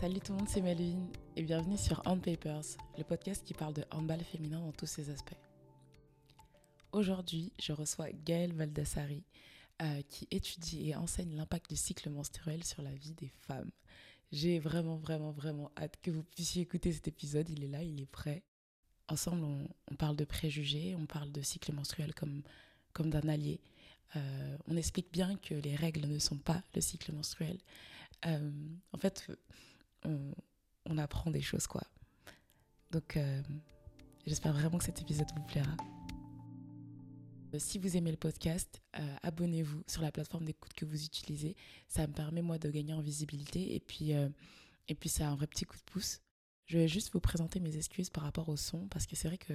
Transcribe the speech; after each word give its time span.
Salut 0.00 0.20
tout 0.20 0.32
le 0.32 0.38
monde, 0.38 0.48
c'est 0.48 0.62
Melvin 0.62 1.06
et 1.36 1.42
bienvenue 1.42 1.76
sur 1.76 2.00
Hand 2.06 2.22
Papers, 2.22 2.64
le 2.96 3.04
podcast 3.04 3.44
qui 3.44 3.52
parle 3.52 3.74
de 3.74 3.84
handball 3.90 4.24
féminin 4.24 4.58
dans 4.58 4.72
tous 4.72 4.86
ses 4.86 5.10
aspects. 5.10 5.36
Aujourd'hui, 6.92 7.52
je 7.60 7.74
reçois 7.74 8.10
Gaëlle 8.10 8.54
Valdassari 8.54 9.22
euh, 9.82 10.00
qui 10.08 10.26
étudie 10.30 10.88
et 10.88 10.96
enseigne 10.96 11.36
l'impact 11.36 11.68
du 11.68 11.76
cycle 11.76 12.08
menstruel 12.08 12.64
sur 12.64 12.80
la 12.80 12.94
vie 12.94 13.12
des 13.12 13.28
femmes. 13.28 13.70
J'ai 14.32 14.58
vraiment, 14.58 14.96
vraiment, 14.96 15.32
vraiment 15.32 15.70
hâte 15.76 15.98
que 16.00 16.10
vous 16.10 16.22
puissiez 16.22 16.62
écouter 16.62 16.92
cet 16.94 17.06
épisode. 17.06 17.50
Il 17.50 17.62
est 17.62 17.68
là, 17.68 17.82
il 17.82 18.00
est 18.00 18.10
prêt. 18.10 18.42
Ensemble, 19.06 19.44
on, 19.44 19.94
parle 19.96 20.16
de 20.16 20.24
préjugés, 20.24 20.96
on 20.98 21.04
parle 21.04 21.30
de 21.30 21.42
cycle 21.42 21.74
menstruel 21.74 22.14
comme, 22.14 22.42
comme 22.94 23.10
d'un 23.10 23.28
allié. 23.28 23.60
Euh, 24.16 24.56
on 24.66 24.78
explique 24.78 25.12
bien 25.12 25.36
que 25.36 25.52
les 25.52 25.76
règles 25.76 26.06
ne 26.06 26.18
sont 26.18 26.38
pas 26.38 26.62
le 26.74 26.80
cycle 26.80 27.12
menstruel. 27.12 27.58
Euh, 28.24 28.50
en 28.92 28.98
fait, 28.98 29.30
on, 30.04 30.98
apprend 30.98 31.30
des 31.30 31.40
choses, 31.40 31.66
quoi. 31.66 31.82
Donc, 32.90 33.16
euh, 33.16 33.42
j'espère 34.26 34.52
vraiment 34.52 34.78
que 34.78 34.84
cet 34.84 35.00
épisode 35.00 35.28
vous 35.36 35.42
plaira. 35.44 35.76
Euh, 37.54 37.58
si 37.58 37.78
vous 37.78 37.96
aimez 37.96 38.10
le 38.10 38.16
podcast, 38.16 38.80
euh, 38.98 39.16
abonnez-vous 39.22 39.82
sur 39.86 40.02
la 40.02 40.10
plateforme 40.10 40.44
d'écoute 40.44 40.72
que 40.74 40.84
vous 40.84 41.04
utilisez. 41.04 41.56
Ça 41.88 42.06
me 42.06 42.12
permet, 42.12 42.42
moi, 42.42 42.58
de 42.58 42.70
gagner 42.70 42.92
en 42.92 43.00
visibilité. 43.00 43.74
Et 43.74 43.80
puis, 43.80 44.12
et 44.88 44.94
puis 44.94 45.08
c'est 45.08 45.22
un 45.22 45.34
vrai 45.34 45.46
petit 45.46 45.64
coup 45.64 45.76
de 45.76 45.82
pouce. 45.82 46.20
Je 46.66 46.78
vais 46.78 46.88
juste 46.88 47.12
vous 47.12 47.20
présenter 47.20 47.58
mes 47.58 47.76
excuses 47.76 48.10
par 48.10 48.24
rapport 48.24 48.48
au 48.48 48.56
son, 48.56 48.86
parce 48.88 49.06
que 49.06 49.16
c'est 49.16 49.26
vrai 49.26 49.38
que 49.38 49.54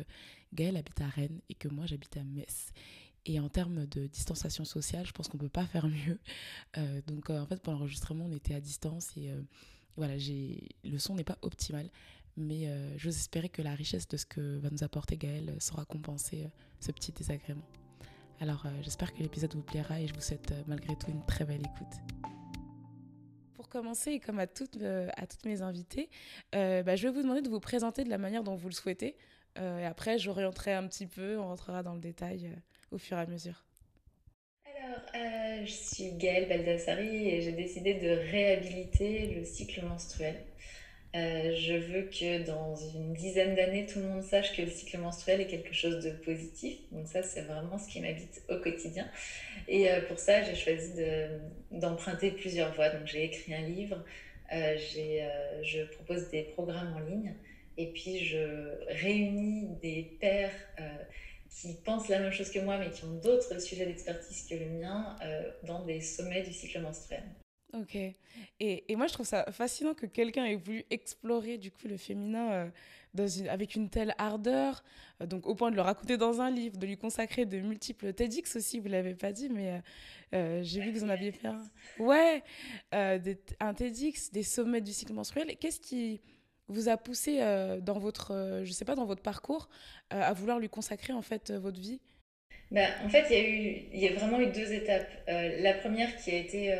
Gaëlle 0.54 0.76
habite 0.76 1.00
à 1.00 1.08
Rennes 1.08 1.42
et 1.50 1.56
que 1.56 1.70
moi, 1.70 1.86
j'habite 1.86 2.18
à 2.18 2.24
Metz. 2.24 2.72
Et 3.26 3.40
en 3.40 3.50
termes 3.50 3.86
de 3.88 4.08
distanciation 4.08 4.66
sociale, 4.66 5.06
je 5.08 5.12
pense 5.12 5.28
qu'on 5.28 5.38
ne 5.38 5.44
peut 5.44 5.50
pas 5.50 5.66
faire 5.66 5.88
mieux. 5.88 6.20
donc, 7.08 7.30
en 7.30 7.46
fait, 7.46 7.62
pour 7.62 7.74
l'enregistrement, 7.74 8.26
on 8.26 8.32
était 8.32 8.54
à 8.54 8.62
distance 8.62 9.16
et 9.18 9.34
voilà, 9.98 10.16
le 10.16 10.98
son 10.98 11.16
n'est 11.16 11.24
pas 11.24 11.38
optimal, 11.42 11.90
mais 12.38 12.68
euh, 12.68 12.98
j'ose 12.98 13.16
espérer 13.16 13.50
que 13.50 13.62
la 13.62 13.74
richesse 13.74 14.08
de 14.08 14.18
ce 14.18 14.26
que 14.26 14.58
va 14.58 14.70
nous 14.70 14.84
apporter 14.84 15.18
Gaël 15.18 15.50
euh, 15.50 15.60
saura 15.60 15.86
compenser 15.86 16.44
euh, 16.44 16.50
ce 16.80 16.92
petit 16.92 17.12
désagrément. 17.12 17.66
Alors 18.42 18.66
j'espère 18.82 19.14
que 19.14 19.20
l'épisode 19.20 19.56
vous 19.56 19.62
plaira 19.62 20.02
et 20.02 20.08
je 20.08 20.14
vous 20.14 20.20
souhaite 20.20 20.54
malgré 20.68 20.94
tout 20.98 21.10
une 21.10 21.26
très 21.26 21.46
belle 21.46 21.62
écoute. 21.62 22.02
Pour 23.54 23.70
commencer, 23.70 24.20
comme 24.20 24.40
à 24.40 24.46
toutes, 24.46 24.78
à 24.82 25.26
toutes 25.26 25.46
mes 25.46 25.62
invitées, 25.62 26.10
bah, 26.52 26.98
je 26.98 27.08
vais 27.08 27.14
vous 27.14 27.22
demander 27.22 27.42
de 27.42 27.48
vous 27.48 27.62
présenter 27.62 28.04
de 28.04 28.10
la 28.10 28.18
manière 28.18 28.44
dont 28.44 28.56
vous 28.56 28.68
le 28.68 28.74
souhaitez. 28.74 29.16
et 29.56 29.86
après, 29.86 30.20
j'orienterai 30.20 30.74
un 30.74 30.86
petit 30.86 31.08
peu, 31.08 31.40
on 31.40 31.48
rentrera 31.48 31.82
dans 31.82 31.94
le 31.94 32.02
détail 32.02 32.52
au 32.92 32.98
fur 32.98 33.18
et 33.18 33.22
à 33.22 33.26
mesure. 33.26 33.64
Alors, 34.96 35.08
euh, 35.16 35.66
je 35.66 35.72
suis 35.72 36.12
Gaëlle 36.12 36.48
Baldassari 36.48 37.28
et 37.28 37.42
j'ai 37.42 37.52
décidé 37.52 37.96
de 37.96 38.10
réhabiliter 38.32 39.36
le 39.36 39.44
cycle 39.44 39.84
menstruel. 39.86 40.36
Euh, 41.16 41.54
je 41.56 41.74
veux 41.74 42.04
que 42.04 42.46
dans 42.46 42.76
une 42.76 43.14
dizaine 43.14 43.56
d'années, 43.56 43.86
tout 43.86 44.00
le 44.00 44.06
monde 44.06 44.24
sache 44.24 44.56
que 44.56 44.62
le 44.62 44.70
cycle 44.70 44.98
menstruel 45.00 45.42
est 45.42 45.48
quelque 45.48 45.74
chose 45.74 46.04
de 46.04 46.12
positif. 46.12 46.78
Donc 46.92 47.08
ça, 47.08 47.24
c'est 47.24 47.42
vraiment 47.42 47.78
ce 47.78 47.90
qui 47.90 48.00
m'habite 48.00 48.42
au 48.50 48.58
quotidien. 48.58 49.08
Et 49.68 49.92
euh, 49.92 50.02
pour 50.02 50.20
ça, 50.20 50.44
j'ai 50.44 50.56
choisi 50.56 50.94
d'emprunter 51.72 52.32
plusieurs 52.32 52.74
voies. 52.74 52.90
Donc 52.90 53.06
j'ai 53.06 53.26
écrit 53.26 53.54
un 53.54 53.68
livre, 53.68 54.04
je 54.52 55.84
propose 55.96 56.30
des 56.30 56.44
programmes 56.44 56.94
en 56.96 57.00
ligne 57.00 57.34
et 57.78 57.88
puis 57.88 58.24
je 58.24 58.78
réunis 58.88 59.68
des 59.82 60.18
pères 60.22 60.54
qui 61.56 61.74
pensent 61.74 62.10
la 62.10 62.20
même 62.20 62.32
chose 62.32 62.52
que 62.52 62.60
moi, 62.60 62.78
mais 62.78 62.92
qui 62.92 63.06
ont 63.06 63.16
d'autres 63.16 63.60
sujets 63.62 63.86
d'expertise 63.86 64.46
que 64.48 64.56
le 64.56 64.70
mien, 64.72 65.16
euh, 65.24 65.50
dans 65.64 65.86
des 65.86 66.02
sommets 66.02 66.44
du 66.44 66.52
cycle 66.52 66.82
menstruel. 66.82 67.24
Ok. 67.74 67.96
Et, 67.96 68.16
et, 68.60 68.96
moi, 68.96 69.08
je 69.08 69.14
trouve 69.14 69.26
ça 69.26 69.46
fascinant 69.52 69.94
que 69.94 70.06
quelqu'un 70.06 70.46
ait 70.46 70.56
voulu 70.56 70.86
explorer 70.90 71.58
du 71.58 71.72
coup 71.72 71.88
le 71.88 71.98
féminin 71.98 72.52
euh, 72.52 72.70
dans 73.14 73.28
une, 73.28 73.48
avec 73.48 73.76
une 73.76 73.90
telle 73.90 74.14
ardeur, 74.18 74.84
euh, 75.22 75.26
donc 75.26 75.48
au 75.48 75.56
point 75.56 75.72
de 75.72 75.76
le 75.76 75.82
raconter 75.82 76.18
dans 76.18 76.42
un 76.42 76.52
livre, 76.52 76.78
de 76.78 76.86
lui 76.86 76.98
consacrer 76.98 77.46
de 77.46 77.60
multiples 77.60 78.14
TEDx 78.14 78.58
aussi, 78.58 78.80
vous 78.80 78.90
l'avez 78.90 79.16
pas 79.16 79.32
dit, 79.32 79.50
mais 79.50 79.82
j'ai 80.62 80.82
vu 80.82 80.92
que 80.92 81.00
vous 81.00 81.06
en 81.06 81.10
aviez 81.10 81.32
fait 81.32 81.48
un. 81.48 81.64
Ouais, 82.00 82.44
des, 82.92 83.38
un 83.62 83.74
TEDx, 83.74 84.32
des 84.32 84.44
sommets 84.44 84.82
du 84.82 84.92
cycle 84.92 85.14
menstruel. 85.14 85.56
Qu'est-ce 85.58 85.80
qui 85.80 86.20
vous 86.68 86.90
a 86.90 86.98
poussé 86.98 87.38
euh, 87.42 87.80
dans 87.80 88.00
votre, 88.00 88.32
euh, 88.34 88.66
je 88.66 88.72
sais 88.72 88.86
pas, 88.86 88.96
dans 88.96 89.06
votre 89.06 89.22
parcours 89.22 89.70
euh, 90.14 90.22
à 90.22 90.34
vouloir 90.34 90.60
lui 90.60 90.70
consacrer 90.70 91.14
en 91.14 91.22
fait 91.22 91.52
votre 91.52 91.80
vie? 91.80 92.00
Ben, 92.72 92.90
En 93.04 93.10
fait, 93.10 93.26
il 93.30 93.36
y, 93.36 93.40
a 93.40 93.48
eu, 93.48 93.82
il 93.94 94.00
y 94.00 94.08
a 94.08 94.14
vraiment 94.14 94.40
eu 94.40 94.48
deux 94.48 94.74
étapes. 94.74 95.10
la 95.28 95.74
première 95.74 96.16
qui 96.18 96.32
a 96.32 96.38
été 96.38 96.76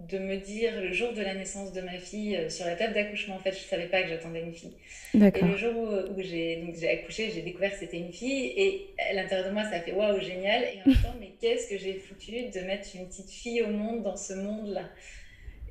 de 0.00 0.18
me 0.18 0.36
dire 0.36 0.80
le 0.80 0.92
jour 0.92 1.12
de 1.12 1.20
la 1.20 1.34
naissance 1.34 1.72
de 1.72 1.80
ma 1.80 1.98
fille 1.98 2.50
sur 2.50 2.64
la 2.64 2.74
table 2.74 2.94
d'accouchement, 2.94 3.36
en 3.36 3.38
fait, 3.38 3.52
je 3.52 3.58
savais 3.58 3.86
pas 3.86 4.02
que 4.02 4.08
j'attendais 4.08 4.40
une 4.40 4.54
fille. 4.54 4.76
Et 5.14 5.40
le 5.42 5.56
jour 5.56 5.74
où, 5.76 6.20
j'ai 6.20 6.88
accouché, 6.90 7.30
j'ai 7.34 7.42
découvert 7.42 7.72
que 7.72 7.78
c'était 7.78 7.98
une 7.98 8.12
fille 8.12 8.46
et 8.56 8.94
à 9.10 9.12
l'intérieur 9.12 9.48
de 9.48 9.52
moi, 9.52 9.64
ça 9.64 9.76
a 9.76 9.80
fait 9.80 9.92
waouh, 9.92 10.20
génial. 10.20 10.62
Et 10.64 10.80
en 10.82 10.88
même 10.88 11.02
temps, 11.02 11.14
mais 11.20 11.32
qu'est-ce 11.40 11.68
que 11.68 11.76
j'ai 11.78 11.94
foutu 11.94 12.48
de 12.48 12.60
mettre 12.60 12.88
une 12.94 13.06
petite 13.06 13.30
fille 13.30 13.62
au 13.62 13.68
monde 13.68 14.02
dans 14.02 14.16
ce 14.16 14.32
monde-là? 14.32 14.88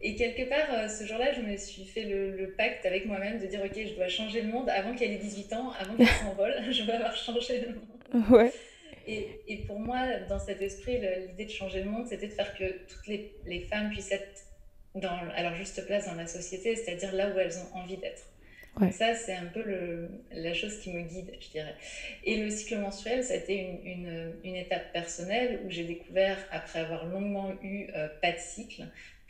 Et 0.05 0.15
quelque 0.15 0.49
part, 0.49 0.67
euh, 0.73 0.89
ce 0.89 1.05
jour-là, 1.05 1.31
je 1.31 1.39
me 1.39 1.55
suis 1.55 1.85
fait 1.85 2.03
le, 2.03 2.53
pacte 2.57 2.85
avec 2.85 3.05
moi-même 3.05 3.39
de 3.39 3.47
dire, 3.47 3.61
OK, 3.63 3.71
je 3.73 3.95
dois 3.95 4.09
changer 4.09 4.41
le 4.41 4.49
monde 4.49 4.69
avant 4.69 4.93
qu'elle 4.93 5.11
ait 5.11 5.17
18 5.17 5.53
ans, 5.53 5.71
avant 5.79 5.95
qu'elle 5.95 6.07
s'envole, 6.07 6.53
je 6.71 6.83
dois 6.83 6.95
avoir 6.95 7.15
changé 7.15 7.61
le 7.61 7.75
monde. 7.75 8.29
Ouais. 8.29 8.51
Et, 9.07 9.39
et, 9.47 9.57
pour 9.65 9.79
moi, 9.79 10.19
dans 10.27 10.39
cet 10.39 10.61
esprit, 10.61 10.99
l'idée 11.29 11.45
de 11.45 11.49
changer 11.49 11.83
le 11.83 11.89
monde, 11.89 12.05
c'était 12.05 12.27
de 12.27 12.33
faire 12.33 12.53
que 12.55 12.65
toutes 12.87 13.07
les, 13.07 13.33
les, 13.45 13.61
femmes 13.61 13.89
puissent 13.89 14.11
être 14.11 14.41
dans, 14.95 15.19
à 15.35 15.41
leur 15.41 15.55
juste 15.55 15.85
place 15.85 16.05
dans 16.05 16.15
la 16.15 16.27
société, 16.27 16.75
c'est-à-dire 16.75 17.13
là 17.13 17.29
où 17.33 17.39
elles 17.39 17.57
ont 17.57 17.77
envie 17.77 17.97
d'être. 17.97 18.23
Ouais. 18.79 18.91
Ça, 18.91 19.13
c'est 19.13 19.33
un 19.33 19.45
peu 19.45 19.61
le, 19.61 20.09
la 20.31 20.53
chose 20.53 20.79
qui 20.79 20.91
me 20.91 21.01
guide, 21.01 21.31
je 21.39 21.49
dirais. 21.49 21.75
Et 22.23 22.37
le 22.37 22.49
cycle 22.49 22.77
menstruel, 22.77 23.23
ça 23.23 23.35
a 23.35 23.37
été 23.37 23.55
une, 23.55 23.85
une, 23.85 24.33
une 24.43 24.55
étape 24.55 24.91
personnelle 24.91 25.61
où 25.65 25.69
j'ai 25.69 25.83
découvert, 25.83 26.37
après 26.51 26.79
avoir 26.79 27.05
longuement 27.05 27.53
eu 27.61 27.87
euh, 27.95 28.07
pas 28.21 28.31
de 28.31 28.39
cycle, 28.39 28.83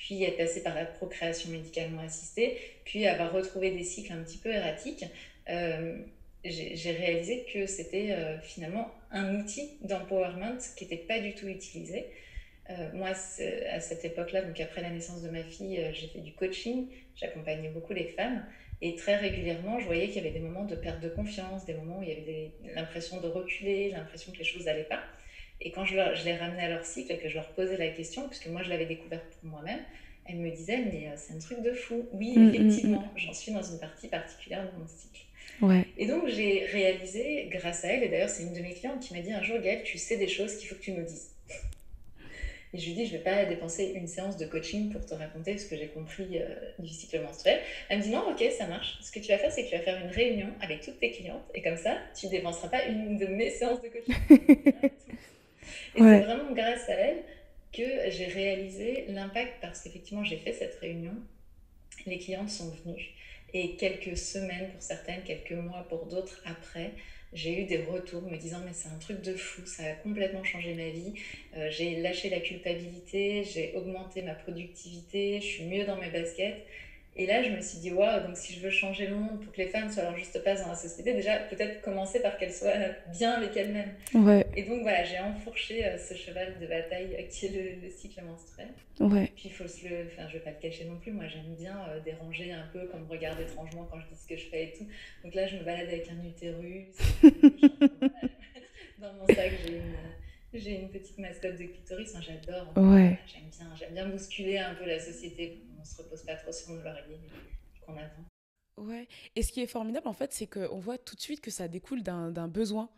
puis 0.04 0.22
être 0.22 0.36
passé 0.36 0.62
par 0.62 0.76
la 0.76 0.84
procréation 0.84 1.50
médicalement 1.50 2.02
assistée, 2.02 2.58
puis 2.84 3.08
avoir 3.08 3.32
retrouvé 3.32 3.72
des 3.72 3.86
cycles 3.86 4.12
un 4.12 4.22
petit 4.22 4.38
peu 4.38 4.50
erratiques, 4.50 5.06
euh, 5.50 5.98
j'ai 6.44 6.92
réalisé 6.92 7.46
que 7.54 7.66
c'était 7.68 8.12
euh, 8.12 8.38
finalement 8.42 8.92
un 9.12 9.40
outil 9.40 9.78
d'empowerment 9.82 10.58
qui 10.76 10.84
n'était 10.84 10.98
pas 10.98 11.20
du 11.22 11.34
tout 11.36 11.48
utilisé. 11.48 12.08
Euh, 12.70 12.90
moi, 12.94 13.12
à 13.12 13.80
cette 13.80 14.04
époque-là, 14.04 14.42
donc 14.42 14.60
après 14.60 14.82
la 14.82 14.90
naissance 14.90 15.22
de 15.22 15.30
ma 15.30 15.42
fille, 15.42 15.82
j'ai 15.94 16.08
fait 16.08 16.20
du 16.20 16.34
coaching, 16.34 16.88
j'accompagnais 17.16 17.70
beaucoup 17.70 17.94
les 17.94 18.10
femmes, 18.10 18.46
et 18.82 18.96
très 18.96 19.16
régulièrement, 19.16 19.80
je 19.80 19.86
voyais 19.86 20.08
qu'il 20.08 20.18
y 20.18 20.20
avait 20.20 20.38
des 20.38 20.46
moments 20.46 20.66
de 20.66 20.76
perte 20.76 21.00
de 21.00 21.08
confiance, 21.08 21.64
des 21.64 21.76
moments 21.76 22.00
où 22.00 22.04
il 22.04 22.10
y 22.10 22.12
avait 22.12 22.52
l'impression 22.76 23.22
de 23.22 23.28
reculer, 23.28 23.92
l'impression 23.92 24.34
que 24.34 24.40
les 24.40 24.44
choses 24.44 24.66
n'allaient 24.66 24.84
pas. 24.84 25.02
Et 25.64 25.72
quand 25.72 25.86
je, 25.86 25.96
je 25.96 26.26
les 26.26 26.36
ramenais 26.36 26.64
à 26.64 26.70
leur 26.70 26.86
cycle 26.86 27.12
et 27.12 27.18
que 27.18 27.30
je 27.30 27.36
leur 27.36 27.48
posais 27.50 27.78
la 27.78 27.88
question, 27.88 28.28
puisque 28.28 28.48
moi 28.48 28.62
je 28.64 28.70
l'avais 28.70 28.86
découvert 28.86 29.22
pour 29.22 29.50
moi-même, 29.50 29.80
elles 30.26 30.38
me 30.38 30.52
disaient 30.52 30.80
Mais 30.80 31.08
euh, 31.08 31.16
c'est 31.16 31.34
un 31.34 31.40
truc 31.40 31.62
de 31.62 31.74
fou. 31.74 32.06
Oui, 32.14 32.38
mm, 32.38 32.44
mm, 32.44 32.56
effectivement, 32.56 33.02
mm. 33.02 33.18
j'en 33.18 33.34
suis 33.34 33.52
dans 33.52 33.64
une 33.64 33.80
partie 33.80 34.08
particulière 34.08 34.64
de 34.64 34.78
mon 34.78 34.88
cycle. 34.88 35.26
Ouais. 35.62 35.86
Et 35.98 36.08
donc 36.08 36.28
j'ai 36.28 36.66
réalisé, 36.66 37.48
grâce 37.50 37.86
à 37.86 37.90
elle, 37.90 38.04
et 38.04 38.10
d'ailleurs 38.10 38.30
c'est 38.30 38.44
une 38.44 38.54
de 38.54 38.60
mes 38.60 38.74
clientes 38.74 39.00
qui 39.00 39.14
m'a 39.14 39.22
dit 39.22 39.32
un 39.32 39.42
jour 39.42 39.60
Gaëlle, 39.60 39.84
tu 39.84 39.98
sais 39.98 40.18
des 40.18 40.28
choses 40.28 40.58
qu'il 40.58 40.68
faut 40.68 40.76
que 40.76 40.82
tu 40.82 40.92
nous 40.92 41.06
dises. 41.06 41.30
Et 42.76 42.80
je 42.80 42.88
lui 42.88 42.96
dis, 42.96 43.06
je 43.06 43.14
ne 43.14 43.18
vais 43.20 43.24
pas 43.24 43.46
dépenser 43.46 43.94
une 43.96 44.08
séance 44.08 44.36
de 44.36 44.48
coaching 44.48 44.92
pour 44.92 45.06
te 45.06 45.14
raconter 45.14 45.60
ce 45.60 45.70
que 45.70 45.78
j'ai 45.78 45.90
compris 45.90 46.40
euh, 46.40 46.48
du 46.80 46.90
cycle 46.90 47.22
menstruel. 47.22 47.60
Elle 47.88 48.00
me 48.00 48.04
dit, 48.04 48.10
non, 48.10 48.24
ok, 48.32 48.44
ça 48.58 48.66
marche. 48.66 48.98
Ce 49.04 49.12
que 49.12 49.20
tu 49.20 49.28
vas 49.28 49.38
faire, 49.38 49.52
c'est 49.52 49.66
que 49.66 49.70
tu 49.70 49.76
vas 49.76 49.84
faire 49.84 50.04
une 50.04 50.10
réunion 50.10 50.48
avec 50.60 50.82
toutes 50.82 51.00
tes 51.00 51.12
clientes. 51.12 51.44
Et 51.54 51.62
comme 51.62 51.78
ça, 51.78 51.98
tu 52.20 52.26
ne 52.26 52.32
dépenseras 52.32 52.70
pas 52.70 52.86
une 52.86 53.20
de 53.20 53.28
mes 53.28 53.52
séances 53.52 53.80
de 53.80 53.90
coaching. 53.90 54.16
Et 55.96 56.00
c'est 56.00 56.20
vraiment 56.22 56.52
grâce 56.54 56.90
à 56.90 56.94
elle 56.94 57.24
que 57.72 58.10
j'ai 58.10 58.26
réalisé 58.26 59.06
l'impact 59.10 59.54
parce 59.62 59.82
qu'effectivement, 59.82 60.24
j'ai 60.24 60.38
fait 60.38 60.54
cette 60.54 60.76
réunion. 60.76 61.16
Les 62.06 62.20
clientes 62.20 62.50
sont 62.50 62.70
venues. 62.86 63.10
Et 63.54 63.76
quelques 63.76 64.18
semaines 64.18 64.70
pour 64.72 64.82
certaines, 64.82 65.22
quelques 65.24 65.52
mois 65.52 65.86
pour 65.90 66.08
d'autres 66.08 66.42
après, 66.46 66.92
j'ai 67.34 67.62
eu 67.62 67.66
des 67.66 67.84
retours 67.84 68.22
me 68.24 68.38
disant 68.38 68.60
mais 68.66 68.74
c'est 68.74 68.90
un 68.90 69.00
truc 69.00 69.22
de 69.22 69.36
fou, 69.36 69.66
ça 69.66 69.84
a 69.84 69.94
complètement 69.94 70.44
changé 70.44 70.74
ma 70.76 70.90
vie. 70.90 71.14
Euh, 71.58 71.70
j'ai 71.72 72.02
lâché 72.02 72.30
la 72.30 72.40
culpabilité, 72.40 73.44
j'ai 73.44 73.74
augmenté 73.76 74.22
ma 74.22 74.34
productivité, 74.34 75.40
je 75.42 75.46
suis 75.46 75.66
mieux 75.66 75.86
dans 75.86 75.98
mes 75.98 76.10
baskets. 76.10 76.66
Et 77.16 77.28
là, 77.28 77.44
je 77.44 77.50
me 77.50 77.62
suis 77.62 77.78
dit, 77.78 77.92
waouh, 77.92 78.26
donc 78.26 78.36
si 78.36 78.54
je 78.54 78.60
veux 78.62 78.72
changer 78.72 79.06
le 79.06 79.16
monde 79.16 79.40
pour 79.40 79.54
que 79.54 79.62
les 79.62 79.68
femmes 79.68 79.92
soient 79.92 80.02
leur 80.04 80.18
juste 80.18 80.42
place 80.42 80.64
dans 80.64 80.70
la 80.70 80.76
société, 80.76 81.14
déjà, 81.14 81.38
peut-être 81.38 81.82
commencer 81.82 82.20
par 82.22 82.38
qu'elles 82.38 82.54
soient 82.54 82.74
bien 83.12 83.34
avec 83.34 83.56
elles-mêmes. 83.56 83.94
Ouais. 84.16 84.48
Et 84.56 84.64
donc, 84.64 84.82
voilà, 84.82 85.04
j'ai 85.04 85.20
enfourché 85.20 85.86
euh, 85.86 85.98
ce 85.98 86.16
cheval 86.16 86.58
de 86.60 86.66
bataille 86.66 87.16
euh, 87.20 87.24
qui 87.30 87.46
est 87.46 87.82
le, 87.84 87.90
cycle 87.90 88.24
menstruel. 88.24 88.70
Ouais. 89.00 89.32
Puis, 89.36 89.50
il 89.50 89.52
faut 89.52 89.68
se 89.68 89.88
le. 89.88 90.08
Enfin, 90.08 90.28
je 90.28 90.34
vais 90.34 90.44
pas 90.44 90.50
le 90.50 90.60
cacher 90.60 90.86
non 90.86 90.98
plus. 90.98 91.12
Moi, 91.12 91.28
j'aime 91.28 91.54
bien 91.56 91.78
euh, 91.90 92.00
déranger 92.00 92.52
un 92.52 92.68
peu, 92.74 92.88
comme 92.88 93.04
me 93.04 93.10
regarde 93.10 93.40
étrangement 93.40 93.88
quand 93.92 94.00
je 94.00 94.08
dis 94.08 94.20
ce 94.20 94.28
que 94.28 94.36
je 94.36 94.50
fais 94.50 94.64
et 94.64 94.74
tout. 94.76 94.88
Donc 95.24 95.36
là, 95.36 95.46
je 95.46 95.58
me 95.58 95.64
balade 95.64 95.88
avec 95.88 96.10
un 96.10 96.26
utérus. 96.26 96.88
dans 98.98 99.14
mon 99.14 99.28
sac, 99.28 99.52
j'ai 99.66 99.76
une 99.76 99.94
j'ai 100.54 100.82
une 100.82 100.90
petite 100.90 101.18
mascotte 101.18 101.58
de 101.58 101.64
clitoris, 101.64 102.14
j'adore. 102.22 102.72
Ouais. 102.78 103.18
J'aime 103.26 103.50
bien, 103.50 103.76
j'aime 103.76 103.94
bien 103.94 104.08
bousculer 104.08 104.60
un 104.60 104.76
peu 104.76 104.86
la 104.86 105.00
société. 105.00 105.63
On 105.84 105.86
se 105.86 106.02
repose 106.02 106.24
pas 106.24 106.36
trop 106.36 106.52
sur 106.52 106.70
nos 106.70 106.82
lauriers. 106.82 107.20
Qu'on 107.86 107.98
attend. 107.98 108.24
Ouais, 108.78 109.08
et 109.36 109.44
ce 109.44 109.52
qui 109.52 109.62
est 109.62 109.68
formidable 109.68 110.08
en 110.08 110.14
fait, 110.14 110.32
c'est 110.34 110.48
qu'on 110.48 110.80
voit 110.80 110.98
tout 110.98 111.16
de 111.16 111.22
suite 111.22 111.42
que 111.42 111.52
ça 111.52 111.68
découle 111.68 112.02
d'un 112.02 112.48
besoin, 112.48 112.90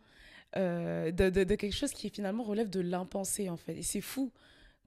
euh, 0.56 1.10
de, 1.10 1.54
quelque 1.56 1.74
chose 1.74 1.92
qui 1.92 2.08
finalement 2.08 2.44
relève 2.44 2.70
de 2.70 2.80
l'impensé 2.80 3.50
en 3.50 3.56
fait. 3.56 3.76
Et 3.76 3.82
c'est 3.82 4.00
fou, 4.00 4.32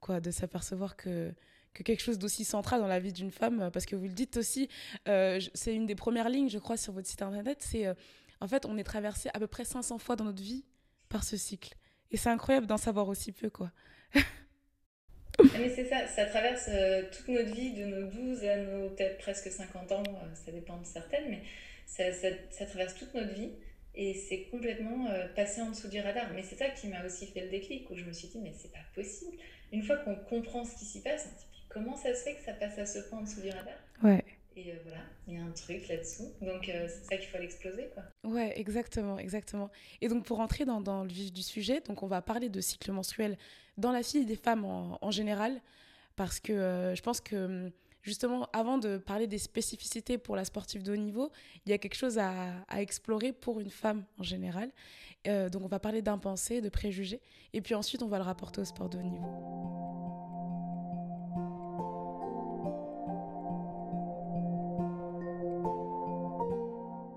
quoi, 0.00 0.20
de 0.20 0.30
s'apercevoir 0.30 0.96
que, 0.96 1.32
que 1.74 1.82
quelque 1.82 2.00
chose 2.00 2.18
d'aussi 2.18 2.44
central 2.44 2.80
dans 2.80 2.88
la 2.88 2.98
vie 2.98 3.12
d'une 3.12 3.30
femme, 3.30 3.70
parce 3.70 3.86
que 3.86 3.94
vous 3.94 4.06
le 4.06 4.14
dites 4.14 4.38
aussi, 4.38 4.68
euh, 5.06 5.38
c'est 5.54 5.74
une 5.74 5.86
des 5.86 5.94
premières 5.94 6.30
lignes, 6.30 6.48
je 6.48 6.58
crois, 6.58 6.78
sur 6.78 6.94
votre 6.94 7.06
site 7.06 7.22
internet, 7.22 7.58
c'est 7.60 7.86
euh, 7.86 7.94
en 8.40 8.48
fait, 8.48 8.64
on 8.64 8.78
est 8.78 8.84
traversé 8.84 9.28
à 9.34 9.38
peu 9.38 9.46
près 9.46 9.66
500 9.66 9.98
fois 9.98 10.16
dans 10.16 10.24
notre 10.24 10.42
vie 10.42 10.64
par 11.10 11.22
ce 11.22 11.36
cycle. 11.36 11.76
Et 12.10 12.16
c'est 12.16 12.30
incroyable 12.30 12.66
d'en 12.66 12.78
savoir 12.78 13.06
aussi 13.08 13.32
peu, 13.32 13.50
quoi. 13.50 13.70
Ah, 15.54 15.58
mais 15.60 15.70
c'est 15.70 15.84
ça, 15.84 16.06
ça 16.06 16.26
traverse 16.26 16.68
euh, 16.68 17.02
toute 17.10 17.28
notre 17.28 17.52
vie, 17.52 17.72
de 17.72 17.84
nos 17.84 18.06
12 18.06 18.44
à 18.44 18.56
nos 18.56 18.90
peut-être 18.90 19.18
presque 19.18 19.50
50 19.50 19.92
ans, 19.92 20.02
euh, 20.06 20.34
ça 20.34 20.52
dépend 20.52 20.78
de 20.78 20.84
certaines, 20.84 21.28
mais 21.30 21.42
ça, 21.86 22.12
ça, 22.12 22.28
ça 22.50 22.66
traverse 22.66 22.94
toute 22.94 23.14
notre 23.14 23.34
vie 23.34 23.50
et 23.94 24.14
c'est 24.14 24.44
complètement 24.50 25.08
euh, 25.10 25.26
passé 25.34 25.60
en 25.60 25.70
dessous 25.70 25.88
du 25.88 26.00
radar. 26.00 26.26
Mais 26.34 26.42
c'est 26.42 26.56
ça 26.56 26.68
qui 26.68 26.86
m'a 26.88 27.04
aussi 27.04 27.26
fait 27.26 27.42
le 27.42 27.48
déclic, 27.48 27.90
où 27.90 27.96
je 27.96 28.04
me 28.04 28.12
suis 28.12 28.28
dit, 28.28 28.38
mais 28.38 28.52
c'est 28.56 28.72
pas 28.72 28.78
possible. 28.94 29.36
Une 29.72 29.82
fois 29.82 29.96
qu'on 29.96 30.14
comprend 30.14 30.64
ce 30.64 30.76
qui 30.78 30.84
s'y 30.84 31.02
passe, 31.02 31.26
on 31.26 31.36
se 31.36 31.46
dit, 31.46 31.64
comment 31.68 31.96
ça 31.96 32.14
se 32.14 32.22
fait 32.22 32.34
que 32.34 32.42
ça 32.42 32.52
passe 32.52 32.78
à 32.78 32.86
ce 32.86 33.00
point 33.08 33.18
en 33.18 33.22
dessous 33.22 33.40
du 33.40 33.50
radar? 33.50 33.74
Ouais. 34.02 34.24
Et 34.56 34.74
voilà, 34.82 34.98
il 35.28 35.34
y 35.34 35.36
a 35.36 35.42
un 35.42 35.50
truc 35.52 35.86
là-dessous. 35.88 36.32
Donc 36.42 36.64
c'est 36.64 36.88
ça 36.88 37.16
qu'il 37.16 37.28
faut 37.28 37.38
l'exploser, 37.38 37.90
quoi. 37.94 38.02
Ouais, 38.28 38.58
exactement, 38.58 39.18
exactement. 39.18 39.70
Et 40.00 40.08
donc 40.08 40.24
pour 40.24 40.38
rentrer 40.38 40.64
dans, 40.64 41.04
le 41.04 41.08
vif 41.08 41.32
du 41.32 41.42
sujet, 41.42 41.80
donc 41.80 42.02
on 42.02 42.08
va 42.08 42.20
parler 42.20 42.48
de 42.48 42.60
cycle 42.60 42.90
menstruel 42.92 43.38
dans 43.76 43.92
la 43.92 44.02
fille 44.02 44.26
des 44.26 44.36
femmes 44.36 44.64
en, 44.64 45.10
général, 45.10 45.60
parce 46.16 46.40
que 46.40 46.52
euh, 46.52 46.94
je 46.94 47.02
pense 47.02 47.20
que 47.20 47.36
hum, 47.36 47.70
justement, 48.02 48.48
avant 48.52 48.78
de 48.78 48.98
parler 48.98 49.26
des 49.26 49.38
spécificités 49.38 50.18
pour 50.18 50.36
la 50.36 50.44
sportive 50.44 50.82
de 50.82 50.92
haut 50.92 50.96
niveau, 50.96 51.30
il 51.64 51.70
y 51.70 51.72
a 51.72 51.78
quelque 51.78 51.96
chose 51.96 52.18
à, 52.18 52.54
explorer 52.76 53.32
pour 53.32 53.60
une 53.60 53.70
femme 53.70 54.04
en 54.18 54.22
général. 54.22 54.70
Euh, 55.26 55.48
donc 55.48 55.62
on 55.62 55.68
va 55.68 55.78
parler 55.78 56.02
d'impensés, 56.02 56.60
de 56.60 56.68
préjugés, 56.68 57.20
et 57.52 57.60
puis 57.60 57.74
ensuite 57.74 58.02
on 58.02 58.08
va 58.08 58.18
le 58.18 58.24
rapporter 58.24 58.60
au 58.60 58.64
sport 58.64 58.88
de 58.88 58.98
haut 58.98 59.02
niveau. 59.02 60.69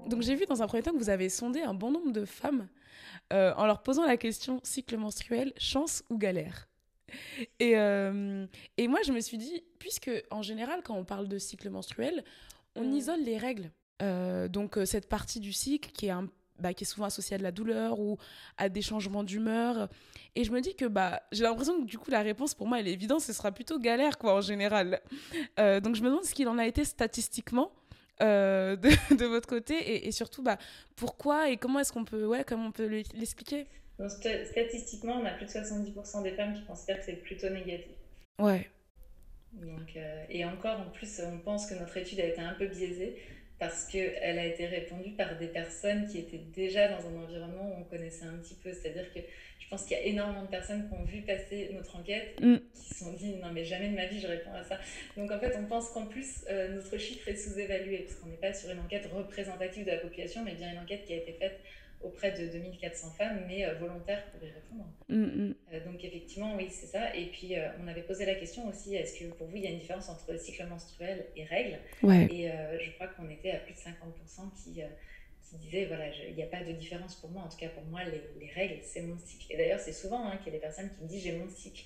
Donc 0.07 0.21
j'ai 0.21 0.35
vu 0.35 0.45
dans 0.45 0.61
un 0.61 0.67
premier 0.67 0.83
temps 0.83 0.91
que 0.91 0.97
vous 0.97 1.09
avez 1.09 1.29
sondé 1.29 1.61
un 1.61 1.73
bon 1.73 1.91
nombre 1.91 2.11
de 2.11 2.25
femmes 2.25 2.67
euh, 3.31 3.53
en 3.55 3.65
leur 3.65 3.81
posant 3.81 4.05
la 4.05 4.17
question 4.17 4.59
cycle 4.63 4.97
menstruel, 4.97 5.53
chance 5.57 6.03
ou 6.09 6.17
galère 6.17 6.67
et, 7.59 7.77
euh, 7.77 8.47
et 8.77 8.87
moi, 8.87 8.99
je 9.05 9.11
me 9.11 9.19
suis 9.19 9.37
dit, 9.37 9.63
puisque 9.77 10.09
en 10.31 10.41
général, 10.41 10.81
quand 10.83 10.95
on 10.95 11.05
parle 11.05 11.27
de 11.27 11.37
cycle 11.37 11.69
menstruel, 11.69 12.23
on 12.75 12.85
mm. 12.85 12.93
isole 12.93 13.21
les 13.21 13.37
règles. 13.37 13.69
Euh, 14.01 14.47
donc, 14.47 14.79
cette 14.85 15.07
partie 15.07 15.39
du 15.39 15.53
cycle 15.53 15.91
qui 15.91 16.07
est, 16.07 16.09
un, 16.09 16.27
bah, 16.59 16.73
qui 16.73 16.85
est 16.85 16.87
souvent 16.87 17.05
associée 17.05 17.35
à 17.35 17.37
de 17.37 17.43
la 17.43 17.51
douleur 17.51 17.99
ou 17.99 18.17
à 18.57 18.67
des 18.67 18.81
changements 18.81 19.23
d'humeur. 19.23 19.89
Et 20.35 20.43
je 20.43 20.51
me 20.51 20.59
dis 20.59 20.73
que 20.75 20.85
bah, 20.85 21.21
j'ai 21.31 21.43
l'impression 21.43 21.81
que 21.81 21.85
du 21.85 21.99
coup, 21.99 22.09
la 22.09 22.23
réponse 22.23 22.55
pour 22.55 22.67
moi, 22.67 22.79
elle 22.79 22.87
est 22.87 22.93
évidente, 22.93 23.21
ce 23.21 23.31
sera 23.31 23.51
plutôt 23.51 23.77
galère, 23.77 24.17
quoi, 24.17 24.33
en 24.33 24.41
général. 24.41 24.99
donc, 25.57 25.95
je 25.95 26.01
me 26.01 26.07
demande 26.07 26.25
ce 26.25 26.33
qu'il 26.33 26.47
en 26.47 26.57
a 26.57 26.65
été 26.65 26.83
statistiquement. 26.83 27.71
Euh, 28.21 28.75
de, 29.11 29.25
votre 29.25 29.47
côté 29.47 30.05
et, 30.07 30.11
surtout 30.11 30.43
bah, 30.43 30.59
pourquoi 30.95 31.49
et 31.49 31.57
comment 31.57 31.79
est-ce 31.79 31.91
qu'on 31.91 32.05
peut, 32.05 32.25
ouais, 32.27 32.43
comment 32.45 32.67
on 32.67 32.71
peut 32.71 32.85
l'expliquer 32.85 33.65
Statistiquement, 34.07 35.19
on 35.21 35.25
a 35.25 35.31
plus 35.31 35.45
de 35.45 35.51
70% 35.51 36.23
des 36.23 36.31
femmes 36.31 36.53
qui 36.53 36.63
considèrent 36.63 36.99
que 36.99 37.05
c'est 37.05 37.13
plutôt 37.13 37.49
négatif. 37.49 37.93
Ouais. 38.39 38.69
Donc, 39.53 39.95
euh, 39.95 40.25
et 40.29 40.45
encore, 40.45 40.79
en 40.79 40.89
plus, 40.89 41.21
on 41.23 41.37
pense 41.39 41.67
que 41.67 41.75
notre 41.75 41.95
étude 41.97 42.19
a 42.19 42.25
été 42.25 42.41
un 42.41 42.53
peu 42.53 42.67
biaisée 42.67 43.17
parce 43.59 43.85
qu'elle 43.85 44.39
a 44.39 44.45
été 44.45 44.65
répondue 44.65 45.11
par 45.11 45.37
des 45.37 45.47
personnes 45.47 46.07
qui 46.07 46.17
étaient 46.19 46.41
déjà 46.53 46.89
dans 46.89 47.07
un 47.07 47.23
environnement 47.23 47.69
où 47.69 47.81
on 47.81 47.83
connaissait 47.83 48.25
un 48.25 48.37
petit 48.37 48.55
peu. 48.55 48.73
C'est-à-dire 48.73 49.13
que 49.13 49.19
je 49.63 49.69
pense 49.69 49.83
qu'il 49.85 49.97
y 49.97 49.99
a 49.99 50.03
énormément 50.03 50.43
de 50.43 50.49
personnes 50.49 50.87
qui 50.87 50.93
ont 50.93 51.03
vu 51.03 51.21
passer 51.21 51.69
notre 51.73 51.95
enquête, 51.95 52.39
mm. 52.41 52.57
qui 52.73 52.93
se 52.93 52.95
sont 52.95 53.13
dit 53.13 53.35
non 53.35 53.51
mais 53.53 53.63
jamais 53.63 53.89
de 53.89 53.95
ma 53.95 54.05
vie 54.05 54.19
je 54.19 54.27
réponds 54.27 54.53
à 54.53 54.63
ça. 54.63 54.77
Donc 55.15 55.31
en 55.31 55.39
fait 55.39 55.55
on 55.57 55.65
pense 55.65 55.89
qu'en 55.89 56.05
plus 56.05 56.43
euh, 56.49 56.75
notre 56.75 56.97
chiffre 56.97 57.27
est 57.29 57.35
sous-évalué 57.35 57.99
parce 57.99 58.15
qu'on 58.15 58.27
n'est 58.27 58.37
pas 58.37 58.53
sur 58.53 58.69
une 58.69 58.79
enquête 58.79 59.07
représentative 59.13 59.85
de 59.85 59.91
la 59.91 59.97
population, 59.97 60.43
mais 60.43 60.55
bien 60.55 60.71
une 60.71 60.79
enquête 60.79 61.05
qui 61.05 61.13
a 61.13 61.17
été 61.17 61.33
faite 61.33 61.59
auprès 62.01 62.33
de 62.33 62.51
2400 62.51 63.11
femmes, 63.11 63.45
mais 63.47 63.65
euh, 63.65 63.75
volontaires 63.75 64.25
pour 64.31 64.43
y 64.43 64.51
répondre. 64.51 64.89
Mm, 65.07 65.23
mm. 65.23 65.55
Euh, 65.71 65.85
donc 65.85 66.03
effectivement, 66.03 66.55
oui, 66.57 66.67
c'est 66.69 66.87
ça. 66.87 67.15
Et 67.15 67.27
puis, 67.27 67.53
on 67.81 67.87
avait 67.87 68.01
posé 68.01 68.25
la 68.25 68.35
question 68.35 68.67
aussi, 68.67 68.95
est-ce 68.95 69.17
que 69.17 69.31
pour 69.35 69.47
vous, 69.47 69.55
il 69.55 69.63
y 69.63 69.67
a 69.67 69.69
une 69.69 69.79
différence 69.79 70.09
entre 70.09 70.37
cycle 70.37 70.65
menstruel 70.65 71.25
et 71.37 71.45
règles? 71.45 71.79
Et 72.03 72.49
je 72.81 72.91
crois 72.91 73.07
qu'on 73.07 73.29
était 73.29 73.51
à 73.51 73.59
plus 73.59 73.73
de 73.73 73.79
50% 73.79 74.51
qui, 74.61 74.81
qui 75.59 75.65
disaient, 75.65 75.85
voilà, 75.85 76.09
il 76.09 76.35
n'y 76.35 76.43
a 76.43 76.47
pas 76.47 76.63
de 76.63 76.71
différence 76.71 77.15
pour 77.15 77.29
moi. 77.29 77.43
En 77.43 77.49
tout 77.49 77.57
cas, 77.57 77.69
pour 77.69 77.83
moi, 77.85 78.01
les, 78.03 78.51
règles, 78.51 78.79
c'est 78.83 79.01
mon 79.01 79.17
cycle. 79.17 79.51
Et 79.51 79.57
d'ailleurs, 79.57 79.79
c'est 79.79 79.93
souvent 79.93 80.27
hein, 80.27 80.37
qu'il 80.37 80.47
y 80.47 80.49
a 80.49 80.59
des 80.59 80.61
personnes 80.61 80.89
qui 80.95 81.03
me 81.03 81.07
disent, 81.07 81.23
j'ai 81.23 81.37
mon 81.37 81.49
cycle. 81.49 81.85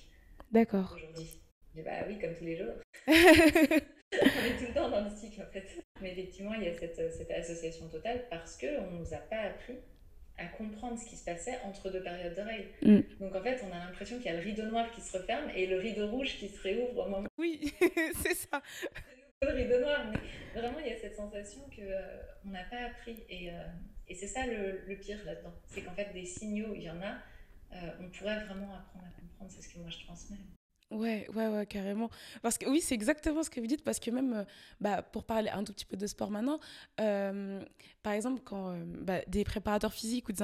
D'accord. 0.50 0.94
Aujourd'hui. 0.96 1.40
Je 1.74 1.80
dis, 1.80 1.84
bah 1.84 2.04
oui, 2.06 2.18
comme 2.18 2.34
tous 2.34 2.44
les 2.44 2.56
jours. 2.56 2.74
on 3.08 3.12
est 3.12 4.58
tout 4.58 4.66
le 4.68 4.74
temps 4.74 4.90
dans 4.90 5.04
le 5.04 5.10
cycle, 5.10 5.42
en 5.42 5.52
fait. 5.52 5.66
Mais 6.00 6.12
effectivement, 6.12 6.54
il 6.54 6.64
y 6.64 6.68
a 6.68 6.74
cette, 6.74 7.12
cette 7.12 7.30
association 7.30 7.88
totale 7.88 8.24
parce 8.30 8.56
qu'on 8.56 8.90
ne 8.90 8.98
nous 8.98 9.14
a 9.14 9.18
pas 9.18 9.40
appris 9.40 9.76
à 10.38 10.46
comprendre 10.46 10.98
ce 10.98 11.04
qui 11.04 11.16
se 11.16 11.24
passait 11.24 11.58
entre 11.64 11.90
deux 11.90 12.02
périodes 12.02 12.34
de 12.34 12.42
règles. 12.42 12.68
Mm. 12.82 13.00
Donc 13.20 13.34
en 13.34 13.42
fait, 13.42 13.60
on 13.68 13.74
a 13.74 13.78
l'impression 13.78 14.16
qu'il 14.18 14.26
y 14.26 14.28
a 14.28 14.34
le 14.34 14.42
rideau 14.42 14.64
noir 14.66 14.90
qui 14.92 15.00
se 15.00 15.16
referme 15.16 15.50
et 15.54 15.66
le 15.66 15.78
rideau 15.78 16.08
rouge 16.08 16.36
qui 16.38 16.48
se 16.48 16.62
réouvre 16.62 17.06
au 17.06 17.08
moment. 17.08 17.28
Oui, 17.38 17.74
c'est 18.22 18.34
ça. 18.34 18.62
Rideau 19.46 19.78
noir, 19.78 20.04
mais 20.10 20.60
vraiment, 20.60 20.80
il 20.80 20.90
y 20.90 20.92
a 20.92 20.98
cette 20.98 21.14
sensation 21.14 21.60
qu'on 21.70 21.82
euh, 21.82 22.18
n'a 22.44 22.64
pas 22.64 22.86
appris. 22.88 23.22
Et, 23.28 23.50
euh, 23.50 23.54
c'est 24.12 24.26
ça 24.26 24.46
le, 24.46 24.96
pire 24.96 25.18
là-dedans. 25.24 25.52
C'est 25.68 25.82
qu'en 25.82 25.92
fait, 25.92 26.12
des 26.12 26.24
signaux, 26.24 26.74
il 26.74 26.82
y 26.82 26.90
en 26.90 27.00
a, 27.00 27.18
euh, 27.72 27.90
on 28.00 28.08
pourrait 28.10 28.44
vraiment 28.46 28.74
apprendre 28.74 29.04
à 29.04 29.20
comprendre. 29.20 29.50
C'est 29.50 29.62
ce 29.62 29.72
que 29.72 29.78
moi 29.78 29.90
je 29.90 30.04
transmets. 30.04 30.38
Ouais, 30.90 31.28
ouais, 31.34 31.48
ouais, 31.48 31.66
carrément. 31.66 32.10
Parce 32.42 32.58
que 32.58 32.66
oui, 32.66 32.80
c'est 32.80 32.94
exactement 32.94 33.44
ce 33.44 33.50
que 33.50 33.60
vous 33.60 33.66
dites, 33.66 33.84
parce 33.84 34.00
que 34.00 34.10
même, 34.10 34.44
bah, 34.80 35.02
pour 35.02 35.22
parler 35.22 35.50
un 35.50 35.62
tout 35.62 35.72
petit 35.72 35.84
peu 35.84 35.98
de 35.98 36.06
sport 36.06 36.30
maintenant, 36.30 36.58
par 36.96 38.14
exemple, 38.14 38.40
quand 38.42 38.74
bah, 38.86 39.20
des 39.28 39.44
préparateurs 39.44 39.92
physiques 39.92 40.30
ou 40.30 40.32
des, 40.32 40.42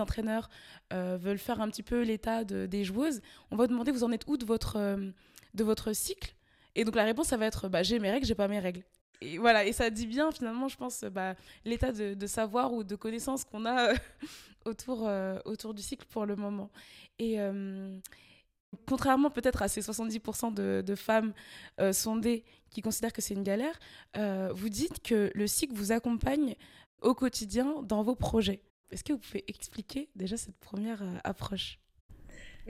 entraîneurs 0.00 0.50
veulent 0.90 1.38
faire 1.38 1.60
un 1.60 1.70
petit 1.70 1.84
peu 1.84 2.02
l'état 2.02 2.44
de, 2.44 2.66
des 2.66 2.82
joueuses, 2.82 3.22
on 3.52 3.56
va 3.56 3.68
demander, 3.68 3.92
vous 3.92 4.02
en 4.02 4.10
êtes 4.10 4.26
où 4.26 4.36
de 4.36 4.44
votre 4.44 5.92
cycle? 5.92 6.34
Et 6.74 6.84
donc 6.84 6.94
la 6.94 7.04
réponse, 7.04 7.28
ça 7.28 7.36
va 7.36 7.46
être, 7.46 7.68
bah, 7.68 7.82
j'ai 7.82 7.98
mes 7.98 8.10
règles, 8.10 8.26
j'ai 8.26 8.34
pas 8.34 8.48
mes 8.48 8.58
règles. 8.58 8.82
Et 9.20 9.38
voilà, 9.38 9.64
et 9.66 9.72
ça 9.72 9.90
dit 9.90 10.06
bien 10.06 10.32
finalement, 10.32 10.68
je 10.68 10.76
pense, 10.76 11.04
bah, 11.04 11.34
l'état 11.64 11.92
de, 11.92 12.26
savoir 12.26 12.72
ou 12.72 12.84
de 12.84 12.96
connaissance 12.96 13.44
qu'on 13.44 13.66
a 13.66 13.92
autour, 14.64 15.08
autour 15.44 15.74
du 15.74 15.82
cycle 15.82 16.06
pour 16.06 16.24
le 16.26 16.36
moment. 16.36 16.70
Et 17.18 17.38
Contrairement 18.86 19.30
peut-être 19.30 19.62
à 19.62 19.68
ces 19.68 19.80
70% 19.80 20.54
de, 20.54 20.94
femmes 20.94 21.32
euh, 21.80 21.92
sondées 21.92 22.44
qui 22.70 22.82
considèrent 22.82 23.12
que 23.12 23.22
c'est 23.22 23.34
une 23.34 23.42
galère, 23.42 23.78
euh, 24.16 24.52
vous 24.54 24.68
dites 24.68 25.02
que 25.02 25.30
le 25.34 25.46
cycle 25.46 25.74
vous 25.74 25.90
accompagne 25.90 26.54
au 27.02 27.14
quotidien 27.14 27.82
dans 27.82 28.02
vos 28.02 28.14
projets. 28.14 28.62
Est-ce 28.90 29.02
que 29.02 29.12
vous 29.12 29.18
pouvez 29.18 29.44
expliquer 29.48 30.08
déjà 30.14 30.36
cette 30.36 30.56
première 30.58 31.02
euh, 31.02 31.16
approche? 31.24 31.80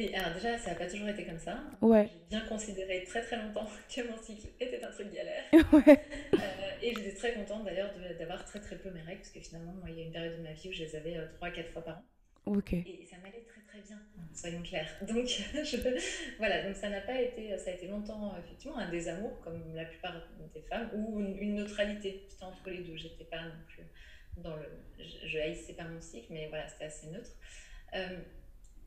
Oui, 0.00 0.14
alors 0.14 0.32
déjà, 0.32 0.56
ça 0.56 0.70
n'a 0.70 0.76
pas 0.76 0.86
toujours 0.86 1.08
été 1.08 1.26
comme 1.26 1.38
ça. 1.38 1.62
Ouais. 1.82 2.08
J'ai 2.08 2.38
bien 2.38 2.46
considéré 2.48 3.04
très 3.04 3.20
très 3.20 3.36
longtemps 3.36 3.66
que 3.94 4.00
mon 4.08 4.16
cycle 4.16 4.48
était 4.58 4.82
un 4.82 4.90
truc 4.90 5.12
galère. 5.12 5.44
Ouais. 5.74 6.00
et 6.80 6.94
j'étais 6.94 7.14
très 7.14 7.34
contente 7.34 7.66
d'ailleurs 7.66 7.90
d'avoir 8.18 8.42
très 8.46 8.60
très 8.60 8.76
peu 8.76 8.90
mes 8.90 9.02
règles, 9.02 9.20
parce 9.20 9.30
que 9.30 9.40
finalement, 9.40 9.72
moi, 9.72 9.90
il 9.90 9.98
y 9.98 10.00
a 10.00 10.04
une 10.06 10.12
période 10.12 10.38
de 10.38 10.42
ma 10.42 10.52
vie 10.52 10.70
où 10.70 10.72
je 10.72 10.84
les 10.84 10.96
avais 10.96 11.18
3-4 11.38 11.72
fois 11.72 11.84
par 11.84 11.98
an. 11.98 12.04
Et 12.72 13.06
ça 13.10 13.16
m'allait 13.18 13.44
très 13.46 13.60
très 13.60 13.80
bien, 13.86 14.00
soyons 14.32 14.62
clairs. 14.62 14.88
Donc 15.06 15.28
voilà, 16.38 16.66
donc 16.66 16.74
ça 16.76 16.88
n'a 16.88 17.02
pas 17.02 17.20
été, 17.20 17.56
ça 17.58 17.70
a 17.70 17.74
été 17.74 17.86
longtemps 17.86 18.34
effectivement 18.38 18.78
un 18.78 18.90
désamour 18.90 19.38
comme 19.42 19.74
la 19.74 19.84
plupart 19.84 20.14
des 20.54 20.62
femmes 20.62 20.88
ou 20.94 21.20
une, 21.20 21.56
neutralité. 21.56 22.26
J'étais 22.30 22.44
entre 22.44 22.70
les 22.70 22.78
deux, 22.78 22.96
j'étais 22.96 23.24
pas 23.24 23.42
non 23.42 23.52
plus 23.68 23.84
dans 24.38 24.56
le, 24.56 24.64
je, 24.98 25.38
haïssais 25.38 25.74
pas 25.74 25.84
mon 25.84 26.00
cycle, 26.00 26.28
mais 26.30 26.48
voilà, 26.48 26.66
c'était 26.68 26.86
assez 26.86 27.08
neutre. 27.08 27.30
Euh, 27.94 28.18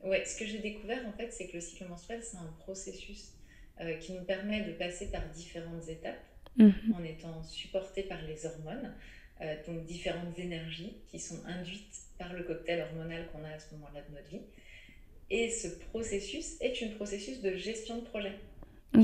ouais, 0.04 0.24
ce 0.24 0.38
que 0.38 0.46
j'ai 0.46 0.58
découvert 0.58 1.06
en 1.06 1.12
fait, 1.12 1.32
c'est 1.32 1.48
que 1.48 1.54
le 1.54 1.60
cycle 1.60 1.86
menstruel 1.86 2.22
c'est 2.22 2.36
un 2.36 2.54
processus 2.60 3.32
euh, 3.80 3.94
qui 3.94 4.12
nous 4.12 4.24
permet 4.24 4.62
de 4.62 4.72
passer 4.72 5.10
par 5.10 5.26
différentes 5.30 5.88
étapes 5.88 6.22
mhm. 6.56 6.94
en 6.96 7.02
étant 7.04 7.42
supporté 7.42 8.02
par 8.04 8.22
les 8.22 8.46
hormones. 8.46 8.92
Euh, 9.40 9.56
donc 9.66 9.84
différentes 9.84 10.38
énergies 10.38 10.96
qui 11.08 11.18
sont 11.18 11.44
induites 11.44 11.96
par 12.18 12.32
le 12.32 12.44
cocktail 12.44 12.82
hormonal 12.82 13.26
qu'on 13.32 13.42
a 13.42 13.48
à 13.48 13.58
ce 13.58 13.74
moment-là 13.74 14.00
de 14.08 14.14
notre 14.14 14.28
vie. 14.28 14.42
Et 15.28 15.50
ce 15.50 15.66
processus 15.88 16.60
est 16.60 16.80
un 16.84 16.94
processus 16.94 17.40
de 17.40 17.56
gestion 17.56 17.98
de 17.98 18.04
projet. 18.04 18.32
Je, 18.94 19.00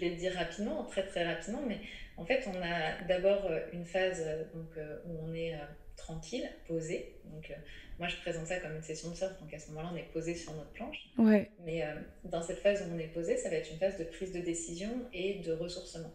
vais, 0.00 0.08
le 0.08 0.16
dire 0.16 0.32
rapidement, 0.32 0.84
très 0.84 1.06
très 1.06 1.26
rapidement, 1.26 1.60
mais 1.68 1.80
en 2.16 2.24
fait, 2.24 2.46
on 2.46 2.62
a 2.62 3.02
d'abord 3.06 3.44
euh, 3.44 3.60
une 3.74 3.84
phase 3.84 4.22
euh, 4.24 4.44
donc, 4.54 4.70
où 5.06 5.28
on 5.28 5.34
est 5.34 5.54
tranquille, 5.96 6.48
posé. 6.66 7.16
Donc, 7.24 7.52
moi, 7.98 8.08
je 8.08 8.16
présente 8.16 8.46
ça 8.46 8.58
comme 8.58 8.74
une 8.74 8.82
session 8.82 9.10
de 9.10 9.14
surf, 9.14 9.38
donc 9.40 9.52
à 9.54 9.58
ce 9.58 9.68
moment-là, 9.68 9.90
on 9.92 9.96
est 9.96 10.12
posé 10.12 10.34
sur 10.34 10.52
notre 10.52 10.70
planche. 10.70 11.08
Ouais. 11.18 11.50
Mais 11.64 11.84
dans 12.24 12.42
cette 12.42 12.58
phase 12.58 12.82
où 12.82 12.94
on 12.94 12.98
est 12.98 13.08
posé, 13.08 13.36
ça 13.36 13.50
va 13.50 13.56
être 13.56 13.70
une 13.70 13.78
phase 13.78 13.98
de 13.98 14.04
prise 14.04 14.32
de 14.32 14.40
décision 14.40 14.90
et 15.12 15.40
de 15.40 15.52
ressourcement. 15.52 16.12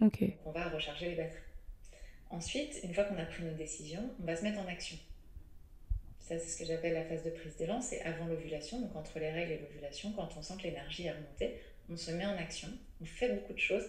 Ok. 0.00 0.24
on 0.44 0.50
va 0.50 0.68
recharger 0.68 1.10
les 1.10 1.14
batteries. 1.14 1.38
Ensuite, 2.30 2.80
une 2.82 2.92
fois 2.92 3.04
qu'on 3.04 3.16
a 3.16 3.24
pris 3.24 3.44
nos 3.44 3.54
décisions, 3.54 4.10
on 4.20 4.26
va 4.26 4.34
se 4.34 4.42
mettre 4.42 4.58
en 4.58 4.66
action. 4.66 4.96
Ça, 6.18 6.38
c'est 6.38 6.48
ce 6.48 6.58
que 6.58 6.64
j'appelle 6.64 6.94
la 6.94 7.04
phase 7.04 7.22
de 7.22 7.30
prise 7.30 7.54
d'élan, 7.56 7.80
c'est 7.80 8.00
avant 8.00 8.26
l'ovulation, 8.26 8.80
donc 8.80 8.96
entre 8.96 9.18
les 9.18 9.30
règles 9.30 9.52
et 9.52 9.58
l'ovulation, 9.58 10.10
quand 10.12 10.28
on 10.36 10.42
sent 10.42 10.54
que 10.58 10.62
l'énergie 10.62 11.06
est 11.06 11.12
remontée, 11.12 11.60
on 11.90 11.96
se 11.96 12.10
met 12.10 12.24
en 12.24 12.36
action, 12.36 12.68
on 13.00 13.04
fait 13.04 13.28
beaucoup 13.28 13.52
de 13.52 13.58
choses. 13.58 13.84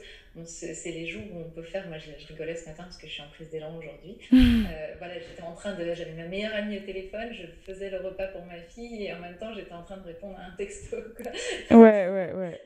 c'est 0.45 0.91
les 0.91 1.07
jours 1.07 1.23
où 1.31 1.39
on 1.39 1.49
peut 1.49 1.63
faire. 1.63 1.87
Moi, 1.87 1.97
je, 1.97 2.11
rigolais 2.27 2.55
ce 2.55 2.67
matin 2.67 2.83
parce 2.83 2.97
que 2.97 3.07
je 3.07 3.13
suis 3.13 3.21
en 3.21 3.29
prise 3.29 3.49
d'élan 3.49 3.75
aujourd'hui. 3.77 4.17
Euh, 4.65 4.95
voilà, 4.97 5.13
j'étais 5.19 5.43
en 5.43 5.53
train 5.53 5.75
de. 5.75 5.93
J'avais 5.93 6.13
ma 6.13 6.27
meilleure 6.27 6.53
amie 6.55 6.77
au 6.77 6.81
téléphone, 6.81 7.31
je 7.31 7.45
faisais 7.65 7.89
le 7.89 7.97
repas 7.97 8.27
pour 8.27 8.43
ma 8.45 8.59
fille 8.61 9.03
et 9.03 9.13
en 9.13 9.19
même 9.19 9.37
temps, 9.37 9.53
j'étais 9.53 9.73
en 9.73 9.83
train 9.83 9.97
de 9.97 10.03
répondre 10.03 10.37
à 10.37 10.45
un 10.45 10.55
texto. 10.55 10.97
Ouais, 11.71 12.09
ouais, 12.09 12.33
ouais. 12.33 12.61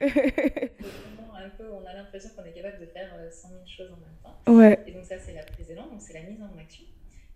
un 1.40 1.48
peu, 1.50 1.70
on 1.72 1.84
a 1.86 1.94
l'impression 1.94 2.30
qu'on 2.36 2.44
est 2.44 2.52
capable 2.52 2.80
de 2.80 2.86
faire 2.86 3.10
100 3.30 3.48
euh, 3.48 3.50
000 3.52 3.62
choses 3.66 3.92
en 3.92 3.96
même 3.96 4.18
temps. 4.22 4.52
Ouais. 4.52 4.78
Et 4.86 4.92
donc, 4.92 5.04
ça, 5.04 5.18
c'est 5.18 5.32
la 5.32 5.42
prise 5.42 5.66
d'élan, 5.66 5.86
donc 5.86 6.00
c'est 6.00 6.14
la 6.14 6.22
mise 6.22 6.40
en 6.42 6.58
action. 6.58 6.84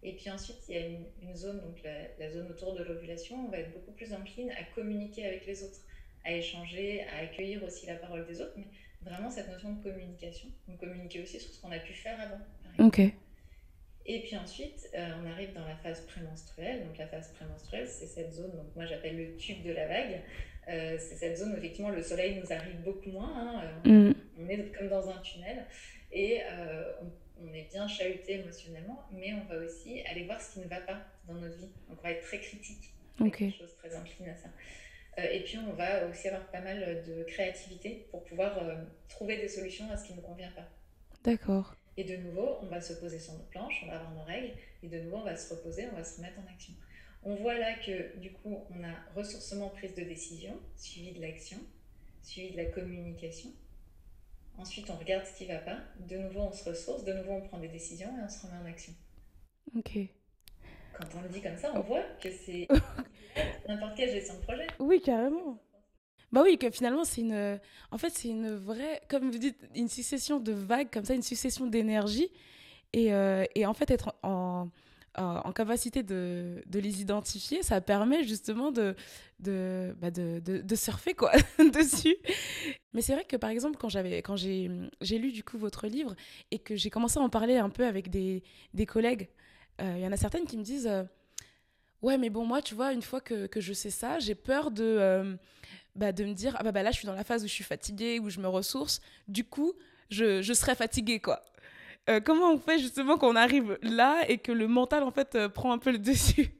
Et 0.03 0.12
puis 0.12 0.29
ensuite, 0.31 0.59
il 0.69 0.75
y 0.75 0.79
a 0.79 0.87
une, 0.87 1.35
zone, 1.35 1.61
donc 1.61 1.83
la, 1.83 2.31
zone 2.31 2.50
autour 2.50 2.75
de 2.75 2.85
l'ovulation, 2.85 3.47
on 3.47 3.50
va 3.50 3.59
être 3.59 3.73
beaucoup 3.73 3.93
plus 3.93 4.12
encline 4.12 4.50
à 4.50 4.62
communiquer 4.75 5.26
avec 5.26 5.47
les 5.47 5.64
autres 5.64 5.81
à 6.25 6.33
échanger, 6.33 7.02
à 7.04 7.19
accueillir 7.23 7.62
aussi 7.64 7.87
la 7.87 7.97
parole 7.97 8.26
des 8.26 8.40
autres, 8.40 8.54
mais 8.57 8.66
vraiment 9.02 9.31
cette 9.31 9.49
notion 9.49 9.73
de 9.73 9.83
communication. 9.83 10.49
Donc 10.69 10.78
communiquer 10.78 11.23
aussi 11.23 11.38
sur 11.38 11.50
ce 11.50 11.61
qu'on 11.61 11.71
a 11.71 11.78
pu 11.78 11.93
faire 11.93 12.19
avant. 12.21 12.87
Ok. 12.87 13.00
Et 14.07 14.21
puis 14.21 14.37
ensuite, 14.37 14.88
euh, 14.95 15.11
on 15.23 15.31
arrive 15.31 15.54
dans 15.54 15.66
la 15.66 15.76
phase 15.76 16.02
prémenstruelle. 16.02 16.85
Donc 16.87 16.99
la 16.99 17.07
phase 17.07 17.33
prémenstruelle, 17.33 17.88
c'est 17.88 18.07
cette 18.07 18.33
zone, 18.33 18.52
donc 18.52 18.75
moi 18.76 18.85
j'appelle 18.85 19.16
le 19.16 19.37
tube 19.37 19.62
de 19.62 19.73
la 19.73 19.87
vague. 19.87 20.21
Euh, 20.69 20.97
c'est 20.99 21.16
cette 21.16 21.38
zone 21.38 21.52
où 21.52 21.57
effectivement 21.57 21.90
le 21.90 22.02
soleil 22.02 22.40
nous 22.40 22.52
arrive 22.52 22.81
beaucoup 22.83 23.11
moins. 23.11 23.33
Hein. 23.35 23.62
Euh, 23.87 24.11
mm. 24.11 24.14
On 24.38 24.49
est 24.49 24.76
comme 24.76 24.88
dans 24.88 25.09
un 25.09 25.19
tunnel 25.19 25.64
et 26.12 26.40
on, 27.40 27.52
est 27.52 27.69
bien 27.71 27.87
chahuté 27.87 28.40
émotionnellement, 28.40 29.04
mais 29.12 29.33
on 29.35 29.45
va 29.52 29.61
aussi 29.61 30.00
aller 30.11 30.25
voir 30.25 30.40
ce 30.40 30.54
qui 30.54 30.61
ne 30.61 30.66
va 30.66 30.81
pas 30.81 31.00
dans 31.26 31.35
notre 31.35 31.57
vie. 31.57 31.73
Donc 31.88 31.99
on 31.99 32.02
va 32.02 32.12
être 32.12 32.25
très 32.25 32.38
critique. 32.38 32.95
Ok. 33.21 33.38
Quelque 33.38 33.59
chose 33.59 33.75
très 33.76 33.95
incline 33.95 34.28
à 34.28 34.37
ça. 34.37 34.49
Euh, 35.18 35.23
et 35.30 35.40
puis, 35.44 35.59
on 35.59 35.73
va 35.73 36.06
aussi 36.06 36.28
avoir 36.28 36.47
pas 36.50 36.61
mal 36.61 37.02
de 37.06 37.23
créativité 37.25 38.06
pour 38.11 38.25
pouvoir 38.25 38.59
euh, 38.59 38.75
trouver 39.09 39.37
des 39.37 39.49
solutions 39.49 39.90
à 39.90 39.97
ce 39.97 40.06
qui 40.06 40.12
ne 40.12 40.16
nous 40.16 40.23
convient 40.23 40.50
pas. 40.52 40.68
D'accord. 41.23 41.76
Et 41.97 42.04
de 42.04 42.16
nouveau, 42.16 42.59
on 42.62 42.66
va 42.66 42.80
se 42.80 42.94
poser 42.94 43.18
sur 43.18 43.35
nos 43.35 43.44
planches, 43.44 43.83
on 43.85 43.87
va 43.87 43.97
avoir 43.97 44.12
nos 44.14 44.25
règles, 44.25 44.52
et 44.83 44.88
de 44.88 44.99
nouveau, 45.00 45.18
on 45.18 45.25
va 45.25 45.37
se 45.37 45.54
reposer, 45.54 45.87
on 45.92 45.97
va 45.97 46.04
se 46.04 46.16
remettre 46.16 46.38
en 46.38 46.52
action. 46.52 46.75
On 47.23 47.37
voit 47.37 47.56
là 47.56 47.75
que, 47.75 48.18
du 48.18 48.33
coup, 48.33 48.64
on 48.71 48.85
a 48.85 48.92
ressourcement, 49.14 49.68
prise 49.71 49.94
de 49.94 50.02
décision, 50.02 50.59
suivi 50.76 51.12
de 51.12 51.21
l'action, 51.21 51.59
suivi 52.23 52.50
de 52.52 52.56
la 52.56 52.66
communication. 52.66 53.50
Ensuite, 54.59 54.90
on 54.90 54.97
regarde 54.97 55.25
ce 55.25 55.37
qui 55.37 55.47
ne 55.47 55.54
va 55.54 55.61
pas. 55.61 55.78
De 56.00 56.16
nouveau, 56.18 56.40
on 56.40 56.52
se 56.52 56.68
ressource, 56.68 57.04
de 57.04 57.12
nouveau, 57.12 57.33
on 57.33 57.40
prend 57.40 57.59
des 57.59 57.68
décisions 57.68 58.09
et 58.18 58.23
on 58.25 58.28
se 58.28 58.47
remet 58.47 58.59
en 58.59 58.66
action. 58.66 58.92
Ok 59.76 60.09
quand 60.94 61.18
on 61.18 61.23
le 61.23 61.28
dit 61.28 61.42
comme 61.42 61.56
ça, 61.56 61.73
on 61.75 61.80
voit 61.80 62.02
que 62.23 62.30
c'est 62.30 62.68
n'importe 63.69 63.97
quelle 63.97 64.11
gestion 64.11 64.35
de 64.35 64.43
projet. 64.43 64.67
Oui, 64.79 65.00
carrément. 65.00 65.59
Bah 66.33 66.43
oui, 66.43 66.59
que 66.59 66.71
finalement, 66.71 67.05
c'est 67.05 67.21
une. 67.21 67.61
En 67.93 67.99
fait, 67.99 68.11
c'est 68.11 68.29
une 68.29 68.55
vraie. 68.55 69.00
Comme 69.09 69.31
vous 69.31 69.38
dites, 69.38 69.69
une 69.75 69.88
succession 69.88 70.41
de 70.41 70.53
vagues, 70.53 70.88
comme 70.93 71.05
ça, 71.05 71.14
une 71.14 71.23
succession 71.23 71.67
d'énergie. 71.67 72.29
Et, 72.93 73.12
euh, 73.12 73.45
et, 73.55 73.67
en 73.67 73.75
fait, 73.75 73.91
être 73.91 74.14
en, 74.23 74.69
en, 75.17 75.53
capacité 75.53 76.03
de, 76.03 76.62
de, 76.67 76.79
les 76.79 77.00
identifier, 77.00 77.62
ça 77.62 77.81
permet 77.81 78.25
justement 78.25 78.71
de, 78.71 78.95
de, 79.41 79.95
bah 80.00 80.11
de, 80.11 80.41
de, 80.41 80.76
surfer 80.76 81.14
quoi, 81.14 81.33
dessus. 81.59 82.17
Mais 82.93 83.03
c'est 83.03 83.14
vrai 83.14 83.25
que 83.25 83.37
par 83.37 83.50
exemple, 83.50 83.76
quand, 83.79 83.88
quand 83.93 84.37
j'ai, 84.37 84.69
lu 85.19 85.33
du 85.33 85.45
coup 85.45 85.59
votre 85.59 85.87
livre 85.87 86.14
et 86.50 86.59
que 86.59 86.76
j'ai 86.76 86.91
commencé 86.91 87.19
à 87.19 87.23
en 87.23 87.29
parler 87.29 87.57
un 87.57 87.71
peu 87.71 87.85
avec 87.87 88.11
des, 88.11 88.43
des 88.75 88.87
collègues, 88.87 89.29
il 89.81 89.87
euh, 89.87 89.99
y 89.99 90.07
en 90.07 90.12
a 90.12 90.17
certaines 90.17 90.47
qui 90.47 90.57
me 90.57 90.62
disent 90.62 90.87
euh, 90.87 91.03
Ouais, 92.04 92.18
mais 92.18 92.28
bon, 92.28 92.44
moi, 92.44 92.61
tu 92.61 92.75
vois, 92.75 92.92
une 92.92 93.00
fois 93.00 93.23
que, 93.23 93.46
que 93.46 93.62
je 93.62 93.73
sais 93.73 93.88
ça, 93.88 94.18
j'ai 94.18 94.34
peur 94.34 94.70
de, 94.70 94.84
euh, 94.84 95.34
bah, 95.96 96.12
de 96.12 96.23
me 96.26 96.34
dire 96.34 96.54
Ah 96.58 96.62
bah, 96.62 96.70
bah, 96.70 96.82
là, 96.82 96.90
je 96.90 96.99
suis 96.99 97.06
dans 97.06 97.14
la 97.14 97.25
phase 97.25 97.42
où 97.44 97.46
je 97.46 97.52
suis 97.52 97.64
fatiguée, 97.64 98.18
où 98.18 98.28
je 98.28 98.40
me 98.40 98.46
ressource. 98.46 99.00
Du 99.26 99.42
coup, 99.42 99.73
je, 100.11 100.42
je 100.42 100.52
serai 100.52 100.75
fatiguée, 100.75 101.18
quoi. 101.18 101.42
comment 102.25 102.52
on 102.52 102.58
fait 102.58 102.78
justement 102.78 103.16
qu'on 103.16 103.37
arrive 103.37 103.78
là 103.80 104.23
et 104.28 104.37
que 104.37 104.52
le 104.52 104.68
mental, 104.68 105.02
en 105.02 105.12
fait, 105.12 105.49
prend 105.49 105.73
un 105.73 105.78
peu 105.78 105.92
le 105.92 105.99
dessus? 106.11 106.50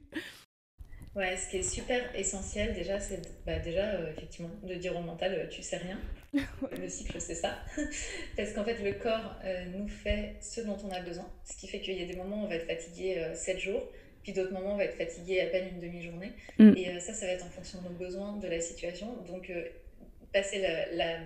Ouais, 1.15 1.37
ce 1.37 1.47
qui 1.47 1.57
est 1.57 1.63
super 1.63 2.03
essentiel 2.15 2.73
déjà, 2.73 2.99
c'est 2.99 3.21
bah, 3.45 3.59
déjà 3.59 4.09
effectivement 4.09 4.49
de 4.63 4.73
dire 4.73 4.97
au 4.97 5.01
mental 5.01 5.47
tu 5.51 5.61
sais 5.61 5.77
rien. 5.77 5.99
le 6.71 6.89
cycle, 6.89 7.21
c'est 7.21 7.35
ça. 7.35 7.59
Parce 8.35 8.51
qu'en 8.51 8.63
fait, 8.63 8.81
le 8.83 8.93
corps 8.93 9.35
nous 9.75 9.87
fait 9.87 10.37
ce 10.41 10.61
dont 10.61 10.77
on 10.83 10.89
a 10.89 11.01
besoin. 11.01 11.31
Ce 11.43 11.55
qui 11.55 11.67
fait 11.67 11.81
qu'il 11.81 12.01
y 12.01 12.03
a 12.03 12.07
des 12.07 12.17
moments 12.17 12.41
où 12.41 12.45
on 12.45 12.49
va 12.49 12.55
être 12.55 12.67
fatigué 12.67 13.31
7 13.35 13.59
jours, 13.59 13.83
puis 14.25 14.33
d'autres 14.33 14.53
moments 14.53 14.73
on 14.73 14.77
va 14.77 14.85
être 14.85 14.97
fatigué 14.97 15.39
à 15.39 15.45
peine 15.45 15.69
une 15.75 15.79
demi-journée. 15.79 16.31
Mm. 16.57 16.73
Et 16.75 16.99
ça, 16.99 17.13
ça 17.13 17.27
va 17.27 17.33
être 17.33 17.45
en 17.45 17.49
fonction 17.49 17.79
de 17.79 17.89
nos 17.89 17.93
besoins, 17.93 18.37
de 18.37 18.47
la 18.47 18.59
situation. 18.59 19.15
Donc, 19.27 19.51
passer 20.33 20.59
la, 20.59 21.19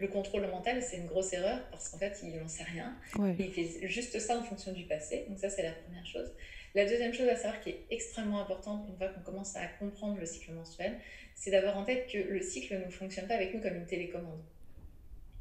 le 0.00 0.08
contrôle 0.08 0.46
mental, 0.48 0.82
c'est 0.82 0.96
une 0.96 1.06
grosse 1.06 1.32
erreur 1.32 1.60
parce 1.70 1.88
qu'en 1.88 1.98
fait, 1.98 2.18
il 2.24 2.36
n'en 2.36 2.48
sait 2.48 2.64
rien. 2.64 2.96
Il 3.38 3.52
fait 3.52 3.86
juste 3.86 4.18
ça 4.18 4.36
en 4.36 4.42
fonction 4.42 4.72
du 4.72 4.84
passé. 4.84 5.26
Donc, 5.28 5.38
ça, 5.38 5.48
c'est 5.48 5.62
la 5.62 5.70
première 5.70 6.04
chose. 6.04 6.32
La 6.74 6.84
deuxième 6.86 7.14
chose 7.14 7.28
à 7.28 7.36
savoir 7.36 7.60
qui 7.60 7.70
est 7.70 7.80
extrêmement 7.90 8.40
importante 8.40 8.84
une 8.88 8.96
fois 8.96 9.08
qu'on 9.08 9.20
commence 9.20 9.56
à 9.56 9.66
comprendre 9.78 10.18
le 10.18 10.26
cycle 10.26 10.52
menstruel, 10.52 10.98
c'est 11.34 11.50
d'avoir 11.50 11.76
en 11.76 11.84
tête 11.84 12.10
que 12.10 12.18
le 12.18 12.40
cycle 12.40 12.78
ne 12.84 12.90
fonctionne 12.90 13.26
pas 13.26 13.34
avec 13.34 13.54
nous 13.54 13.60
comme 13.60 13.76
une 13.76 13.86
télécommande. 13.86 14.40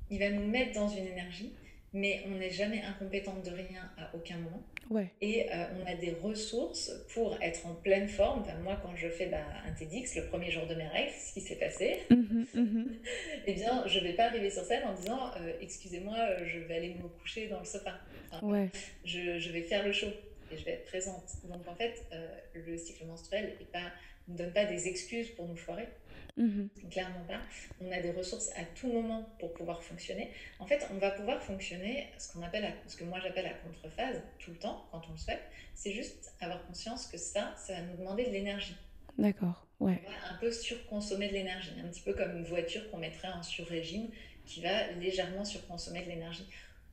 Il 0.10 0.20
va 0.20 0.30
nous 0.30 0.46
mettre 0.46 0.74
dans 0.74 0.90
une 0.90 1.08
énergie, 1.08 1.54
mais 1.94 2.22
on 2.28 2.36
n'est 2.36 2.52
jamais 2.52 2.82
incompétente 2.82 3.44
de 3.44 3.52
rien 3.52 3.92
à 3.98 4.16
aucun 4.16 4.38
moment. 4.38 4.64
Et 5.22 5.50
euh, 5.50 5.66
on 5.82 5.90
a 5.90 5.96
des 5.96 6.12
ressources 6.12 6.92
pour 7.14 7.38
être 7.42 7.66
en 7.66 7.76
pleine 7.76 8.10
forme. 8.10 8.44
moi, 8.64 8.78
quand 8.82 8.96
je 8.96 9.08
fais 9.08 9.28
bah, 9.28 9.46
un 9.66 9.72
TEDx, 9.72 10.16
le 10.16 10.26
premier 10.26 10.52
jour 10.52 10.68
de 10.68 10.76
mes 10.76 10.88
règles, 10.88 11.12
ce 11.12 11.34
qui 11.34 11.42
s'est 11.42 11.56
passé, 11.56 12.00
mhm, 12.10 12.46
mhm. 12.54 12.96
eh 13.48 13.54
bien, 13.54 13.88
je 13.88 14.00
ne 14.00 14.04
vais 14.04 14.14
pas 14.14 14.26
arriver 14.26 14.50
sur 14.50 14.64
scène 14.64 14.84
en 14.86 14.94
disant 14.94 15.32
euh, 15.38 15.54
Excusez-moi, 15.62 16.18
je 16.46 16.60
vais 16.60 16.76
aller 16.76 16.96
me 16.96 17.08
coucher 17.08 17.48
dans 17.48 17.60
le 17.60 17.66
sofa. 17.66 18.00
je, 19.06 19.40
je 19.40 19.50
vais 19.52 19.62
faire 19.62 19.86
le 19.86 19.94
show 19.94 20.08
et 20.52 20.58
je 20.58 20.66
vais 20.66 20.72
être 20.72 20.86
présente. 20.86 21.24
Donc 21.46 21.68
en 21.68 21.76
fait, 21.76 22.06
euh, 22.14 22.28
le 22.54 22.78
cycle 22.78 23.06
menstruel 23.06 23.56
pas, 23.72 23.92
ne 24.28 24.38
donne 24.38 24.54
pas 24.54 24.66
des 24.66 24.88
excuses 24.88 25.30
pour 25.30 25.48
nous 25.48 25.56
foirer. 25.56 25.88
Mhm. 26.38 26.70
Clairement 26.90 27.24
pas. 27.28 27.40
On 27.82 27.92
a 27.92 28.02
des 28.02 28.12
ressources 28.12 28.50
à 28.56 28.64
tout 28.64 28.92
moment 28.92 29.30
pour 29.40 29.54
pouvoir 29.54 29.84
fonctionner. 29.84 30.32
En 30.60 30.66
fait, 30.66 30.88
on 30.92 30.98
va 30.98 31.12
pouvoir 31.12 31.42
fonctionner 31.42 32.08
ce 32.18 32.32
qu'on 32.32 32.42
appelle, 32.42 32.74
ce 32.88 32.96
que 32.96 33.04
moi 33.04 33.20
j'appelle 33.20 33.46
la 33.46 33.54
contrephase, 33.54 34.22
tout 34.40 34.52
le 34.52 34.58
temps, 34.58 34.86
quand 34.92 35.02
on 35.10 35.12
le 35.12 35.18
souhaite. 35.18 35.42
C'est 35.74 35.92
juste 35.92 36.34
avoir 36.40 36.66
conscience 36.66 37.08
que 37.08 37.18
ça, 37.18 37.54
ça 37.58 37.74
va 37.74 37.82
nous 37.82 37.98
demander 37.98 38.26
de 38.26 38.32
l'énergie. 38.32 38.76
D'accord, 39.18 39.68
ouais. 39.80 40.02
On 40.06 40.10
va 40.10 40.36
un 40.36 40.38
peu 40.38 40.52
surconsommer 40.52 41.28
de 41.28 41.34
l'énergie, 41.34 41.72
un 41.84 41.88
petit 41.88 42.02
peu 42.02 42.14
comme 42.14 42.38
une 42.38 42.46
voiture 42.46 42.90
qu'on 42.90 42.98
mettrait 42.98 43.30
en 43.30 43.44
sur-régime 43.44 44.10
qui 44.46 44.62
va 44.62 44.92
légèrement 44.94 45.46
surconsommer 45.46 46.04
de 46.04 46.10
l'énergie 46.10 46.48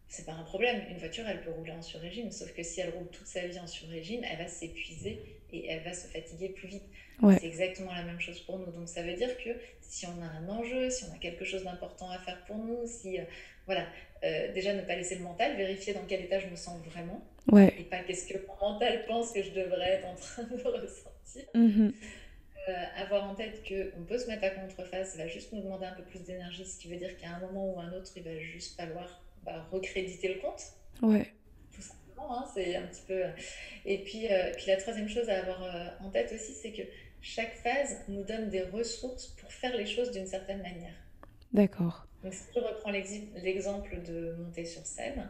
c'est 0.08 0.24
pas 0.24 0.32
un 0.32 0.42
problème. 0.42 0.82
Une 0.90 0.98
voiture, 0.98 1.26
elle 1.28 1.42
peut 1.42 1.50
rouler 1.50 1.72
en 1.72 1.82
sur-régime, 1.82 2.32
sauf 2.32 2.52
que 2.54 2.62
si 2.62 2.80
elle 2.80 2.90
roule 2.90 3.08
toute 3.08 3.26
sa 3.26 3.46
vie 3.46 3.58
en 3.60 3.66
sur-régime, 3.66 4.24
elle 4.24 4.38
va 4.38 4.48
s'épuiser 4.48 5.37
et 5.52 5.68
elle 5.68 5.82
va 5.82 5.92
se 5.92 6.06
fatiguer 6.06 6.50
plus 6.50 6.68
vite. 6.68 6.84
C'est 7.20 7.46
exactement 7.46 7.92
la 7.92 8.04
même 8.04 8.20
chose 8.20 8.38
pour 8.40 8.58
nous. 8.58 8.70
Donc 8.70 8.88
ça 8.88 9.02
veut 9.02 9.14
dire 9.14 9.36
que 9.38 9.50
si 9.80 10.06
on 10.06 10.22
a 10.22 10.26
un 10.26 10.48
enjeu, 10.48 10.88
si 10.90 11.04
on 11.04 11.14
a 11.14 11.18
quelque 11.18 11.44
chose 11.44 11.64
d'important 11.64 12.10
à 12.10 12.18
faire 12.18 12.44
pour 12.46 12.58
nous, 12.58 12.86
si 12.86 13.18
euh, 13.18 13.24
voilà, 13.66 13.86
euh, 14.24 14.52
déjà 14.52 14.72
ne 14.74 14.82
pas 14.82 14.94
laisser 14.94 15.16
le 15.16 15.22
mental, 15.22 15.56
vérifier 15.56 15.94
dans 15.94 16.04
quel 16.06 16.20
état 16.20 16.38
je 16.38 16.46
me 16.46 16.56
sens 16.56 16.80
vraiment, 16.86 17.22
et 17.56 17.84
pas 17.84 17.98
qu'est-ce 17.98 18.32
que 18.32 18.38
mon 18.46 18.72
mental 18.72 19.04
pense 19.06 19.32
que 19.32 19.42
je 19.42 19.50
devrais 19.50 19.94
être 19.94 20.06
en 20.06 20.14
train 20.14 20.44
de 20.44 20.56
ressentir. 20.62 21.44
Mm-hmm. 21.54 21.92
Euh, 22.68 22.84
avoir 23.02 23.24
en 23.24 23.34
tête 23.34 23.62
qu'on 23.66 24.04
peut 24.04 24.18
se 24.18 24.26
mettre 24.26 24.44
à 24.44 24.50
contreface, 24.50 25.12
ça 25.12 25.18
va 25.18 25.26
juste 25.26 25.52
nous 25.52 25.62
demander 25.62 25.86
un 25.86 25.94
peu 25.94 26.02
plus 26.02 26.22
d'énergie, 26.22 26.66
ce 26.66 26.78
qui 26.78 26.88
veut 26.88 26.96
dire 26.96 27.16
qu'à 27.16 27.30
un 27.30 27.40
moment 27.40 27.74
ou 27.74 27.80
un 27.80 27.92
autre, 27.92 28.10
il 28.14 28.22
va 28.22 28.38
juste 28.38 28.76
falloir 28.76 29.22
bah, 29.42 29.66
recréditer 29.72 30.34
le 30.34 30.40
compte. 30.40 30.62
Ouais. 31.00 31.32
Hein, 32.30 32.44
c'est 32.54 32.76
un 32.76 32.82
petit 32.82 33.02
peu. 33.06 33.22
Et 33.84 33.98
puis, 33.98 34.32
euh, 34.32 34.52
puis 34.56 34.66
la 34.66 34.76
troisième 34.76 35.08
chose 35.08 35.28
à 35.28 35.40
avoir 35.40 35.62
euh, 35.62 35.86
en 36.00 36.10
tête 36.10 36.32
aussi, 36.32 36.52
c'est 36.52 36.72
que 36.72 36.82
chaque 37.20 37.54
phase 37.54 37.96
nous 38.08 38.22
donne 38.24 38.48
des 38.48 38.62
ressources 38.62 39.28
pour 39.40 39.52
faire 39.52 39.76
les 39.76 39.86
choses 39.86 40.10
d'une 40.10 40.26
certaine 40.26 40.62
manière. 40.62 40.94
D'accord. 41.52 42.06
Donc, 42.22 42.34
si 42.34 42.44
je 42.54 42.60
reprends 42.60 42.90
l'exemple 42.90 44.02
de 44.02 44.34
monter 44.38 44.64
sur 44.64 44.84
scène, 44.84 45.28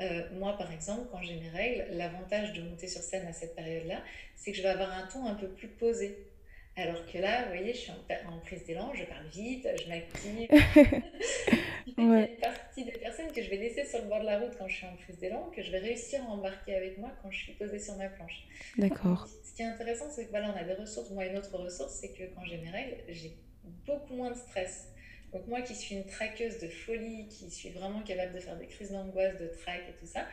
euh, 0.00 0.22
moi, 0.32 0.56
par 0.58 0.72
exemple, 0.72 1.08
quand 1.10 1.22
j'ai 1.22 1.36
mes 1.36 1.48
règles, 1.48 1.86
l'avantage 1.92 2.52
de 2.52 2.62
monter 2.62 2.88
sur 2.88 3.00
scène 3.00 3.26
à 3.26 3.32
cette 3.32 3.54
période-là, 3.54 4.02
c'est 4.36 4.50
que 4.50 4.56
je 4.56 4.62
vais 4.62 4.68
avoir 4.68 4.92
un 4.92 5.06
ton 5.06 5.26
un 5.26 5.34
peu 5.34 5.48
plus 5.48 5.68
posé. 5.68 6.18
Alors 6.76 7.06
que 7.06 7.18
là, 7.18 7.44
vous 7.44 7.56
voyez, 7.56 7.72
je 7.72 7.78
suis 7.78 7.92
en, 7.92 8.38
prise 8.40 8.64
d'élan, 8.64 8.92
je 8.94 9.04
parle 9.04 9.26
vite, 9.28 9.68
je 9.80 9.88
m'active. 9.88 10.48
Il 11.86 11.94
y 11.96 12.12
a 12.12 12.26
une 12.26 12.36
partie 12.36 12.84
des 12.84 12.92
personnes 12.92 13.30
que 13.30 13.42
je 13.42 13.50
vais 13.50 13.58
laisser 13.58 13.84
sur 13.84 14.02
le 14.02 14.08
bord 14.08 14.20
de 14.20 14.26
la 14.26 14.40
route 14.40 14.56
quand 14.58 14.66
je 14.66 14.76
suis 14.76 14.86
en 14.86 14.96
prise 14.96 15.18
d'élan, 15.18 15.50
que 15.54 15.62
je 15.62 15.70
vais 15.70 15.78
réussir 15.78 16.20
à 16.22 16.32
embarquer 16.32 16.74
avec 16.74 16.98
moi 16.98 17.12
quand 17.22 17.30
je 17.30 17.38
suis 17.38 17.52
posée 17.52 17.78
sur 17.78 17.96
ma 17.96 18.08
planche. 18.08 18.46
D'accord. 18.76 19.28
Ce 19.44 19.54
qui 19.54 19.62
est 19.62 19.66
intéressant, 19.66 20.06
c'est 20.10 20.24
que 20.24 20.30
voilà, 20.30 20.52
on 20.52 20.58
a 20.58 20.64
des 20.64 20.74
ressources. 20.74 21.10
Moi, 21.10 21.26
une 21.26 21.38
autre 21.38 21.56
ressource, 21.56 21.92
c'est 22.00 22.12
que 22.12 22.24
quand 22.34 22.44
j'ai 22.44 22.56
mes 22.58 22.70
règles, 22.70 22.96
j'ai 23.08 23.36
beaucoup 23.86 24.14
moins 24.14 24.30
de 24.30 24.36
stress. 24.36 24.88
Donc 25.32 25.48
moi 25.48 25.62
qui 25.62 25.74
suis 25.74 25.96
une 25.96 26.06
traqueuse 26.06 26.60
de 26.60 26.68
folie, 26.68 27.26
qui 27.28 27.50
suis 27.50 27.70
vraiment 27.70 28.02
capable 28.02 28.32
de 28.32 28.38
faire 28.38 28.56
des 28.56 28.66
crises 28.66 28.92
d'angoisse, 28.92 29.36
de 29.36 29.48
trac 29.48 29.82
et 29.88 29.92
tout 29.98 30.06
ça, 30.06 30.26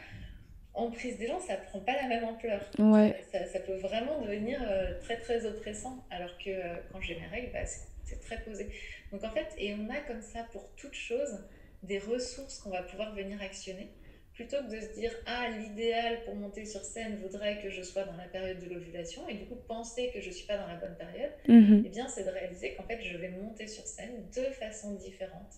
en 0.73 0.89
prise 0.89 1.17
des 1.17 1.27
gens, 1.27 1.39
ça 1.39 1.55
prend 1.57 1.79
pas 1.79 1.95
la 2.01 2.07
même 2.07 2.23
ampleur. 2.23 2.61
Ouais. 2.79 3.23
Ça, 3.31 3.59
peut 3.59 3.75
vraiment 3.77 4.21
devenir 4.21 4.59
très 5.01 5.17
très 5.17 5.45
oppressant, 5.45 6.03
alors 6.09 6.37
que 6.37 6.51
quand 6.91 7.01
j'ai 7.01 7.15
mes 7.15 7.27
règles, 7.27 7.51
bah, 7.51 7.65
c'est 7.65 8.21
très 8.21 8.41
posé. 8.41 8.69
Donc 9.11 9.23
en 9.23 9.31
fait, 9.31 9.47
et 9.57 9.75
on 9.75 9.89
a 9.89 9.99
comme 10.07 10.21
ça 10.21 10.47
pour 10.51 10.73
toute 10.75 10.93
chose 10.93 11.43
des 11.83 11.99
ressources 11.99 12.59
qu'on 12.59 12.69
va 12.69 12.83
pouvoir 12.83 13.13
venir 13.15 13.41
actionner 13.41 13.89
plutôt 14.33 14.57
que 14.57 14.75
de 14.75 14.79
se 14.79 14.93
dire 14.93 15.11
ah 15.25 15.49
l'idéal 15.49 16.23
pour 16.23 16.35
monter 16.35 16.65
sur 16.65 16.81
scène 16.81 17.17
voudrait 17.17 17.61
que 17.61 17.69
je 17.69 17.81
sois 17.81 18.03
dans 18.03 18.15
la 18.15 18.25
période 18.25 18.59
de 18.59 18.73
l'ovulation 18.73 19.27
et 19.27 19.33
du 19.33 19.45
coup 19.45 19.57
penser 19.67 20.09
que 20.13 20.21
je 20.21 20.29
suis 20.29 20.47
pas 20.47 20.57
dans 20.57 20.67
la 20.67 20.75
bonne 20.75 20.95
période 20.95 21.31
mm-hmm. 21.47 21.83
eh 21.85 21.89
bien 21.89 22.07
c'est 22.07 22.23
de 22.23 22.29
réaliser 22.29 22.73
qu'en 22.75 22.83
fait 22.83 23.01
je 23.01 23.17
vais 23.17 23.29
monter 23.29 23.67
sur 23.67 23.85
scène 23.85 24.23
de 24.35 24.43
façon 24.53 24.95
différente 24.95 25.55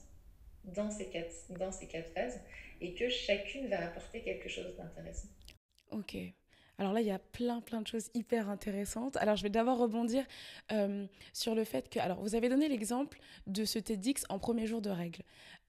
dans 0.64 0.90
ces 0.90 1.10
quatre 1.10 1.34
dans 1.58 1.72
ces 1.72 1.88
quatre 1.88 2.12
phases 2.14 2.40
et 2.82 2.94
que 2.94 3.10
chacune 3.10 3.68
va 3.68 3.86
apporter 3.86 4.22
quelque 4.22 4.50
chose 4.50 4.76
d'intéressant 4.78 5.30
ok 5.92 6.18
alors 6.80 6.92
là, 6.92 7.02
il 7.02 7.08
y 7.08 7.12
a 7.12 7.20
plein, 7.20 7.62
plein 7.62 7.82
de 7.82 7.88
choses 7.88 8.10
hyper 8.16 8.50
intéressantes. 8.50 9.16
Alors, 9.18 9.36
je 9.36 9.44
vais 9.44 9.50
d'abord 9.50 9.78
rebondir 9.78 10.26
euh, 10.72 11.06
sur 11.32 11.54
le 11.54 11.64
fait 11.64 11.88
que... 11.88 12.00
Alors, 12.00 12.20
vous 12.22 12.34
avez 12.34 12.50
donné 12.50 12.68
l'exemple 12.68 13.20
de 13.46 13.64
ce 13.64 13.78
TEDx 13.78 14.26
en 14.30 14.40
premier 14.40 14.66
jour 14.66 14.82
de 14.82 14.90
règles. 14.90 15.22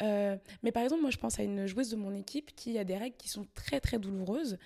Euh, 0.02 0.36
mais 0.62 0.72
par 0.72 0.82
exemple, 0.82 1.02
moi, 1.02 1.10
je 1.10 1.18
pense 1.18 1.38
à 1.38 1.42
une 1.42 1.66
joueuse 1.66 1.90
de 1.90 1.96
mon 1.96 2.14
équipe 2.14 2.54
qui 2.56 2.78
a 2.78 2.84
des 2.84 2.96
règles 2.96 3.16
qui 3.16 3.28
sont 3.28 3.46
très, 3.54 3.80
très 3.80 3.98
douloureuses 3.98 4.58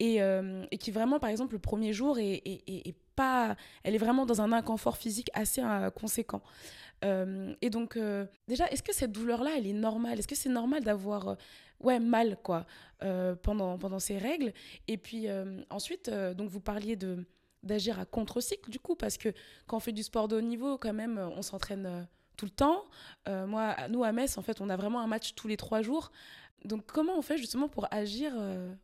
et, 0.00 0.22
euh, 0.22 0.64
qui 0.80 0.90
vraiment, 0.90 1.20
par 1.20 1.28
exemple, 1.28 1.52
le 1.52 1.60
premier 1.60 1.92
jour 1.92 2.18
est, 2.18 2.94
pas... 3.14 3.56
Elle 3.84 3.94
est 3.94 3.98
vraiment 3.98 4.24
dans 4.24 4.40
un 4.40 4.50
inconfort 4.50 4.96
physique 4.96 5.28
assez 5.34 5.62
conséquent. 5.94 6.42
Et 7.02 7.70
donc, 7.70 7.98
déjà, 8.48 8.66
est-ce 8.68 8.82
que 8.82 8.94
cette 8.94 9.12
douleur-là, 9.12 9.52
elle 9.56 9.66
est 9.66 9.72
normale? 9.72 10.18
Est-ce 10.18 10.28
que 10.28 10.34
c'est 10.34 10.48
normal 10.48 10.84
d'avoir 10.84 11.36
ouais, 11.82 12.00
mal 12.00 12.36
quoi, 12.42 12.66
euh, 13.02 13.34
pendant, 13.34 13.78
pendant 13.78 13.98
ces 13.98 14.18
règles? 14.18 14.52
Et 14.88 14.96
puis 14.96 15.28
euh, 15.28 15.62
ensuite, 15.70 16.08
euh, 16.08 16.34
donc 16.34 16.48
vous 16.48 16.60
parliez 16.60 16.96
de 16.96 17.24
d'agir 17.62 18.00
à 18.00 18.04
contre-cycle 18.04 18.70
du 18.70 18.80
coup, 18.80 18.96
parce 18.96 19.16
que 19.16 19.28
quand 19.68 19.76
on 19.76 19.80
fait 19.80 19.92
du 19.92 20.02
sport 20.02 20.26
de 20.26 20.34
haut 20.34 20.40
niveau, 20.40 20.78
quand 20.78 20.92
même, 20.92 21.16
on 21.18 21.42
s'entraîne 21.42 22.08
tout 22.36 22.44
le 22.44 22.50
temps. 22.50 22.84
moi, 23.28 23.76
nous 23.88 24.02
à 24.02 24.10
Metz, 24.10 24.36
en 24.36 24.42
fait, 24.42 24.60
on 24.60 24.68
a 24.68 24.74
vraiment 24.74 25.00
un 25.00 25.06
match 25.06 25.36
tous 25.36 25.46
les 25.46 25.56
trois 25.56 25.80
jours. 25.80 26.10
Donc 26.64 26.86
comment 26.86 27.16
on 27.16 27.22
fait 27.22 27.38
justement 27.38 27.68
pour 27.68 27.86
agir 27.92 28.32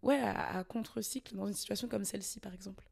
ouais, 0.02 0.20
à, 0.20 0.62
contre-cycle 0.62 1.34
dans 1.34 1.48
une 1.48 1.54
situation 1.54 1.88
comme 1.88 2.04
celle-ci, 2.04 2.38
par 2.38 2.54
exemple? 2.54 2.84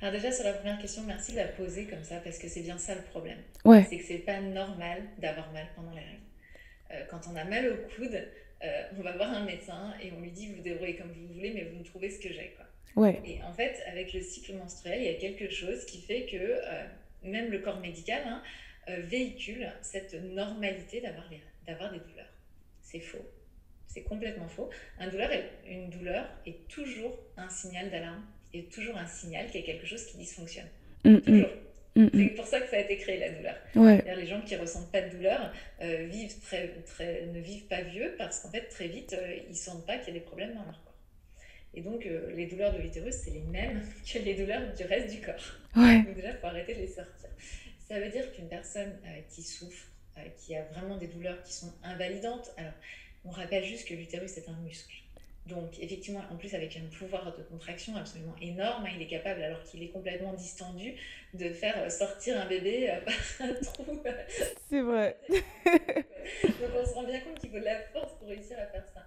Alors 0.00 0.12
déjà 0.12 0.32
sur 0.32 0.44
la 0.44 0.52
première 0.52 0.78
question, 0.78 1.02
merci 1.02 1.32
de 1.32 1.38
la 1.38 1.48
poser 1.48 1.86
comme 1.86 2.04
ça 2.04 2.16
parce 2.24 2.38
que 2.38 2.48
c'est 2.48 2.62
bien 2.62 2.78
ça 2.78 2.94
le 2.94 3.02
problème. 3.02 3.38
Ouais. 3.64 3.86
C'est 3.88 3.98
que 3.98 4.04
c'est 4.04 4.18
pas 4.18 4.40
normal 4.40 5.02
d'avoir 5.18 5.52
mal 5.52 5.66
pendant 5.76 5.92
les 5.92 6.00
règles. 6.00 7.06
quand 7.10 7.20
on 7.30 7.36
a 7.36 7.44
mal 7.44 7.68
au 7.72 7.76
coude, 7.94 8.20
euh, 8.62 8.82
on 8.98 9.02
va 9.02 9.12
voir 9.12 9.32
un 9.32 9.44
médecin 9.44 9.94
et 10.02 10.12
on 10.12 10.20
lui 10.20 10.30
dit 10.30 10.52
vous 10.52 10.60
débrouillez 10.60 10.96
comme 10.96 11.10
vous 11.12 11.34
voulez, 11.34 11.52
mais 11.54 11.64
vous 11.64 11.78
me 11.78 11.84
trouvez 11.84 12.10
ce 12.10 12.20
que 12.20 12.30
j'ai. 12.32 12.54
Quoi. 12.56 12.66
Ouais. 13.02 13.20
Et 13.24 13.42
en 13.42 13.52
fait, 13.52 13.82
avec 13.86 14.12
le 14.12 14.20
cycle 14.20 14.54
menstruel, 14.54 15.00
il 15.00 15.06
y 15.06 15.14
a 15.14 15.18
quelque 15.18 15.48
chose 15.48 15.86
qui 15.86 16.02
fait 16.02 16.26
que 16.26 16.36
euh, 16.36 16.84
même 17.22 17.50
le 17.50 17.60
corps 17.60 17.80
médical 17.80 18.22
hein, 18.26 18.42
euh, 18.90 19.00
véhicule 19.00 19.72
cette 19.80 20.14
normalité 20.14 21.00
d'avoir, 21.00 21.24
d'avoir 21.66 21.90
des 21.92 22.00
douleurs. 22.00 22.32
C'est 22.82 23.00
faux. 23.00 23.24
C'est 23.86 24.02
complètement 24.02 24.48
faux. 24.48 24.68
Un 24.98 25.08
douleur 25.08 25.32
est, 25.32 25.50
une 25.66 25.88
douleur 25.88 26.28
est 26.44 26.68
toujours 26.68 27.18
un 27.36 27.48
signal 27.48 27.90
d'alarme, 27.90 28.24
et 28.52 28.64
toujours 28.64 28.96
un 28.96 29.06
signal 29.06 29.46
qu'il 29.46 29.60
y 29.60 29.64
a 29.64 29.66
quelque 29.66 29.86
chose 29.86 30.04
qui 30.06 30.18
dysfonctionne. 30.18 30.68
Mm, 31.04 31.10
mm. 31.10 31.20
toujours. 31.20 31.50
Mm. 31.96 32.06
C'est 32.14 32.34
pour 32.36 32.46
ça 32.46 32.60
que 32.60 32.70
ça 32.70 32.76
a 32.76 32.80
été 32.80 32.96
créé 32.96 33.18
la 33.18 33.30
douleur. 33.30 33.56
Les 34.16 34.26
gens 34.26 34.40
qui 34.42 34.56
ressentent 34.56 34.90
pas 34.92 35.02
de 35.02 35.10
douleur 35.10 35.52
euh, 35.82 36.06
vivent 36.06 36.38
très, 36.40 36.68
très, 36.86 37.26
ne 37.26 37.40
vivent 37.40 37.66
pas 37.66 37.82
vieux 37.82 38.14
parce 38.16 38.40
qu'en 38.40 38.50
fait 38.50 38.68
très 38.68 38.88
vite 38.88 39.12
euh, 39.12 39.38
ils 39.48 39.56
sentent 39.56 39.86
pas 39.86 39.98
qu'il 39.98 40.14
y 40.14 40.16
a 40.16 40.20
des 40.20 40.24
problèmes 40.24 40.54
dans 40.54 40.64
leur 40.64 40.82
corps. 40.84 40.94
Et 41.74 41.82
donc 41.82 42.06
euh, 42.06 42.32
les 42.34 42.46
douleurs 42.46 42.72
de 42.72 42.78
l'utérus 42.78 43.14
c'est 43.14 43.32
les 43.32 43.42
mêmes 43.42 43.82
que 44.12 44.18
les 44.18 44.34
douleurs 44.34 44.72
du 44.74 44.84
reste 44.84 45.12
du 45.12 45.20
corps. 45.20 45.34
Donc 45.74 46.14
déjà 46.14 46.34
faut 46.34 46.46
arrêter 46.46 46.74
de 46.74 46.80
les 46.80 46.88
sortir. 46.88 47.28
Ça 47.88 47.98
veut 47.98 48.08
dire 48.08 48.32
qu'une 48.32 48.48
personne 48.48 48.92
qui 49.28 49.42
souffre, 49.42 49.88
qui 50.38 50.54
a 50.54 50.62
vraiment 50.66 50.96
des 50.96 51.08
douleurs 51.08 51.42
qui 51.42 51.52
sont 51.52 51.72
invalidantes. 51.82 52.52
Alors 52.56 52.72
on 53.24 53.30
rappelle 53.30 53.64
juste 53.64 53.88
que 53.88 53.94
l'utérus 53.94 54.36
est 54.36 54.48
un 54.48 54.56
muscle. 54.62 54.94
Donc, 55.46 55.78
effectivement, 55.80 56.22
en 56.30 56.36
plus, 56.36 56.54
avec 56.54 56.76
un 56.76 56.86
pouvoir 56.96 57.36
de 57.36 57.42
contraction 57.42 57.96
absolument 57.96 58.36
énorme, 58.40 58.84
hein, 58.84 58.90
il 58.94 59.02
est 59.02 59.06
capable, 59.06 59.42
alors 59.42 59.62
qu'il 59.64 59.82
est 59.82 59.88
complètement 59.88 60.34
distendu, 60.34 60.94
de 61.34 61.50
faire 61.50 61.76
euh, 61.78 61.88
sortir 61.88 62.40
un 62.40 62.46
bébé 62.46 62.90
euh, 62.90 63.00
par 63.38 63.48
un 63.48 63.54
trou. 63.54 64.02
C'est 64.68 64.82
vrai. 64.82 65.16
donc, 65.28 66.70
on 66.76 66.86
se 66.86 66.94
rend 66.94 67.04
bien 67.04 67.20
compte 67.20 67.38
qu'il 67.38 67.50
faut 67.50 67.58
de 67.58 67.64
la 67.64 67.80
force 67.84 68.12
pour 68.18 68.28
réussir 68.28 68.58
à 68.58 68.66
faire 68.66 68.86
ça. 68.94 69.06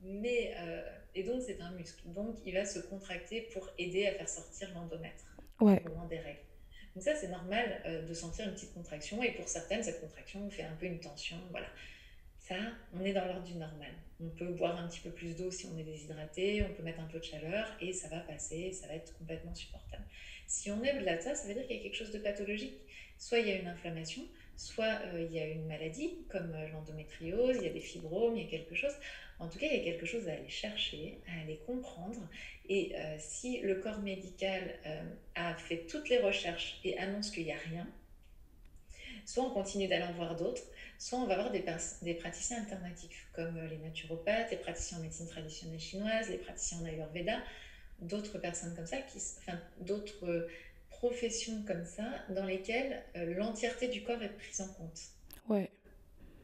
Mais, 0.00 0.54
euh, 0.58 0.82
et 1.14 1.22
donc, 1.22 1.42
c'est 1.42 1.60
un 1.60 1.70
muscle. 1.72 2.02
Donc, 2.06 2.36
il 2.46 2.54
va 2.54 2.64
se 2.64 2.78
contracter 2.80 3.42
pour 3.52 3.68
aider 3.78 4.06
à 4.06 4.12
faire 4.12 4.28
sortir 4.28 4.70
l'endomètre 4.74 5.24
au 5.60 5.66
moment 5.66 6.06
des 6.08 6.18
règles. 6.18 6.40
Donc, 6.94 7.04
ça, 7.04 7.14
c'est 7.14 7.28
normal 7.28 8.04
de 8.08 8.14
sentir 8.14 8.46
une 8.46 8.54
petite 8.54 8.72
contraction. 8.72 9.22
Et 9.22 9.32
pour 9.32 9.48
certaines, 9.48 9.82
cette 9.82 10.00
contraction 10.00 10.48
fait 10.50 10.62
un 10.62 10.74
peu 10.78 10.86
une 10.86 11.00
tension. 11.00 11.36
Voilà. 11.50 11.66
Ça, 12.46 12.56
on 12.92 13.02
est 13.02 13.14
dans 13.14 13.24
l'ordre 13.24 13.42
du 13.42 13.54
normal. 13.54 13.90
On 14.20 14.28
peut 14.28 14.48
boire 14.48 14.78
un 14.78 14.86
petit 14.86 15.00
peu 15.00 15.08
plus 15.08 15.34
d'eau 15.34 15.50
si 15.50 15.66
on 15.66 15.78
est 15.78 15.82
déshydraté, 15.82 16.62
on 16.62 16.74
peut 16.74 16.82
mettre 16.82 17.00
un 17.00 17.06
peu 17.06 17.18
de 17.18 17.24
chaleur 17.24 17.66
et 17.80 17.94
ça 17.94 18.08
va 18.08 18.20
passer, 18.20 18.70
ça 18.70 18.86
va 18.86 18.96
être 18.96 19.16
complètement 19.16 19.54
supportable. 19.54 20.04
Si 20.46 20.70
on 20.70 20.84
est 20.84 20.94
au-delà 20.94 21.16
de 21.16 21.22
ça, 21.22 21.34
ça 21.34 21.48
veut 21.48 21.54
dire 21.54 21.66
qu'il 21.66 21.76
y 21.76 21.80
a 21.80 21.82
quelque 21.82 21.96
chose 21.96 22.10
de 22.10 22.18
pathologique. 22.18 22.74
Soit 23.16 23.38
il 23.38 23.48
y 23.48 23.50
a 23.50 23.54
une 23.54 23.66
inflammation, 23.66 24.20
soit 24.58 25.00
euh, 25.06 25.26
il 25.26 25.34
y 25.34 25.40
a 25.40 25.46
une 25.46 25.66
maladie 25.66 26.18
comme 26.28 26.52
euh, 26.54 26.68
l'endométriose, 26.68 27.56
il 27.60 27.62
y 27.62 27.66
a 27.66 27.72
des 27.72 27.80
fibromes, 27.80 28.36
il 28.36 28.44
y 28.44 28.46
a 28.46 28.50
quelque 28.50 28.74
chose. 28.74 28.92
En 29.38 29.48
tout 29.48 29.58
cas, 29.58 29.66
il 29.66 29.78
y 29.78 29.80
a 29.80 29.82
quelque 29.84 30.04
chose 30.04 30.28
à 30.28 30.34
aller 30.34 30.50
chercher, 30.50 31.20
à 31.26 31.40
aller 31.40 31.60
comprendre. 31.64 32.28
Et 32.68 32.92
euh, 32.94 33.16
si 33.18 33.60
le 33.60 33.76
corps 33.76 34.00
médical 34.00 34.78
a 35.34 35.54
fait 35.54 35.86
toutes 35.86 36.10
les 36.10 36.18
recherches 36.18 36.78
et 36.84 36.98
annonce 36.98 37.30
qu'il 37.30 37.44
n'y 37.44 37.52
a 37.52 37.58
rien, 37.70 37.88
soit 39.24 39.44
on 39.44 39.50
continue 39.50 39.88
d'aller 39.88 40.04
en 40.04 40.12
voir 40.12 40.36
d'autres, 40.36 40.62
soit 41.04 41.18
on 41.18 41.26
va 41.26 41.34
avoir 41.34 41.50
des, 41.50 41.62
des, 42.00 42.14
praticiens 42.14 42.60
alternatifs, 42.60 43.28
comme 43.34 43.58
euh, 43.58 43.68
les 43.68 43.76
naturopathes, 43.76 44.50
les 44.50 44.56
praticiens 44.56 44.96
en 44.96 45.00
médecine 45.02 45.28
traditionnelle 45.28 45.78
chinoise, 45.78 46.30
les 46.30 46.38
praticiens 46.38 46.78
en 46.78 46.86
Ayurveda, 46.86 47.42
d'autres 48.00 48.38
personnes 48.38 48.74
comme 48.74 48.86
ça, 48.86 48.96
qui, 49.02 49.18
enfin, 49.18 49.60
d'autres 49.82 50.26
euh, 50.26 50.48
professions 50.88 51.62
comme 51.66 51.84
ça, 51.84 52.04
dans 52.30 52.46
lesquelles 52.46 53.02
euh, 53.16 53.34
l'entièreté 53.34 53.88
du 53.88 54.02
corps 54.02 54.22
est 54.22 54.30
prise 54.30 54.62
en 54.62 54.68
compte. 54.68 54.98
Ouais. 55.46 55.70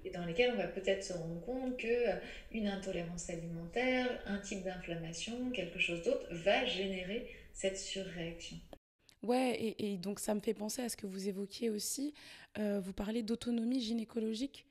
Et 0.04 0.10
dans 0.10 0.26
lesquelles 0.26 0.52
on 0.52 0.58
va 0.58 0.68
peut-être 0.68 1.04
se 1.04 1.14
rendre 1.14 1.40
compte 1.40 1.78
que 1.78 2.10
une 2.52 2.66
intolérance 2.66 3.30
alimentaire, 3.30 4.10
un 4.26 4.40
type 4.40 4.62
d'inflammation, 4.62 5.52
quelque 5.52 5.78
chose 5.78 6.02
d'autre, 6.02 6.26
va 6.32 6.66
générer 6.66 7.34
cette 7.54 7.78
surréaction. 7.78 8.58
Ouais, 9.22 9.54
et, 9.54 9.92
et, 9.92 9.98
donc 9.98 10.18
ça 10.18 10.34
me 10.34 10.40
fait 10.40 10.54
penser 10.54 10.82
à 10.82 10.88
ce 10.88 10.96
que 10.96 11.06
vous 11.06 11.28
évoquiez 11.28 11.68
aussi. 11.70 12.14
Euh, 12.58 12.80
vous 12.80 12.92
parlez 12.92 13.22
d'autonomie 13.22 13.80
gynécologique. 13.80 14.66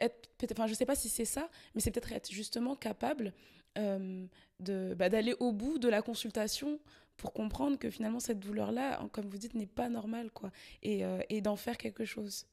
enfin, 0.00 0.66
je 0.66 0.72
ne 0.72 0.76
sais 0.76 0.86
pas 0.86 0.96
si 0.96 1.08
c'est 1.08 1.26
ça, 1.26 1.50
mais 1.74 1.80
c'est 1.80 1.90
peut-être 1.90 2.12
être 2.12 2.30
justement 2.30 2.76
capable 2.76 3.32
euh, 3.78 4.26
bah, 4.58 5.08
d'aller 5.08 5.34
au 5.38 5.52
bout 5.52 5.78
de 5.78 5.88
la 5.88 6.02
consultation 6.02 6.80
pour 7.16 7.32
comprendre 7.34 7.78
que 7.78 7.90
finalement 7.90 8.20
cette 8.20 8.40
douleur-là, 8.40 9.06
comme 9.12 9.28
vous 9.28 9.36
dites, 9.36 9.54
n'est 9.54 9.66
pas 9.66 9.90
normale, 9.90 10.30
quoi, 10.30 10.50
et, 10.82 11.04
euh, 11.04 11.20
et 11.28 11.42
d'en 11.42 11.56
faire 11.56 11.76
quelque 11.76 12.06
chose. 12.06 12.46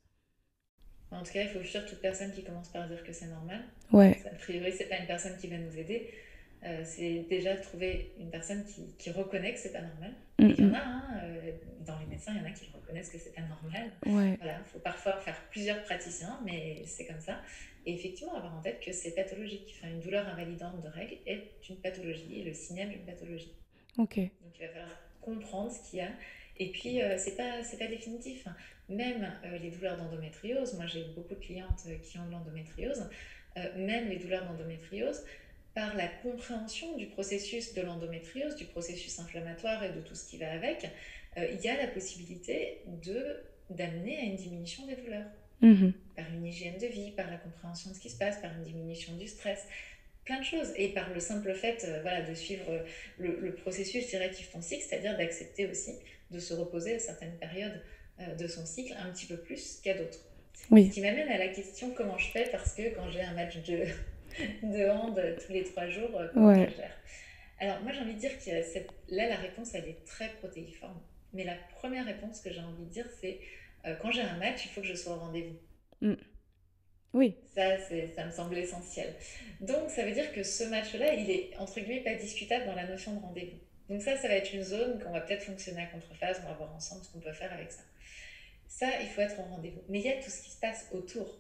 En 1.12 1.24
tout 1.24 1.32
cas, 1.32 1.44
il 1.44 1.50
faut 1.50 1.62
fuir 1.62 1.86
toute 1.86 2.02
personne 2.02 2.34
qui 2.34 2.44
commence 2.44 2.68
par 2.68 2.86
dire 2.90 3.02
que 3.02 3.14
c'est 3.14 3.28
normal. 3.28 3.64
Ouais. 3.94 4.22
A 4.30 4.36
priori, 4.36 4.74
c'est 4.78 4.90
pas 4.90 4.98
une 4.98 5.08
personne 5.08 5.38
qui 5.38 5.48
va 5.48 5.58
nous 5.58 5.78
aider. 5.78 6.14
Euh, 6.64 6.82
c'est 6.84 7.26
déjà 7.30 7.56
trouver 7.56 8.14
une 8.20 8.30
personne 8.30 8.66
qui, 8.66 8.88
qui 8.98 9.12
reconnaît 9.12 9.54
que 9.54 9.60
c'est 9.60 9.72
pas 9.74 9.82
normal. 9.82 10.14
Il 10.40 10.60
y 10.60 10.66
en 10.66 10.74
a, 10.74 10.80
hein, 10.80 11.04
euh, 11.24 11.52
dans 11.86 11.98
les 12.00 12.06
médecins, 12.08 12.34
il 12.36 12.42
y 12.42 12.46
en 12.46 12.50
a 12.50 12.52
qui 12.52 12.66
reconnaissent 12.74 13.10
que 13.10 13.20
c'est 13.20 13.34
pas 13.34 13.42
normal. 13.42 13.92
Ouais. 14.06 14.36
Voilà, 14.38 14.60
il 14.60 14.70
faut 14.72 14.80
parfois 14.80 15.14
faire 15.18 15.40
plusieurs 15.52 15.84
praticiens, 15.84 16.40
mais 16.46 16.84
c'est 16.86 17.06
comme 17.06 17.20
ça. 17.20 17.42
Et 17.86 17.94
effectivement, 17.94 18.36
avoir 18.36 18.56
en 18.56 18.62
tête 18.62 18.80
que 18.80 18.92
c'est 18.92 19.12
pathologique. 19.12 19.76
Enfin, 19.78 19.94
une 19.94 20.00
douleur 20.00 20.28
invalidante 20.28 20.82
de 20.82 20.88
règles 20.90 21.18
est 21.26 21.52
une 21.70 21.78
pathologie, 21.78 22.42
et 22.42 22.44
le 22.44 22.54
signal 22.54 22.90
d'une 22.90 23.06
pathologie. 23.06 23.54
Ok. 23.98 24.18
Donc 24.18 24.60
il 24.60 24.66
va 24.66 24.74
falloir 24.74 25.02
comprendre 25.22 25.72
ce 25.72 25.90
qu'il 25.90 26.00
y 26.00 26.02
a. 26.02 26.10
Et 26.60 26.72
puis, 26.72 27.02
euh, 27.02 27.18
c'est 27.18 27.36
pas, 27.38 27.62
pas 27.78 27.88
définitif. 27.88 28.48
Hein. 28.48 28.56
Même 28.90 29.32
les 29.62 29.70
douleurs 29.70 29.98
d'endométriose, 29.98 30.74
moi 30.76 30.86
j'ai 30.86 31.04
beaucoup 31.16 31.36
de 31.36 31.40
clientes 31.40 31.86
qui 32.02 32.18
ont 32.20 32.26
de 32.26 32.32
l'endométriose, 32.32 33.10
même 33.76 34.08
les 34.08 34.16
douleurs 34.16 34.46
d'endométriose, 34.46 35.26
par 35.78 35.96
la 35.96 36.08
compréhension 36.08 36.98
du 36.98 37.06
processus 37.06 37.76
de 37.76 37.84
l'endométriose, 37.84 38.56
du 38.56 38.66
processus 38.66 39.20
inflammatoire 39.20 39.84
et 39.84 39.92
de 39.92 40.02
tout 40.02 40.16
ce 40.16 40.28
qui 40.28 40.40
va 40.40 40.52
avec, 40.52 40.90
euh, 41.38 41.46
il 41.54 41.62
y 41.64 41.70
a 41.70 41.78
la 41.78 41.86
possibilité 41.86 42.82
de 43.04 43.44
d'amener 43.70 44.18
à 44.18 44.22
une 44.22 44.38
diminution 44.38 44.88
des 44.88 44.96
douleurs. 44.96 45.30
Mhm. 45.62 45.94
Par 46.16 46.26
une 46.34 46.46
hygiène 46.48 46.80
de 46.80 46.88
vie, 46.88 47.12
par 47.12 47.30
la 47.30 47.38
compréhension 47.38 47.92
de 47.92 47.96
ce 47.96 48.00
qui 48.00 48.10
se 48.10 48.18
passe, 48.18 48.38
par 48.38 48.52
une 48.58 48.64
diminution 48.64 49.16
du 49.18 49.28
stress, 49.28 49.68
plein 50.26 50.40
de 50.40 50.46
choses. 50.46 50.74
Et 50.78 50.90
par 50.94 51.14
le 51.14 51.20
simple 51.20 51.54
fait 51.54 51.86
euh, 51.86 52.02
voilà, 52.02 52.24
de 52.28 52.34
suivre 52.34 52.84
le, 53.20 53.54
processus 53.54 54.08
directif 54.08 54.50
ton 54.50 54.62
cycle, 54.62 54.84
c'est-à-dire 54.84 55.16
d'accepter 55.16 55.68
aussi 55.68 55.92
de 56.32 56.40
se 56.40 56.56
reposer 56.56 56.96
à 56.96 57.00
certaines 57.00 57.38
périodes 57.38 57.84
euh, 58.20 58.34
de 58.34 58.48
son 58.48 58.66
cycle 58.66 58.96
un 58.98 59.12
petit 59.12 59.28
peu 59.28 59.38
plus 59.38 59.80
qu'à 59.84 59.94
d'autres. 59.94 60.26
Oui. 60.72 60.88
Ce 60.88 60.96
qui 60.96 61.02
m'amène 61.02 61.30
à 61.30 61.38
la 61.38 61.50
question 61.50 61.92
comment 61.92 62.18
je 62.18 62.32
fais, 62.32 62.50
parce 62.52 62.74
que 62.74 62.96
quand 62.96 63.12
j'ai 63.12 63.22
un 63.22 63.34
match 63.34 63.58
de, 63.58 63.86
de 64.64 64.90
hand 64.90 65.20
tous 65.46 65.52
les 65.52 65.64
trois 65.64 65.88
jours, 65.88 66.20
euh, 66.20 66.68
Alors, 67.60 67.82
moi, 67.82 67.92
j'ai 67.92 68.02
envie 68.02 68.14
de 68.14 68.20
dire 68.20 68.38
que 68.38 68.44
cette... 68.44 68.90
là, 69.10 69.30
la 69.30 69.36
réponse, 69.36 69.74
elle 69.74 69.88
est 69.88 70.06
très 70.06 70.30
protéiforme. 70.30 71.02
Mais 71.34 71.44
la 71.44 71.56
première 71.76 72.06
réponse 72.06 72.42
que 72.42 72.52
j'ai 72.52 72.62
envie 72.62 72.86
de 72.86 72.90
dire, 72.90 73.06
c'est 73.20 73.40
euh, 73.86 73.96
quand 74.02 74.12
j'ai 74.12 74.22
un 74.22 74.38
match, 74.38 74.66
il 74.66 74.70
faut 74.70 74.82
que 74.82 74.88
je 74.88 74.96
sois 74.96 75.14
au 75.14 75.20
rendez-vous. 75.20 75.58
Mm. 76.02 76.16
Oui. 77.14 77.36
Ça, 77.56 77.78
ça 77.80 78.26
me 78.26 78.32
semble 78.32 78.58
essentiel. 78.58 79.14
Donc, 79.62 79.90
ça 79.90 80.06
veut 80.06 80.12
dire 80.12 80.32
que 80.34 80.44
ce 80.44 80.66
match-là, 80.66 81.14
il 81.14 81.30
est, 81.32 81.58
entre 81.58 81.80
guillemets, 81.80 82.04
pas 82.04 82.16
discutable 82.16 82.66
dans 82.66 82.76
la 82.76 82.86
notion 82.86 83.14
de 83.14 83.20
rendez-vous. 83.20 83.58
Donc 83.90 84.02
ça, 84.02 84.18
ça 84.18 84.28
va 84.28 84.36
être 84.36 84.54
une 84.54 84.64
zone 84.64 85.02
qu'on 85.02 85.12
va 85.12 85.22
peut-être 85.22 85.44
fonctionner 85.44 85.84
à 85.84 85.86
contrephase, 85.86 86.42
on 86.44 86.50
va 86.50 86.56
voir 86.56 86.74
ensemble 86.76 87.04
ce 87.06 87.12
qu'on 87.12 87.20
peut 87.20 87.32
faire 87.32 87.52
avec 87.54 87.72
ça. 87.72 87.82
Ça, 88.68 88.88
il 89.02 89.08
faut 89.08 89.22
être 89.22 89.40
au 89.40 89.44
rendez-vous. 89.44 89.82
Mais 89.88 90.00
il 90.00 90.06
y 90.06 90.10
a 90.10 90.22
tout 90.22 90.30
ce 90.30 90.44
qui 90.44 90.52
se 90.52 90.60
passe 90.60 90.88
autour. 90.92 91.40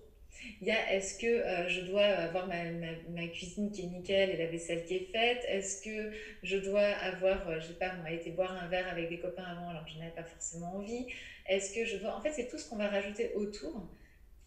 Il 0.61 0.67
y 0.67 0.71
a 0.71 0.93
est-ce 0.93 1.17
que 1.19 1.27
euh, 1.27 1.67
je 1.67 1.81
dois 1.81 2.03
avoir 2.03 2.47
ma, 2.47 2.63
ma, 2.71 3.27
cuisine 3.27 3.71
qui 3.71 3.83
est 3.83 3.87
nickel 3.87 4.29
et 4.29 4.37
la 4.37 4.47
vaisselle 4.47 4.83
qui 4.85 4.95
est 4.95 5.11
faite? 5.11 5.43
Est-ce 5.47 5.81
que 5.83 6.11
je 6.43 6.57
dois 6.57 6.81
avoir, 6.81 7.49
euh, 7.49 7.59
je 7.59 7.67
sais 7.67 7.73
pas, 7.73 7.93
moi, 7.95 8.11
été 8.11 8.31
boire 8.31 8.51
un 8.51 8.67
verre 8.67 8.87
avec 8.89 9.09
des 9.09 9.19
copains 9.19 9.43
avant 9.43 9.69
alors 9.69 9.85
que 9.85 9.91
je 9.91 9.97
n'avais 9.97 10.11
pas 10.11 10.23
forcément 10.23 10.75
envie 10.75 11.07
Est-ce 11.47 11.73
que 11.73 11.85
je 11.85 11.97
dois. 11.97 12.15
En 12.15 12.21
fait, 12.21 12.31
c'est 12.31 12.47
tout 12.47 12.57
ce 12.57 12.69
qu'on 12.69 12.77
va 12.77 12.87
rajouter 12.87 13.33
autour 13.35 13.89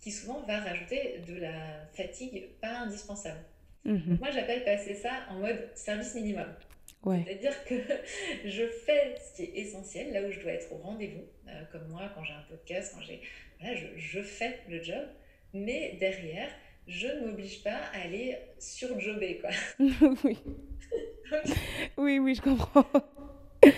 qui 0.01 0.11
souvent 0.11 0.43
va 0.47 0.61
rajouter 0.61 1.21
de 1.29 1.35
la 1.35 1.87
fatigue 1.93 2.49
pas 2.61 2.79
indispensable. 2.81 3.41
Mhm. 3.85 4.19
Moi, 4.19 4.31
j'appelle 4.31 4.65
passer 4.65 4.95
ça 4.95 5.11
en 5.31 5.41
mode 5.41 5.69
service 5.75 6.15
minimum. 6.15 6.47
C'est-à-dire 7.03 7.65
que 7.65 7.75
je 8.45 8.67
fais 8.67 9.17
ce 9.17 9.37
qui 9.37 9.43
est 9.45 9.57
essentiel, 9.61 10.13
là 10.13 10.23
où 10.23 10.31
je 10.31 10.41
dois 10.41 10.53
être 10.53 10.71
au 10.73 10.77
rendez-vous, 10.77 11.25
euh, 11.49 11.63
comme 11.73 11.89
moi 11.89 12.11
quand 12.15 12.23
j'ai 12.25 12.35
un 12.35 12.45
podcast, 12.49 12.93
quand 12.95 13.03
j'ai, 13.03 13.23
voilà, 13.59 13.75
je, 13.75 13.87
je, 13.97 14.21
fais 14.21 14.59
le 14.69 14.83
job, 14.83 15.07
mais 15.53 15.97
derrière, 16.01 16.51
je 16.87 17.07
ne 17.07 17.27
m'oblige 17.27 17.63
pas 17.63 17.77
à 17.93 18.03
aller 18.05 18.37
surjobber, 18.59 19.39
quoi. 19.39 19.51
oui. 20.25 20.39
oui, 21.99 22.19
oui, 22.19 22.35
je 22.35 22.43
comprends. 22.43 22.85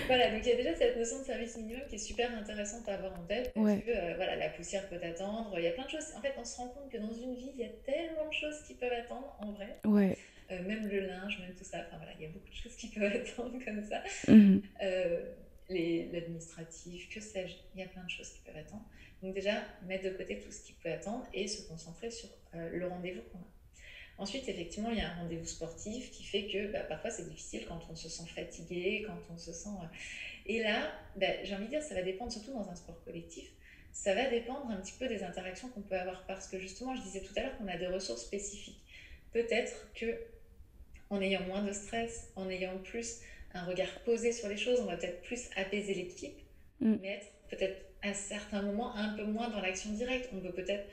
voilà, 0.06 0.30
donc 0.30 0.40
il 0.44 0.48
y 0.48 0.52
a 0.52 0.56
déjà 0.56 0.74
cette 0.74 0.96
notion 0.96 1.18
de 1.20 1.24
service 1.24 1.56
minimum 1.56 1.82
qui 1.88 1.96
est 1.96 1.98
super 1.98 2.30
intéressante 2.36 2.88
à 2.88 2.94
avoir 2.94 3.18
en 3.18 3.24
tête 3.24 3.52
parce 3.54 3.82
que 3.82 3.90
euh, 3.90 4.14
voilà, 4.16 4.36
la 4.36 4.48
poussière 4.50 4.88
peut 4.88 5.00
attendre, 5.02 5.54
il 5.58 5.64
y 5.64 5.68
a 5.68 5.72
plein 5.72 5.84
de 5.84 5.90
choses. 5.90 6.14
En 6.16 6.22
fait, 6.22 6.34
on 6.38 6.44
se 6.44 6.56
rend 6.56 6.68
compte 6.68 6.90
que 6.90 6.98
dans 6.98 7.12
une 7.12 7.34
vie, 7.34 7.50
il 7.54 7.60
y 7.60 7.64
a 7.64 7.72
tellement 7.84 8.28
de 8.28 8.32
choses 8.32 8.62
qui 8.66 8.74
peuvent 8.74 8.92
attendre 8.92 9.36
en 9.38 9.52
vrai. 9.52 9.80
Ouais. 9.84 10.18
Euh, 10.50 10.62
même 10.62 10.86
le 10.86 11.00
linge, 11.06 11.40
même 11.40 11.54
tout 11.56 11.64
ça. 11.64 11.78
Enfin 11.86 11.96
voilà, 11.96 12.12
il 12.18 12.22
y 12.22 12.26
a 12.26 12.32
beaucoup 12.32 12.48
de 12.48 12.54
choses 12.54 12.76
qui 12.76 12.88
peuvent 12.88 13.12
attendre 13.14 13.58
comme 13.64 13.82
ça. 13.82 14.02
Mhm. 14.28 14.62
Euh, 14.82 15.34
l'administratif, 15.72 17.08
que 17.08 17.20
sais-je, 17.20 17.54
il 17.74 17.80
y 17.80 17.82
a 17.82 17.88
plein 17.88 18.04
de 18.04 18.10
choses 18.10 18.30
qui 18.30 18.40
peuvent 18.40 18.56
attendre. 18.56 18.84
Donc 19.22 19.34
déjà, 19.34 19.62
mettre 19.86 20.04
de 20.04 20.10
côté 20.10 20.38
tout 20.40 20.50
ce 20.50 20.62
qui 20.62 20.72
peut 20.72 20.90
attendre 20.90 21.26
et 21.32 21.46
se 21.46 21.68
concentrer 21.68 22.10
sur 22.10 22.28
euh, 22.54 22.70
le 22.70 22.88
rendez-vous 22.88 23.22
qu'on 23.30 23.38
a. 23.38 23.52
Ensuite, 24.18 24.48
effectivement, 24.48 24.90
il 24.90 24.98
y 24.98 25.00
a 25.00 25.10
un 25.10 25.14
rendez-vous 25.22 25.46
sportif 25.46 26.10
qui 26.10 26.24
fait 26.24 26.46
que 26.46 26.70
bah, 26.70 26.80
parfois 26.80 27.10
c'est 27.10 27.28
difficile 27.28 27.64
quand 27.66 27.80
on 27.90 27.96
se 27.96 28.08
sent 28.08 28.26
fatigué, 28.34 29.04
quand 29.06 29.18
on 29.32 29.38
se 29.38 29.52
sent... 29.52 29.70
Et 30.46 30.62
là, 30.62 30.92
bah, 31.16 31.26
j'ai 31.44 31.54
envie 31.54 31.64
de 31.64 31.70
dire, 31.70 31.82
ça 31.82 31.94
va 31.94 32.02
dépendre 32.02 32.32
surtout 32.32 32.52
dans 32.52 32.68
un 32.68 32.74
sport 32.74 33.02
collectif. 33.04 33.50
Ça 33.92 34.14
va 34.14 34.28
dépendre 34.28 34.70
un 34.70 34.76
petit 34.76 34.94
peu 34.98 35.06
des 35.06 35.22
interactions 35.22 35.68
qu'on 35.68 35.82
peut 35.82 35.98
avoir 35.98 36.26
parce 36.26 36.48
que 36.48 36.58
justement, 36.58 36.94
je 36.96 37.02
disais 37.02 37.20
tout 37.20 37.32
à 37.36 37.42
l'heure 37.42 37.56
qu'on 37.58 37.68
a 37.68 37.76
des 37.76 37.86
ressources 37.86 38.22
spécifiques. 38.22 38.82
Peut-être 39.32 39.92
que 39.94 40.18
en 41.10 41.20
ayant 41.20 41.42
moins 41.42 41.62
de 41.62 41.72
stress, 41.72 42.30
en 42.36 42.48
ayant 42.48 42.78
plus 42.78 43.20
un 43.54 43.64
regard 43.64 43.88
posé 44.04 44.32
sur 44.32 44.48
les 44.48 44.56
choses, 44.56 44.80
on 44.80 44.86
va 44.86 44.96
peut-être 44.96 45.22
plus 45.22 45.48
apaiser 45.56 45.94
l'équipe, 45.94 46.38
mm. 46.80 46.96
mais 47.00 47.08
être 47.08 47.26
peut-être 47.50 47.84
à 48.02 48.14
certains 48.14 48.62
moments 48.62 48.94
un 48.96 49.14
peu 49.16 49.24
moins 49.24 49.48
dans 49.50 49.60
l'action 49.60 49.92
directe. 49.92 50.28
On 50.32 50.40
peut 50.40 50.52
peut-être 50.52 50.86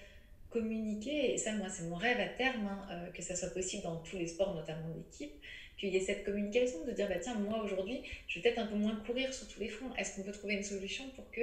communiquer, 0.50 1.34
et 1.34 1.38
ça, 1.38 1.54
moi, 1.54 1.70
c'est 1.70 1.84
mon 1.84 1.96
rêve 1.96 2.20
à 2.20 2.28
terme, 2.28 2.68
hein, 2.68 2.88
euh, 2.92 3.12
que 3.12 3.22
ça 3.22 3.36
soit 3.36 3.50
possible 3.50 3.84
dans 3.84 3.98
tous 3.98 4.18
les 4.18 4.28
sports, 4.28 4.56
notamment 4.56 4.90
d'équipe, 4.90 5.32
qu'il 5.78 5.90
y 5.90 5.98
ait 5.98 6.02
cette 6.02 6.26
communication, 6.26 6.84
de 6.86 6.92
dire, 6.92 7.08
bah 7.08 7.20
tiens, 7.22 7.36
moi, 7.36 7.64
aujourd'hui, 7.64 8.02
je 8.28 8.36
vais 8.36 8.42
peut-être 8.42 8.60
un 8.60 8.68
peu 8.68 8.76
moins 8.76 8.96
courir 9.06 9.34
sur 9.34 9.48
tous 9.48 9.60
les 9.60 9.70
fronts. 9.70 9.94
Est-ce 9.98 10.16
qu'on 10.16 10.24
peut 10.24 10.32
trouver 10.32 10.56
une 10.56 10.64
solution 10.64 11.06
pour 11.16 11.30
que 11.32 11.42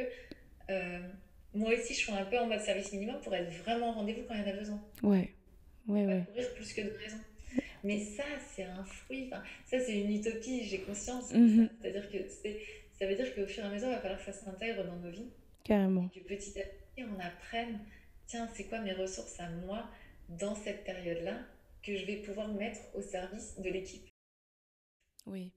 euh, 0.71 0.99
moi 1.55 1.73
aussi, 1.73 1.95
je 1.95 2.01
sois 2.01 2.17
un 2.17 2.25
peu 2.25 2.39
en 2.39 2.47
mode 2.47 2.61
service 2.61 2.93
minimum 2.93 3.21
pour 3.23 3.35
être 3.35 3.51
vraiment 3.63 3.91
au 3.91 3.93
rendez-vous 3.93 4.23
quand 4.29 4.35
il 4.35 4.41
y 4.41 4.45
en 4.45 4.49
a 4.49 4.57
besoin? 4.57 4.83
Ouais, 5.03 5.31
ouais, 5.89 6.05
ouais. 6.05 6.23
Courir 6.27 6.55
plus 6.55 6.73
que 6.75 6.81
de 6.83 6.91
raison. 7.03 7.17
Mais 7.87 8.01
ça, 8.01 8.25
c'est 8.53 8.65
un 8.65 8.85
fruit. 8.85 9.29
Enfin, 9.31 9.43
ça, 9.65 9.79
c'est 9.79 10.01
une 10.01 10.13
utopie, 10.13 10.65
j'ai 10.65 10.81
conscience. 10.81 11.33
Mhm. 11.33 11.69
C'est-à-dire 11.81 12.11
que 12.11 12.19
ça 12.99 13.07
veut 13.07 13.15
dire 13.15 13.33
qu'au 13.35 13.47
fur 13.47 13.63
et 13.63 13.67
à 13.67 13.71
mesure, 13.71 13.89
il 13.89 13.95
va 13.95 14.01
falloir 14.01 14.19
que 14.19 14.25
ça 14.25 14.33
s'intègre 14.33 14.85
dans 14.85 14.97
nos 14.97 15.11
vies. 15.11 15.31
Carrément. 15.63 16.11
Et 16.15 16.19
que 16.19 16.27
petit 16.27 16.59
à 16.59 16.65
petit, 16.65 17.05
on 17.05 17.21
apprenne, 17.21 17.79
tiens, 18.27 18.49
c'est 18.55 18.65
quoi 18.65 18.81
mes 18.81 18.93
ressources 18.93 19.39
à 19.39 19.49
moi 19.51 19.89
dans 20.29 20.57
cette 20.57 20.83
période-là 20.83 21.39
que 21.83 21.97
je 21.97 22.05
vais 22.05 22.17
pouvoir 22.17 22.49
mettre 22.49 22.81
au 22.95 23.03
service 23.03 23.61
de 23.61 23.71
l'équipe? 23.71 24.09
Oui. 25.27 25.53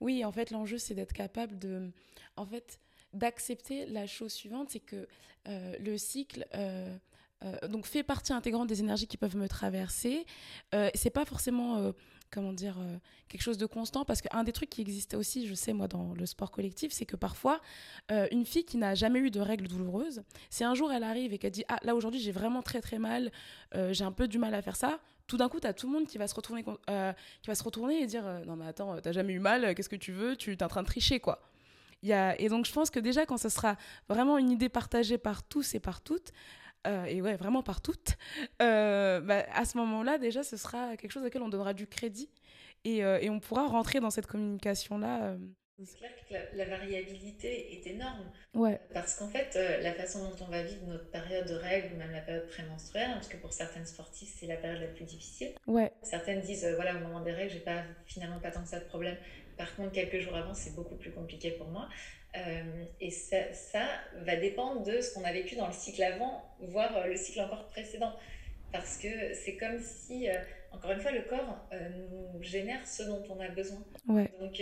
Oui, 0.00 0.24
en 0.24 0.32
fait, 0.32 0.50
l'enjeu, 0.50 0.78
c'est 0.78 0.94
d'être 0.94 1.12
capable 1.12 1.58
de. 1.58 1.90
En 2.36 2.46
fait, 2.46 2.80
d'accepter 3.12 3.84
la 3.86 4.06
chose 4.06 4.32
suivante, 4.32 4.70
c'est 4.70 4.80
que 4.80 5.06
euh, 5.48 5.76
le 5.78 5.98
cycle. 5.98 6.46
Euh, 6.54 6.96
euh, 7.44 7.68
donc 7.68 7.86
fait 7.86 8.02
partie 8.02 8.32
intégrante 8.32 8.68
des 8.68 8.80
énergies 8.80 9.06
qui 9.06 9.16
peuvent 9.16 9.36
me 9.36 9.48
traverser. 9.48 10.26
Euh, 10.74 10.90
c'est 10.94 11.10
pas 11.10 11.24
forcément 11.24 11.76
euh, 11.76 11.92
comment 12.30 12.52
dire 12.52 12.76
quelque 13.28 13.42
chose 13.42 13.58
de 13.58 13.66
constant 13.66 14.04
parce 14.04 14.20
qu'un 14.20 14.42
des 14.42 14.50
trucs 14.50 14.70
qui 14.70 14.80
existait 14.80 15.16
aussi, 15.16 15.46
je 15.46 15.54
sais 15.54 15.72
moi 15.72 15.86
dans 15.86 16.14
le 16.14 16.26
sport 16.26 16.50
collectif, 16.50 16.92
c'est 16.92 17.06
que 17.06 17.14
parfois 17.14 17.60
une 18.10 18.44
fille 18.44 18.64
qui 18.64 18.76
n'a 18.76 18.96
jamais 18.96 19.20
eu 19.20 19.30
de 19.30 19.38
règles 19.38 19.68
douloureuses, 19.68 20.24
si 20.50 20.64
un 20.64 20.74
jour 20.74 20.90
elle 20.90 21.04
arrive 21.04 21.32
et 21.32 21.38
qu'elle 21.38 21.52
dit 21.52 21.62
ah 21.68 21.78
là 21.84 21.94
aujourd'hui 21.94 22.18
j'ai 22.18 22.32
vraiment 22.32 22.60
très 22.60 22.80
très 22.80 22.98
mal, 22.98 23.30
j'ai 23.90 24.02
un 24.02 24.10
peu 24.10 24.26
du 24.26 24.38
mal 24.38 24.52
à 24.54 24.62
faire 24.62 24.74
ça, 24.74 24.98
tout 25.28 25.36
d'un 25.36 25.48
coup, 25.48 25.60
tu 25.60 25.68
as 25.68 25.74
tout 25.74 25.86
le 25.86 25.92
monde 25.92 26.08
qui 26.08 26.18
va 26.18 26.26
se 26.26 26.34
retourner, 26.34 26.64
qui 26.64 27.46
va 27.46 27.54
se 27.54 27.62
retourner 27.62 28.02
et 28.02 28.06
dire 28.06 28.24
Non, 28.46 28.56
mais 28.56 28.66
attends, 28.66 29.00
t'as 29.00 29.12
jamais 29.12 29.34
eu 29.34 29.38
mal, 29.38 29.72
qu'est-ce 29.76 29.88
que 29.88 29.94
tu 29.94 30.10
veux 30.10 30.34
Tu 30.34 30.52
es 30.52 30.62
en 30.64 30.68
train 30.68 30.82
de 30.82 30.88
tricher, 30.88 31.20
quoi. 31.20 31.40
Y 32.02 32.12
a... 32.12 32.40
Et 32.40 32.48
donc, 32.48 32.66
je 32.66 32.72
pense 32.72 32.90
que 32.90 32.98
déjà, 32.98 33.26
quand 33.26 33.38
ce 33.38 33.48
sera 33.48 33.76
vraiment 34.08 34.38
une 34.38 34.50
idée 34.50 34.68
partagée 34.68 35.18
par 35.18 35.44
tous 35.44 35.74
et 35.74 35.80
par 35.80 36.00
toutes, 36.02 36.32
euh, 36.86 37.04
et 37.04 37.22
ouais, 37.22 37.36
vraiment 37.36 37.62
par 37.62 37.80
toutes, 37.80 38.16
euh, 38.62 39.20
bah, 39.20 39.44
à 39.52 39.64
ce 39.64 39.76
moment-là, 39.78 40.18
déjà, 40.18 40.42
ce 40.42 40.56
sera 40.56 40.96
quelque 40.96 41.10
chose 41.10 41.24
auquel 41.24 41.42
on 41.42 41.48
donnera 41.48 41.74
du 41.74 41.86
crédit 41.86 42.30
et, 42.84 43.04
euh, 43.04 43.18
et 43.20 43.30
on 43.30 43.40
pourra 43.40 43.66
rentrer 43.66 44.00
dans 44.00 44.10
cette 44.10 44.26
communication-là. 44.26 45.36
C'est 45.82 45.98
clair 45.98 46.10
que 46.28 46.56
la, 46.56 46.64
variabilité 46.66 47.74
est 47.74 47.86
énorme. 47.88 48.30
Ouais. 48.54 48.80
Parce 48.92 49.16
qu'en 49.16 49.28
fait, 49.28 49.58
la 49.82 49.92
façon 49.92 50.28
dont 50.28 50.44
on 50.46 50.50
va 50.50 50.62
vivre 50.62 50.86
notre 50.86 51.10
période 51.10 51.48
de 51.48 51.54
règles 51.54 51.94
ou 51.94 51.96
même 51.96 52.12
la 52.12 52.20
période 52.20 52.46
prémenstruelle, 52.48 53.10
parce 53.14 53.26
que 53.26 53.36
pour 53.38 53.52
certaines 53.52 53.86
sportives, 53.86 54.28
c'est 54.32 54.46
la 54.46 54.56
période 54.56 54.80
la 54.80 54.86
plus 54.86 55.04
difficile. 55.04 55.52
Ouais. 55.66 55.90
Certaines 56.02 56.42
disent, 56.42 56.66
voilà, 56.76 56.94
au 56.94 57.00
moment 57.00 57.22
des 57.22 57.32
règles, 57.32 57.50
j'ai 57.50 57.60
pas, 57.60 57.82
finalement 58.06 58.38
pas 58.38 58.52
tant 58.52 58.62
que 58.62 58.68
ça 58.68 58.78
de 58.78 58.84
problème. 58.84 59.16
Par 59.56 59.74
contre, 59.74 59.92
quelques 59.92 60.20
jours 60.20 60.36
avant, 60.36 60.54
c'est 60.54 60.74
beaucoup 60.76 60.96
plus 60.96 61.10
compliqué 61.10 61.50
pour 61.52 61.66
moi. 61.68 61.88
Euh, 62.36 62.84
et 63.00 63.10
ça, 63.10 63.52
ça, 63.52 63.86
va 64.22 64.36
dépendre 64.36 64.82
de 64.82 65.00
ce 65.00 65.14
qu'on 65.14 65.24
a 65.24 65.32
vécu 65.32 65.54
dans 65.54 65.66
le 65.66 65.72
cycle 65.72 66.02
avant, 66.02 66.42
voire 66.60 66.96
euh, 66.96 67.06
le 67.06 67.16
cycle 67.16 67.40
encore 67.40 67.66
précédent. 67.68 68.12
Parce 68.72 68.98
que 68.98 69.34
c'est 69.34 69.56
comme 69.56 69.78
si, 69.80 70.28
euh, 70.28 70.34
encore 70.72 70.90
une 70.90 71.00
fois, 71.00 71.12
le 71.12 71.22
corps 71.22 71.68
nous 71.72 72.42
génère 72.42 72.84
ce 72.86 73.04
dont 73.04 73.22
on 73.30 73.38
a 73.38 73.48
besoin. 73.48 73.84
Donc, 74.40 74.60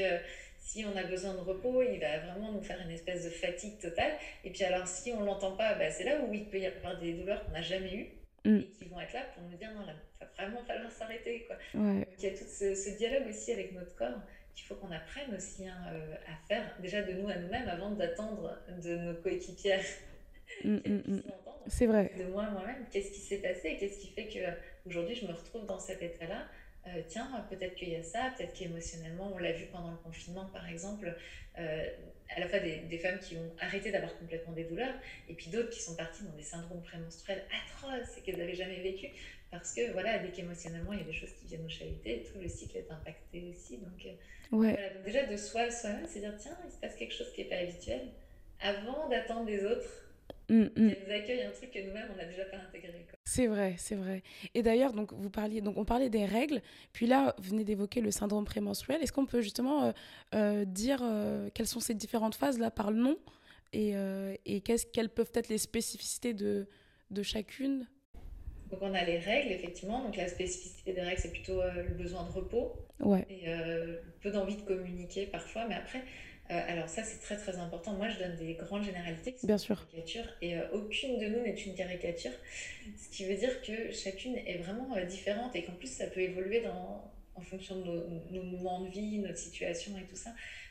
si 0.58 0.84
on 0.84 0.96
a 0.96 1.04
besoin 1.04 1.32
de 1.32 1.40
repos, 1.40 1.82
il 1.82 1.98
va 1.98 2.18
vraiment 2.18 2.52
nous 2.52 2.62
faire 2.62 2.78
une 2.84 2.90
espèce 2.90 3.24
de 3.24 3.30
fatigue 3.30 3.78
totale. 3.78 4.12
Et 4.44 4.50
puis 4.50 4.64
alors, 4.64 4.86
si 4.86 5.12
on 5.12 5.20
ne 5.20 5.26
l'entend 5.26 5.56
pas, 5.56 5.74
bah, 5.74 5.90
c'est 5.90 6.04
là 6.04 6.20
où 6.20 6.32
il 6.34 6.44
peut 6.44 6.58
y 6.58 6.66
avoir 6.66 7.00
des 7.00 7.14
douleurs 7.14 7.42
qu'on 7.44 7.52
n'a 7.52 7.62
jamais 7.62 7.94
eues. 7.94 8.08
Mm. 8.44 8.58
et 8.58 8.64
qui 8.64 8.84
vont 8.86 9.00
être 9.00 9.12
là 9.12 9.20
pour 9.34 9.44
nous 9.44 9.56
dire 9.56 9.70
non, 9.72 9.86
là, 9.86 9.92
il 10.20 10.26
va 10.26 10.32
vraiment 10.36 10.64
falloir 10.64 10.90
s'arrêter. 10.90 11.46
Quoi. 11.46 11.56
il 11.74 12.04
y 12.18 12.26
a 12.26 12.30
tout 12.30 12.44
ce, 12.44 12.74
ce, 12.74 12.90
dialogue 12.96 13.28
aussi 13.28 13.52
avec 13.52 13.72
notre 13.72 13.94
corps 13.94 14.20
qu'il 14.54 14.66
faut 14.66 14.74
qu'on 14.74 14.90
apprenne 14.90 15.34
aussi 15.34 15.66
hein, 15.66 15.76
euh, 15.92 16.14
à 16.26 16.46
faire, 16.46 16.76
déjà 16.80 17.02
de 17.02 17.12
nous 17.12 17.28
à 17.28 17.36
nous-mêmes, 17.36 17.68
avant 17.68 17.90
d'attendre 17.90 18.58
de 18.82 18.96
nos 18.96 19.14
coéquipières. 19.14 19.84
Mm, 20.64 20.76
mm, 20.76 21.02
mm. 21.06 21.22
C'est 21.66 21.86
vrai. 21.86 22.12
De 22.18 22.24
moi 22.24 22.50
moi-même, 22.50 22.84
qu'est-ce 22.90 23.12
qui 23.12 23.20
s'est 23.20 23.38
passé 23.38 23.76
Qu'est-ce 23.78 24.00
qui 24.00 24.08
fait 24.08 24.28
qu'aujourd'hui 24.28 25.14
je 25.14 25.26
me 25.26 25.32
retrouve 25.32 25.66
dans 25.66 25.78
cet 25.78 26.02
état-là? 26.02 26.46
Euh, 26.88 27.02
tiens, 27.06 27.46
peut-être 27.48 27.76
qu'il 27.76 27.90
y 27.90 27.96
a 27.96 28.02
ça, 28.02 28.32
peut-être 28.36 28.52
qu'émotionnellement, 28.54 29.30
on 29.32 29.38
l'a 29.38 29.52
vu 29.52 29.66
pendant 29.66 29.92
le 29.92 29.98
confinement 29.98 30.46
par 30.46 30.68
exemple, 30.68 31.14
euh, 31.58 31.88
à 32.34 32.40
la 32.40 32.48
fois 32.48 32.58
des, 32.58 32.78
des, 32.78 32.98
femmes 32.98 33.20
qui 33.20 33.36
ont 33.36 33.52
arrêté 33.60 33.92
d'avoir 33.92 34.18
complètement 34.18 34.52
des 34.52 34.64
douleurs, 34.64 34.94
et 35.28 35.34
puis 35.34 35.48
d'autres 35.50 35.70
qui 35.70 35.80
sont 35.80 35.94
parties 35.94 36.24
dans 36.24 36.34
des 36.34 36.42
syndromes 36.42 36.82
prémenstruels 36.82 37.44
atroces 37.64 38.18
et 38.18 38.22
qu'elles 38.22 38.38
n'avaient 38.38 38.56
jamais 38.56 38.80
vécu, 38.80 39.10
parce 39.52 39.74
que 39.74 39.92
voilà, 39.92 40.18
dès 40.18 40.30
qu'émotionnellement 40.30 40.94
il 40.94 41.00
y 41.00 41.02
a 41.02 41.04
des 41.04 41.12
choses 41.12 41.32
qui 41.38 41.46
viennent 41.46 41.62
nous 41.62 41.68
chahuter, 41.68 42.24
tout 42.24 42.40
le 42.40 42.48
cycle 42.48 42.78
est 42.78 42.90
impacté 42.90 43.44
aussi. 43.50 43.76
Donc, 43.76 44.06
euh, 44.06 44.94
donc 44.94 45.04
déjà 45.04 45.26
de 45.26 45.36
soi 45.36 45.70
soi-même, 45.70 46.06
c'est 46.08 46.20
dire 46.20 46.34
tiens, 46.38 46.56
il 46.64 46.72
se 46.72 46.78
passe 46.78 46.96
quelque 46.96 47.12
chose 47.12 47.30
qui 47.34 47.42
n'est 47.42 47.50
pas 47.50 47.56
habituel, 47.56 48.08
avant 48.60 49.10
d'attendre 49.10 49.44
des 49.44 49.62
autres 49.62 50.06
mmh, 50.48 50.62
mmh. 50.62 50.70
nous 50.76 51.12
accueillent 51.12 51.42
un 51.42 51.50
truc 51.50 51.70
que 51.70 51.80
nous-mêmes 51.86 52.08
on 52.14 52.16
n'a 52.16 52.24
déjà 52.24 52.46
pas 52.46 52.56
intégré. 52.56 53.06
C'est 53.26 53.46
vrai, 53.46 53.74
c'est 53.76 53.94
vrai. 53.94 54.22
Et 54.54 54.62
d'ailleurs, 54.62 54.94
donc 54.94 55.12
vous 55.12 55.30
parliez, 55.30 55.60
donc 55.60 55.76
on 55.76 55.84
parlait 55.84 56.10
des 56.10 56.24
règles, 56.24 56.62
puis 56.94 57.06
là 57.06 57.34
vous 57.36 57.50
venez 57.50 57.64
d'évoquer 57.64 58.00
le 58.00 58.10
syndrome 58.10 58.46
prémenstruel. 58.46 59.02
Est-ce 59.02 59.12
qu'on 59.12 59.26
peut 59.26 59.42
justement 59.42 59.84
euh, 59.84 59.92
euh, 60.34 60.64
dire 60.64 61.04
quelles 61.52 61.68
sont 61.68 61.80
ces 61.80 61.94
différentes 61.94 62.36
phases 62.36 62.58
là 62.58 62.70
par 62.70 62.90
le 62.90 62.96
nom 62.96 63.18
et, 63.74 63.94
et 64.46 64.60
qu'est-ce, 64.62 64.86
quelles 64.86 65.10
peuvent 65.10 65.32
être 65.34 65.48
les 65.48 65.58
spécificités 65.58 66.32
de, 66.32 66.66
de 67.10 67.22
chacune? 67.22 67.86
Donc 68.72 68.80
on 68.80 68.94
a 68.94 69.04
les 69.04 69.18
règles, 69.18 69.52
effectivement. 69.52 70.02
Donc 70.02 70.16
la 70.16 70.28
spécificité 70.28 70.94
des 70.94 71.02
règles, 71.02 71.20
c'est 71.20 71.30
plutôt 71.30 71.60
euh, 71.60 71.84
le 71.86 71.94
besoin 71.94 72.24
de 72.24 72.32
repos 72.32 72.72
ouais. 73.00 73.26
et 73.28 73.48
euh, 73.48 73.98
peu 74.22 74.30
d'envie 74.30 74.56
de 74.56 74.62
communiquer 74.62 75.26
parfois. 75.26 75.66
Mais 75.68 75.74
après, 75.74 75.98
euh, 76.50 76.60
alors 76.68 76.88
ça, 76.88 77.02
c'est 77.02 77.20
très 77.20 77.36
très 77.36 77.58
important. 77.58 77.92
Moi, 77.92 78.08
je 78.08 78.18
donne 78.18 78.36
des 78.36 78.54
grandes 78.54 78.84
généralités 78.84 79.36
Bien 79.42 79.58
sûr. 79.58 79.86
et 80.40 80.56
aucune 80.72 81.18
de 81.18 81.26
nous 81.26 81.42
n'est 81.42 81.54
une 81.54 81.74
caricature. 81.74 82.32
Ce 82.96 83.14
qui 83.14 83.26
veut 83.26 83.36
dire 83.36 83.60
que 83.60 83.92
chacune 83.92 84.36
est 84.36 84.56
vraiment 84.56 84.96
différente 85.06 85.54
et 85.54 85.62
qu'en 85.64 85.74
plus, 85.74 85.88
ça 85.88 86.06
peut 86.06 86.20
évoluer 86.20 86.62
dans, 86.62 87.12
en 87.34 87.40
fonction 87.42 87.78
de 87.78 87.84
nos, 87.84 88.20
nos, 88.30 88.42
moments 88.42 88.80
de 88.80 88.88
vie, 88.88 89.18
notre 89.18 89.38
situation 89.38 89.92
et 89.98 90.04
tout 90.04 90.16
ça. 90.16 90.30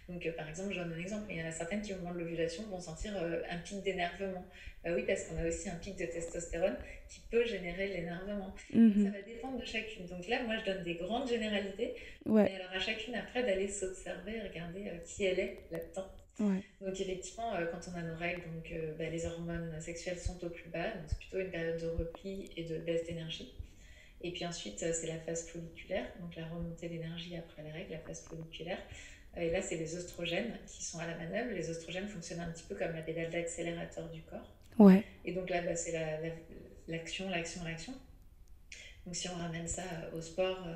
Donc, 0.10 0.30
par 0.36 0.50
exemple, 0.50 0.74
je 0.74 0.80
donne 0.80 0.94
un 0.94 1.00
exemple, 1.00 1.26
il 1.30 1.38
y 1.38 1.44
en 1.44 1.48
a 1.48 1.52
certaines 1.52 1.82
qui, 1.82 1.94
au 1.94 1.98
moment 1.98 2.14
de 2.14 2.20
l'ovulation, 2.20 2.64
vont 2.64 2.80
sentir 2.80 3.14
un 3.16 3.58
pic 3.60 3.82
d'énervement. 3.84 4.46
Bah 4.84 4.90
oui, 4.96 5.04
parce 5.06 5.26
qu'on 5.26 5.38
a 5.38 5.48
aussi 5.48 5.70
un 5.70 5.76
pic 5.76 5.96
de 5.96 6.06
testostérone 6.06 6.76
qui 7.08 7.20
peut 7.30 7.46
générer 7.46 7.88
l'énervement. 7.90 8.54
Mhm. 8.74 9.06
Ça 9.06 9.12
va 9.12 9.22
dépendre 9.22 9.60
de 9.60 9.66
chacune. 9.66 10.08
Donc 10.08 10.28
là, 10.28 10.42
moi, 10.44 10.56
je 10.58 10.72
donne 10.72 10.84
des 10.84 10.96
grandes 10.96 11.28
généralités. 11.28 11.94
Ouais. 12.26 12.52
Et 12.52 12.56
alors 12.56 12.72
à 12.72 12.80
chacune, 12.80 13.14
après, 13.16 13.44
d'aller 13.44 13.68
s'observer 13.68 14.38
et 14.38 14.42
regarder 14.42 14.88
euh, 14.88 14.98
qui 15.06 15.26
elle 15.26 15.40
est 15.40 15.60
là-dedans. 15.70 16.08
Ouais. 16.40 16.64
Donc 16.80 17.00
effectivement, 17.00 17.54
euh, 17.56 17.68
quand 17.68 17.92
on 17.92 17.98
a 17.98 18.02
nos 18.02 18.16
règles, 18.16 18.42
donc, 18.56 18.72
euh, 18.72 18.94
bah, 18.98 19.10
les 19.10 19.26
hormones 19.26 19.80
sexuelles 19.80 20.18
sont 20.18 20.44
au 20.44 20.50
plus 20.50 20.70
bas. 20.70 20.90
Donc 20.96 21.04
c'est 21.08 21.20
plutôt 21.20 21.40
une 21.40 21.52
période 21.52 21.80
de 21.80 21.88
repli 21.88 22.50
et 22.58 22.64
de 22.64 22.80
baisse 22.80 23.06
d'énergie. 23.06 23.54
Et 24.24 24.32
puis 24.32 24.46
ensuite, 24.46 24.80
c'est 24.80 25.08
la 25.08 25.18
phase 25.18 25.48
folliculaire, 25.50 26.06
donc 26.20 26.36
la 26.36 26.46
remontée 26.46 26.88
d'énergie 26.90 27.36
après 27.36 27.64
les 27.64 27.72
règles, 27.72 27.92
la 27.92 28.00
phase 28.00 28.24
folliculaire. 28.24 28.78
Et 29.38 29.50
là, 29.50 29.62
c'est 29.62 29.78
les 29.78 29.96
oestrogènes 29.96 30.58
qui 30.68 30.84
sont 30.84 31.00
à 31.00 31.08
la 31.08 31.16
manœuvre. 31.16 31.52
Les 31.52 31.70
oestrogènes 31.70 32.08
fonctionnent 32.08 32.42
un 32.42 32.52
petit 32.52 32.66
peu 32.68 32.76
comme 32.76 32.94
la 32.94 33.02
pédale 33.02 33.30
d'accélérateur 33.30 34.10
du 34.10 34.22
corps. 34.24 34.54
Ouais. 34.78 35.04
Et 35.24 35.34
donc 35.34 35.50
là, 35.50 35.62
bah, 35.62 35.76
c'est 35.76 35.94
l'action, 36.88 37.30
l'action, 37.30 37.64
l'action. 37.64 37.94
Donc 39.06 39.16
si 39.16 39.30
on 39.30 39.36
ramène 39.36 39.68
ça 39.68 39.84
au 40.14 40.22
sport, 40.22 40.68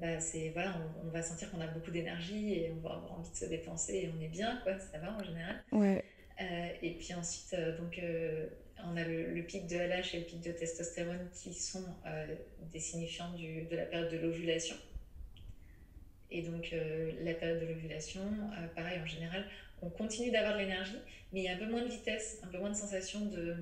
bah, 0.00 0.18
c'est 0.18 0.50
voilà, 0.50 0.74
on, 1.04 1.08
va 1.10 1.22
sentir 1.22 1.50
qu'on 1.50 1.60
a 1.60 1.66
beaucoup 1.66 1.90
d'énergie 1.90 2.54
et 2.54 2.72
on 2.72 2.80
va 2.80 2.94
avoir 2.94 3.18
envie 3.18 3.30
de 3.30 3.36
se 3.36 3.44
dépenser 3.44 3.96
et 3.96 4.12
on 4.16 4.20
est 4.22 4.28
bien, 4.28 4.58
quoi, 4.62 4.78
ça 4.78 4.98
va 4.98 5.14
en 5.14 5.22
général. 5.22 5.62
Ouais. 5.72 6.04
Euh, 6.40 6.68
et 6.80 6.92
puis 6.92 7.12
ensuite, 7.12 7.52
euh, 7.54 7.76
donc, 7.76 7.98
euh, 7.98 8.46
on 8.84 8.96
a 8.96 9.04
le, 9.04 9.42
pic 9.42 9.66
de 9.66 9.76
LH 9.76 10.14
et 10.14 10.20
le 10.20 10.24
pic 10.24 10.40
de 10.40 10.52
testostérone 10.52 11.28
qui 11.34 11.52
sont 11.52 11.84
des 12.72 12.80
signifiants 12.80 13.30
du, 13.34 13.64
de 13.64 13.76
la 13.76 13.84
période 13.84 14.10
de 14.10 14.16
l'ovulation. 14.16 14.76
Et 16.30 16.42
donc, 16.42 16.74
la 17.22 17.34
période 17.34 17.60
de 17.60 17.66
l'ovulation, 17.66 18.22
pareil, 18.74 19.00
en 19.00 19.06
général, 19.06 19.44
on 19.82 19.90
continue 19.90 20.30
d'avoir 20.30 20.54
de 20.54 20.60
l'énergie, 20.60 20.98
mais 21.32 21.40
il 21.40 21.44
y 21.44 21.48
a 21.48 21.54
un 21.54 21.58
peu 21.58 21.66
moins 21.66 21.82
de 21.82 21.90
vitesse, 21.90 22.38
un 22.42 22.48
peu 22.48 22.58
moins 22.58 22.70
de 22.70 22.76
sensation 22.76 23.26
de 23.26 23.56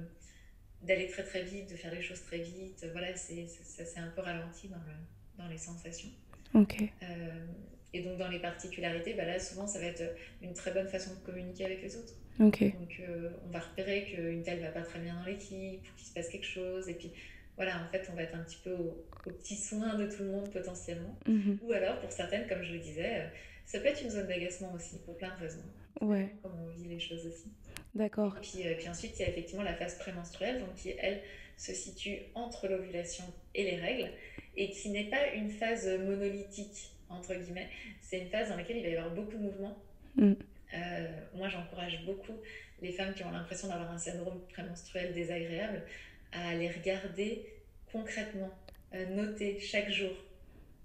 d'aller 0.83 1.09
très 1.09 1.25
très 1.25 1.43
vite, 1.43 1.69
de 1.71 1.75
faire 1.75 1.93
les 1.93 2.03
choses 2.03 2.23
très 2.23 2.39
vite. 2.39 2.87
Voilà, 2.93 3.15
c'est 3.17 3.47
ça 3.47 3.85
s'est 3.85 3.99
un 3.99 4.13
peu 4.15 4.21
ralenti 4.21 4.69
dans, 4.69 4.77
le, 4.77 5.43
dans 5.43 5.49
les 5.49 5.59
sensations. 5.59 6.11
Ok. 6.55 6.83
Euh, 7.03 7.47
et 7.93 8.03
donc 8.03 8.19
dans 8.19 8.29
les 8.29 8.39
particularités, 8.39 9.15
bah 9.15 9.25
là 9.25 9.41
souvent 9.41 9.67
ça 9.67 9.81
va 9.81 9.87
être 9.87 10.05
une 10.43 10.55
très 10.55 10.71
bonne 10.71 10.89
façon 10.89 11.15
de 11.15 11.21
communiquer 11.21 11.65
avec 11.65 11.83
les 11.83 11.97
autres. 11.97 12.15
Ok. 12.39 12.63
Donc 12.79 13.01
euh, 13.01 13.31
on 13.47 13.51
va 13.51 13.59
repérer 13.59 14.05
qu'une 14.05 14.43
telle 14.43 14.61
va 14.61 14.69
pas 14.69 14.83
très 14.83 15.01
bien 15.01 15.17
dans 15.17 15.25
l'équipe, 15.25 15.83
qu'il 15.97 16.07
se 16.07 16.13
passe 16.13 16.29
quelque 16.29 16.47
chose, 16.47 16.89
et 16.89 16.95
puis 16.95 17.11
voilà, 17.59 17.83
en 17.83 17.89
fait 17.91 18.09
on 18.11 18.15
va 18.15 18.23
être 18.23 18.35
un 18.35 18.43
petit 18.45 18.61
peu 18.63 18.73
au, 18.73 19.05
petit 19.25 19.57
soin 19.57 19.97
de 19.97 20.07
tout 20.07 20.23
le 20.23 20.31
monde 20.31 20.51
potentiellement. 20.51 21.19
Mhm. 21.27 21.59
Ou 21.63 21.73
alors 21.73 21.99
pour 22.01 22.11
certaines, 22.11 22.47
comme 22.47 22.63
je 22.63 22.73
le 22.73 22.79
disais, 22.79 23.21
euh, 23.21 23.29
ça 23.67 23.81
peut 23.81 23.87
être 23.87 24.03
une 24.03 24.11
zone 24.11 24.27
d'agacement 24.27 24.73
aussi, 24.73 24.99
pour 25.05 25.19
plein 25.19 25.35
de 25.37 25.41
raisons. 25.41 25.65
Ouais. 26.01 26.33
Comme 26.43 26.53
on 26.65 26.69
vit 26.69 26.89
les 26.89 27.01
choses 27.01 27.27
aussi. 27.27 27.49
D'accord. 27.95 28.37
Et 28.39 28.41
puis, 28.41 28.67
euh, 28.67 28.75
puis, 28.79 28.89
ensuite, 28.89 29.19
il 29.19 29.23
y 29.23 29.25
a 29.25 29.29
effectivement 29.29 29.65
la 29.65 29.75
phase 29.75 29.99
prémenstruelle, 29.99 30.61
donc 30.61 30.75
qui, 30.77 30.95
elle, 30.99 31.21
se 31.57 31.75
situe 31.75 32.19
entre 32.35 32.69
l'ovulation 32.69 33.25
et 33.55 33.65
les 33.65 33.77
règles, 33.77 34.09
et 34.57 34.71
qui 34.71 34.91
n'est 34.91 35.11
pas 35.11 35.33
une 35.35 35.51
phase 35.51 35.89
monolithique, 35.89 36.93
entre 37.09 37.35
guillemets. 37.35 37.69
C'est 38.01 38.21
une 38.21 38.29
phase 38.29 38.49
dans 38.49 38.57
laquelle 38.57 38.77
il 38.77 38.85
va 38.85 38.89
y 38.89 38.97
avoir 38.97 39.13
beaucoup 39.13 39.33
de 39.33 39.43
mouvements. 39.43 39.77
Mm. 40.15 40.33
Euh, 40.75 41.09
moi, 41.35 41.49
j'encourage 41.49 42.05
beaucoup 42.05 42.35
les 42.81 42.93
femmes 42.93 43.13
qui 43.15 43.25
ont 43.25 43.31
l'impression 43.33 43.69
d'avoir 43.69 43.91
un 43.91 43.99
syndrome 43.99 44.41
prémenstruel 44.53 45.13
désagréable 45.13 45.83
à 46.33 46.55
les 46.55 46.71
regarder 46.71 47.45
concrètement, 47.93 48.51
euh, 48.95 49.07
noter 49.07 49.59
chaque 49.61 49.91
jour 49.91 50.13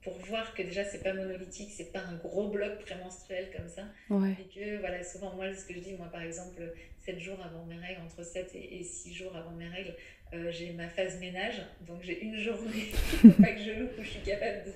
pour 0.03 0.17
voir 0.19 0.53
que 0.53 0.61
déjà 0.61 0.83
c'est 0.83 1.01
pas 1.01 1.13
monolithique, 1.13 1.71
c'est 1.71 1.91
pas 1.91 2.01
un 2.01 2.15
gros 2.15 2.49
bloc 2.49 2.79
prémenstruel 2.79 3.49
comme 3.55 3.67
ça. 3.67 3.83
Et 4.11 4.43
que 4.53 4.79
voilà, 4.79 5.03
souvent 5.03 5.33
moi 5.35 5.53
ce 5.53 5.65
que 5.65 5.73
je 5.73 5.79
dis, 5.79 5.93
moi 5.93 6.07
par 6.11 6.21
exemple, 6.21 6.61
7 7.05 7.19
jours 7.19 7.39
avant 7.43 7.65
mes 7.65 7.77
règles, 7.77 8.01
entre 8.01 8.23
7 8.23 8.51
et, 8.55 8.83
6 8.83 9.13
jours 9.13 9.35
avant 9.35 9.51
mes 9.51 9.67
règles, 9.67 9.95
euh, 10.33 10.51
j'ai 10.51 10.73
ma 10.73 10.89
phase 10.89 11.19
ménage, 11.19 11.61
donc 11.81 12.01
j'ai 12.03 12.21
une 12.21 12.37
journée, 12.37 12.91
pas 13.41 13.51
que 13.51 13.63
je 13.63 13.71
loupe 13.79 13.91
où 13.97 14.03
je 14.03 14.09
suis 14.09 14.21
capable 14.21 14.65
de 14.65 14.71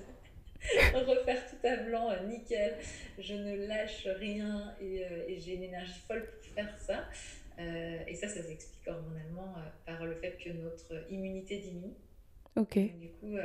refaire 0.98 1.42
tout 1.48 1.66
à 1.66 1.76
blanc, 1.76 2.10
euh, 2.10 2.26
nickel, 2.26 2.74
je 3.18 3.34
ne 3.34 3.66
lâche 3.66 4.06
rien 4.18 4.74
et, 4.80 5.04
euh, 5.04 5.28
et 5.28 5.40
j'ai 5.40 5.54
une 5.54 5.64
énergie 5.64 6.00
folle 6.06 6.26
pour 6.26 6.54
faire 6.54 6.74
ça. 6.78 7.04
Et 7.58 8.14
ça, 8.14 8.28
ça 8.28 8.42
s'explique 8.42 8.86
hormonalement 8.86 9.54
par 9.84 10.04
le 10.06 10.14
fait 10.14 10.36
que 10.42 10.50
notre 10.50 11.10
immunité 11.10 11.58
diminue. 11.58 11.94
Ok. 12.56 12.78
du 12.78 13.08
coup, 13.20 13.36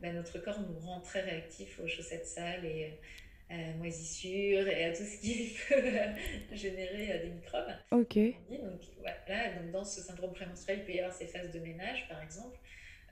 bah, 0.00 0.12
notre 0.12 0.38
corps 0.38 0.60
nous 0.60 0.78
rend 0.80 1.00
très 1.00 1.20
réactifs 1.20 1.80
aux 1.80 1.86
chaussettes 1.86 2.26
sales 2.26 2.64
et 2.64 2.98
à 3.52 3.56
la 3.56 3.72
moisissure 3.74 4.66
et 4.66 4.84
à 4.84 4.92
tout 4.92 5.02
ce 5.02 5.20
qui 5.20 5.54
peut 5.68 6.56
générer 6.56 7.12
euh, 7.12 7.22
des 7.24 7.30
microbes. 7.30 7.72
Ok. 7.90 8.16
Donc, 8.50 8.80
voilà, 9.00 9.52
donc 9.60 9.70
dans 9.70 9.84
ce 9.84 10.00
syndrome 10.00 10.32
prémenstruel, 10.32 10.80
il 10.80 10.84
peut 10.84 10.92
y 10.92 11.00
avoir 11.00 11.14
ces 11.14 11.26
phases 11.26 11.50
de 11.50 11.58
ménage, 11.58 12.08
par 12.08 12.22
exemple. 12.22 12.58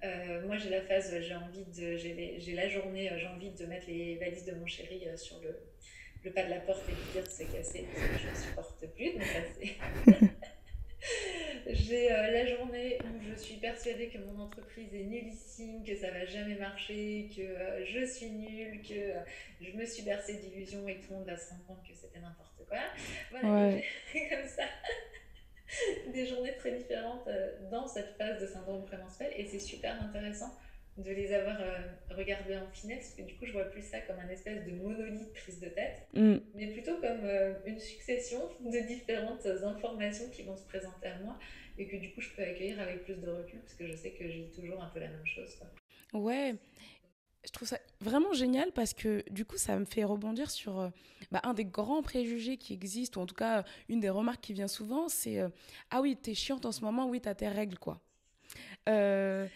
Euh, 0.03 0.47
moi, 0.47 0.57
j'ai 0.57 0.71
la 0.71 0.81
phase, 0.81 1.15
j'ai 1.21 1.35
envie 1.35 1.67
de, 1.67 1.97
j'ai 1.97 2.55
la 2.55 2.69
journée, 2.69 3.13
euh, 3.13 3.19
j'ai 3.19 3.27
envie 3.27 3.51
de 3.51 3.67
mettre 3.67 3.87
les 3.87 4.17
valises 4.17 4.47
de 4.47 4.53
mon 4.55 4.67
chéri 4.67 5.07
sur 5.17 5.41
le, 5.41 5.51
le 6.25 6.31
pas 6.33 6.45
de 6.45 6.51
la 6.51 6.61
porte 6.61 6.83
et 6.89 6.93
de 6.93 7.13
dire 7.13 7.31
c'est 7.31 7.47
cassé, 7.47 7.87
je 7.97 8.29
ne 8.29 8.35
supporte 8.35 8.87
plus. 8.95 9.13
Donc, 9.13 9.23
c'est 9.59 10.27
J'ai 11.67 12.13
euh, 12.13 12.31
la 12.31 12.47
journée 12.47 12.99
où 13.05 13.21
je 13.23 13.35
suis 13.35 13.57
persuadée 13.57 14.09
que 14.09 14.19
mon 14.19 14.41
entreprise 14.41 14.95
est 14.95 15.05
nullissime, 15.05 15.85
que 15.85 15.97
ça 15.97 16.11
va 16.11 16.25
jamais 16.27 16.57
marcher, 16.57 17.31
que 17.35 17.43
euh, 17.43 17.85
je 17.87 18.05
suis 18.05 18.31
nulle, 18.31 18.83
que 18.83 18.95
euh, 18.95 19.21
je 19.61 19.71
me 19.73 19.85
suis 19.85 20.03
bercée 20.03 20.35
d'illusions 20.35 20.87
et 20.89 20.97
tout 21.01 21.11
le 21.11 21.17
monde 21.19 21.27
va 21.27 21.37
se 21.37 21.51
rendre 21.51 21.65
compte 21.67 21.83
que 21.87 21.95
c'était 21.95 22.21
n'importe 22.21 22.63
quoi. 22.69 22.79
Voilà, 23.31 23.79
j'ai 24.13 24.29
comme 24.31 24.49
ça 24.49 24.65
des 26.13 26.27
journées 26.27 26.57
très 26.57 26.73
différentes 26.73 27.29
dans 27.71 27.87
cette 27.87 28.17
phase 28.19 28.41
de 28.41 28.47
syndrome 28.47 28.85
prémenstruel 28.85 29.33
et 29.37 29.47
c'est 29.47 29.61
super 29.61 30.03
intéressant 30.03 30.53
de 31.05 31.11
les 31.11 31.33
avoir 31.33 31.61
euh, 31.61 31.79
regardés 32.11 32.57
en 32.57 32.67
finesse, 32.73 33.09
parce 33.09 33.15
que 33.15 33.23
du 33.23 33.35
coup, 33.37 33.47
je 33.47 33.53
vois 33.53 33.65
plus 33.65 33.83
ça 33.83 34.01
comme 34.01 34.19
un 34.19 34.29
espèce 34.29 34.65
de 34.65 34.73
monolithe 34.73 35.33
prise 35.33 35.61
de 35.61 35.69
tête, 35.69 36.07
mm. 36.15 36.37
mais 36.55 36.67
plutôt 36.69 36.97
comme 36.97 37.25
euh, 37.25 37.55
une 37.67 37.79
succession 37.79 38.41
de 38.61 38.87
différentes 38.87 39.47
informations 39.47 40.29
qui 40.31 40.43
vont 40.43 40.57
se 40.57 40.65
présenter 40.65 41.09
à 41.09 41.19
moi 41.21 41.39
et 41.79 41.87
que 41.87 41.97
du 41.97 42.13
coup, 42.13 42.21
je 42.21 42.31
peux 42.31 42.43
accueillir 42.43 42.81
avec 42.81 43.05
plus 43.05 43.15
de 43.15 43.29
recul, 43.29 43.61
parce 43.61 43.75
que 43.75 43.87
je 43.87 43.95
sais 43.95 44.11
que 44.11 44.29
j'ai 44.29 44.51
toujours 44.55 44.83
un 44.83 44.89
peu 44.89 45.01
la 45.01 45.09
même 45.09 45.27
chose. 45.27 45.57
Quoi. 45.57 46.21
Ouais. 46.21 46.55
Je 47.43 47.51
trouve 47.53 47.67
ça 47.67 47.79
vraiment 48.03 48.35
génial 48.35 48.71
parce 48.73 48.93
que 48.93 49.25
du 49.31 49.47
coup, 49.47 49.57
ça 49.57 49.79
me 49.79 49.87
fait 49.87 50.05
rebondir 50.05 50.51
sur 50.51 50.79
euh, 50.79 50.91
bah, 51.31 51.41
un 51.43 51.55
des 51.55 51.65
grands 51.65 52.03
préjugés 52.03 52.59
qui 52.59 52.75
existent, 52.75 53.19
ou 53.19 53.23
en 53.23 53.27
tout 53.27 53.35
cas, 53.35 53.65
une 53.89 54.01
des 54.01 54.11
remarques 54.11 54.43
qui 54.43 54.53
vient 54.53 54.69
souvent, 54.69 55.09
c'est 55.09 55.39
Ah 55.91 56.03
oui, 56.03 56.17
t'es 56.17 56.35
chiante 56.35 56.67
en 56.67 56.73
ce 56.73 56.83
moment, 56.83 57.09
oui, 57.09 57.23
t'as 57.23 57.35
tes 57.35 57.49
règles, 57.49 57.79
quoi. 57.79 58.03
Euh, 58.89 59.47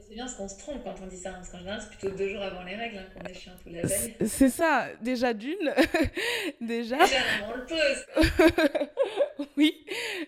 c'est 0.00 0.14
bien 0.14 0.24
parce 0.24 0.36
qu'on 0.36 0.48
se 0.48 0.58
trompe 0.58 0.82
quand 0.84 0.94
on 1.02 1.06
dit 1.06 1.16
ça, 1.16 1.30
hein, 1.30 1.34
parce 1.34 1.50
qu'en 1.50 1.58
général, 1.58 1.80
c'est 1.80 1.96
plutôt 1.96 2.16
deux 2.16 2.28
jours 2.28 2.42
avant 2.42 2.62
les 2.62 2.74
règles 2.74 2.98
hein, 2.98 3.06
qu'on 3.14 3.24
est 3.28 3.34
chiant 3.34 3.52
tout 3.62 3.70
la 3.70 3.82
veille. 3.82 4.16
C'est 4.26 4.48
ça, 4.48 4.88
déjà 5.00 5.34
d'une. 5.34 5.74
déjà. 6.60 6.98
Déjà, 6.98 7.18
on 7.46 7.56
le 7.56 7.66
pose. 7.66 9.46
oui, 9.56 9.86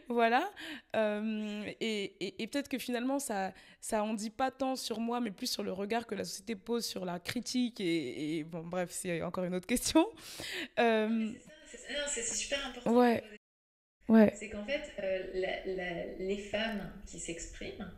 voilà. 0.09 0.51
Euh, 0.97 1.65
et, 1.81 2.43
et, 2.43 2.47
peut-être 2.47 2.69
que 2.69 2.79
finalement, 2.79 3.19
ça 3.19 3.53
ça 3.81 4.03
en 4.03 4.15
dit 4.15 4.31
pas 4.31 4.51
tant 4.51 4.77
sur 4.77 4.99
moi, 5.01 5.21
mais 5.21 5.31
plus 5.31 5.47
sur 5.47 5.63
le 5.63 5.73
regard 5.73 6.07
que 6.07 6.15
la 6.15 6.25
société 6.25 6.57
pose 6.57 6.87
sur 6.87 7.05
la 7.05 7.19
critique. 7.19 7.81
Et, 7.81 8.45
bon, 8.45 8.63
bref, 8.63 8.91
c'est 8.91 9.23
encore 9.23 9.45
une 9.45 9.55
autre 9.55 9.67
question. 9.67 10.07
Euh, 10.79 11.31
c'est 12.09 12.23
super 12.23 12.67
important. 12.67 12.93
Ouais. 12.93 13.23
Ouais. 14.09 14.35
C'est 14.39 14.51
qu'en 14.51 14.65
fait, 14.65 14.93
euh, 14.99 16.15
les 16.19 16.39
femmes 16.39 16.93
qui 17.07 17.19
s'expriment, 17.19 17.91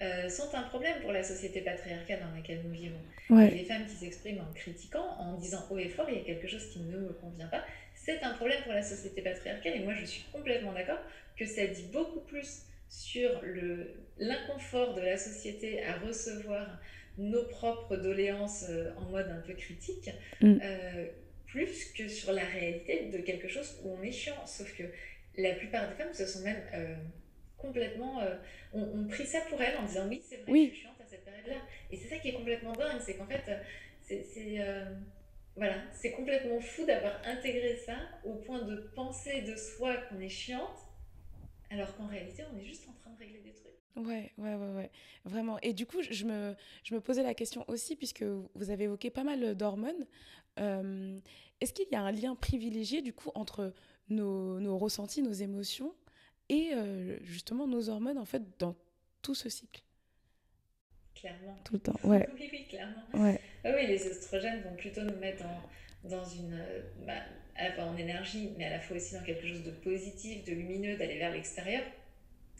euh, 0.00 0.28
sont 0.28 0.54
un 0.54 0.62
problème 0.62 1.00
pour 1.02 1.12
la 1.12 1.22
société 1.22 1.60
patriarcale 1.60 2.20
dans 2.20 2.34
laquelle 2.34 2.62
nous 2.64 2.72
vivons. 2.72 3.00
les 3.30 3.64
femmes 3.64 3.84
qui 3.86 3.94
s'expriment 3.94 4.40
en 4.40 4.52
critiquant, 4.54 5.06
en 5.18 5.36
disant 5.36 5.64
haut 5.70 5.78
et 5.78 5.88
fort, 5.88 6.08
il 6.08 6.16
y 6.16 6.20
a 6.20 6.24
quelque 6.24 6.48
chose 6.48 6.66
qui 6.70 6.80
ne 6.80 6.96
me 6.96 7.12
convient 7.12 7.46
pas, 7.48 7.64
c'est 7.94 8.22
un 8.22 8.34
problème 8.34 8.62
pour 8.62 8.72
la 8.72 8.82
société 8.82 9.20
patriarcale. 9.22 9.76
Et 9.76 9.80
moi, 9.80 9.94
je 9.94 10.04
suis 10.04 10.24
complètement 10.32 10.72
d'accord 10.72 10.98
que 11.36 11.44
ça 11.44 11.66
dit 11.66 11.84
beaucoup 11.92 12.20
plus 12.20 12.62
sur 12.88 13.30
l'inconfort 14.18 14.94
de 14.94 15.02
la 15.02 15.16
société 15.16 15.84
à 15.84 15.98
recevoir 15.98 16.80
nos 17.18 17.44
propres 17.44 17.96
doléances 17.96 18.64
euh, 18.70 18.90
en 18.96 19.10
mode 19.10 19.28
un 19.28 19.40
peu 19.46 19.52
critique, 19.52 20.10
mm. 20.40 20.58
euh, 20.62 21.06
plus 21.46 21.92
que 21.92 22.08
sur 22.08 22.32
la 22.32 22.44
réalité 22.44 23.10
de 23.12 23.18
quelque 23.18 23.48
chose 23.48 23.78
où 23.84 23.94
on 23.98 24.02
est 24.02 24.12
chiant. 24.12 24.46
Sauf 24.46 24.74
que 24.76 24.84
la 25.36 25.52
plupart 25.54 25.88
des 25.88 25.94
femmes 25.94 26.14
se 26.14 26.26
sont 26.26 26.40
même 26.40 26.60
complètement. 27.62 28.20
Euh, 28.20 28.36
on, 28.74 29.06
pris 29.06 29.26
ça 29.26 29.40
pour 29.48 29.60
elle 29.62 29.76
en 29.78 29.84
disant 29.84 30.06
oui, 30.08 30.20
c'est 30.22 30.36
vrai, 30.36 30.52
je 30.52 30.70
suis 30.70 30.82
chiante 30.82 31.00
à 31.00 31.06
cette 31.06 31.24
période-là. 31.24 31.62
Et 31.90 31.96
c'est 31.96 32.08
ça 32.08 32.18
qui 32.18 32.28
est 32.28 32.34
complètement 32.34 32.72
dingue, 32.72 33.00
c'est 33.00 33.16
qu'en 33.16 33.26
fait, 33.26 33.42
c'est 34.02 34.58
voilà, 35.54 35.74
c'est 35.92 36.12
complètement 36.12 36.60
fou 36.60 36.86
d'avoir 36.86 37.12
intégré 37.26 37.76
ça 37.76 37.96
au 38.24 38.34
point 38.36 38.62
de 38.62 38.90
penser 38.94 39.42
de 39.42 39.54
soi 39.54 39.96
qu'on 39.96 40.18
est 40.18 40.28
chiante, 40.28 40.86
alors 41.70 41.94
qu'en 41.96 42.06
réalité, 42.06 42.42
on 42.52 42.58
est 42.58 42.64
juste 42.64 42.88
en 42.88 42.92
train 42.92 43.10
de 43.10 43.18
régler 43.18 43.40
des 43.40 43.52
trucs. 43.52 43.72
Ouais, 43.96 44.32
ouais, 44.38 44.54
ouais, 44.54 44.70
ouais, 44.70 44.90
vraiment. 45.24 45.58
Et 45.60 45.74
du 45.74 45.84
coup, 45.84 46.00
je 46.00 46.24
me, 46.24 46.54
je 46.84 46.94
me 46.94 47.00
posais 47.00 47.22
la 47.22 47.34
question 47.34 47.66
aussi, 47.68 47.96
puisque 47.96 48.22
vous 48.22 48.70
avez 48.70 48.84
évoqué 48.84 49.10
pas 49.10 49.24
mal 49.24 49.54
d'hormones. 49.54 50.06
Euh, 50.58 51.18
est-ce 51.60 51.74
qu'il 51.74 51.86
y 51.90 51.94
a 51.94 52.02
un 52.02 52.12
lien 52.12 52.34
privilégié, 52.34 53.02
du 53.02 53.12
coup, 53.12 53.30
entre 53.34 53.74
nos, 54.08 54.58
nos 54.58 54.78
ressentis, 54.78 55.22
nos 55.22 55.32
émotions 55.32 55.94
et 56.52 56.74
euh, 56.74 57.16
justement 57.24 57.66
nos 57.66 57.88
hormones, 57.88 58.18
en 58.18 58.26
fait, 58.26 58.42
dans 58.58 58.76
tout 59.22 59.34
ce 59.34 59.48
cycle 59.48 59.82
Clairement. 61.14 61.56
Tout 61.64 61.74
le 61.74 61.80
temps, 61.80 61.98
ouais. 62.04 62.28
oui, 62.34 62.48
oui, 62.52 62.66
clairement. 62.68 63.02
Ouais. 63.14 63.40
oui, 63.64 63.86
les 63.86 64.06
oestrogènes 64.06 64.62
vont 64.62 64.76
plutôt 64.76 65.02
nous 65.02 65.16
mettre 65.16 65.44
dans 66.04 66.24
une. 66.24 66.54
Euh, 66.54 66.80
bah, 67.06 67.22
en 67.78 67.96
énergie, 67.96 68.50
mais 68.58 68.64
à 68.64 68.70
la 68.70 68.80
fois 68.80 68.96
aussi 68.96 69.14
dans 69.14 69.22
quelque 69.22 69.46
chose 69.46 69.62
de 69.62 69.70
positif, 69.70 70.44
de 70.44 70.52
lumineux, 70.52 70.96
d'aller 70.96 71.18
vers 71.18 71.30
l'extérieur. 71.30 71.82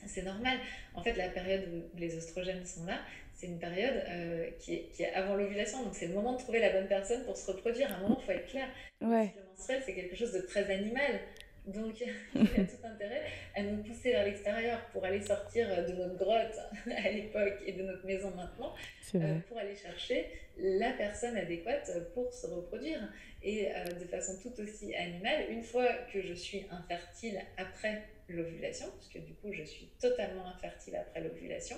C'est 0.07 0.23
normal. 0.23 0.59
En 0.95 1.03
fait, 1.03 1.15
la 1.15 1.29
période 1.29 1.69
où 1.73 1.99
les 1.99 2.15
oestrogènes 2.17 2.65
sont 2.67 2.85
là, 2.85 3.01
c'est 3.35 3.47
une 3.47 3.59
période 3.59 4.05
euh, 4.09 4.51
qui, 4.59 4.75
est, 4.75 4.89
qui, 4.93 5.03
est, 5.03 5.13
avant 5.15 5.35
l'ovulation. 5.35 5.83
Donc, 5.83 5.95
c'est 5.95 6.07
le 6.07 6.15
moment 6.15 6.35
de 6.35 6.39
trouver 6.39 6.61
la 6.61 6.71
bonne 6.71 6.89
personne 6.89 7.25
pour 7.25 7.37
se 7.37 7.51
reproduire. 7.51 7.91
À 7.91 7.97
un 7.97 8.01
moment, 8.03 8.19
il 8.21 8.25
faut 8.25 8.33
être 8.33 8.49
clair. 8.49 8.69
Ouais. 9.01 9.33
Le 9.37 9.49
menstruel, 9.49 9.83
c'est 9.85 9.95
quelque 9.95 10.17
chose 10.17 10.33
de 10.33 10.41
très 10.41 10.71
animal. 10.71 11.21
Donc, 11.66 12.01
il 12.35 12.42
y 12.42 12.61
a 12.61 12.64
tout 12.64 12.85
intérêt 12.85 13.22
à 13.55 13.62
nous 13.62 13.83
pousser 13.83 14.11
vers 14.11 14.25
l'extérieur 14.25 14.85
pour 14.92 15.05
aller 15.05 15.20
sortir 15.20 15.68
de 15.87 15.92
notre 15.92 16.16
grotte 16.16 16.59
à 16.87 17.11
l'époque 17.11 17.62
et 17.66 17.72
de 17.72 17.83
notre 17.83 18.05
maison 18.05 18.31
maintenant, 18.31 18.75
euh, 19.14 19.38
pour 19.48 19.59
aller 19.59 19.77
chercher 19.77 20.27
la 20.59 20.92
personne 20.92 21.37
adéquate 21.37 21.90
pour 22.14 22.33
se 22.33 22.46
reproduire. 22.46 23.01
Et 23.42 23.70
euh, 23.70 23.85
de 23.85 24.05
façon 24.07 24.38
tout 24.40 24.61
aussi 24.61 24.94
animale, 24.94 25.51
une 25.51 25.62
fois 25.62 25.87
que 26.12 26.20
je 26.20 26.35
suis 26.35 26.66
infertile 26.70 27.40
après 27.57 28.03
l'ovulation, 28.29 28.87
parce 28.96 29.09
que 29.09 29.18
du 29.18 29.35
coup 29.35 29.53
je 29.53 29.62
suis 29.62 29.88
totalement 30.01 30.46
infertile 30.46 30.96
après 30.96 31.20
l'ovulation, 31.20 31.77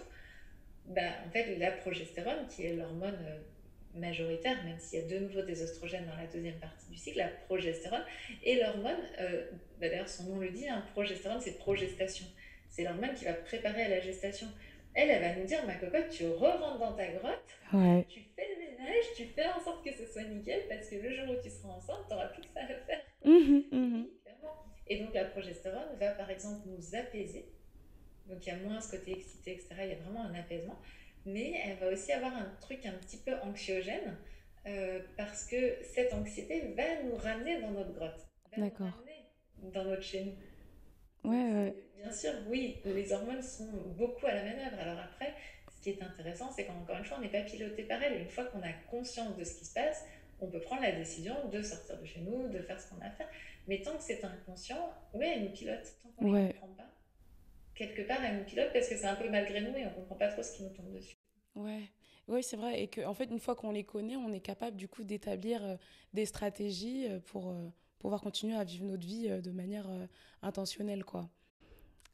bah, 0.87 1.03
en 1.27 1.31
fait 1.31 1.57
la 1.57 1.73
progestérone, 1.73 2.47
qui 2.49 2.67
est 2.67 2.75
l'hormone 2.75 3.19
euh, 3.27 3.39
majoritaire, 3.95 4.63
même 4.65 4.79
s'il 4.79 5.01
y 5.01 5.03
a 5.03 5.07
de 5.07 5.19
nouveau 5.19 5.43
des 5.43 5.63
oestrogènes 5.63 6.07
dans 6.07 6.17
la 6.17 6.27
deuxième 6.27 6.59
partie 6.59 6.91
du 6.91 6.97
cycle, 6.97 7.19
la 7.19 7.29
progestérone. 7.29 8.05
Et 8.43 8.57
l'hormone, 8.57 9.01
euh, 9.21 9.47
bah, 9.81 9.89
d'ailleurs 9.89 10.09
son 10.09 10.25
nom 10.25 10.39
le 10.39 10.51
dit, 10.51 10.69
hein, 10.69 10.85
progestérone 10.93 11.41
c'est 11.41 11.59
progestation. 11.59 12.27
C'est 12.69 12.85
l'hormone 12.85 13.15
qui 13.15 13.25
va 13.25 13.35
préparer 13.35 13.83
à 13.83 13.89
la 13.89 14.01
gestation. 14.01 14.49
Elle, 14.95 15.11
elle 15.11 15.23
va 15.23 15.35
nous 15.35 15.45
dire, 15.45 15.65
ma 15.67 15.75
cocotte, 15.75 16.09
tu 16.11 16.25
re-rentres 16.27 16.79
dans 16.79 16.93
ta 16.93 17.09
grotte, 17.09 18.07
tu 18.09 18.21
fais 18.37 18.49
le 18.55 18.61
ménage, 18.61 19.05
tu 19.17 19.25
fais 19.25 19.47
en 19.47 19.61
sorte 19.61 19.85
que 19.85 19.93
ce 19.93 20.07
soit 20.07 20.23
nickel, 20.23 20.63
parce 20.69 20.89
que 20.89 20.97
le 20.97 21.11
jour 21.11 21.31
où 21.31 21.43
tu 21.43 21.51
seras 21.51 21.71
enceinte, 21.71 22.05
tu 22.07 22.15
n'auras 22.15 22.29
plus 22.29 22.43
que 22.43 22.49
ça 22.55 22.61
à 22.61 22.67
faire. 22.67 23.01
Mmh 23.25 23.63
mmh 23.73 24.05
et 24.87 24.99
donc 24.99 25.15
la 25.15 25.25
progestérone 25.25 25.97
va 25.99 26.11
par 26.11 26.31
exemple 26.31 26.67
nous 26.67 26.95
apaiser. 26.95 27.47
Donc 28.27 28.47
il 28.47 28.49
y 28.49 28.53
a 28.53 28.57
moins 28.57 28.81
ce 28.81 28.97
côté 28.97 29.13
excité, 29.13 29.53
etc. 29.53 29.69
Il 29.83 29.89
y 29.89 29.93
a 29.93 29.97
vraiment 29.97 30.25
un 30.25 30.35
apaisement 30.35 30.79
mais 31.27 31.55
elle 31.65 31.77
va 31.79 31.89
aussi 31.89 32.13
avoir 32.13 32.35
un 32.35 32.53
truc 32.61 32.85
un 32.87 32.93
petit 32.93 33.19
peu 33.19 33.35
anxiogène 33.43 34.17
euh, 34.67 35.01
parce 35.17 35.45
que 35.45 35.77
cette 35.83 36.13
anxiété 36.13 36.73
va 36.77 37.03
nous 37.03 37.17
ramener 37.17 37.61
dans 37.61 37.71
notre 37.71 37.93
grotte, 37.93 38.27
ramener 38.53 38.73
dans 39.59 39.85
notre 39.85 40.03
chez 40.03 40.25
nous. 40.25 41.31
Ouais, 41.31 41.75
Bien 41.97 42.13
sûr, 42.13 42.33
oui, 42.49 42.81
les 42.85 43.13
hormones 43.13 43.43
sont 43.43 43.71
beaucoup 43.97 44.27
à 44.27 44.35
la 44.35 44.43
manœuvre. 44.45 44.79
Alors 44.79 44.99
après, 44.99 45.33
ce 45.75 45.83
qui 45.83 45.91
est 45.91 46.03
intéressant, 46.03 46.51
c'est 46.53 46.67
qu'encore 46.67 46.97
une 46.97 47.05
fois, 47.05 47.17
on 47.19 47.21
n'est 47.23 47.31
pas 47.31 47.43
piloté 47.43 47.83
par 47.85 48.03
elles. 48.03 48.21
Une 48.21 48.29
fois 48.29 48.45
qu'on 48.45 48.61
a 48.61 48.73
conscience 48.91 49.37
de 49.37 49.45
ce 49.45 49.59
qui 49.59 49.65
se 49.65 49.73
passe, 49.73 50.05
on 50.41 50.49
peut 50.49 50.61
prendre 50.61 50.83
la 50.83 50.93
décision 50.93 51.49
de 51.49 51.63
sortir 51.63 51.99
de 51.99 52.05
chez 52.05 52.21
nous, 52.21 52.49
de 52.49 52.59
faire 52.61 52.79
ce 52.81 52.91
qu'on 52.91 53.01
a 53.01 53.07
à 53.07 53.11
faire. 53.11 53.29
Mais 53.67 53.81
tant 53.81 53.97
que 53.97 54.03
c'est 54.03 54.23
inconscient, 54.25 54.93
oui, 55.15 55.27
elle 55.27 55.45
nous 55.45 55.51
pilote. 55.51 55.95
Tant 56.03 56.11
qu'on 56.11 56.31
ne 56.31 56.53
comprend 56.53 56.69
pas, 56.69 56.91
quelque 57.75 58.03
part, 58.03 58.19
elle 58.25 58.39
nous 58.39 58.45
pilote 58.45 58.71
parce 58.73 58.89
que 58.89 58.97
c'est 58.97 59.07
un 59.07 59.17
peu 59.17 59.29
malgré 59.29 59.61
nous 59.61 59.77
et 59.77 59.87
on 59.87 59.91
comprend 59.91 60.17
pas 60.17 60.29
trop 60.29 60.43
ce 60.43 60.57
qui 60.57 60.63
nous 60.63 60.71
tombe 60.71 60.93
dessus. 60.93 61.17
Ouais. 61.55 61.83
Oui, 62.29 62.43
c'est 62.43 62.57
vrai. 62.57 62.83
Et 62.83 62.89
qu'en 62.89 63.11
en 63.11 63.15
fait, 63.15 63.25
une 63.25 63.39
fois 63.39 63.55
qu'on 63.55 63.71
les 63.71 63.85
connaît, 63.85 64.17
on 64.17 64.33
est 64.33 64.41
capable 64.41 64.77
du 64.77 64.89
coup 64.89 65.05
d'établir 65.05 65.65
euh, 65.65 65.77
des 66.15 66.27
stratégies 66.27 67.07
euh, 67.09 67.21
pour 67.21 67.51
euh, 67.51 67.69
pouvoir 67.99 68.23
continuer 68.23 68.57
à 68.57 68.65
vivre 68.65 68.85
notre 68.87 69.07
vie 69.07 69.29
de 69.29 69.51
manière 69.51 69.87
intentionnelle, 70.43 71.05
quoi. 71.05 71.29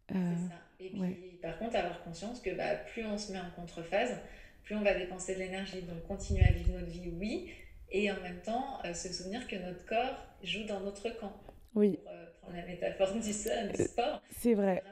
C'est 0.08 0.14
ça. 0.14 0.54
Et 0.80 0.90
puis, 0.90 1.38
par 1.42 1.58
contre, 1.58 1.76
avoir 1.76 2.02
conscience 2.02 2.40
que 2.40 2.50
bah, 2.50 2.74
plus 2.74 3.04
on 3.04 3.18
se 3.18 3.32
met 3.32 3.38
en 3.38 3.50
contrephase, 3.56 4.16
plus 4.62 4.76
on 4.76 4.82
va 4.82 4.94
dépenser 4.94 5.34
de 5.34 5.40
l'énergie. 5.40 5.82
Donc, 5.82 6.02
continuer 6.06 6.44
à 6.44 6.52
vivre 6.52 6.72
notre 6.72 6.90
vie, 6.90 7.10
oui. 7.18 7.50
Et 7.90 8.10
en 8.10 8.20
même 8.20 8.40
temps, 8.40 8.80
se 8.94 9.12
souvenir 9.12 9.48
que 9.48 9.56
notre 9.56 9.84
corps 9.84 10.16
joue 10.44 10.64
dans 10.64 10.80
notre 10.80 11.10
camp. 11.18 11.32
Oui. 11.74 11.98
Pour 12.04 12.40
prendre 12.42 12.56
la 12.56 12.66
métaphore 12.66 13.12
du, 13.14 13.32
sport. 13.32 14.22
C'est 14.30 14.54
vrai. 14.54 14.84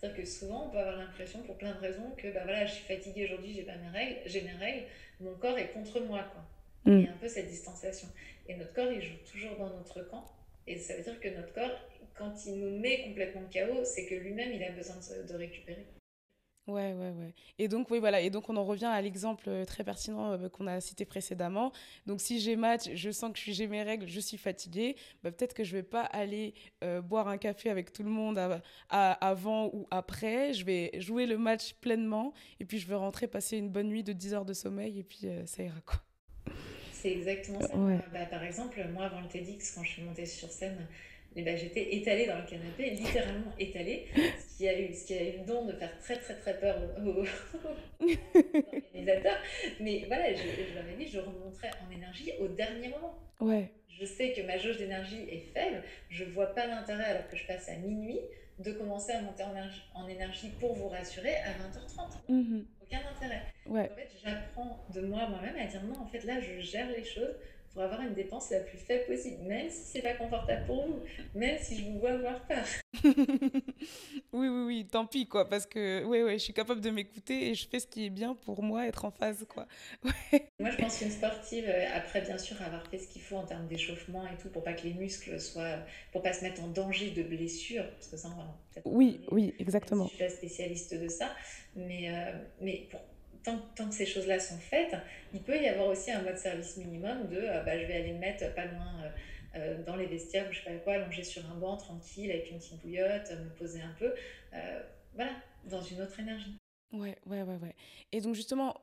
C'est-à-dire 0.00 0.22
que 0.22 0.26
souvent, 0.26 0.66
on 0.66 0.70
peut 0.70 0.78
avoir 0.78 0.96
l'impression, 0.96 1.42
pour 1.42 1.58
plein 1.58 1.74
de 1.74 1.78
raisons, 1.78 2.10
que 2.16 2.32
bah 2.32 2.40
voilà, 2.44 2.64
je 2.64 2.72
suis 2.72 2.84
fatiguée 2.84 3.26
aujourd'hui, 3.26 3.52
j'ai 3.52 3.64
pas 3.64 3.76
mes 3.76 3.88
règles, 3.88 4.20
j'ai 4.24 4.40
mes 4.40 4.52
règles, 4.52 4.86
mon 5.20 5.34
corps 5.34 5.58
est 5.58 5.68
contre 5.72 6.00
moi, 6.00 6.24
quoi. 6.32 6.42
Il 6.86 7.02
y 7.02 7.06
a 7.06 7.10
un 7.10 7.16
peu 7.18 7.28
cette 7.28 7.48
distanciation. 7.48 8.08
Et 8.48 8.54
notre 8.56 8.72
corps, 8.72 8.90
il 8.90 9.02
joue 9.02 9.18
toujours 9.30 9.56
dans 9.58 9.68
notre 9.68 10.00
camp. 10.08 10.24
Et 10.66 10.78
ça 10.78 10.96
veut 10.96 11.02
dire 11.02 11.20
que 11.20 11.28
notre 11.28 11.52
corps, 11.52 11.78
quand 12.14 12.32
il 12.46 12.58
nous 12.60 12.78
met 12.78 13.02
complètement 13.02 13.42
KO, 13.52 13.84
c'est 13.84 14.06
que 14.06 14.14
lui-même, 14.14 14.52
il 14.52 14.64
a 14.64 14.70
besoin 14.70 14.96
de 15.28 15.34
récupérer. 15.34 15.84
Ouais, 16.66 16.92
ouais, 16.92 17.10
ouais. 17.10 17.34
Et 17.58 17.68
donc, 17.68 17.90
oui, 17.90 17.98
voilà. 17.98 18.20
Et 18.20 18.30
donc, 18.30 18.48
on 18.48 18.56
en 18.56 18.64
revient 18.64 18.84
à 18.84 19.00
l'exemple 19.00 19.48
euh, 19.48 19.64
très 19.64 19.82
pertinent 19.82 20.32
euh, 20.32 20.48
qu'on 20.48 20.66
a 20.66 20.80
cité 20.80 21.04
précédemment. 21.04 21.72
Donc, 22.06 22.20
si 22.20 22.38
j'ai 22.38 22.54
match, 22.54 22.90
je 22.94 23.10
sens 23.10 23.32
que 23.32 23.40
j'ai 23.50 23.66
mes 23.66 23.82
règles, 23.82 24.06
je 24.06 24.20
suis 24.20 24.36
fatiguée, 24.36 24.94
bah, 25.22 25.32
peut-être 25.32 25.54
que 25.54 25.64
je 25.64 25.72
vais 25.72 25.82
pas 25.82 26.02
aller 26.02 26.54
euh, 26.84 27.00
boire 27.00 27.28
un 27.28 27.38
café 27.38 27.70
avec 27.70 27.92
tout 27.92 28.02
le 28.02 28.10
monde 28.10 28.38
avant 28.88 29.70
ou 29.72 29.86
après. 29.90 30.52
Je 30.52 30.64
vais 30.64 30.92
jouer 31.00 31.26
le 31.26 31.38
match 31.38 31.74
pleinement 31.74 32.32
et 32.60 32.64
puis 32.64 32.78
je 32.78 32.86
vais 32.86 32.94
rentrer 32.94 33.26
passer 33.26 33.56
une 33.56 33.70
bonne 33.70 33.88
nuit 33.88 34.04
de 34.04 34.12
10 34.12 34.34
heures 34.34 34.44
de 34.44 34.52
sommeil 34.52 35.00
et 35.00 35.02
puis 35.02 35.26
ça 35.46 35.62
ira, 35.62 35.80
quoi. 35.84 36.00
C'est 36.92 37.12
exactement 37.12 37.60
ça. 37.60 37.74
Bah, 38.12 38.26
par 38.26 38.44
exemple, 38.44 38.78
moi, 38.92 39.06
avant 39.06 39.22
le 39.22 39.28
TEDx, 39.28 39.74
quand 39.74 39.82
je 39.82 39.90
suis 39.90 40.02
montée 40.02 40.26
sur 40.26 40.50
scène, 40.50 40.86
et 41.36 41.42
ben, 41.42 41.56
j'étais 41.56 41.94
étalée 41.94 42.26
dans 42.26 42.38
le 42.38 42.44
canapé, 42.44 42.90
littéralement 42.90 43.52
étalée, 43.58 44.08
ce 44.14 44.56
qui 44.56 44.68
a 44.68 44.78
eu, 44.78 44.92
ce 44.92 45.06
qui 45.06 45.14
a 45.14 45.22
eu 45.22 45.38
le 45.38 45.44
don 45.46 45.64
de 45.64 45.72
faire 45.72 45.96
très 45.98 46.16
très 46.16 46.34
très 46.34 46.58
peur 46.58 46.76
aux, 46.98 47.24
organisateurs. 48.04 49.38
Mais 49.78 50.04
voilà, 50.08 50.32
je, 50.32 50.42
je 50.42 50.74
leur 50.74 50.88
ai 50.88 50.96
dit, 50.98 51.06
je 51.06 51.20
remonterai 51.20 51.68
en 51.86 51.90
énergie 51.92 52.32
au 52.40 52.48
dernier 52.48 52.88
moment. 52.88 53.14
Ouais. 53.40 53.70
Je 53.88 54.04
sais 54.04 54.32
que 54.32 54.40
ma 54.42 54.58
jauge 54.58 54.78
d'énergie 54.78 55.24
est 55.30 55.44
faible, 55.54 55.82
je 56.08 56.24
vois 56.24 56.54
pas 56.54 56.66
l'intérêt 56.66 57.04
alors 57.04 57.28
que 57.28 57.36
je 57.36 57.46
passe 57.46 57.68
à 57.68 57.76
minuit 57.76 58.20
de 58.58 58.72
commencer 58.72 59.12
à 59.12 59.22
monter 59.22 59.42
en 59.44 59.52
énergie, 59.52 59.82
en 59.94 60.08
énergie 60.08 60.50
pour 60.58 60.74
vous 60.74 60.88
rassurer 60.88 61.36
à 61.36 61.50
20h30. 61.52 62.30
Mm-hmm. 62.30 62.64
Aucun 62.82 63.00
intérêt. 63.16 63.42
Ouais. 63.66 63.90
En 63.90 63.94
fait, 63.94 64.10
j'apprends 64.22 64.84
de 64.92 65.00
moi 65.02 65.28
moi-même 65.28 65.56
à 65.56 65.66
dire 65.66 65.82
non, 65.84 65.98
en 66.00 66.06
fait 66.06 66.24
là, 66.24 66.40
je 66.40 66.60
gère 66.60 66.88
les 66.90 67.04
choses 67.04 67.36
pour 67.72 67.82
avoir 67.82 68.00
une 68.00 68.14
dépense 68.14 68.50
la 68.50 68.60
plus 68.60 68.78
faible 68.78 69.06
possible, 69.06 69.42
même 69.44 69.70
si 69.70 69.82
c'est 69.84 70.02
pas 70.02 70.14
confortable 70.14 70.66
pour 70.66 70.86
vous, 70.86 71.00
même 71.34 71.56
si 71.60 71.78
je 71.78 71.84
vous 71.84 72.00
vois 72.00 72.10
avoir 72.10 72.44
peur. 72.46 72.64
oui, 73.04 74.48
oui, 74.48 74.64
oui, 74.66 74.86
tant 74.90 75.06
pis, 75.06 75.26
quoi, 75.26 75.48
parce 75.48 75.66
que 75.66 76.04
ouais, 76.04 76.22
ouais, 76.22 76.38
je 76.38 76.44
suis 76.44 76.52
capable 76.52 76.80
de 76.80 76.90
m'écouter 76.90 77.50
et 77.50 77.54
je 77.54 77.68
fais 77.68 77.78
ce 77.78 77.86
qui 77.86 78.06
est 78.06 78.10
bien 78.10 78.34
pour 78.34 78.62
moi, 78.62 78.86
être 78.86 79.04
en 79.04 79.10
phase, 79.10 79.46
quoi. 79.48 79.66
Moi, 80.58 80.70
je 80.70 80.76
pense 80.76 80.98
qu'une 80.98 81.10
sportive, 81.10 81.64
euh, 81.68 81.86
après, 81.94 82.22
bien 82.22 82.38
sûr, 82.38 82.60
avoir 82.60 82.86
fait 82.88 82.98
ce 82.98 83.08
qu'il 83.08 83.22
faut 83.22 83.36
en 83.36 83.46
termes 83.46 83.66
d'échauffement 83.68 84.26
et 84.26 84.36
tout, 84.36 84.48
pour 84.48 84.64
pas 84.64 84.72
que 84.72 84.82
les 84.82 84.94
muscles 84.94 85.40
soient, 85.40 85.78
pour 86.12 86.22
pas 86.22 86.32
se 86.32 86.44
mettre 86.44 86.62
en 86.62 86.68
danger 86.68 87.10
de 87.12 87.22
blessure, 87.22 87.88
parce 87.92 88.08
que 88.08 88.16
ça, 88.16 88.28
on 88.34 88.36
va 88.36 88.82
Oui, 88.84 89.20
oui, 89.30 89.54
exactement. 89.58 90.04
Je 90.04 90.10
suis 90.10 90.18
pas 90.18 90.30
spécialiste 90.30 90.94
de 90.94 91.08
ça, 91.08 91.34
mais, 91.76 92.10
euh, 92.10 92.32
mais 92.60 92.88
pour 92.90 93.00
tant, 93.42 93.88
que 93.88 93.94
ces 93.94 94.06
choses-là 94.06 94.38
sont 94.40 94.58
faites, 94.58 94.94
il 95.32 95.42
peut 95.42 95.60
y 95.60 95.68
avoir 95.68 95.88
aussi 95.88 96.10
un 96.10 96.22
mode 96.22 96.38
service 96.38 96.76
minimum 96.76 97.28
de 97.28 97.36
euh, 97.36 97.62
bah, 97.62 97.78
je 97.78 97.86
vais 97.86 97.94
aller 97.94 98.12
me 98.12 98.18
mettre 98.18 98.54
pas 98.54 98.66
loin 98.66 99.02
euh, 99.02 99.10
euh, 99.56 99.82
dans 99.84 99.96
les 99.96 100.06
vestiaires 100.06 100.48
ou 100.48 100.52
je 100.52 100.62
sais 100.62 100.70
pas 100.70 100.76
quoi, 100.76 100.94
allonger 100.94 101.24
sur 101.24 101.44
un 101.50 101.54
banc 101.54 101.76
tranquille 101.76 102.30
avec 102.30 102.50
une 102.50 102.58
petite 102.58 102.80
bouillotte, 102.80 103.30
me 103.30 103.50
poser 103.56 103.80
un 103.80 103.94
peu. 103.98 104.12
voilà, 105.14 105.32
dans 105.64 105.82
une 105.82 106.00
autre 106.00 106.18
énergie. 106.20 106.56
Ouais, 106.92 107.16
ouais, 107.26 107.42
ouais, 107.42 107.56
ouais. 107.56 107.74
Et 108.12 108.20
donc 108.20 108.34
justement, 108.34 108.80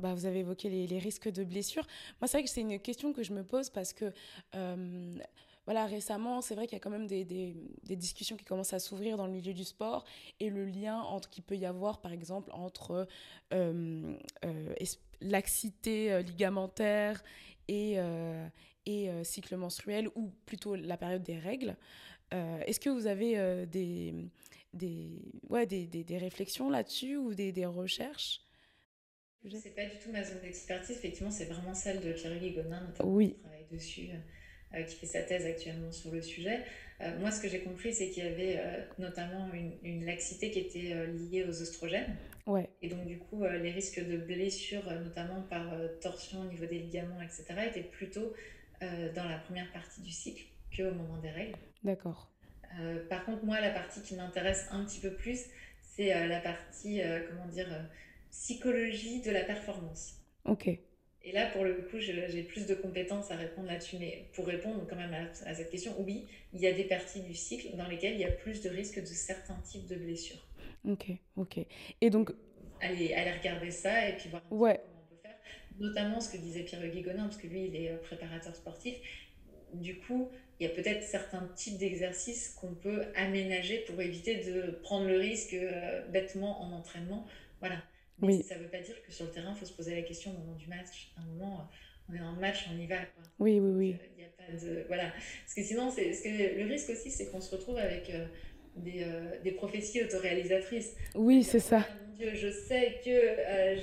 bah, 0.00 0.14
vous 0.14 0.26
avez 0.26 0.40
évoqué 0.40 0.68
les, 0.68 0.86
les 0.86 0.98
risques 0.98 1.30
de 1.30 1.44
blessures. 1.44 1.86
Moi, 2.20 2.28
c'est 2.28 2.38
vrai 2.38 2.44
que 2.44 2.50
c'est 2.50 2.60
une 2.62 2.78
question 2.78 3.12
que 3.12 3.22
je 3.22 3.32
me 3.32 3.44
pose 3.44 3.70
parce 3.70 3.92
que 3.92 4.12
voilà, 5.64 5.86
récemment, 5.86 6.40
c'est 6.40 6.56
vrai 6.56 6.66
qu'il 6.66 6.74
y 6.74 6.80
a 6.80 6.80
quand 6.80 6.90
même 6.90 7.06
des, 7.06 7.24
des, 7.24 7.54
des, 7.84 7.94
discussions 7.94 8.36
qui 8.36 8.44
commencent 8.44 8.72
à 8.72 8.80
s'ouvrir 8.80 9.16
dans 9.16 9.26
le 9.26 9.32
milieu 9.32 9.54
du 9.54 9.64
sport 9.64 10.04
et 10.40 10.50
le 10.50 10.64
lien 10.64 10.98
entre 11.00 11.30
qu'il 11.30 11.44
peut 11.44 11.56
y 11.56 11.66
avoir, 11.66 12.00
par 12.00 12.12
exemple, 12.12 12.50
entre 12.52 13.06
euh, 13.52 14.16
euh, 14.44 14.74
laxité 15.20 16.12
euh, 16.12 16.22
ligamentaire 16.22 17.22
et, 17.68 17.98
et 18.86 19.24
cycle 19.24 19.56
menstruel 19.56 20.08
ou 20.16 20.32
plutôt 20.46 20.74
la 20.74 20.96
période 20.96 21.22
des 21.22 21.38
règles. 21.38 21.76
Est-ce 22.32 22.80
que 22.80 22.90
vous 22.90 23.06
avez 23.06 23.66
des, 23.66 24.14
des, 24.74 25.22
ouais, 25.48 25.64
des, 25.64 25.86
des, 25.86 26.18
réflexions 26.18 26.68
là-dessus 26.68 27.16
ou 27.16 27.34
des, 27.34 27.52
des 27.52 27.64
recherches? 27.64 28.42
C'est 29.48 29.74
pas 29.74 29.86
du 29.86 29.98
tout 29.98 30.10
ma 30.10 30.24
zone 30.24 30.40
d'expertise. 30.40 30.96
Effectivement, 30.96 31.30
c'est 31.30 31.46
vraiment 31.46 31.72
celle 31.72 32.00
de 32.00 32.12
Pierre-Hugues 32.12 32.56
Gonin, 32.56 32.80
notamment, 32.80 33.18
qui 33.18 33.34
travaille 33.34 33.66
dessus, 33.70 34.10
qui 34.86 34.96
fait 34.96 35.06
sa 35.06 35.22
thèse 35.22 35.46
actuellement 35.46 35.92
sur 35.92 36.10
le 36.10 36.22
sujet. 36.22 36.60
Euh, 37.00 37.18
moi, 37.18 37.30
ce 37.30 37.40
que 37.40 37.48
j'ai 37.48 37.60
compris, 37.60 37.92
c'est 37.92 38.10
qu'il 38.10 38.24
y 38.24 38.26
avait 38.26 38.58
euh, 38.58 38.80
notamment 38.98 39.50
une, 39.82 40.04
laxité 40.04 40.50
qui 40.50 40.60
était 40.60 41.06
liée 41.06 41.44
aux 41.44 41.62
oestrogènes. 41.62 42.16
Ouais. 42.46 42.68
Et 42.80 42.88
donc, 42.88 43.06
du 43.06 43.18
coup, 43.18 43.44
les 43.44 43.70
risques 43.70 44.04
de 44.04 44.16
blessures, 44.16 44.90
notamment 45.04 45.42
par 45.42 45.72
torsion 46.00 46.40
au 46.40 46.44
niveau 46.44 46.66
des 46.66 46.78
ligaments, 46.78 47.20
etc., 47.22 47.44
étaient 47.68 47.82
plutôt 47.88 48.32
dans 48.80 49.28
la 49.28 49.38
première 49.38 49.70
partie 49.70 50.00
du 50.00 50.10
cycle 50.10 50.42
qu'au 50.76 50.90
moment 50.90 51.18
des 51.18 51.30
règles. 51.30 51.56
D'accord. 51.84 52.32
par 53.08 53.24
contre, 53.24 53.44
moi, 53.44 53.60
la 53.60 53.70
partie 53.70 54.02
qui 54.02 54.16
m'intéresse 54.16 54.66
un 54.72 54.84
petit 54.84 54.98
peu 54.98 55.12
plus, 55.12 55.44
c'est 55.82 56.08
la 56.26 56.40
partie, 56.40 57.00
comment 57.28 57.46
dire, 57.46 57.68
psychologie 58.32 59.20
de 59.20 59.30
la 59.30 59.44
performance. 59.44 60.16
Ok. 60.44 60.68
Et 61.24 61.32
là, 61.32 61.46
pour 61.46 61.64
le 61.64 61.74
coup, 61.74 61.98
j'ai 61.98 62.42
plus 62.42 62.66
de 62.66 62.74
compétences 62.74 63.30
à 63.30 63.36
répondre 63.36 63.68
là-dessus. 63.68 63.96
Mais 63.98 64.26
pour 64.32 64.46
répondre 64.46 64.84
quand 64.88 64.96
même 64.96 65.14
à, 65.14 65.54
cette 65.54 65.70
question, 65.70 65.94
oui, 66.00 66.26
il 66.52 66.60
y 66.60 66.66
a 66.66 66.72
des 66.72 66.84
parties 66.84 67.20
du 67.20 67.34
cycle 67.34 67.76
dans 67.76 67.86
lesquelles 67.86 68.14
il 68.14 68.20
y 68.20 68.24
a 68.24 68.30
plus 68.30 68.62
de 68.62 68.68
risques 68.68 69.00
de 69.00 69.06
certains 69.06 69.60
types 69.64 69.86
de 69.86 69.96
blessures. 69.96 70.44
Ok, 70.84 71.06
ok. 71.36 71.60
Et 72.00 72.10
donc... 72.10 72.32
Allez, 72.80 73.14
aller 73.14 73.30
regarder 73.30 73.70
ça 73.70 74.08
et 74.08 74.16
puis 74.16 74.28
voir 74.28 74.42
ouais. 74.50 74.80
comment 74.82 75.04
on 75.04 75.14
peut 75.14 75.20
faire. 75.22 75.36
Notamment 75.78 76.20
ce 76.20 76.32
que 76.32 76.38
disait 76.38 76.64
Pierre 76.64 76.84
Guigonin, 76.88 77.24
parce 77.24 77.36
que 77.36 77.46
lui, 77.46 77.66
il 77.66 77.76
est 77.76 77.92
euh, 77.92 77.98
préparateur 77.98 78.56
sportif. 78.56 78.96
Du 79.74 79.98
coup, 80.00 80.28
il 80.58 80.66
y 80.66 80.66
a 80.66 80.74
peut-être 80.74 81.04
certains 81.04 81.48
types 81.54 81.78
d'exercices 81.78 82.48
qu'on 82.60 82.74
peut 82.74 83.06
aménager 83.14 83.78
pour 83.86 84.00
éviter 84.00 84.44
de 84.44 84.72
prendre 84.82 85.06
le 85.06 85.16
risque 85.16 85.54
euh, 85.54 86.04
bêtement 86.08 86.60
en 86.62 86.72
entraînement. 86.72 87.24
Voilà. 87.60 87.76
Mais 88.20 88.42
ça 88.42 88.56
ne 88.56 88.62
veut 88.62 88.68
pas 88.68 88.80
dire 88.80 89.02
que 89.02 89.12
sur 89.12 89.26
le 89.26 89.32
terrain, 89.32 89.52
il 89.54 89.58
faut 89.58 89.66
se 89.66 89.72
poser 89.72 89.94
la 89.94 90.02
question 90.02 90.30
au 90.30 90.38
moment 90.38 90.54
du 90.54 90.66
match. 90.68 91.12
À 91.16 91.22
un 91.22 91.26
moment, 91.26 91.60
euh, 91.60 92.08
on 92.08 92.14
est 92.14 92.20
en 92.20 92.32
match, 92.34 92.68
on 92.72 92.78
y 92.78 92.86
va. 92.86 92.98
Quoi. 92.98 93.24
Oui, 93.38 93.58
oui, 93.60 93.70
oui. 93.70 93.96
Il 94.16 94.22
n'y 94.22 94.24
a 94.24 94.28
pas 94.28 94.64
de... 94.64 94.84
Voilà. 94.86 95.10
Parce 95.44 95.54
que 95.54 95.62
sinon, 95.62 95.90
c'est... 95.90 96.10
que 96.10 96.58
le 96.60 96.66
risque 96.68 96.90
aussi, 96.90 97.10
c'est 97.10 97.30
qu'on 97.30 97.40
se 97.40 97.54
retrouve 97.54 97.78
avec 97.78 98.10
euh, 98.10 98.26
des, 98.76 99.04
euh, 99.04 99.40
des, 99.42 99.52
prophéties 99.52 100.02
autoréalisatrices. 100.02 100.94
Oui, 101.14 101.42
c'est 101.42 101.60
ça. 101.60 101.86
Ah, 101.88 101.94
mon 102.06 102.14
Dieu, 102.14 102.34
je 102.34 102.50
sais 102.50 103.00
que 103.04 103.10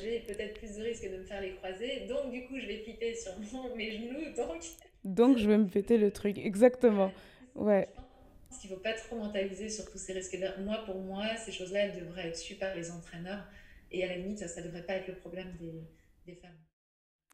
j'ai 0.01 0.19
peut-être 0.21 0.57
plus 0.57 0.75
de 0.77 0.83
risques 0.83 1.09
de 1.09 1.17
me 1.17 1.23
faire 1.23 1.41
les 1.41 1.55
croiser, 1.55 2.05
donc 2.07 2.31
du 2.31 2.45
coup, 2.45 2.57
je 2.59 2.67
vais 2.67 2.77
piper 2.77 3.15
sur 3.15 3.33
mes 3.75 3.91
genoux, 3.91 4.33
donc... 4.35 4.63
Donc, 5.05 5.37
je 5.37 5.47
vais 5.47 5.57
me 5.57 5.67
péter 5.67 5.97
le 5.97 6.11
truc, 6.11 6.37
exactement. 6.37 7.11
Ouais. 7.55 7.87
Je 7.95 8.49
pense 8.49 8.61
qu'il 8.61 8.69
ne 8.71 8.75
faut 8.75 8.81
pas 8.81 8.93
trop 8.93 9.15
mentaliser 9.17 9.69
sur 9.69 9.89
tous 9.89 9.97
ces 9.97 10.13
risques. 10.13 10.37
Moi, 10.59 10.77
pour 10.85 10.95
moi, 10.95 11.25
ces 11.37 11.51
choses-là, 11.51 11.85
elles 11.85 11.99
devraient 11.99 12.27
être 12.27 12.37
sues 12.37 12.55
par 12.55 12.75
les 12.75 12.91
entraîneurs 12.91 13.45
et 13.91 14.03
à 14.03 14.07
la 14.07 14.17
limite, 14.17 14.39
ça 14.39 14.61
ne 14.61 14.67
devrait 14.67 14.85
pas 14.85 14.93
être 14.93 15.07
le 15.07 15.15
problème 15.15 15.55
des, 15.59 15.83
des 16.25 16.35
femmes. 16.35 16.57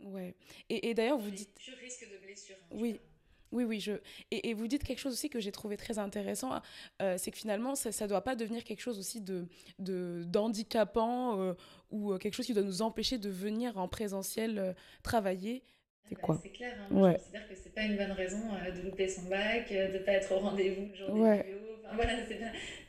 Ouais. 0.03 0.35
Et, 0.69 0.89
et 0.89 0.93
d'ailleurs, 0.93 1.17
vous 1.17 1.31
dites. 1.31 1.55
Tu 1.55 1.73
risques 1.73 2.09
de 2.11 2.17
blessure. 2.25 2.55
Hein, 2.61 2.75
oui. 2.75 2.99
Oui, 3.51 3.63
oui, 3.63 3.79
je... 3.79 3.93
Et, 4.31 4.49
et, 4.49 4.53
vous 4.53 4.67
dites 4.67 4.83
quelque 4.83 4.99
chose 4.99 5.13
aussi 5.13 5.29
que 5.29 5.39
j'ai 5.39 5.51
trouvé 5.51 5.77
très 5.77 5.97
intéressant, 5.97 6.59
euh, 7.01 7.15
c'est 7.17 7.31
que 7.31 7.37
finalement, 7.37 7.75
ça 7.75 7.89
ne 7.89 8.09
doit 8.09 8.23
pas 8.23 8.35
devenir 8.35 8.65
quelque 8.65 8.81
chose 8.81 8.99
aussi 8.99 9.21
de, 9.21 9.47
d'handicapant 9.79 11.39
euh, 11.39 11.53
ou 11.89 12.11
euh, 12.11 12.17
quelque 12.17 12.33
chose 12.33 12.45
qui 12.45 12.53
doit 12.53 12.63
nous 12.63 12.81
empêcher 12.81 13.17
de 13.17 13.29
venir 13.29 13.77
en 13.77 13.87
présentiel 13.87 14.75
travailler. 15.03 15.63
C'est 16.09 16.15
bah, 16.15 16.21
quoi 16.21 16.39
C'est 16.43 16.49
clair, 16.49 16.75
hein. 16.81 16.95
ouais. 16.95 17.13
je 17.13 17.17
considère 17.17 17.47
que 17.47 17.55
c'est 17.55 17.73
pas 17.73 17.83
une 17.83 17.95
bonne 17.95 18.11
raison 18.11 18.39
de 18.75 18.81
louper 18.81 19.07
son 19.07 19.23
bac, 19.23 19.71
de 19.71 19.93
ne 19.93 19.99
pas 19.99 20.13
être 20.13 20.31
au 20.33 20.39
rendez-vous 20.39 20.87
le 20.87 20.95
jour 20.95 21.13
ouais. 21.13 21.43
des 21.43 21.65
Enfin, 21.85 21.95
voilà, 21.95 22.13
c'est 22.27 22.39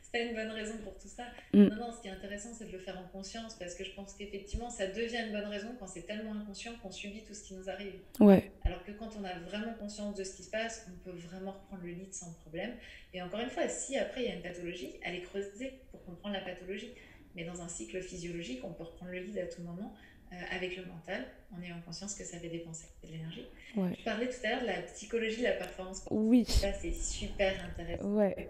c'est 0.07 0.18
pas 0.18 0.24
une 0.24 0.34
bonne 0.34 0.50
raison 0.50 0.74
pour 0.84 0.96
tout 0.98 1.09
ça. 1.09 1.24
Mm. 1.52 1.64
Non, 1.64 1.76
non, 1.76 1.92
ce 1.92 2.00
qui 2.00 2.09
est 2.09 2.12
intéressant, 2.12 2.50
c'est 2.54 2.66
de 2.66 2.72
le 2.72 2.78
faire 2.78 2.98
en 2.98 3.09
conscience 3.09 3.54
parce 3.54 3.74
que 3.74 3.84
je 3.84 3.92
pense 3.92 4.14
qu'effectivement, 4.14 4.70
ça 4.70 4.86
devient 4.86 5.24
une 5.26 5.32
bonne 5.32 5.48
raison 5.48 5.68
quand 5.78 5.86
c'est 5.86 6.02
tellement 6.02 6.34
inconscient 6.34 6.72
qu'on 6.82 6.90
subit 6.90 7.24
tout 7.24 7.34
ce 7.34 7.44
qui 7.44 7.54
nous 7.54 7.68
arrive. 7.68 7.94
Ouais. 8.20 8.50
Alors 8.64 8.84
que 8.84 8.92
quand 8.92 9.11
on 9.20 9.24
a 9.24 9.38
vraiment 9.40 9.74
conscience 9.74 10.14
de 10.16 10.24
ce 10.24 10.36
qui 10.36 10.42
se 10.42 10.50
passe, 10.50 10.86
on 10.88 11.04
peut 11.04 11.16
vraiment 11.16 11.52
reprendre 11.52 11.82
le 11.82 11.92
lead 11.92 12.12
sans 12.12 12.32
problème. 12.42 12.72
Et 13.12 13.22
encore 13.22 13.40
une 13.40 13.50
fois, 13.50 13.68
si 13.68 13.96
après 13.96 14.22
il 14.22 14.28
y 14.28 14.32
a 14.32 14.34
une 14.34 14.42
pathologie, 14.42 14.94
aller 15.04 15.22
creuser 15.22 15.80
pour 15.90 16.04
comprendre 16.04 16.34
la 16.34 16.42
pathologie. 16.42 16.92
Mais 17.34 17.44
dans 17.44 17.61
un 17.61 17.68
cycle 17.68 18.00
physiologique, 18.00 18.61
on 18.64 18.72
peut 18.72 18.84
reprendre 18.84 19.12
le 19.12 19.18
lead 19.18 19.38
à 19.38 19.46
tout 19.46 19.62
moment. 19.62 19.94
Euh, 20.32 20.36
avec 20.50 20.76
le 20.76 20.84
mental, 20.86 21.24
en 21.57 21.62
ayant 21.62 21.80
conscience 21.86 22.16
que 22.16 22.24
ça 22.24 22.36
fait 22.40 22.48
dépenser 22.48 22.88
de 23.04 23.12
l'énergie. 23.12 23.46
Ouais. 23.76 23.92
Je 23.96 24.02
parlais 24.02 24.26
tout 24.26 24.34
à 24.42 24.48
l'heure 24.48 24.62
de 24.62 24.66
la 24.66 24.82
psychologie 24.82 25.38
de 25.38 25.44
la 25.44 25.52
performance. 25.52 26.04
Oui. 26.11 26.44
Ça, 26.44 26.72
c'est 26.72 26.90
super 26.90 27.54
intéressant. 27.64 28.09
Ouais 28.09 28.48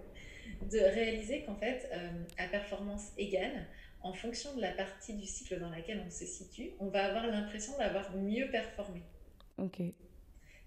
de 0.62 0.78
réaliser 0.78 1.42
qu'en 1.42 1.57
fait, 1.57 1.88
euh, 1.92 2.09
à 2.38 2.48
performance 2.48 3.12
égale, 3.18 3.66
en 4.02 4.12
fonction 4.12 4.54
de 4.54 4.61
la 4.61 4.72
partie 4.72 5.14
du 5.14 5.26
cycle 5.26 5.59
dans 5.59 5.70
laquelle 5.70 6.02
on 6.07 6.11
se 6.11 6.24
situe, 6.24 6.70
on 6.78 6.88
va 6.88 7.07
avoir 7.07 7.26
l'impression 7.26 7.76
d'avoir 7.78 8.14
mieux 8.16 8.48
performé. 8.50 9.02
Ok. 9.59 9.82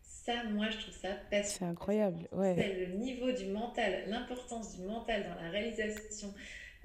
Ça, 0.02 0.44
moi, 0.44 0.70
je 0.70 0.78
trouve 0.78 0.94
ça 0.94 1.10
passionnant. 1.32 1.58
C'est 1.58 1.66
incroyable, 1.66 2.28
ouais. 2.34 2.56
C'est 2.58 2.86
le 2.86 2.94
niveau 2.98 3.32
du 3.32 3.46
mental, 3.46 4.04
l'importance 4.08 4.78
du 4.78 4.84
mental 4.84 5.24
dans 5.24 5.42
la 5.42 5.50
réalisation 5.50 6.34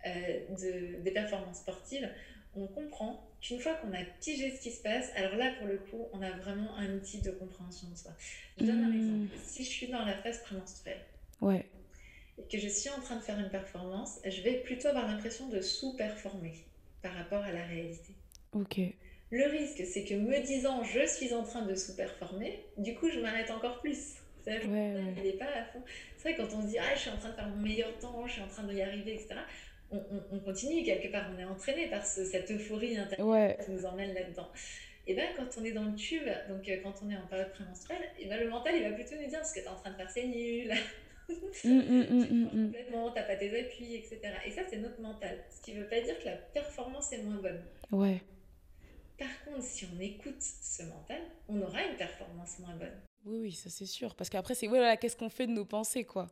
euh, 0.06 0.10
de, 0.50 1.02
des 1.02 1.10
performances 1.10 1.58
sportives. 1.58 2.08
On 2.56 2.68
comprend 2.68 3.28
qu'une 3.40 3.58
fois 3.58 3.74
qu'on 3.74 3.92
a 3.92 4.04
pigé 4.20 4.54
ce 4.54 4.62
qui 4.62 4.70
se 4.70 4.80
passe, 4.80 5.10
alors 5.16 5.34
là, 5.34 5.52
pour 5.58 5.66
le 5.66 5.78
coup, 5.78 6.06
on 6.12 6.22
a 6.22 6.30
vraiment 6.30 6.76
un 6.76 6.94
outil 6.94 7.20
de 7.20 7.32
compréhension 7.32 7.88
de 7.88 7.96
soi. 7.96 8.12
Je 8.58 8.64
donne 8.64 8.84
un 8.84 8.90
hmm. 8.90 8.96
exemple. 8.96 9.44
Si 9.44 9.64
je 9.64 9.70
suis 9.70 9.88
dans 9.88 10.04
la 10.04 10.14
phase 10.18 10.40
prémenstruelle, 10.42 11.00
ouais 11.40 11.66
et 12.38 12.42
que 12.50 12.58
je 12.58 12.68
suis 12.68 12.90
en 12.90 13.00
train 13.00 13.16
de 13.16 13.22
faire 13.22 13.38
une 13.38 13.50
performance, 13.50 14.18
je 14.24 14.42
vais 14.42 14.54
plutôt 14.58 14.88
avoir 14.88 15.06
l'impression 15.06 15.48
de 15.48 15.60
sous-performer 15.60 16.54
par 17.02 17.12
rapport 17.14 17.42
à 17.42 17.52
la 17.52 17.64
réalité. 17.64 18.14
Ok. 18.52 18.80
Le 19.30 19.46
risque, 19.46 19.84
c'est 19.84 20.04
que 20.04 20.14
me 20.14 20.40
disant 20.44 20.82
je 20.84 21.06
suis 21.06 21.34
en 21.34 21.42
train 21.42 21.62
de 21.62 21.74
sous-performer, 21.74 22.64
du 22.76 22.94
coup, 22.94 23.10
je 23.10 23.20
m'arrête 23.20 23.50
encore 23.50 23.80
plus. 23.80 24.14
Ouais, 24.46 24.66
ouais. 24.66 25.14
Il 25.24 25.38
pas 25.38 25.46
à 25.46 25.64
fond. 25.64 25.82
C'est 26.16 26.32
vrai, 26.32 26.36
quand 26.36 26.56
on 26.56 26.62
se 26.62 26.66
dit 26.68 26.78
ah, 26.78 26.94
je 26.94 27.00
suis 27.00 27.10
en 27.10 27.16
train 27.16 27.30
de 27.30 27.34
faire 27.34 27.48
mon 27.48 27.56
meilleur 27.56 27.98
temps, 27.98 28.26
je 28.26 28.32
suis 28.32 28.42
en 28.42 28.48
train 28.48 28.64
d'y 28.64 28.82
arriver, 28.82 29.14
etc., 29.14 29.36
on, 29.90 30.02
on, 30.32 30.38
continue 30.40 30.82
quelque 30.82 31.10
part, 31.12 31.30
on 31.34 31.38
est 31.38 31.44
entraîné 31.44 31.88
par 31.88 32.04
cette 32.04 32.50
euphorie 32.50 32.96
intérieure 32.96 33.56
qui 33.64 33.70
nous 33.70 33.86
emmène 33.86 34.12
là-dedans. 34.12 34.48
Et 35.06 35.14
bien, 35.14 35.26
quand 35.36 35.60
on 35.60 35.64
est 35.64 35.72
dans 35.72 35.84
le 35.84 35.94
tube, 35.94 36.28
donc 36.48 36.68
euh, 36.68 36.78
quand 36.82 36.94
on 37.04 37.10
est 37.10 37.16
en 37.16 37.26
période 37.26 37.52
prémenstruelle, 37.52 38.02
et 38.18 38.26
ben, 38.26 38.40
le 38.40 38.48
mental, 38.48 38.74
il 38.74 38.82
va 38.82 38.92
plutôt 38.92 39.16
nous 39.20 39.28
dire 39.28 39.44
ce 39.44 39.54
que 39.54 39.60
tu 39.60 39.66
es 39.66 39.68
en 39.68 39.76
train 39.76 39.90
de 39.90 39.96
faire, 39.96 40.10
c'est 40.10 40.26
nul. 40.26 40.72
Mm, 41.28 41.70
mm, 41.70 42.46
mm, 42.52 42.66
complètement, 42.66 43.10
t'as 43.10 43.22
pas 43.22 43.36
tes 43.36 43.60
appuis, 43.60 43.94
etc. 43.94 44.20
Et 44.46 44.50
ça, 44.50 44.62
c'est 44.68 44.78
notre 44.78 45.00
mental. 45.00 45.38
Ce 45.50 45.62
qui 45.62 45.74
veut 45.74 45.88
pas 45.88 46.00
dire 46.00 46.18
que 46.18 46.26
la 46.26 46.36
performance 46.36 47.12
est 47.12 47.22
moins 47.22 47.40
bonne. 47.40 47.62
Ouais. 47.90 48.22
Par 49.18 49.44
contre, 49.44 49.62
si 49.62 49.86
on 49.94 50.00
écoute 50.00 50.40
ce 50.40 50.82
mental, 50.82 51.20
on 51.48 51.60
aura 51.62 51.82
une 51.84 51.96
performance 51.96 52.58
moins 52.58 52.74
bonne. 52.76 53.00
Oui, 53.24 53.38
oui, 53.40 53.52
ça 53.52 53.70
c'est 53.70 53.86
sûr. 53.86 54.14
Parce 54.14 54.28
qu'après, 54.28 54.54
c'est 54.54 54.66
voilà, 54.66 54.96
qu'est-ce 54.96 55.16
qu'on 55.16 55.30
fait 55.30 55.46
de 55.46 55.52
nos 55.52 55.64
pensées, 55.64 56.04
quoi? 56.04 56.28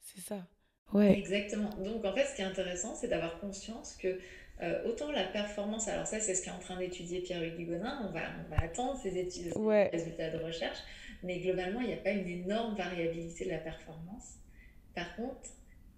C'est 0.00 0.20
ça. 0.20 0.46
Ouais. 0.92 1.16
Exactement. 1.18 1.70
Donc, 1.78 2.04
en 2.04 2.14
fait, 2.14 2.24
ce 2.24 2.34
qui 2.34 2.42
est 2.42 2.46
intéressant, 2.46 2.94
c'est 2.94 3.08
d'avoir 3.08 3.38
conscience 3.40 3.94
que 3.94 4.18
euh, 4.62 4.84
autant 4.86 5.10
la 5.10 5.24
performance, 5.24 5.88
alors 5.88 6.06
ça, 6.06 6.20
c'est 6.20 6.34
ce 6.34 6.44
qu'est 6.44 6.50
en 6.50 6.58
train 6.58 6.76
d'étudier 6.78 7.20
Pierre-Hugues 7.20 7.66
Gonin, 7.66 8.06
on 8.08 8.12
va, 8.12 8.20
on 8.46 8.54
va 8.54 8.62
attendre 8.62 8.98
ces 9.02 9.18
études, 9.18 9.52
ouais. 9.56 9.88
résultats 9.88 10.30
de 10.30 10.42
recherche, 10.42 10.78
mais 11.24 11.40
globalement, 11.40 11.80
il 11.80 11.88
n'y 11.88 11.94
a 11.94 11.98
pas 11.98 12.10
une 12.12 12.28
énorme 12.28 12.76
variabilité 12.76 13.46
de 13.46 13.50
la 13.50 13.58
performance. 13.58 14.34
Par 14.94 15.16
contre, 15.16 15.50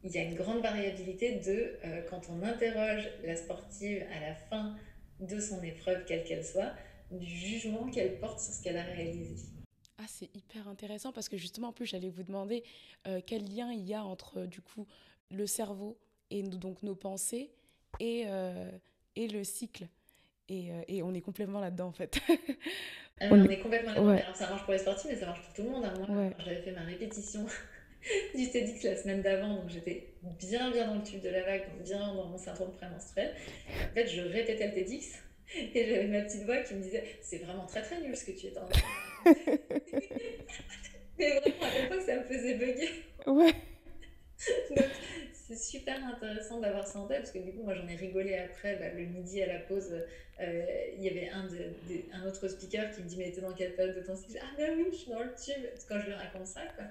il 0.04 0.12
y 0.12 0.18
a 0.18 0.22
une 0.22 0.36
grande 0.36 0.62
variabilité 0.62 1.40
de 1.40 1.76
euh, 1.84 2.02
quand 2.08 2.22
on 2.30 2.42
interroge 2.42 3.08
la 3.24 3.36
sportive 3.36 4.04
à 4.16 4.20
la 4.20 4.34
fin 4.34 4.76
de 5.20 5.40
son 5.40 5.62
épreuve, 5.62 6.04
quelle 6.06 6.24
qu'elle 6.24 6.44
soit, 6.44 6.72
du 7.10 7.26
jugement 7.26 7.90
qu'elle 7.90 8.18
porte 8.20 8.38
sur 8.38 8.54
ce 8.54 8.62
qu'elle 8.62 8.76
a 8.76 8.84
réalisé. 8.84 9.34
Ah, 9.98 10.04
c'est 10.06 10.34
hyper 10.36 10.68
intéressant 10.68 11.12
parce 11.12 11.28
que 11.28 11.36
justement, 11.36 11.68
en 11.68 11.72
plus, 11.72 11.86
j'allais 11.86 12.10
vous 12.10 12.22
demander 12.22 12.62
euh, 13.08 13.20
quel 13.26 13.44
lien 13.44 13.72
il 13.72 13.84
y 13.84 13.94
a 13.94 14.04
entre 14.04 14.38
euh, 14.38 14.46
du 14.46 14.60
coup 14.60 14.86
le 15.30 15.46
cerveau 15.46 15.98
et 16.30 16.42
donc 16.42 16.82
nos 16.84 16.94
pensées 16.94 17.50
et, 17.98 18.26
et 19.16 19.28
le 19.28 19.42
cycle. 19.42 19.88
Et, 20.48 20.70
et, 20.88 21.02
on 21.02 21.12
est 21.12 21.20
complètement 21.20 21.60
là-dedans 21.60 21.88
en 21.88 21.92
fait. 21.92 22.20
on, 23.20 23.44
est... 23.48 23.58
complètement 23.58 23.92
là-dedans. 23.92 24.08
Alors 24.10 24.36
ça 24.36 24.48
marche 24.48 24.62
pour 24.62 24.72
les 24.72 24.78
sportifs, 24.78 25.10
mais 25.10 25.16
ça 25.16 25.26
marche 25.26 25.42
pour 25.42 25.54
tout 25.54 25.62
le 25.62 25.70
monde. 25.70 25.84
Hein. 25.84 25.94
Moi, 26.08 26.30
j'avais 26.38 26.62
fait 26.62 26.72
ma 26.72 26.82
répétition 26.82 27.44
du 28.34 28.48
TEDx 28.48 28.84
la 28.84 28.96
semaine 28.96 29.22
d'avant, 29.22 29.54
donc 29.56 29.68
j'étais 29.68 30.14
bien 30.38 30.70
bien 30.70 30.86
dans 30.86 30.94
le 30.94 31.02
tube 31.02 31.20
de 31.20 31.30
la 31.30 31.42
vague, 31.42 31.62
donc 31.72 31.82
bien 31.82 31.98
dans 31.98 32.26
mon 32.26 32.38
syndrome 32.38 32.72
prémenstruel. 32.72 33.34
En 33.90 33.94
fait, 33.94 34.06
je 34.06 34.20
répétais 34.22 34.68
le 34.68 34.74
TEDx 34.74 35.22
et 35.54 35.86
j'avais 35.86 36.06
ma 36.06 36.22
petite 36.22 36.44
voix 36.44 36.58
qui 36.58 36.74
me 36.74 36.82
disait 36.82 37.04
c'est 37.20 37.38
vraiment 37.38 37.66
très 37.66 37.82
très 37.82 38.00
nul 38.00 38.16
ce 38.16 38.24
que 38.24 38.32
tu 38.32 38.46
es 38.46 38.58
en 38.58 38.66
train 38.66 38.82
Mais 41.18 41.30
vraiment, 41.40 41.64
à 41.64 41.80
l'époque, 41.80 42.02
ça 42.02 42.16
me 42.16 42.24
faisait 42.24 42.54
bugger. 42.54 42.90
Ouais. 43.26 43.54
donc, 44.76 44.86
c'est 45.46 45.56
super 45.56 46.04
intéressant 46.04 46.60
d'avoir 46.60 46.86
ça 46.86 46.98
en 46.98 47.06
tête 47.06 47.20
parce 47.20 47.30
que 47.30 47.38
du 47.38 47.52
coup, 47.52 47.62
moi 47.62 47.74
j'en 47.74 47.86
ai 47.86 47.94
rigolé 47.94 48.36
après, 48.36 48.76
bah, 48.76 48.88
le 48.88 49.04
midi 49.06 49.40
à 49.42 49.46
la 49.46 49.60
pause, 49.60 49.92
euh, 50.40 50.66
il 50.96 51.04
y 51.04 51.08
avait 51.08 51.28
un, 51.28 51.46
de, 51.46 51.72
un 52.12 52.26
autre 52.26 52.48
speaker 52.48 52.90
qui 52.90 53.02
me 53.02 53.08
dit 53.08 53.16
Mais 53.16 53.30
t'es 53.30 53.40
dans 53.40 53.52
quelle 53.52 53.74
période 53.74 53.94
de 53.94 54.00
ton 54.02 54.16
cycle 54.16 54.38
Ah, 54.42 54.54
ben 54.58 54.74
oui, 54.76 54.86
je 54.90 54.96
suis 54.96 55.10
dans 55.10 55.20
le 55.20 55.32
tube 55.34 55.64
quand 55.88 56.00
je 56.00 56.06
lui 56.06 56.14
raconte 56.14 56.48
ça. 56.48 56.62
Quoi. 56.74 56.86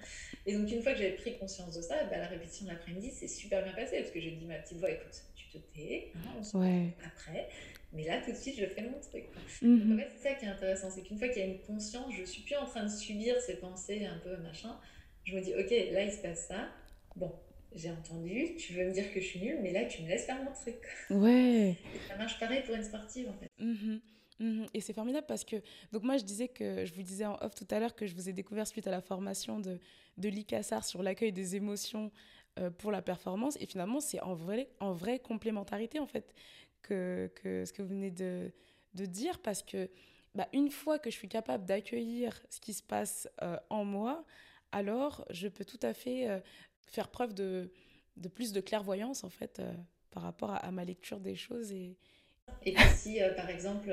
Et 0.45 0.57
donc, 0.57 0.71
une 0.71 0.81
fois 0.81 0.93
que 0.93 0.99
j'avais 0.99 1.17
pris 1.17 1.37
conscience 1.37 1.75
de 1.75 1.81
ça, 1.81 2.03
bah, 2.05 2.17
la 2.17 2.27
répétition 2.27 2.65
de 2.65 2.71
l'après-midi, 2.71 3.11
c'est 3.11 3.27
super 3.27 3.61
bien 3.63 3.73
passé 3.73 3.99
parce 3.99 4.11
que 4.11 4.21
j'ai 4.21 4.31
dit 4.31 4.45
ma 4.45 4.55
petite 4.55 4.77
voix 4.77 4.89
Écoute, 4.89 5.21
tu 5.35 5.47
te 5.49 5.57
tais, 5.75 6.11
hein, 6.15 6.29
on 6.39 6.43
se 6.43 6.55
ouais. 6.55 6.93
après. 7.05 7.49
Mais 7.91 8.05
là, 8.05 8.21
tout 8.23 8.31
de 8.31 8.37
suite, 8.37 8.55
je 8.57 8.65
fais 8.65 8.81
mon 8.83 8.99
truc. 8.99 9.25
Donc, 9.61 9.93
en 9.93 9.97
fait, 10.01 10.09
c'est 10.15 10.29
ça 10.29 10.35
qui 10.35 10.45
est 10.45 10.49
intéressant. 10.49 10.89
C'est 10.89 11.01
qu'une 11.01 11.17
fois 11.17 11.27
qu'il 11.27 11.39
y 11.39 11.45
a 11.45 11.47
une 11.47 11.59
conscience, 11.59 12.13
je 12.17 12.23
suis 12.23 12.43
plus 12.43 12.55
en 12.55 12.65
train 12.65 12.83
de 12.83 12.89
subir 12.89 13.39
ces 13.41 13.57
pensées 13.57 14.05
un 14.05 14.17
peu 14.19 14.37
machin. 14.37 14.77
Je 15.25 15.35
me 15.35 15.41
dis, 15.41 15.53
OK, 15.53 15.69
là, 15.91 16.03
il 16.03 16.11
se 16.11 16.21
passe 16.21 16.47
ça. 16.47 16.69
Bon, 17.15 17.33
j'ai 17.73 17.91
entendu, 17.91 18.55
tu 18.57 18.73
veux 18.73 18.85
me 18.85 18.91
dire 18.91 19.11
que 19.13 19.19
je 19.19 19.25
suis 19.25 19.39
nulle, 19.39 19.59
mais 19.61 19.71
là, 19.71 19.85
tu 19.85 20.03
me 20.03 20.07
laisses 20.07 20.25
faire 20.25 20.41
mon 20.43 20.51
truc. 20.51 20.77
Ouais. 21.09 21.77
ça 22.07 22.15
marche 22.17 22.39
pareil 22.39 22.63
pour 22.65 22.75
une 22.75 22.83
sportive, 22.83 23.29
en 23.29 23.33
fait. 23.33 23.51
Mhm. 23.59 24.01
Mhm. 24.39 24.67
Et 24.73 24.81
c'est 24.81 24.93
formidable 24.93 25.25
parce 25.27 25.45
que, 25.45 25.55
donc 25.93 26.03
moi 26.03 26.17
je 26.17 26.23
disais 26.23 26.49
que, 26.49 26.85
je 26.85 26.93
vous 26.93 27.03
disais 27.03 27.25
en 27.25 27.37
off 27.41 27.55
tout 27.55 27.67
à 27.71 27.79
l'heure 27.79 27.95
que 27.95 28.05
je 28.05 28.13
vous 28.13 28.27
ai 28.27 28.33
découvert 28.33 28.67
suite 28.67 28.85
à 28.85 28.91
la 28.91 28.99
formation 28.99 29.59
de, 29.59 29.79
de 30.17 30.29
l'ICASAR 30.29 30.83
sur 30.83 31.01
l'accueil 31.01 31.31
des 31.31 31.55
émotions 31.55 32.11
euh, 32.59 32.69
pour 32.69 32.91
la 32.91 33.01
performance. 33.01 33.57
Et 33.61 33.65
finalement, 33.65 34.01
c'est 34.01 34.19
en 34.21 34.33
vrai, 34.33 34.69
en 34.81 34.91
vraie 34.91 35.19
complémentarité 35.19 35.99
en 35.99 36.05
fait 36.05 36.33
que, 36.81 37.31
que 37.35 37.63
ce 37.63 37.71
que 37.71 37.81
vous 37.81 37.89
venez 37.89 38.11
de, 38.11 38.51
de 38.93 39.05
dire 39.05 39.39
parce 39.41 39.63
que 39.63 39.89
bah, 40.35 40.47
une 40.51 40.69
fois 40.69 40.99
que 40.99 41.09
je 41.09 41.15
suis 41.15 41.29
capable 41.29 41.65
d'accueillir 41.65 42.41
ce 42.49 42.59
qui 42.59 42.73
se 42.73 42.83
passe 42.83 43.29
euh, 43.41 43.57
en 43.69 43.85
moi, 43.85 44.25
alors 44.73 45.25
je 45.29 45.47
peux 45.47 45.63
tout 45.63 45.79
à 45.81 45.93
fait 45.93 46.29
euh, 46.29 46.39
faire 46.85 47.09
preuve 47.09 47.33
de, 47.33 47.71
de, 48.17 48.29
plus 48.29 48.51
de 48.51 48.61
clairvoyance 48.61 49.23
en 49.23 49.29
fait 49.29 49.61
par 50.11 50.23
rapport 50.23 50.51
à, 50.51 50.71
ma 50.71 50.85
lecture 50.85 51.19
des 51.19 51.35
choses 51.35 51.71
et, 51.71 51.97
et 52.65 52.75
si, 52.95 53.21
euh, 53.21 53.33
par 53.33 53.49
exemple, 53.49 53.89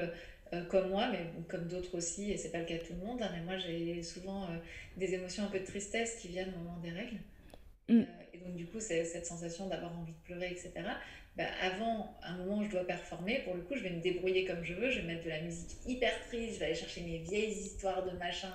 euh, 0.53 0.65
comme 0.65 0.91
moi, 0.91 1.09
mais 1.11 1.27
comme 1.49 1.67
d'autres 1.67 1.97
aussi, 1.97 2.31
et 2.31 2.37
c'est 2.37 2.51
pas 2.51 2.59
le 2.59 2.65
cas 2.65 2.79
de 2.79 2.83
tout 2.83 2.95
le 2.95 3.07
monde, 3.07 3.23
hein, 3.23 3.31
mais 3.35 3.43
moi 3.43 3.57
j'ai 3.59 4.03
souvent 4.03 4.45
euh, 4.45 4.57
des 4.97 5.15
émotions 5.15 5.45
un 5.45 5.49
peu 5.49 5.61
de 5.61 5.65
tristesse 5.65 6.17
qui 6.21 6.29
viennent 6.29 6.53
au 6.55 6.59
moment 6.59 6.79
des 6.79 6.91
règles. 6.91 7.19
Mm. 7.89 8.03
et 8.33 8.39
donc 8.39 8.55
du 8.55 8.67
coup, 8.67 8.81
c'est 8.81 9.05
cette 9.05 9.27
sensation 9.27 9.67
d'avoir 9.69 9.99
envie 9.99 10.13
de 10.13 10.19
pleurer, 10.25 10.51
etc. 10.51 10.73
Bah, 11.35 11.45
avant 11.63 12.15
un 12.23 12.37
moment 12.37 12.59
où 12.59 12.65
je 12.65 12.71
dois 12.71 12.85
performer, 12.85 13.39
pour 13.39 13.55
le 13.55 13.63
coup, 13.63 13.75
je 13.75 13.83
vais 13.83 13.91
me 13.91 14.03
débrouiller 14.03 14.45
comme 14.45 14.63
je 14.63 14.75
veux, 14.75 14.91
je 14.91 15.01
vais 15.01 15.07
mettre 15.07 15.25
de 15.25 15.31
la 15.31 15.41
musique 15.41 15.71
hyper 15.87 16.13
triste, 16.27 16.55
je 16.55 16.59
vais 16.61 16.67
aller 16.67 16.75
chercher 16.75 17.01
mes 17.01 17.19
vieilles 17.19 17.53
histoires 17.53 18.05
de 18.05 18.11
machin, 18.19 18.53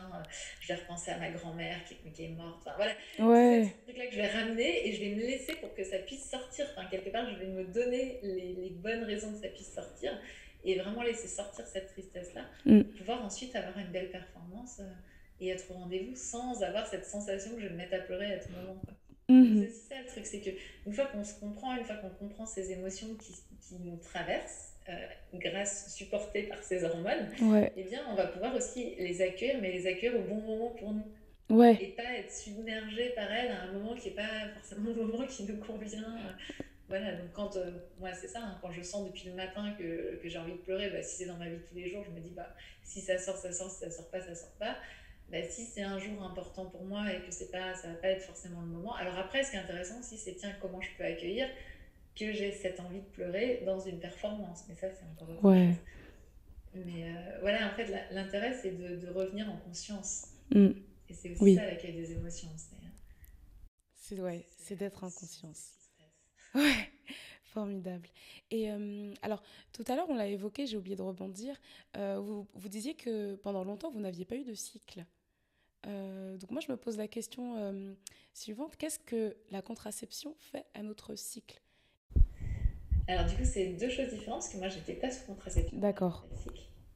je 0.61 0.67
vais 0.67 0.75
repenser 0.75 1.09
à 1.09 1.17
ma 1.17 1.31
grand-mère 1.31 1.83
qui, 1.85 1.95
qui, 2.11 2.25
est 2.25 2.29
morte, 2.29 2.59
enfin 2.59 2.75
voilà. 2.75 2.91
Ouais. 3.19 3.63
C'est 3.63 3.79
ce 3.79 3.83
truc-là 3.83 4.05
que 4.05 4.11
je 4.11 4.17
vais 4.17 4.27
ramener 4.27 4.87
et 4.87 4.93
je 4.93 4.99
vais 5.01 5.15
me 5.15 5.21
laisser 5.21 5.55
pour 5.55 5.73
que 5.73 5.83
ça 5.83 5.97
puisse 5.97 6.29
sortir. 6.29 6.67
Enfin, 6.71 6.87
quelque 6.87 7.09
part, 7.09 7.27
je 7.27 7.39
vais 7.39 7.47
me 7.47 7.65
donner 7.65 8.19
les, 8.21 8.53
les 8.53 8.69
bonnes 8.69 9.05
raisons 9.05 9.33
que 9.33 9.39
ça 9.39 9.47
puisse 9.47 9.73
sortir 9.73 10.11
et 10.63 10.77
vraiment 10.77 11.01
laisser 11.01 11.27
sortir 11.27 11.65
cette 11.65 11.87
tristesse-là, 11.87 12.45
mm. 12.65 12.83
pouvoir 12.83 13.23
ensuite 13.25 13.55
avoir 13.55 13.77
une 13.79 13.91
belle 13.91 14.11
performance 14.11 14.81
euh, 14.81 14.91
et 15.39 15.49
être 15.49 15.65
au 15.71 15.75
rendez-vous 15.75 16.15
sans 16.15 16.61
avoir 16.61 16.85
cette 16.85 17.05
sensation 17.05 17.55
que 17.55 17.61
je 17.61 17.67
vais 17.67 17.73
me 17.73 17.77
mettre 17.77 17.95
à 17.95 17.99
pleurer 17.99 18.33
à 18.33 18.37
tout 18.39 18.51
moment. 18.51 18.79
Mhm. 19.29 19.67
C'est 19.67 19.95
ça 19.95 20.01
le 20.01 20.07
truc, 20.07 20.25
c'est 20.25 20.39
qu'une 20.39 20.93
fois 20.93 21.05
qu'on 21.07 21.23
se 21.23 21.39
comprend, 21.39 21.75
une 21.75 21.83
fois 21.83 21.95
qu'on 21.97 22.09
comprend 22.09 22.45
ces 22.45 22.71
émotions 22.71 23.07
qui, 23.15 23.33
qui 23.61 23.75
nous 23.83 23.97
traversent, 23.97 24.73
euh, 24.89 25.07
grâce 25.33 25.93
supportées 25.93 26.43
par 26.43 26.63
ces 26.63 26.85
hormones, 26.85 27.27
eh 27.75 27.83
bien, 27.83 28.01
on 28.09 28.15
va 28.15 28.27
pouvoir 28.27 28.55
aussi 28.55 28.95
les 28.97 29.21
accueillir, 29.21 29.59
mais 29.61 29.71
les 29.71 29.85
accueillir 29.85 30.17
au 30.17 30.23
bon 30.23 30.41
moment 30.41 30.69
pour 30.69 30.93
nous. 30.93 31.05
Ouais. 31.49 31.77
Et 31.81 31.87
pas 31.87 32.17
être 32.17 32.31
submergé 32.31 33.09
par 33.09 33.29
elles 33.31 33.51
à 33.51 33.63
un 33.63 33.73
moment 33.73 33.95
qui 33.95 34.09
n'est 34.09 34.15
pas 34.15 34.49
forcément 34.55 34.89
le 34.89 35.03
moment 35.03 35.25
qui 35.25 35.43
nous 35.43 35.57
convient. 35.57 36.17
Voilà, 36.89 37.11
donc 37.13 37.33
quand, 37.33 37.57
euh, 37.57 37.71
moi 37.99 38.13
c'est 38.13 38.29
ça, 38.29 38.39
hein, 38.39 38.57
quand 38.61 38.71
je 38.71 38.81
sens 38.81 39.05
depuis 39.05 39.27
le 39.27 39.35
matin 39.35 39.75
que, 39.77 40.19
que 40.23 40.29
j'ai 40.29 40.37
envie 40.37 40.53
de 40.53 40.57
pleurer, 40.57 40.89
bah, 40.89 41.03
si 41.03 41.17
c'est 41.17 41.25
dans 41.25 41.35
ma 41.35 41.49
vie 41.49 41.59
tous 41.67 41.75
les 41.75 41.89
jours, 41.89 42.01
je 42.05 42.11
me 42.11 42.19
dis, 42.21 42.31
bah, 42.33 42.55
si 42.81 43.01
ça 43.01 43.17
sort, 43.17 43.35
ça 43.35 43.51
sort, 43.51 43.69
si 43.69 43.79
ça 43.79 43.91
sort 43.91 44.09
pas, 44.09 44.21
ça 44.21 44.35
sort 44.35 44.55
pas. 44.57 44.77
Bah, 45.31 45.43
si 45.43 45.65
c'est 45.65 45.81
un 45.81 45.99
jour 45.99 46.23
important 46.23 46.65
pour 46.65 46.85
moi 46.85 47.11
et 47.11 47.19
que 47.21 47.31
c'est 47.31 47.51
pas, 47.51 47.75
ça 47.75 47.89
va 47.89 47.95
pas 47.95 48.07
être 48.09 48.21
forcément 48.21 48.61
le 48.61 48.67
moment. 48.67 48.95
Alors 48.95 49.17
après, 49.17 49.43
ce 49.43 49.51
qui 49.51 49.57
est 49.57 49.59
intéressant 49.59 49.99
aussi, 49.99 50.17
c'est 50.17 50.35
tiens, 50.35 50.53
comment 50.61 50.81
je 50.81 50.89
peux 50.97 51.03
accueillir 51.03 51.47
que 52.15 52.31
j'ai 52.31 52.51
cette 52.51 52.79
envie 52.79 53.01
de 53.01 53.05
pleurer 53.05 53.61
dans 53.65 53.79
une 53.79 53.99
performance. 53.99 54.63
Mais 54.69 54.75
ça, 54.75 54.87
c'est 54.89 55.05
encore 55.05 55.29
autre 55.29 55.43
ouais. 55.43 55.75
Mais 56.73 57.09
euh, 57.09 57.39
voilà, 57.41 57.71
en 57.71 57.75
fait, 57.75 57.91
l'intérêt, 58.11 58.57
c'est 58.61 58.71
de, 58.71 58.97
de, 58.97 59.09
revenir 59.09 59.49
en 59.51 59.57
conscience. 59.57 60.27
Mm. 60.51 60.69
Et 61.09 61.13
c'est 61.13 61.31
aussi 61.31 61.55
ça 61.55 61.65
l'accueil 61.65 61.93
des 61.93 62.11
émotions. 62.11 62.49
C'est 63.95 64.21
ouais, 64.21 64.45
c'est 64.57 64.75
d'être 64.75 65.03
en 65.03 65.11
conscience. 65.11 65.73
Ouais, 66.55 66.89
formidable. 67.43 68.07
Et 68.51 68.71
euh, 68.71 69.13
alors, 69.21 69.43
tout 69.73 69.83
à 69.87 69.95
l'heure, 69.95 70.09
on 70.09 70.15
l'a 70.15 70.27
évoqué, 70.27 70.65
j'ai 70.65 70.77
oublié 70.77 70.95
de 70.95 71.01
rebondir. 71.01 71.55
Euh, 71.97 72.19
vous, 72.19 72.47
vous, 72.53 72.69
disiez 72.69 72.95
que 72.95 73.35
pendant 73.35 73.65
longtemps, 73.65 73.91
vous 73.91 73.99
n'aviez 73.99 74.23
pas 74.23 74.35
eu 74.35 74.45
de 74.45 74.53
cycle. 74.53 75.05
Euh, 75.85 76.37
donc 76.37 76.51
moi, 76.51 76.61
je 76.65 76.71
me 76.71 76.77
pose 76.77 76.97
la 76.97 77.07
question 77.07 77.57
euh, 77.57 77.93
suivante. 78.33 78.75
Qu'est-ce 78.77 78.99
que 78.99 79.37
la 79.51 79.61
contraception 79.61 80.35
fait 80.39 80.65
à 80.73 80.83
notre 80.83 81.15
cycle? 81.15 81.61
Alors 83.07 83.25
du 83.25 83.35
coup, 83.35 83.45
c'est 83.45 83.67
deux 83.73 83.89
choses 83.89 84.09
différentes, 84.09 84.41
parce 84.41 84.49
que 84.49 84.57
moi, 84.57 84.67
j'étais 84.67 84.93
pas 84.93 85.11
sous 85.11 85.25
contraception. 85.25 85.77
D'accord. 85.77 86.27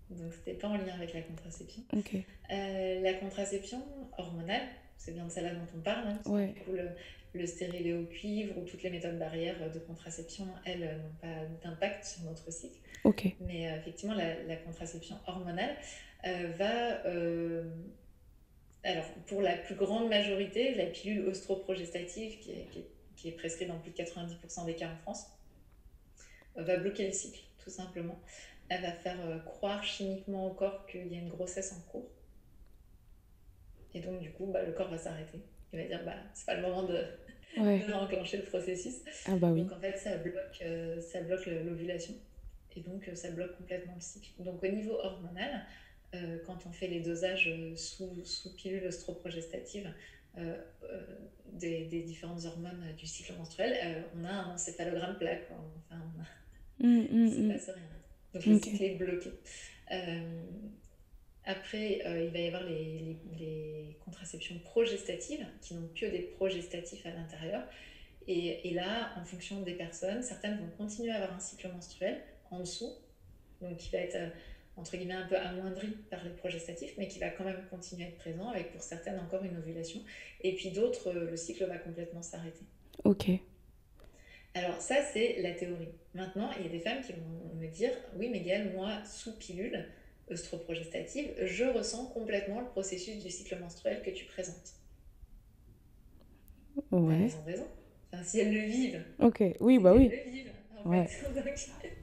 Donc 0.09 0.33
c'était 0.33 0.55
pas 0.55 0.67
en 0.67 0.75
lien 0.75 0.93
avec 0.93 1.13
la 1.13 1.21
contraception. 1.21 1.83
Euh, 1.93 3.01
la 3.01 3.13
contraception 3.13 3.81
hormonale, 4.17 4.67
c'est 4.97 5.13
bien 5.13 5.25
de 5.25 5.31
celle-là 5.31 5.53
dont 5.55 5.67
on 5.77 5.79
parle. 5.79 6.07
Hein, 6.07 6.19
ouais. 6.25 6.47
Du 6.47 6.59
coup, 6.61 6.71
le, 6.73 6.89
le 7.33 7.45
stérilet 7.45 7.93
au 7.93 8.03
cuivre 8.03 8.57
ou 8.57 8.65
toutes 8.65 8.83
les 8.83 8.89
méthodes 8.89 9.17
barrières 9.17 9.71
de 9.71 9.79
contraception, 9.79 10.47
elles 10.65 11.01
n'ont 11.01 11.15
pas 11.21 11.45
d'impact 11.63 12.03
sur 12.03 12.23
notre 12.23 12.51
cycle. 12.51 12.77
Mais 13.39 13.73
effectivement, 13.79 14.15
la, 14.15 14.43
la, 14.43 14.57
contraception 14.57 15.15
hormonale 15.27 15.77
va 16.57 17.03
alors, 18.83 19.05
pour 19.27 19.41
la 19.41 19.57
plus 19.57 19.75
grande 19.75 20.09
majorité, 20.09 20.73
la 20.73 20.87
pilule 20.87 21.27
ostroprogestative, 21.27 22.39
qui 22.39 22.51
est, 22.51 22.67
qui 23.15 23.27
est, 23.27 23.31
prescrite 23.31 23.67
dans 23.67 23.77
plus 23.79 23.91
de 23.91 23.95
90% 23.95 24.65
des 24.65 24.75
cas 24.75 24.89
en 24.89 24.95
France, 24.97 25.27
euh, 26.57 26.63
va 26.63 26.77
bloquer 26.77 27.05
le 27.05 27.13
cycle, 27.13 27.41
tout 27.63 27.69
simplement. 27.69 28.19
Elle 28.69 28.81
va 28.81 28.91
faire 28.91 29.19
euh, 29.21 29.37
croire 29.39 29.83
chimiquement 29.83 30.47
au 30.47 30.53
corps 30.53 30.87
qu'il 30.87 31.13
y 31.13 31.15
a 31.15 31.19
une 31.19 31.29
grossesse 31.29 31.73
en 31.73 31.91
cours. 31.91 32.09
Et 33.93 33.99
donc, 33.99 34.19
du 34.19 34.31
coup, 34.31 34.47
bah, 34.47 34.63
le 34.63 34.71
corps 34.71 34.89
va 34.89 34.97
s'arrêter. 34.97 35.39
Il 35.73 35.79
va 35.79 35.85
dire, 35.85 36.03
bah, 36.03 36.15
c'est 36.33 36.45
pas 36.47 36.55
le 36.55 36.63
moment 36.63 36.83
de, 36.83 37.03
ouais. 37.57 37.79
de 37.87 37.93
enclencher 37.93 38.37
le 38.37 38.43
processus. 38.43 39.01
Ah 39.27 39.35
bah 39.35 39.49
oui. 39.51 39.61
Donc, 39.61 39.73
en 39.73 39.79
fait, 39.79 39.95
ça 39.97 40.17
bloque, 40.17 40.59
euh, 40.63 40.99
ça 41.01 41.21
bloque 41.21 41.45
l'ovulation. 41.45 42.15
Et 42.75 42.79
donc, 42.79 43.07
ça 43.13 43.29
bloque 43.29 43.55
complètement 43.57 43.93
le 43.93 44.01
cycle. 44.01 44.31
Donc, 44.39 44.63
au 44.63 44.67
niveau 44.67 44.93
hormonal, 44.93 45.65
euh, 46.13 46.39
quand 46.45 46.65
on 46.65 46.71
fait 46.71 46.87
les 46.87 46.99
dosages 46.99 47.47
euh, 47.47 47.75
sous, 47.75 48.23
sous 48.25 48.53
pilule 48.55 48.85
ostroprogestative 48.87 49.93
euh, 50.37 50.57
des, 51.53 51.85
des, 51.85 52.01
différentes 52.01 52.45
hormones 52.45 52.83
du 52.97 53.05
cycle 53.05 53.33
menstruel, 53.37 54.05
on 54.15 54.23
a 54.23 54.29
un 54.29 54.53
encéphalogramme 54.53 55.17
plat. 55.17 55.35
Quoi. 55.35 55.57
Enfin, 55.89 56.01
on 56.15 56.21
a... 56.21 56.87
il 56.87 57.23
ne 57.25 57.29
se 57.29 57.53
passe 57.53 57.75
rien. 57.75 57.83
Donc 58.33 58.45
le 58.45 58.55
okay. 58.55 58.69
cycle 58.69 58.83
est 58.83 58.95
bloqué. 58.95 59.31
Après, 61.43 62.01
euh, 62.05 62.25
il 62.25 62.31
va 62.31 62.39
y 62.39 62.47
avoir 62.47 62.63
les, 62.63 62.99
les, 62.99 63.17
les, 63.39 63.97
contraceptions 64.05 64.59
progestatives 64.59 65.45
qui 65.61 65.73
n'ont 65.73 65.89
que 65.95 66.05
des 66.05 66.19
progestatifs 66.19 67.05
à 67.05 67.11
l'intérieur. 67.11 67.63
Et, 68.27 68.69
et, 68.69 68.73
là, 68.73 69.11
en 69.19 69.25
fonction 69.25 69.61
des 69.61 69.73
personnes, 69.73 70.21
certaines 70.21 70.59
vont 70.59 70.69
continuer 70.77 71.11
à 71.11 71.15
avoir 71.15 71.33
un 71.33 71.39
cycle 71.39 71.67
menstruel 71.69 72.21
en 72.51 72.59
dessous, 72.59 72.93
donc 73.59 73.77
qui 73.77 73.89
va 73.89 73.99
être 73.99 74.31
entre 74.77 74.97
guillemets 74.97 75.13
un 75.13 75.27
peu 75.27 75.37
amoindri 75.37 75.89
par 76.09 76.23
les 76.23 76.31
progestatifs, 76.31 76.93
mais 76.97 77.07
qui 77.07 77.19
va 77.19 77.29
quand 77.29 77.43
même 77.43 77.61
continuer 77.69 78.05
à 78.05 78.07
être 78.07 78.17
présent, 78.17 78.49
avec 78.49 78.71
pour 78.71 78.81
certaines 78.81 79.19
encore 79.19 79.43
une 79.43 79.57
ovulation. 79.57 79.99
Et 80.41 80.55
puis 80.55 80.71
d'autres, 80.71 81.09
euh, 81.09 81.29
le 81.29 81.37
cycle 81.37 81.65
va 81.65 81.77
complètement 81.77 82.21
s'arrêter. 82.21 82.65
Ok. 83.03 83.29
Alors 84.53 84.81
ça, 84.81 84.95
c'est 85.01 85.41
la 85.41 85.51
théorie. 85.51 85.89
Maintenant, 86.13 86.49
il 86.57 86.65
y 86.65 86.69
a 86.69 86.71
des 86.71 86.79
femmes 86.79 87.01
qui 87.01 87.13
vont 87.13 87.55
me 87.55 87.67
dire, 87.67 87.91
oui, 88.17 88.29
mais 88.29 88.41
Gaëlle, 88.41 88.73
moi, 88.73 89.03
sous 89.05 89.37
pilule 89.37 89.85
œstroprogestative, 90.29 91.33
je 91.41 91.65
ressens 91.65 92.05
complètement 92.07 92.61
le 92.61 92.67
processus 92.67 93.21
du 93.23 93.29
cycle 93.29 93.57
menstruel 93.59 94.01
que 94.01 94.11
tu 94.11 94.25
présentes. 94.25 94.73
Ouais. 96.91 97.23
Elles 97.23 97.35
ont 97.35 97.45
raison. 97.45 97.67
Enfin, 98.13 98.23
si 98.23 98.39
elles 98.39 98.53
le 98.53 98.61
vivent. 98.61 99.03
Ok, 99.19 99.43
oui, 99.59 99.79
bah 99.79 99.93
oui. 99.93 100.09
Elles 100.11 100.25
le 100.25 100.31
vivent. 100.31 100.51
En 100.83 100.89
ouais. 100.89 101.07
fait. 101.81 102.00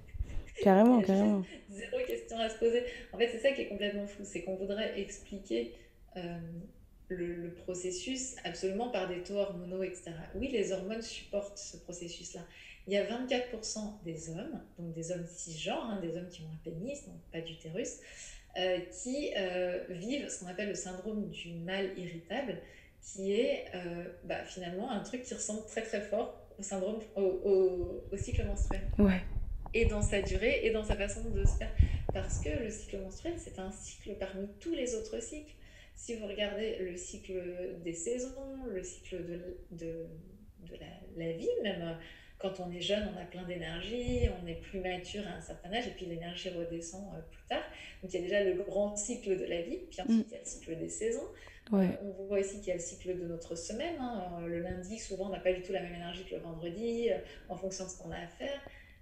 Carrément, 0.62 1.00
carrément. 1.02 1.44
Zéro 1.70 1.98
question 2.06 2.38
à 2.38 2.48
se 2.48 2.58
poser. 2.58 2.84
En 3.12 3.18
fait, 3.18 3.28
c'est 3.28 3.38
ça 3.38 3.52
qui 3.52 3.62
est 3.62 3.68
complètement 3.68 4.06
fou, 4.06 4.22
c'est 4.24 4.42
qu'on 4.42 4.56
voudrait 4.56 4.98
expliquer 5.00 5.74
euh, 6.16 6.38
le, 7.08 7.34
le, 7.34 7.54
processus 7.54 8.36
absolument 8.44 8.88
par 8.88 9.08
des 9.08 9.22
taux 9.22 9.36
hormonaux, 9.36 9.82
etc. 9.82 10.12
Oui, 10.34 10.48
les 10.48 10.72
hormones 10.72 11.02
supportent 11.02 11.58
ce 11.58 11.76
processus-là. 11.78 12.40
Il 12.86 12.94
y 12.94 12.96
a 12.96 13.04
24% 13.04 14.02
des 14.04 14.30
hommes, 14.30 14.62
donc 14.78 14.94
des 14.94 15.12
hommes 15.12 15.26
cisgenres, 15.26 15.84
hein, 15.84 16.00
des 16.00 16.16
hommes 16.16 16.28
qui 16.28 16.42
ont 16.42 16.50
un 16.52 16.58
pénis, 16.64 17.06
donc 17.06 17.16
pas 17.32 17.40
d'utérus, 17.40 17.98
euh, 18.58 18.78
qui 19.02 19.30
euh, 19.36 19.84
vivent 19.90 20.28
ce 20.28 20.40
qu'on 20.40 20.46
appelle 20.46 20.68
le 20.68 20.74
syndrome 20.74 21.28
du 21.28 21.52
mal 21.52 21.90
irritable, 21.98 22.58
qui 23.02 23.32
est 23.32 23.66
euh, 23.74 24.04
bah, 24.24 24.42
finalement 24.44 24.90
un 24.90 25.00
truc 25.00 25.22
qui 25.22 25.34
ressemble 25.34 25.66
très 25.66 25.82
très 25.82 26.00
fort 26.00 26.34
au 26.58 26.62
syndrome, 26.62 26.98
au, 27.14 27.20
au, 27.22 28.04
au 28.10 28.16
cycle 28.16 28.44
menstruel. 28.46 28.82
Ouais 28.98 29.20
et 29.74 29.86
dans 29.86 30.02
sa 30.02 30.22
durée 30.22 30.60
et 30.64 30.70
dans 30.70 30.84
sa 30.84 30.96
façon 30.96 31.28
de 31.30 31.44
se 31.44 31.56
faire. 31.56 31.72
Parce 32.12 32.40
que 32.40 32.50
le 32.50 32.70
cycle 32.70 32.98
menstruel, 32.98 33.34
c'est 33.36 33.58
un 33.58 33.70
cycle 33.70 34.14
parmi 34.18 34.48
tous 34.60 34.72
les 34.72 34.94
autres 34.94 35.20
cycles. 35.22 35.54
Si 35.94 36.14
vous 36.14 36.26
regardez 36.26 36.78
le 36.78 36.96
cycle 36.96 37.42
des 37.84 37.92
saisons, 37.92 38.64
le 38.68 38.82
cycle 38.82 39.16
de, 39.26 39.58
de, 39.72 40.06
de 40.70 40.76
la, 40.76 41.26
la, 41.26 41.32
vie 41.32 41.48
même, 41.62 41.98
quand 42.38 42.60
on 42.60 42.70
est 42.70 42.80
jeune, 42.80 43.08
on 43.14 43.20
a 43.20 43.24
plein 43.24 43.42
d'énergie, 43.42 44.28
on 44.42 44.46
est 44.46 44.60
plus 44.60 44.80
mature 44.80 45.26
à 45.26 45.36
un 45.36 45.40
certain 45.40 45.72
âge, 45.72 45.88
et 45.88 45.90
puis 45.90 46.06
l'énergie 46.06 46.50
redescend 46.50 47.02
euh, 47.14 47.20
plus 47.30 47.42
tard. 47.48 47.64
Donc 48.02 48.12
il 48.12 48.16
y 48.16 48.18
a 48.18 48.22
déjà 48.22 48.44
le 48.44 48.62
grand 48.62 48.96
cycle 48.96 49.36
de 49.36 49.44
la 49.44 49.62
vie, 49.62 49.78
puis 49.90 50.00
ensuite 50.00 50.26
mm. 50.26 50.28
il 50.28 50.32
y 50.32 50.36
a 50.36 50.38
le 50.38 50.46
cycle 50.46 50.78
des 50.78 50.88
saisons. 50.88 51.28
on 51.72 52.26
voit 52.26 52.38
aussi 52.38 52.58
qu'il 52.58 52.68
y 52.68 52.70
a 52.70 52.74
le 52.74 52.80
cycle 52.80 53.18
de 53.18 53.26
notre 53.26 53.56
semaine. 53.56 53.96
Hein. 53.98 54.40
Le 54.46 54.60
lundi, 54.60 54.98
souvent, 54.98 55.26
on 55.26 55.30
n'a 55.30 55.40
pas 55.40 55.52
du 55.52 55.62
tout 55.62 55.72
la 55.72 55.82
même 55.82 55.94
énergie 55.94 56.24
que 56.24 56.36
le 56.36 56.40
vendredi, 56.40 57.08
en 57.48 57.56
fonction 57.56 57.84
de 57.84 57.90
ce 57.90 57.98
qu'on 57.98 58.12
a 58.12 58.18
à 58.18 58.28
faire. 58.28 58.60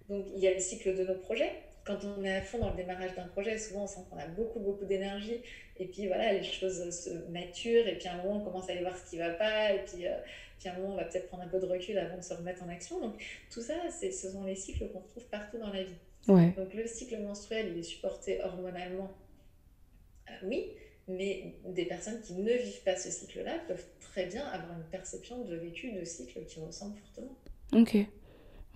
Donc 0.09 0.27
il 0.35 0.41
y 0.41 0.47
a 0.47 0.55
le 0.55 0.61
cycle 0.61 0.95
de 0.95 1.05
nos 1.05 1.15
projets 1.15 1.53
quand 1.87 1.99
on 2.05 2.25
est 2.25 2.37
à 2.37 2.43
fond 2.43 2.59
dans 2.59 2.71
le 2.71 2.77
démarrage 2.77 3.15
d'un 3.15 3.29
projet, 3.29 3.57
souvent 3.59 3.85
on 3.85 3.87
sent 3.87 4.01
qu'on 4.11 4.19
a 4.19 4.27
beaucoup, 4.27 4.59
beaucoup 4.59 4.85
d'énergie. 4.85 5.41
Et 5.79 5.87
puis 5.87 6.09
voilà, 6.09 6.33
les 6.33 6.43
choses 6.43 6.91
se 6.91 7.11
maturent. 7.31 7.87
Et 7.87 7.97
puis 7.97 8.09
à 8.09 8.15
un 8.15 8.17
moment, 8.23 8.41
on 8.41 8.45
commence 8.45 8.69
à 8.69 8.73
aller 8.73 8.81
voir 8.81 8.99
ce 8.99 9.09
qui 9.09 9.17
ne 9.17 9.23
va 9.23 9.31
pas. 9.31 9.73
Et 9.73 9.85
puis, 9.85 10.07
euh, 10.07 10.17
puis 10.59 10.69
à 10.69 10.75
un 10.75 10.79
moment, 10.79 10.95
on 10.95 10.97
va 10.97 11.05
peut-être 11.05 11.29
prendre 11.29 11.45
un 11.45 11.49
peu 11.49 11.61
de 11.61 11.67
recul 11.67 11.97
avant 11.97 12.17
de 12.17 12.23
se 12.23 12.35
remettre 12.35 12.65
en 12.65 12.69
action. 12.69 13.01
Donc 13.01 13.15
tout 13.51 13.63
ça, 13.63 13.75
ce 13.89 14.11
sont 14.11 14.45
les 14.45 14.57
cycles 14.57 14.89
qu'on 14.89 15.01
trouve 15.01 15.25
partout 15.27 15.59
dans 15.59 15.73
la 15.73 15.85
vie. 15.85 15.95
Donc 16.27 16.75
le 16.75 16.87
cycle 16.89 17.19
menstruel, 17.21 17.69
il 17.73 17.79
est 17.79 17.85
supporté 17.85 18.43
hormonalement. 18.43 19.13
Euh, 20.29 20.33
oui, 20.43 20.73
mais 21.07 21.55
des 21.67 21.85
personnes 21.85 22.21
qui 22.21 22.35
ne 22.35 22.53
vivent 22.53 22.83
pas 22.83 22.97
ce 22.97 23.13
cycle-là 23.13 23.61
peuvent 23.69 23.87
très 24.01 24.27
bien 24.27 24.45
avoir 24.47 24.77
une 24.77 24.91
perception 24.91 25.45
de 25.45 25.55
vécu 25.55 25.93
de 25.93 26.05
cycle 26.05 26.45
qui 26.47 26.59
ressemble 26.59 26.97
fortement. 26.99 27.37
Ok. 27.75 28.09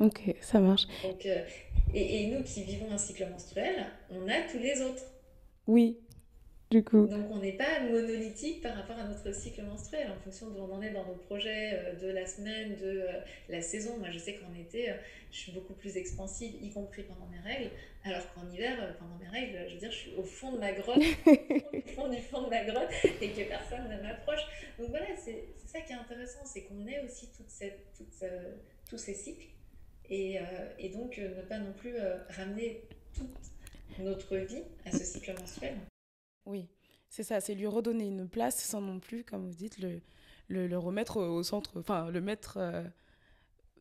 Ok, 0.01 0.34
ça 0.40 0.61
marche. 0.61 0.86
Donc, 1.03 1.26
euh, 1.26 1.44
et, 1.92 2.26
nous 2.28 2.42
qui 2.42 2.62
vivons 2.64 2.90
un 2.90 2.96
cycle 2.96 3.26
menstruel, 3.30 3.84
on 4.11 4.26
a 4.28 4.40
tous 4.51 4.59
les 4.59 4.80
autres. 4.80 5.05
Oui, 5.66 5.98
du 6.70 6.82
coup. 6.82 7.07
Donc 7.07 7.26
on 7.30 7.36
n'est 7.36 7.53
pas 7.53 7.80
monolithique 7.80 8.62
par 8.62 8.76
rapport 8.76 8.96
à 8.96 9.05
notre 9.05 9.30
cycle 9.34 9.62
menstruel 9.62 10.11
en 10.11 10.18
fonction 10.24 10.48
de 10.48 10.59
où 10.59 10.62
on 10.62 10.72
en 10.72 10.80
est 10.80 10.92
dans 10.92 11.05
nos 11.05 11.16
projets 11.16 11.74
euh, 11.74 11.94
de 11.96 12.07
la 12.07 12.24
semaine, 12.24 12.76
de 12.76 12.86
euh, 12.86 13.20
la 13.51 13.61
saison. 13.61 13.98
Moi 13.98 14.09
je 14.11 14.18
sais 14.18 14.36
qu'en 14.36 14.59
été, 14.59 14.90
je 15.30 15.36
suis 15.36 15.53
beaucoup 15.53 15.74
plus 15.74 15.98
expansive, 15.98 16.55
y 16.62 16.70
compris 16.70 17.03
pendant 17.03 17.26
mes 17.26 17.40
règles, 17.40 17.70
alors 18.05 18.22
qu'en 18.32 18.51
hiver, 18.51 18.96
pendant 18.98 19.18
mes 19.18 19.28
règles, 19.28 19.68
je 19.68 19.74
veux 19.74 19.80
dire, 19.80 19.90
je 19.90 19.96
suis 19.96 20.14
au 20.16 20.22
fond 20.22 20.53
de 20.53 20.59
ma 20.59 20.72
grotte, 20.72 20.96
au 21.26 21.88
fond 21.94 22.09
du 22.09 22.22
fond 22.22 22.44
de 22.44 22.48
ma 22.48 22.64
grotte, 22.64 22.88
et 23.20 23.28
que 23.32 23.48
personne 23.48 23.86
ne 23.90 24.03
m'approche. 24.03 24.40
Donc 24.78 24.88
voilà, 24.88 25.09
c'est 25.22 25.44
ça 25.66 25.82
qui 25.82 25.92
est 25.92 25.96
intéressant, 25.96 26.40
c'est 26.46 26.62
qu'on 26.62 26.86
ait 26.86 27.05
aussi 27.05 27.28
toute 27.36 27.51
cette, 27.51 27.84
tous 28.88 28.96
ces 28.96 29.14
cycles 29.14 29.48
et, 30.11 30.38
euh, 30.38 30.42
et 30.78 30.88
donc 30.90 31.18
euh, 31.18 31.36
ne 31.36 31.42
pas 31.42 31.58
non 31.58 31.72
plus 31.72 31.96
euh, 31.96 32.16
ramener 32.30 32.82
toute 33.14 33.30
notre 34.00 34.36
vie 34.36 34.62
à 34.84 34.90
ce 34.90 35.04
cycle 35.04 35.32
menstruel. 35.38 35.76
Oui, 36.46 36.68
c'est 37.08 37.22
ça, 37.22 37.40
c'est 37.40 37.54
lui 37.54 37.66
redonner 37.66 38.06
une 38.06 38.28
place 38.28 38.62
sans 38.62 38.80
non 38.80 38.98
plus, 38.98 39.24
comme 39.24 39.46
vous 39.46 39.54
dites, 39.54 39.78
le, 39.78 40.00
le, 40.48 40.66
le 40.66 40.78
remettre 40.78 41.18
au 41.18 41.42
centre, 41.42 41.78
enfin 41.78 42.11
le 42.11 42.20
mettre, 42.20 42.58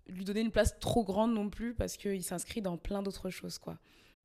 lui 0.07 0.25
donner 0.25 0.41
une 0.41 0.51
place 0.51 0.77
trop 0.79 1.03
grande 1.03 1.33
non 1.33 1.49
plus 1.49 1.73
parce 1.73 1.95
qu'il 1.95 2.23
s'inscrit 2.23 2.61
dans 2.61 2.77
plein 2.77 3.01
d'autres 3.01 3.29
choses, 3.29 3.57
quoi 3.57 3.79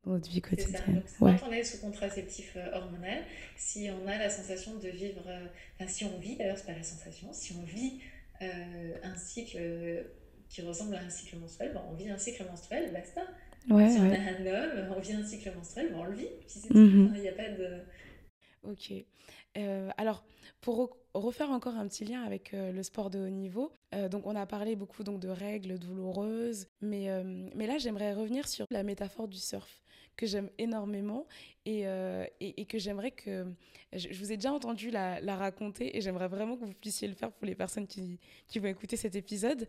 dans 0.05 0.11
notre 0.13 0.29
vie 0.29 0.43
quotidienne. 0.43 1.03
Quand 1.19 1.35
on 1.49 1.53
est 1.53 1.65
sous 1.65 1.79
contraceptif 1.79 2.59
hormonal, 2.75 3.25
si 3.57 3.89
on 3.91 4.07
a 4.07 4.19
la 4.19 4.29
sensation 4.29 4.75
de 4.75 4.89
vivre, 4.89 5.23
enfin 5.75 5.89
si 5.89 6.05
on 6.05 6.19
vit, 6.19 6.37
d'ailleurs 6.37 6.59
c'est 6.59 6.67
pas 6.67 6.73
la 6.77 6.83
sensation, 6.83 7.33
si 7.33 7.55
on 7.55 7.63
vit 7.63 8.01
un 8.41 9.17
cycle 9.17 10.05
qui 10.55 10.63
ressemble 10.63 10.95
à 10.95 11.01
un 11.01 11.11
cycle 11.11 11.37
menstruel, 11.39 11.73
ben, 11.73 11.83
on 11.91 11.95
vit 11.95 12.09
un 12.09 12.17
cycle 12.17 12.45
menstruel, 12.45 12.93
basta. 12.93 13.23
Ouais, 13.69 13.91
si 13.91 13.99
on 13.99 14.05
a 14.05 14.15
un 14.15 14.47
homme, 14.47 14.95
on 14.97 15.01
vit 15.01 15.13
un 15.13 15.25
cycle 15.25 15.53
menstruel, 15.53 15.89
ben, 15.91 15.99
on 15.99 16.05
le 16.05 16.15
vit. 16.15 16.29
Mhm. 16.71 17.13
Il 17.17 17.23
n'y 17.23 17.29
a 17.29 17.33
pas 17.33 17.49
de. 17.49 17.81
Ok. 18.63 18.93
Euh, 19.57 19.91
alors, 19.97 20.25
pour 20.61 20.97
refaire 21.13 21.51
encore 21.51 21.75
un 21.75 21.89
petit 21.89 22.05
lien 22.05 22.23
avec 22.23 22.55
euh, 22.55 22.71
le 22.71 22.83
sport 22.85 23.11
de 23.11 23.19
haut 23.19 23.31
niveau, 23.31 23.73
euh, 23.95 24.09
donc 24.09 24.27
on 24.27 24.37
a 24.37 24.47
parlé 24.47 24.77
beaucoup 24.77 25.03
donc 25.03 25.19
de 25.19 25.29
règles 25.29 25.79
douloureuses, 25.79 26.69
mais, 26.81 27.09
mais 27.55 27.67
là 27.67 27.79
j'aimerais 27.79 28.15
revenir 28.15 28.47
sur 28.47 28.67
la 28.71 28.85
métaphore 28.85 29.27
du 29.27 29.39
surf 29.39 29.83
que 30.17 30.27
j'aime 30.27 30.51
énormément 30.59 31.27
et, 31.67 31.83
et, 32.41 32.61
et, 32.61 32.65
que 32.67 32.79
j'aimerais 32.79 33.11
que... 33.11 33.47
Je, 33.93 34.19
vous 34.19 34.33
ai 34.33 34.37
déjà 34.37 34.53
entendu 34.53 34.91
la, 34.91 35.19
raconter 35.37 35.97
et 35.97 36.01
j'aimerais 36.01 36.29
vraiment 36.29 36.57
que 36.57 36.65
vous 36.65 36.75
puissiez 36.75 37.09
le 37.09 37.15
faire 37.15 37.33
pour 37.33 37.47
les 37.47 37.55
personnes 37.55 37.87
qui, 37.87 38.19
qui 38.47 38.59
vont 38.59 38.69
écouter 38.69 38.97
cet 38.97 39.17
épisode. 39.17 39.67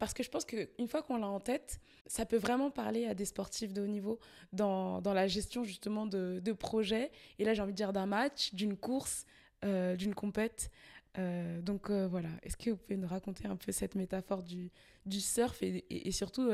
Parce 0.00 0.14
que 0.14 0.22
je 0.22 0.30
pense 0.30 0.46
qu'une 0.46 0.88
fois 0.88 1.02
qu'on 1.02 1.18
l'a 1.18 1.28
en 1.28 1.40
tête, 1.40 1.78
ça 2.06 2.24
peut 2.24 2.38
vraiment 2.38 2.70
parler 2.70 3.06
à 3.06 3.14
des 3.14 3.26
sportifs 3.26 3.72
de 3.72 3.82
haut 3.82 3.86
niveau 3.86 4.18
dans, 4.52 5.02
dans 5.02 5.12
la 5.12 5.26
gestion 5.26 5.62
justement 5.62 6.06
de, 6.06 6.40
de 6.42 6.52
projets. 6.52 7.10
Et 7.38 7.44
là, 7.44 7.52
j'ai 7.52 7.60
envie 7.60 7.72
de 7.72 7.76
dire 7.76 7.92
d'un 7.92 8.06
match, 8.06 8.54
d'une 8.54 8.78
course, 8.78 9.26
euh, 9.62 9.94
d'une 9.96 10.14
compète. 10.14 10.70
Euh, 11.18 11.60
donc 11.60 11.90
euh, 11.90 12.08
voilà, 12.08 12.30
est-ce 12.42 12.56
que 12.56 12.70
vous 12.70 12.78
pouvez 12.78 12.96
nous 12.96 13.08
raconter 13.08 13.46
un 13.46 13.56
peu 13.56 13.72
cette 13.72 13.94
métaphore 13.94 14.42
du, 14.42 14.70
du 15.04 15.20
surf 15.20 15.62
et, 15.62 15.84
et, 15.90 16.12
surtout 16.12 16.50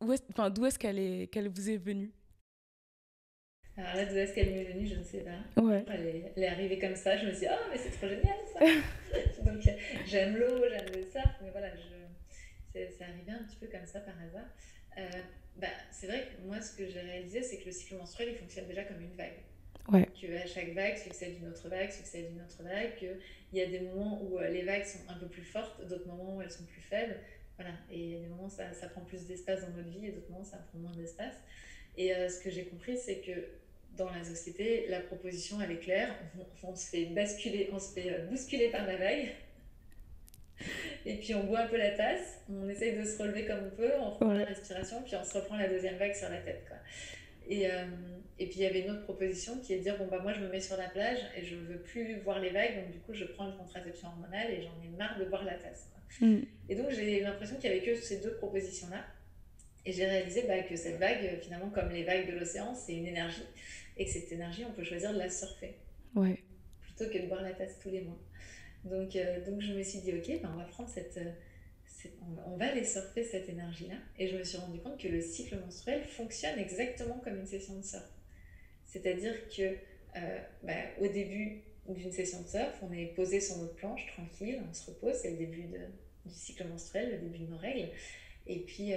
d'où 0.00 0.12
est, 0.12 0.68
est-ce 0.68 0.78
qu'elle 0.78 0.98
est, 0.98 1.26
qu'elle 1.26 1.48
vous 1.48 1.70
est 1.70 1.76
venue? 1.76 2.12
Alors 3.76 3.94
là, 3.94 4.04
d'où 4.04 4.16
est-ce 4.16 4.34
qu'elle 4.34 4.50
m'est 4.50 4.64
venue, 4.64 4.86
je 4.86 4.96
ne 4.96 5.02
sais 5.02 5.20
pas. 5.20 5.60
Ouais. 5.60 5.84
Elle, 5.88 6.06
est, 6.06 6.32
elle, 6.36 6.42
est, 6.42 6.48
arrivée 6.48 6.78
comme 6.78 6.96
ça, 6.96 7.16
je 7.16 7.26
me 7.26 7.30
suis 7.30 7.46
dit, 7.46 7.46
oh, 7.50 7.66
mais 7.70 7.78
c'est 7.78 7.90
trop 7.90 8.08
génial 8.08 8.36
ça 8.52 8.60
Donc 9.44 9.62
j'aime 10.06 10.36
l'eau, 10.36 10.64
j'aime 10.68 10.86
le 10.94 11.10
surf, 11.10 11.34
mais 11.42 11.50
voilà, 11.50 11.70
je, 11.76 12.00
c'est 12.72 13.02
arrivé 13.02 13.32
un 13.32 13.44
petit 13.44 13.56
peu 13.56 13.66
comme 13.66 13.86
ça 13.86 14.00
par 14.00 14.14
hasard. 14.20 14.48
Euh, 14.98 15.22
bah, 15.56 15.68
c'est 15.90 16.06
vrai 16.06 16.26
que 16.26 16.46
moi, 16.46 16.60
ce 16.60 16.76
que 16.76 16.88
j'ai 16.88 17.00
réalisé, 17.00 17.42
c'est 17.42 17.58
que 17.58 17.66
le 17.66 17.72
cycle 17.72 17.96
menstruel, 17.96 18.30
il 18.30 18.36
fonctionne 18.36 18.66
déjà 18.66 18.84
comme 18.84 19.00
une 19.00 19.14
vague. 19.14 19.38
Ouais. 19.88 20.06
Que 20.20 20.36
à 20.36 20.46
chaque 20.46 20.72
vague 20.72 20.96
succède 20.96 21.36
une 21.40 21.48
autre 21.48 21.68
vague, 21.68 21.90
succède 21.90 22.26
une 22.30 22.40
autre 22.40 22.62
vague, 22.62 22.94
qu'il 22.96 23.18
y 23.52 23.60
a 23.60 23.66
des 23.66 23.80
moments 23.80 24.22
où 24.22 24.38
euh, 24.38 24.48
les 24.48 24.62
vagues 24.62 24.84
sont 24.84 25.00
un 25.08 25.14
peu 25.14 25.26
plus 25.26 25.42
fortes, 25.42 25.84
d'autres 25.88 26.06
moments 26.06 26.36
où 26.36 26.42
elles 26.42 26.50
sont 26.50 26.64
plus 26.64 26.82
faibles. 26.82 27.16
Voilà. 27.56 27.74
Et 27.90 27.98
il 27.98 28.10
y 28.10 28.16
a 28.16 28.20
des 28.20 28.26
moments 28.26 28.46
où 28.46 28.50
ça, 28.50 28.72
ça 28.72 28.88
prend 28.88 29.02
plus 29.02 29.26
d'espace 29.26 29.62
dans 29.62 29.76
notre 29.76 29.88
vie 29.88 30.06
et 30.06 30.12
d'autres 30.12 30.30
moments 30.30 30.42
où 30.42 30.48
ça 30.48 30.58
prend 30.58 30.78
moins 30.78 30.94
d'espace. 30.94 31.34
Et 31.96 32.14
euh, 32.14 32.28
ce 32.28 32.40
que 32.40 32.50
j'ai 32.50 32.64
compris, 32.64 32.96
c'est 32.96 33.16
que 33.16 33.32
dans 33.96 34.10
la 34.10 34.24
société, 34.24 34.86
la 34.88 35.00
proposition, 35.00 35.60
elle 35.60 35.72
est 35.72 35.80
claire. 35.80 36.14
On, 36.62 36.70
on 36.70 36.76
se 36.76 36.88
fait 36.88 37.06
basculer, 37.06 37.68
on 37.72 37.78
se 37.78 37.92
fait 37.92 38.26
bousculer 38.30 38.68
par 38.70 38.86
la 38.86 38.96
vague. 38.96 39.28
Et 41.06 41.16
puis 41.16 41.34
on 41.34 41.44
boit 41.44 41.60
un 41.60 41.66
peu 41.66 41.76
la 41.76 41.90
tasse, 41.90 42.40
on 42.50 42.68
essaye 42.68 42.96
de 42.96 43.04
se 43.04 43.20
relever 43.20 43.46
comme 43.46 43.60
on 43.66 43.76
peut, 43.76 43.92
on 43.98 44.10
reprend 44.10 44.32
la 44.32 44.44
respiration, 44.44 45.02
puis 45.02 45.16
on 45.16 45.24
se 45.24 45.34
reprend 45.34 45.56
la 45.56 45.68
deuxième 45.68 45.96
vague 45.96 46.14
sur 46.14 46.28
la 46.28 46.38
tête. 46.38 46.64
Quoi. 46.68 46.76
Et, 47.48 47.70
euh, 47.70 47.84
et 48.38 48.46
puis 48.46 48.56
il 48.56 48.62
y 48.62 48.66
avait 48.66 48.80
une 48.80 48.90
autre 48.90 49.04
proposition 49.04 49.58
qui 49.58 49.74
est 49.74 49.78
de 49.78 49.82
dire 49.82 49.98
bon, 49.98 50.06
bah 50.06 50.20
moi 50.22 50.32
je 50.32 50.40
me 50.40 50.48
mets 50.48 50.60
sur 50.60 50.76
la 50.76 50.88
plage 50.88 51.18
et 51.36 51.44
je 51.44 51.56
veux 51.56 51.78
plus 51.78 52.18
voir 52.20 52.40
les 52.40 52.50
vagues, 52.50 52.76
donc 52.76 52.90
du 52.90 52.98
coup 53.00 53.12
je 53.12 53.24
prends 53.24 53.50
une 53.50 53.56
contraception 53.56 54.08
hormonale 54.08 54.50
et 54.50 54.62
j'en 54.62 54.72
ai 54.84 54.96
marre 54.96 55.18
de 55.18 55.24
boire 55.24 55.44
la 55.44 55.54
tasse. 55.54 55.88
Mm. 56.20 56.40
Et 56.68 56.74
donc 56.74 56.90
j'ai 56.90 57.20
l'impression 57.20 57.56
qu'il 57.56 57.70
n'y 57.70 57.76
avait 57.76 57.86
que 57.86 57.96
ces 57.96 58.20
deux 58.20 58.34
propositions-là. 58.34 59.04
Et 59.86 59.92
j'ai 59.92 60.06
réalisé 60.06 60.44
bah, 60.46 60.62
que 60.62 60.76
cette 60.76 60.98
vague, 60.98 61.38
finalement, 61.40 61.70
comme 61.70 61.90
les 61.90 62.04
vagues 62.04 62.26
de 62.26 62.38
l'océan, 62.38 62.74
c'est 62.74 62.94
une 62.94 63.06
énergie. 63.06 63.46
Et 63.96 64.04
que 64.04 64.10
cette 64.10 64.30
énergie, 64.32 64.64
on 64.68 64.72
peut 64.72 64.84
choisir 64.84 65.12
de 65.12 65.18
la 65.18 65.30
surfer. 65.30 65.74
Ouais. 66.14 66.42
Plutôt 66.82 67.10
que 67.10 67.18
de 67.18 67.26
boire 67.26 67.42
la 67.42 67.52
tasse 67.52 67.78
tous 67.78 67.90
les 67.90 68.02
mois. 68.02 68.18
Donc, 68.84 69.16
euh, 69.16 69.44
donc 69.44 69.60
je 69.60 69.72
me 69.72 69.82
suis 69.82 70.00
dit, 70.00 70.12
ok, 70.12 70.42
ben 70.42 70.50
on 70.54 70.56
va 70.56 70.64
prendre 70.64 70.88
cette, 70.88 71.18
euh, 71.18 72.08
on, 72.46 72.56
va 72.56 72.66
aller 72.66 72.84
surfer 72.84 73.24
cette 73.24 73.48
énergie-là. 73.48 73.96
Et 74.18 74.28
je 74.28 74.36
me 74.36 74.44
suis 74.44 74.58
rendu 74.58 74.78
compte 74.80 74.98
que 74.98 75.08
le 75.08 75.20
cycle 75.20 75.58
menstruel 75.58 76.04
fonctionne 76.04 76.58
exactement 76.58 77.18
comme 77.18 77.38
une 77.38 77.46
session 77.46 77.76
de 77.76 77.84
surf. 77.84 78.08
C'est-à-dire 78.86 79.34
que 79.48 79.76
euh, 80.16 80.38
bah, 80.62 80.72
au 81.00 81.06
début 81.08 81.62
d'une 81.88 82.12
session 82.12 82.42
de 82.42 82.48
surf, 82.48 82.78
on 82.82 82.92
est 82.92 83.06
posé 83.14 83.40
sur 83.40 83.58
notre 83.58 83.74
planche, 83.74 84.06
tranquille, 84.14 84.60
on 84.68 84.72
se 84.72 84.90
repose, 84.90 85.14
c'est 85.14 85.30
le 85.30 85.36
début 85.36 85.64
de, 85.64 85.78
du 86.26 86.34
cycle 86.34 86.66
menstruel, 86.66 87.10
le 87.12 87.18
début 87.18 87.44
de 87.44 87.50
nos 87.50 87.58
règles. 87.58 87.88
Et 88.46 88.60
puis, 88.60 88.92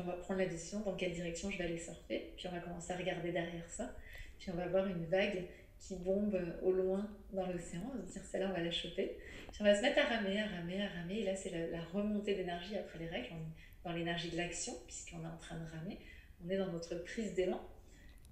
puis 0.00 0.08
on 0.08 0.16
va 0.16 0.22
prendre 0.22 0.40
la 0.40 0.46
décision 0.46 0.80
dans 0.80 0.94
quelle 0.94 1.12
direction 1.12 1.50
je 1.50 1.58
vais 1.58 1.64
aller 1.64 1.78
surfer. 1.78 2.32
Puis 2.36 2.46
on 2.48 2.52
va 2.52 2.60
commencer 2.60 2.92
à 2.92 2.96
regarder 2.96 3.32
derrière 3.32 3.68
ça. 3.68 3.94
Puis 4.38 4.50
on 4.50 4.56
va 4.56 4.64
avoir 4.64 4.86
une 4.86 5.04
vague 5.06 5.44
qui 5.78 5.96
bombe 5.96 6.38
au 6.62 6.72
loin 6.72 7.08
dans 7.32 7.46
l'océan. 7.46 7.82
On 7.92 7.98
va 7.98 8.06
se 8.06 8.12
dire, 8.12 8.24
celle-là, 8.24 8.48
on 8.50 8.52
va 8.52 8.62
la 8.62 8.70
choper. 8.70 9.16
Puis 9.52 9.60
on 9.60 9.64
va 9.64 9.74
se 9.74 9.82
mettre 9.82 9.98
à 9.98 10.04
ramer, 10.04 10.40
à 10.40 10.46
ramer, 10.46 10.82
à 10.82 10.88
ramer. 10.88 11.20
Et 11.20 11.24
là, 11.24 11.36
c'est 11.36 11.50
la, 11.70 11.82
remontée 11.82 12.34
d'énergie 12.34 12.76
après 12.76 12.98
les 12.98 13.08
règles. 13.08 13.28
On 13.32 13.36
est 13.36 13.84
dans 13.84 13.92
l'énergie 13.92 14.30
de 14.30 14.36
l'action, 14.36 14.72
puisqu'on 14.86 15.22
est 15.22 15.26
en 15.26 15.38
train 15.38 15.56
de 15.58 15.70
ramer. 15.70 15.98
On 16.44 16.50
est 16.50 16.56
dans 16.56 16.70
notre 16.70 16.96
prise 17.04 17.34
d'élan. 17.34 17.60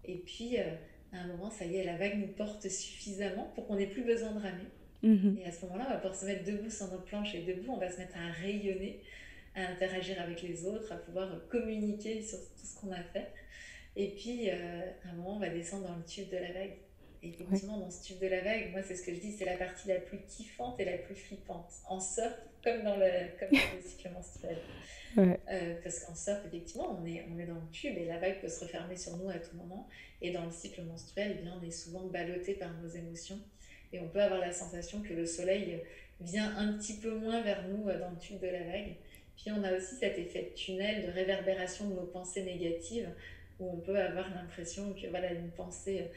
Et 0.04 0.16
puis, 0.16 0.58
euh, 0.58 0.74
à 1.12 1.18
un 1.18 1.26
moment, 1.26 1.50
ça 1.50 1.64
y 1.64 1.76
est, 1.76 1.84
la 1.84 1.96
vague 1.96 2.18
nous 2.18 2.28
porte 2.28 2.68
suffisamment 2.68 3.50
pour 3.54 3.66
qu'on 3.66 3.76
n'ait 3.76 3.86
plus 3.86 4.04
besoin 4.04 4.32
de 4.32 4.40
ramer. 4.40 4.68
Mhm. 5.02 5.38
Et 5.40 5.46
à 5.46 5.52
ce 5.52 5.64
moment-là, 5.66 5.86
on 5.88 5.90
va 5.92 5.96
pouvoir 5.96 6.14
se 6.14 6.26
mettre 6.26 6.44
debout 6.44 6.70
sur 6.70 6.90
nos 6.92 7.00
planches 7.00 7.34
et 7.34 7.42
debout, 7.42 7.72
on 7.72 7.78
va 7.78 7.90
se 7.90 7.98
mettre 7.98 8.16
à 8.16 8.30
rayonner, 8.32 9.00
à 9.58 9.70
interagir 9.70 10.20
avec 10.20 10.42
les 10.42 10.66
autres, 10.66 10.92
à 10.92 10.96
pouvoir 10.96 11.28
communiquer 11.48 12.22
sur 12.22 12.38
tout 12.38 12.64
ce 12.64 12.80
qu'on 12.80 12.92
a 12.92 13.02
fait. 13.02 13.32
Et 13.96 14.10
puis, 14.10 14.48
euh, 14.50 14.90
à 15.04 15.10
un 15.10 15.12
moment, 15.14 15.36
on 15.36 15.40
va 15.40 15.48
descendre 15.48 15.88
dans 15.88 15.96
le 15.96 16.04
tube 16.04 16.30
de 16.30 16.36
la 16.36 16.52
vague 16.52 16.76
effectivement, 17.22 17.78
dans 17.78 17.90
ce 17.90 18.02
tube 18.04 18.18
de 18.20 18.26
la 18.26 18.40
vague, 18.40 18.70
moi, 18.70 18.80
c'est 18.82 18.96
ce 18.96 19.02
que 19.02 19.14
je 19.14 19.20
dis, 19.20 19.32
c'est 19.32 19.44
la 19.44 19.56
partie 19.56 19.88
la 19.88 19.96
plus 19.96 20.18
kiffante 20.26 20.78
et 20.80 20.84
la 20.84 20.98
plus 20.98 21.14
flippante. 21.14 21.72
En 21.88 22.00
surf, 22.00 22.34
comme 22.62 22.82
dans 22.82 22.96
le, 22.96 23.08
comme 23.38 23.50
dans 23.50 23.76
le 23.76 23.82
cycle 23.82 24.10
menstruel. 24.10 24.58
Euh, 25.16 25.74
parce 25.82 26.00
qu'en 26.00 26.14
surf, 26.14 26.38
effectivement, 26.46 26.96
on 27.00 27.04
est, 27.06 27.26
on 27.34 27.38
est 27.38 27.46
dans 27.46 27.54
le 27.54 27.70
tube 27.72 27.96
et 27.96 28.04
la 28.04 28.18
vague 28.18 28.40
peut 28.40 28.48
se 28.48 28.62
refermer 28.62 28.94
sur 28.94 29.16
nous 29.16 29.30
à 29.30 29.38
tout 29.38 29.56
moment. 29.56 29.88
Et 30.20 30.30
dans 30.30 30.44
le 30.44 30.52
cycle 30.52 30.82
menstruel, 30.82 31.36
eh 31.36 31.42
bien, 31.42 31.58
on 31.60 31.66
est 31.66 31.72
souvent 31.72 32.04
ballotté 32.04 32.54
par 32.54 32.70
nos 32.74 32.88
émotions. 32.88 33.40
Et 33.92 33.98
on 33.98 34.08
peut 34.08 34.20
avoir 34.20 34.38
la 34.38 34.52
sensation 34.52 35.00
que 35.00 35.14
le 35.14 35.24
soleil 35.24 35.82
vient 36.20 36.54
un 36.56 36.74
petit 36.74 36.98
peu 36.98 37.10
moins 37.10 37.40
vers 37.40 37.66
nous 37.66 37.88
euh, 37.88 37.98
dans 37.98 38.10
le 38.10 38.18
tube 38.18 38.38
de 38.38 38.48
la 38.48 38.62
vague. 38.64 38.96
Puis 39.38 39.50
on 39.52 39.64
a 39.64 39.72
aussi 39.72 39.94
cet 39.94 40.18
effet 40.18 40.50
de 40.50 40.54
tunnel, 40.54 41.06
de 41.06 41.10
réverbération 41.10 41.88
de 41.88 41.94
nos 41.94 42.06
pensées 42.06 42.42
négatives, 42.42 43.08
où 43.58 43.70
on 43.70 43.80
peut 43.80 43.98
avoir 43.98 44.28
l'impression 44.34 44.92
que 44.92 45.06
voilà 45.08 45.32
une 45.32 45.50
pensée 45.50 46.10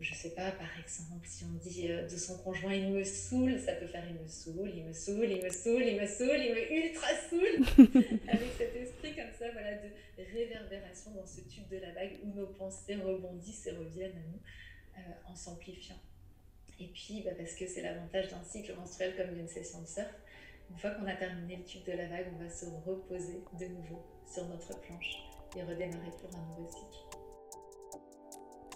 je 0.00 0.14
sais 0.14 0.30
pas, 0.30 0.50
par 0.52 0.68
exemple, 0.78 1.26
si 1.26 1.44
on 1.44 1.56
dit 1.58 1.90
euh, 1.90 2.06
de 2.06 2.16
son 2.16 2.38
conjoint 2.38 2.74
il 2.74 2.90
me 2.90 3.04
saoule, 3.04 3.58
ça 3.58 3.72
peut 3.72 3.86
faire 3.86 4.04
il 4.08 4.16
me 4.20 4.28
saoule, 4.28 4.70
il 4.74 4.84
me 4.84 4.92
saoule, 4.92 5.30
il 5.30 5.42
me 5.42 5.50
saoule, 5.50 5.82
il 5.82 6.00
me 6.00 6.06
saoule, 6.06 6.38
il 6.38 6.54
me 6.54 6.72
ultra 6.72 7.08
saoule, 7.28 7.88
avec 8.28 8.48
cet 8.58 8.76
esprit 8.76 9.14
comme 9.14 9.32
ça, 9.38 9.50
voilà, 9.52 9.74
de 9.74 10.22
réverbération 10.32 11.12
dans 11.12 11.26
ce 11.26 11.40
tube 11.42 11.68
de 11.70 11.78
la 11.78 11.92
vague 11.92 12.18
où 12.22 12.34
nos 12.34 12.46
pensées 12.46 12.96
rebondissent 12.96 13.66
et 13.66 13.72
reviennent 13.72 14.12
à 14.12 14.30
nous 14.30 14.40
euh, 14.98 15.32
en 15.32 15.34
s'amplifiant. 15.34 15.98
Et 16.80 16.88
puis, 16.88 17.22
bah, 17.24 17.30
parce 17.38 17.54
que 17.54 17.66
c'est 17.66 17.82
l'avantage 17.82 18.28
d'un 18.28 18.42
cycle 18.42 18.74
menstruel 18.74 19.14
comme 19.16 19.34
d'une 19.34 19.48
session 19.48 19.80
de 19.80 19.86
surf, 19.86 20.12
une 20.70 20.78
fois 20.78 20.90
qu'on 20.90 21.06
a 21.06 21.14
terminé 21.14 21.56
le 21.56 21.64
tube 21.64 21.84
de 21.84 21.92
la 21.92 22.08
vague, 22.08 22.32
on 22.34 22.42
va 22.42 22.50
se 22.50 22.66
reposer 22.86 23.44
de 23.58 23.66
nouveau 23.66 24.04
sur 24.26 24.46
notre 24.46 24.80
planche 24.80 25.18
et 25.56 25.62
redémarrer 25.62 26.10
pour 26.20 26.30
un 26.36 26.42
nouveau 26.48 26.66
cycle. 26.66 27.04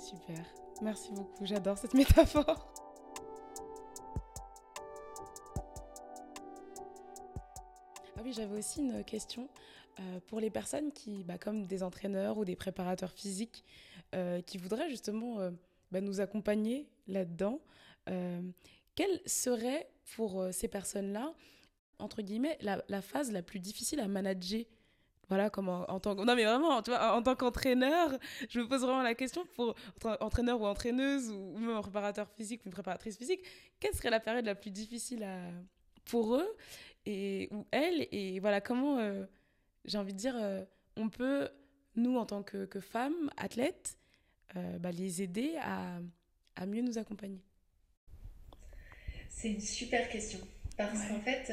Super. 0.01 0.45
Merci 0.80 1.12
beaucoup, 1.12 1.45
j'adore 1.45 1.76
cette 1.76 1.95
métaphore. 1.95 2.72
Ah 8.16 8.20
oui, 8.24 8.32
j'avais 8.32 8.59
aussi 8.59 8.80
une 8.80 9.05
question 9.05 9.49
euh, 10.01 10.20
pour 10.28 10.39
les 10.39 10.51
personnes 10.51 10.93
qui, 10.93 11.24
bah, 11.24 11.39
comme 11.39 11.66
des 11.66 11.82
entraîneurs 11.82 12.39
ou 12.39 12.45
des 12.45 12.55
préparateurs 12.55 13.11
physiques, 13.11 13.64
euh, 14.14 14.41
qui 14.43 14.57
voudraient 14.59 14.89
justement 14.89 15.41
euh, 15.41 15.51
bah, 15.91 16.01
nous 16.01 16.20
accompagner 16.20 16.89
là-dedans. 17.09 17.61
quelle 18.95 19.20
serait 19.26 19.89
pour 20.16 20.47
ces 20.53 20.68
personnes-là, 20.68 21.34
entre 21.99 22.22
guillemets, 22.22 22.59
la, 22.61 23.03
phase 23.03 23.32
la 23.32 23.42
plus 23.42 23.61
difficile 23.61 24.01
à 24.01 24.09
manager. 24.09 24.64
Voilà 25.28 25.51
comment 25.51 25.84
en, 25.90 26.01
tant 26.01 26.14
non 26.14 26.34
mais 26.34 26.44
vraiment 26.44 26.78
en 26.78 27.22
tant 27.22 27.36
qu'entraîneur 27.36 28.18
je 28.49 28.61
me 28.61 28.66
pose 28.66 28.80
vraiment 28.80 29.03
la 29.03 29.14
question 29.14 29.44
pour 29.57 29.74
entraîneur 30.20 30.59
ou 30.59 30.64
entraîneuse 30.64 31.28
ou 31.30 31.59
même 31.59 31.76
un 31.76 31.82
préparateur 31.82 32.30
physique 32.30 32.62
ou 32.64 32.68
une 32.68 32.72
préparatrice 32.72 33.18
physique 33.18 33.42
quelle 33.78 33.92
serait 33.92 34.09
la 34.09 34.20
période 34.20 34.46
la 34.46 34.55
plus 34.55 34.70
difficile 34.70 35.28
pour 36.07 36.34
eux 36.34 36.57
et 37.05 37.51
ou 37.53 37.66
elles 37.72 38.09
et 38.11 38.40
voilà 38.40 38.62
comment 38.62 39.01
euh, 39.01 39.26
j'ai 39.84 39.99
envie 39.99 40.14
de 40.14 40.18
dire 40.18 40.34
euh, 40.34 40.64
on 40.96 41.11
peut 41.11 41.51
nous 41.96 42.16
en 42.16 42.24
tant 42.24 42.42
que, 42.42 42.64
que 42.64 42.80
femmes 42.80 43.30
athlètes 43.36 43.99
euh, 44.57 44.78
bah, 44.78 44.92
les 44.92 45.20
aider 45.20 45.57
à, 45.61 45.99
à 46.57 46.66
mieux 46.66 46.82
nous 46.82 46.96
accompagner? 46.96 47.42
C'est 49.28 49.51
une 49.51 49.61
super 49.61 50.09
question 50.09 50.40
parce 50.79 51.07
qu'en 51.07 51.20
fait 51.20 51.51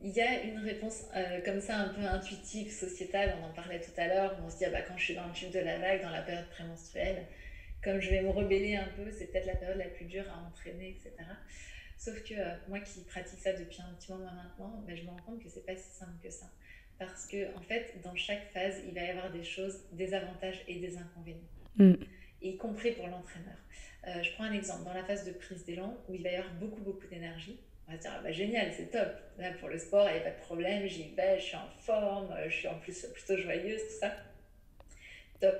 il 0.00 0.10
y 0.10 0.20
a 0.20 0.42
une 0.44 0.58
réponse 0.58 1.04
euh, 1.16 1.40
comme 1.44 1.60
ça 1.60 1.76
un 1.76 1.88
peu 1.88 2.02
intuitive, 2.02 2.70
sociétale, 2.70 3.36
on 3.40 3.46
en 3.46 3.52
parlait 3.52 3.80
tout 3.80 3.90
à 3.96 4.06
l'heure, 4.06 4.38
on 4.44 4.50
se 4.50 4.58
dit 4.58 4.64
ah 4.64 4.70
bah, 4.70 4.82
quand 4.82 4.96
je 4.96 5.04
suis 5.04 5.14
dans 5.14 5.26
le 5.26 5.32
tube 5.32 5.50
de 5.50 5.58
la 5.58 5.78
vague, 5.78 6.02
dans 6.02 6.10
la 6.10 6.22
période 6.22 6.48
prémenstruelle, 6.50 7.26
comme 7.82 8.00
je 8.00 8.10
vais 8.10 8.22
me 8.22 8.30
rebeller 8.30 8.76
un 8.76 8.88
peu, 8.96 9.10
c'est 9.10 9.26
peut-être 9.26 9.46
la 9.46 9.56
période 9.56 9.78
la 9.78 9.88
plus 9.88 10.04
dure 10.04 10.24
à 10.30 10.46
entraîner, 10.46 10.90
etc. 10.90 11.12
Sauf 11.96 12.22
que 12.22 12.34
euh, 12.34 12.54
moi 12.68 12.78
qui 12.80 13.00
pratique 13.00 13.40
ça 13.40 13.52
depuis 13.52 13.80
un 13.82 13.92
petit 13.94 14.12
moment 14.12 14.30
maintenant, 14.32 14.84
bah, 14.86 14.94
je 14.94 15.02
me 15.02 15.10
rends 15.10 15.22
compte 15.26 15.42
que 15.42 15.48
c'est 15.48 15.66
pas 15.66 15.74
si 15.74 15.90
simple 15.90 16.12
que 16.22 16.30
ça. 16.30 16.46
Parce 16.98 17.26
que 17.26 17.56
en 17.56 17.62
fait, 17.62 17.94
dans 18.04 18.14
chaque 18.14 18.50
phase, 18.52 18.76
il 18.86 18.94
va 18.94 19.02
y 19.02 19.10
avoir 19.10 19.32
des 19.32 19.44
choses, 19.44 19.80
des 19.92 20.14
avantages 20.14 20.62
et 20.68 20.76
des 20.76 20.96
inconvénients. 20.96 21.40
Mm. 21.76 21.94
Y 22.42 22.56
compris 22.56 22.92
pour 22.92 23.08
l'entraîneur. 23.08 23.56
Euh, 24.06 24.22
je 24.22 24.32
prends 24.34 24.44
un 24.44 24.52
exemple. 24.52 24.84
Dans 24.84 24.94
la 24.94 25.04
phase 25.04 25.24
de 25.24 25.32
prise 25.32 25.64
d'élan, 25.64 25.96
où 26.08 26.14
il 26.14 26.22
va 26.22 26.30
y 26.30 26.36
avoir 26.36 26.54
beaucoup, 26.54 26.80
beaucoup 26.82 27.06
d'énergie, 27.08 27.58
on 27.88 27.92
va 27.92 27.98
dire, 27.98 28.12
ah 28.14 28.20
bah, 28.22 28.32
génial, 28.32 28.70
c'est 28.76 28.90
top. 28.90 29.08
Là, 29.38 29.52
pour 29.60 29.68
le 29.68 29.78
sport, 29.78 30.08
il 30.08 30.14
n'y 30.14 30.18
a 30.18 30.22
pas 30.22 30.38
de 30.38 30.44
problème, 30.44 30.86
j'y 30.86 31.14
vais, 31.14 31.38
je 31.38 31.44
suis 31.44 31.56
en 31.56 31.68
forme, 31.80 32.34
je 32.46 32.54
suis 32.54 32.68
en 32.68 32.78
plus 32.78 33.06
plutôt 33.06 33.36
joyeuse, 33.36 33.80
tout 33.80 34.00
ça. 34.00 34.12
Top. 35.40 35.56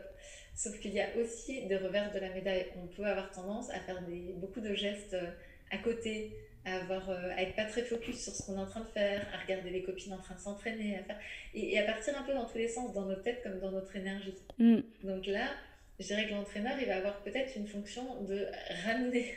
Sauf 0.55 0.79
qu'il 0.81 0.93
y 0.93 1.01
a 1.01 1.07
aussi 1.17 1.67
des 1.67 1.77
revers 1.77 2.13
de 2.13 2.19
la 2.19 2.31
médaille. 2.31 2.67
On 2.83 2.87
peut 2.89 3.05
avoir 3.05 3.31
tendance 3.31 3.71
à 3.71 3.79
faire 3.79 4.03
des, 4.03 4.35
beaucoup 4.37 4.61
de 4.61 4.75
gestes 4.75 5.15
euh, 5.15 5.31
à 5.71 5.79
côté, 5.79 6.33
à, 6.65 6.79
avoir, 6.81 7.09
euh, 7.09 7.31
à 7.37 7.43
être 7.43 7.55
pas 7.55 7.65
très 7.65 7.83
focus 7.83 8.25
sur 8.25 8.35
ce 8.35 8.43
qu'on 8.43 8.57
est 8.57 8.61
en 8.61 8.67
train 8.67 8.81
de 8.81 8.89
faire, 8.89 9.25
à 9.33 9.39
regarder 9.39 9.71
les 9.71 9.83
copines 9.83 10.13
en 10.13 10.19
train 10.19 10.35
de 10.35 10.41
s'entraîner, 10.41 10.99
à 10.99 11.05
faire, 11.05 11.19
et, 11.55 11.79
à 11.79 11.85
partir 11.85 12.19
un 12.19 12.25
peu 12.25 12.35
dans 12.35 12.45
tous 12.45 12.59
les 12.59 12.69
sens, 12.69 12.93
dans 12.93 13.07
nos 13.07 13.15
têtes 13.15 13.43
comme 13.43 13.61
dans 13.61 13.71
notre 13.71 13.95
énergie. 13.95 14.35
Mm. 14.59 14.81
Donc 15.05 15.27
là, 15.27 15.47
je 16.01 16.07
dirais 16.07 16.27
que 16.27 16.33
l'entraîneur, 16.33 16.77
il 16.81 16.89
va 16.89 16.97
avoir 16.97 17.23
peut-être 17.23 17.57
une 17.57 17.69
fonction 17.69 18.23
de 18.25 18.47
ramener 18.85 19.35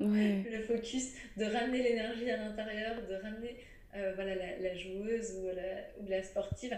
le 0.00 0.62
focus, 0.62 1.12
de 1.36 1.44
ramener 1.44 1.82
l'énergie 1.82 2.30
à 2.30 2.36
l'intérieur, 2.36 2.96
de 3.06 3.14
ramener 3.14 3.56
euh, 3.94 4.12
voilà, 4.14 4.34
la, 4.34 4.74
joueuse 4.74 5.34
ou 5.36 5.46
la, 5.46 6.00
ou 6.00 6.08
la, 6.08 6.22
sportive 6.22 6.76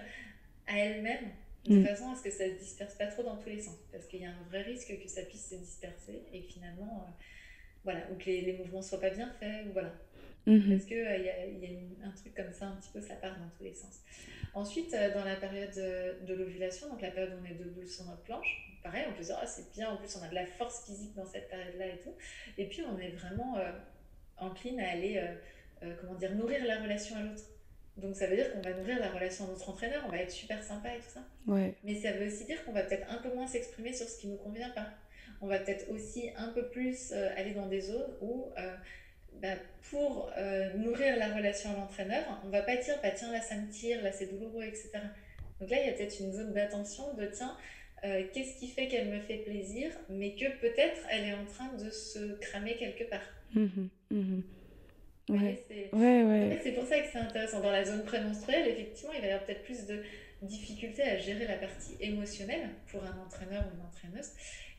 à 0.67 0.79
elle-même, 0.79 1.31
de 1.67 1.79
mm. 1.79 1.87
façon 1.87 2.11
à 2.11 2.17
ce 2.17 2.23
que 2.23 2.31
ça 2.31 2.47
ne 2.47 2.55
se 2.55 2.59
disperse 2.59 2.95
pas 2.95 3.07
trop 3.07 3.23
dans 3.23 3.37
tous 3.37 3.49
les 3.49 3.61
sens. 3.61 3.79
Parce 3.93 4.07
qu'il 4.07 4.21
y 4.21 4.27
a 4.27 4.31
un 4.31 4.49
vrai 4.49 4.63
risque 4.63 4.93
que 5.01 5.09
ça 5.09 5.23
puisse 5.23 5.49
se 5.49 5.55
disperser 5.55 6.23
et 6.33 6.43
finalement, 6.43 7.07
euh, 7.07 7.11
voilà, 7.85 8.01
ou 8.13 8.17
que 8.17 8.27
les, 8.27 8.41
les 8.43 8.53
mouvements 8.55 8.81
ne 8.81 8.85
soient 8.85 9.01
pas 9.01 9.11
bien 9.11 9.31
faits, 9.41 9.67
ou 9.69 9.73
voilà. 9.73 9.93
Mm-hmm. 10.47 10.71
Parce 10.71 10.85
qu'il 10.85 10.99
euh, 10.99 11.17
y 11.19 11.29
a, 11.29 11.47
y 11.47 11.67
a 11.67 12.07
un 12.07 12.11
truc 12.11 12.35
comme 12.35 12.53
ça, 12.53 12.67
un 12.67 12.77
petit 12.77 12.91
peu, 12.93 13.01
ça 13.01 13.15
part 13.15 13.39
dans 13.39 13.49
tous 13.57 13.65
les 13.65 13.75
sens. 13.75 14.01
Ensuite, 14.55 14.93
dans 14.93 15.25
la 15.25 15.37
période 15.37 15.75
de, 15.75 16.27
de 16.27 16.35
l'ovulation, 16.35 16.89
donc 16.89 17.01
la 17.03 17.11
période 17.11 17.33
où 17.35 17.43
on 17.43 17.51
est 17.51 17.59
debout 17.59 17.87
sur 17.87 18.05
notre 18.05 18.23
planche, 18.23 18.75
pareil, 18.85 19.05
on 19.09 19.13
peut 19.13 19.23
se 19.23 19.29
dire, 19.29 19.39
ah, 19.41 19.47
c'est 19.47 19.73
bien, 19.73 19.91
en 19.91 19.97
plus 19.97 20.15
on 20.17 20.23
a 20.23 20.29
de 20.29 20.35
la 20.35 20.47
force 20.47 20.85
physique 20.85 21.15
dans 21.15 21.25
cette 21.25 21.49
période-là 21.49 21.87
et 21.87 21.99
tout. 21.99 22.15
Et 22.59 22.69
puis 22.69 22.83
on 22.83 22.99
est 22.99 23.09
vraiment 23.09 23.59
euh, 23.59 23.73
encline 24.37 24.79
à 24.79 24.91
aller, 24.91 25.17
euh, 25.17 25.35
euh, 25.83 25.95
comment 26.01 26.15
dire, 26.15 26.35
nourrir 26.37 26.65
la 26.65 26.81
relation 26.81 27.17
à 27.17 27.23
l'autre. 27.23 27.43
Donc 27.97 28.15
ça 28.15 28.27
veut 28.27 28.37
dire 28.37 28.53
qu'on 28.53 28.61
va 28.61 28.75
nourrir 28.75 29.01
la 29.01 29.11
relation 29.11 29.47
à 29.47 29.49
notre 29.49 29.69
entraîneur, 29.69 30.05
on 30.07 30.11
va 30.11 30.19
être 30.19 30.31
super 30.31 30.63
sympa 30.63 30.95
et 30.95 30.99
tout 30.99 31.11
ça. 31.15 31.21
Mais 31.47 31.95
ça 31.95 32.13
veut 32.13 32.27
aussi 32.27 32.45
dire 32.45 32.65
qu'on 32.65 32.73
va 32.73 32.83
peut-être 32.83 33.11
un 33.11 33.19
peu 33.19 33.33
moins 33.33 33.47
s'exprimer 33.47 33.93
sur 33.93 34.09
ce 34.09 34.19
qui 34.21 34.27
ne 34.27 34.33
nous 34.33 34.39
convient 34.39 34.71
pas. 34.71 34.89
On 35.41 35.47
va 35.47 35.59
peut-être 35.59 35.91
aussi 35.91 36.31
un 36.37 36.49
peu 36.49 36.69
plus 36.69 37.13
aller 37.13 37.55
dans 37.55 37.69
des 37.69 37.81
zones 37.81 38.11
où, 38.21 38.51
bah, 39.43 39.55
pour 39.91 40.31
nourrir 40.77 41.17
la 41.17 41.35
relation 41.35 41.71
à 41.71 41.75
l'entraîneur, 41.75 42.41
on 42.45 42.49
va 42.49 42.63
pas 42.63 42.77
dire, 42.77 42.95
bah, 43.03 43.11
tiens, 43.11 43.33
là 43.33 43.41
ça 43.41 43.57
me 43.57 43.71
tire, 43.71 44.03
là 44.03 44.13
c'est 44.13 44.27
douloureux, 44.27 44.65
etc. 44.65 44.91
Donc 45.61 45.71
là, 45.71 45.77
il 45.81 45.87
y 45.87 45.91
a 45.91 45.93
peut-être 45.93 46.21
une 46.21 46.33
zone 46.33 46.53
d'attention 46.53 47.15
de, 47.15 47.27
tiens, 47.27 47.57
euh, 48.05 48.23
qu'est-ce 48.33 48.59
qui 48.59 48.69
fait 48.69 48.89
qu'elle 48.89 49.09
me 49.09 49.21
fait 49.21 49.39
plaisir, 49.39 49.91
mais 50.11 50.35
que 50.35 50.47
peut-être 50.61 51.01
elle 51.11 51.25
est 51.25 51.35
en 51.35 51.47
train 51.47 51.73
de 51.75 51.89
se 51.91 52.35
cramer 52.39 52.77
quelque 52.77 53.05
part. 53.05 53.27
Mmh 53.55 53.89
mmh 54.11 54.41
c'est 56.63 56.73
pour 56.73 56.85
ça 56.85 57.01
que 57.01 57.07
c'est 57.11 57.19
intéressant. 57.19 57.61
Dans 57.61 57.71
la 57.71 57.83
zone 57.83 58.05
prémenstruelle, 58.05 58.69
effectivement, 58.69 59.13
il 59.15 59.23
va 59.23 59.27
y 59.29 59.31
avoir 59.31 59.47
peut-être 59.47 59.63
plus 59.63 59.87
de 59.87 60.03
difficultés 60.43 61.03
à 61.03 61.17
gérer 61.17 61.47
la 61.47 61.57
partie 61.57 61.97
émotionnelle 61.99 62.69
pour 62.89 63.03
un 63.03 63.19
entraîneur 63.25 63.65
ou 63.65 63.75
une 63.75 63.87
entraîneuse. 63.87 64.33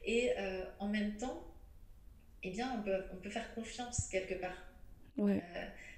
Et 0.06 0.34
euh, 0.38 0.64
en 0.78 0.88
même 0.88 1.18
temps, 1.18 1.44
eh 2.48 2.52
bien, 2.52 2.72
on 2.78 2.84
peut, 2.84 3.04
on 3.14 3.18
peut 3.18 3.30
faire 3.30 3.54
confiance 3.54 4.08
quelque 4.10 4.36
part. 4.36 4.58
Euh, 5.20 5.40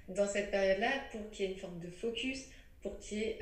dans 0.08 0.26
cette 0.26 0.50
période-là, 0.50 0.90
pour 1.12 1.30
qu'il 1.30 1.46
y 1.46 1.48
ait 1.48 1.52
une 1.52 1.58
forme 1.58 1.78
de 1.80 1.90
focus, 1.90 2.44
pour 2.82 2.98
qu'il 2.98 3.18
y 3.18 3.22
ait 3.22 3.38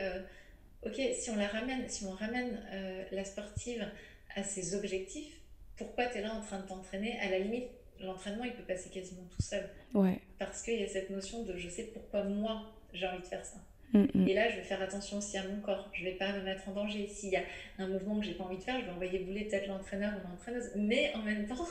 ok, 0.87 1.01
si 1.15 1.31
on 1.31 1.37
la 1.37 1.49
ramène, 1.49 1.89
si 1.89 2.05
on 2.05 2.13
ramène 2.13 2.63
euh, 2.73 3.05
la 3.13 3.25
sportive 3.25 3.87
à 4.35 4.43
ses 4.43 4.75
objectifs, 4.75 5.41
pourquoi 5.77 6.07
tu 6.07 6.19
es 6.19 6.23
là 6.23 6.35
en 6.35 6.41
train 6.41 6.61
de 6.61 6.67
t'entraîner? 6.67 7.19
À 7.21 7.31
la 7.31 7.39
limite, 7.39 7.69
l'entraînement, 8.01 8.45
il 8.45 8.53
peut 8.53 8.63
passer 8.63 8.91
quasiment 8.91 9.25
tout 9.31 9.43
seul. 9.43 9.69
Ouais. 9.95 10.21
Parce 10.39 10.63
qu'il 10.63 10.81
y 10.81 10.85
a 10.85 10.89
cette 10.89 11.11
notion 11.11 11.43
de 11.45 11.57
je 11.57 11.69
sais 11.69 11.85
pourquoi 11.85 12.25
moi 12.25 12.63
j'ai 12.93 13.07
envie 13.07 13.23
de 13.23 13.27
faire 13.27 13.45
ça. 13.45 13.59
Mm, 13.93 14.07
mm. 14.15 14.29
Et 14.29 14.35
là, 14.35 14.51
je 14.51 14.57
vais 14.57 14.63
faire 14.63 14.81
attention 14.81 15.19
aussi 15.19 15.37
à 15.37 15.47
mon 15.47 15.61
corps. 15.61 15.91
Je 15.93 16.05
vais 16.05 16.13
pas 16.13 16.33
me 16.33 16.43
mettre 16.43 16.69
en 16.69 16.73
danger. 16.73 17.07
S'il 17.07 17.31
y 17.31 17.37
a 17.37 17.43
un 17.79 17.89
mouvement 17.89 18.19
que 18.19 18.27
j'ai 18.27 18.35
pas 18.35 18.45
envie 18.45 18.59
de 18.59 18.63
faire, 18.63 18.81
je 18.81 18.87
vais 18.87 18.93
envoyer 18.93 19.19
bouler 19.21 19.45
peut-être 19.45 19.69
l'entraîneur 19.69 20.13
ou 20.15 20.29
l'entraîneuse. 20.29 20.71
Mais 20.77 21.13
en 21.15 21.23
même 21.23 21.47
temps, 21.47 21.67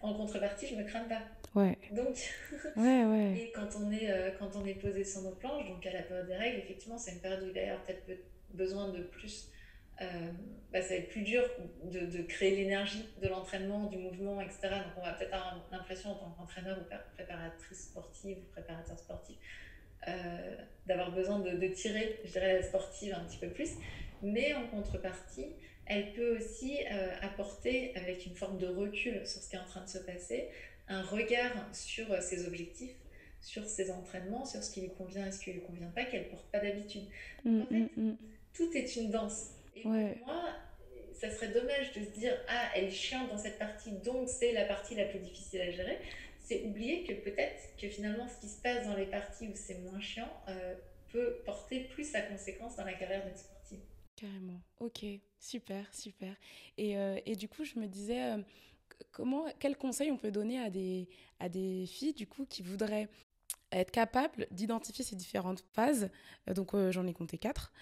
en 0.00 0.14
contrepartie, 0.14 0.66
je 0.66 0.76
me 0.76 0.84
crame 0.84 1.08
pas. 1.08 1.22
Ouais. 1.54 1.78
Donc, 1.92 2.16
ouais, 2.76 3.04
ouais. 3.04 3.38
et 3.38 3.52
quand 3.52 3.68
on, 3.80 3.90
est, 3.90 4.10
euh, 4.10 4.30
quand 4.38 4.50
on 4.56 4.64
est 4.64 4.74
posé 4.74 5.04
sur 5.04 5.22
nos 5.22 5.32
planches, 5.32 5.66
donc 5.68 5.84
à 5.86 5.92
la 5.92 6.02
période 6.02 6.26
des 6.26 6.36
règles, 6.36 6.58
effectivement, 6.58 6.98
c'est 6.98 7.12
une 7.12 7.20
période 7.20 7.42
où 7.42 7.46
il 7.46 7.52
va 7.52 7.60
y 7.60 7.64
avoir 7.64 7.84
peut-être 7.84 8.20
besoin 8.54 8.88
de 8.88 9.02
plus. 9.02 9.50
Euh, 10.00 10.04
bah, 10.72 10.80
ça 10.80 10.90
va 10.90 10.94
être 10.96 11.08
plus 11.08 11.22
dur 11.22 11.42
de, 11.84 12.00
de 12.00 12.22
créer 12.22 12.54
l'énergie 12.54 13.08
de 13.20 13.28
l'entraînement, 13.28 13.86
du 13.86 13.98
mouvement, 13.98 14.40
etc. 14.40 14.60
Donc, 14.62 14.92
on 14.98 15.02
va 15.02 15.14
peut-être 15.14 15.34
avoir 15.34 15.66
l'impression 15.72 16.10
en 16.10 16.14
tant 16.14 16.30
qu'entraîneur 16.38 16.78
ou 16.78 17.14
préparatrice 17.14 17.88
sportive 17.88 18.38
ou 18.38 18.52
préparateur 18.52 18.98
sportif 18.98 19.36
euh, 20.06 20.56
d'avoir 20.86 21.10
besoin 21.10 21.40
de, 21.40 21.50
de, 21.50 21.68
tirer, 21.68 22.20
je 22.24 22.30
dirais, 22.30 22.54
la 22.54 22.62
sportive 22.62 23.14
un 23.14 23.24
petit 23.24 23.38
peu 23.38 23.48
plus. 23.48 23.72
Mais 24.22 24.54
en 24.54 24.68
contrepartie, 24.68 25.46
elle 25.88 26.12
peut 26.12 26.36
aussi 26.36 26.78
euh, 26.90 27.14
apporter, 27.22 27.92
avec 27.96 28.26
une 28.26 28.34
forme 28.34 28.58
de 28.58 28.66
recul 28.66 29.26
sur 29.26 29.42
ce 29.42 29.48
qui 29.48 29.56
est 29.56 29.58
en 29.58 29.64
train 29.64 29.82
de 29.82 29.88
se 29.88 29.98
passer, 29.98 30.48
un 30.88 31.02
regard 31.02 31.52
sur 31.72 32.10
euh, 32.12 32.20
ses 32.20 32.46
objectifs, 32.46 32.94
sur 33.40 33.64
ses 33.66 33.90
entraînements, 33.90 34.44
sur 34.44 34.62
ce 34.62 34.70
qui 34.70 34.80
lui 34.82 34.90
convient 34.90 35.26
et 35.26 35.32
ce 35.32 35.40
qui 35.40 35.50
ne 35.50 35.56
lui 35.56 35.62
convient 35.62 35.88
pas, 35.88 36.04
qu'elle 36.04 36.24
ne 36.24 36.28
porte 36.28 36.50
pas 36.50 36.60
d'habitude. 36.60 37.04
Mm, 37.44 37.62
en 37.62 37.66
fait, 37.66 37.74
mm, 37.74 37.90
mm. 37.96 38.16
tout 38.54 38.70
est 38.74 38.96
une 38.96 39.10
danse. 39.10 39.50
Et 39.76 39.82
pour 39.82 39.92
moi, 39.92 40.56
ça 41.14 41.30
serait 41.30 41.48
dommage 41.48 41.92
de 41.92 42.04
se 42.04 42.10
dire 42.10 42.36
Ah, 42.48 42.70
elle 42.74 42.84
est 42.84 42.90
chiante 42.90 43.30
dans 43.30 43.38
cette 43.38 43.58
partie, 43.58 43.92
donc 44.04 44.28
c'est 44.28 44.52
la 44.52 44.64
partie 44.64 44.94
la 44.94 45.04
plus 45.04 45.18
difficile 45.18 45.60
à 45.60 45.70
gérer. 45.70 45.98
C'est 46.40 46.62
oublier 46.62 47.04
que 47.04 47.12
peut-être 47.12 47.76
que 47.80 47.88
finalement, 47.88 48.26
ce 48.28 48.40
qui 48.40 48.48
se 48.48 48.60
passe 48.60 48.86
dans 48.86 48.96
les 48.96 49.06
parties 49.06 49.48
où 49.48 49.54
c'est 49.54 49.78
moins 49.80 50.00
chiant, 50.00 50.30
euh, 50.48 50.74
peut 51.12 51.38
porter 51.44 51.80
plus 51.80 52.14
à 52.14 52.22
conséquence 52.22 52.76
dans 52.76 52.84
la 52.84 52.94
carrière 52.94 53.24
d'une 53.24 53.36
sportive. 53.36 53.57
Carrément. 54.18 54.60
Ok, 54.80 55.04
super, 55.38 55.86
super. 55.94 56.34
Et, 56.76 56.96
et 57.24 57.36
du 57.36 57.48
coup, 57.48 57.64
je 57.64 57.78
me 57.78 57.86
disais, 57.86 58.34
comment, 59.12 59.44
quel 59.58 59.76
conseil 59.76 60.10
on 60.10 60.16
peut 60.16 60.30
donner 60.30 60.58
à 60.60 60.70
des, 60.70 61.08
à 61.38 61.48
des 61.48 61.86
filles 61.86 62.14
du 62.14 62.26
coup 62.26 62.46
qui 62.46 62.62
voudraient 62.62 63.08
être 63.72 63.90
capables 63.90 64.46
d'identifier 64.50 65.04
ces 65.04 65.16
différentes 65.16 65.64
phases? 65.72 66.10
Euh, 66.48 66.54
Donc 66.54 66.74
euh, 66.74 66.90
j'en 66.92 67.06
ai 67.06 67.12
compté 67.12 67.38
quatre. 67.38 67.72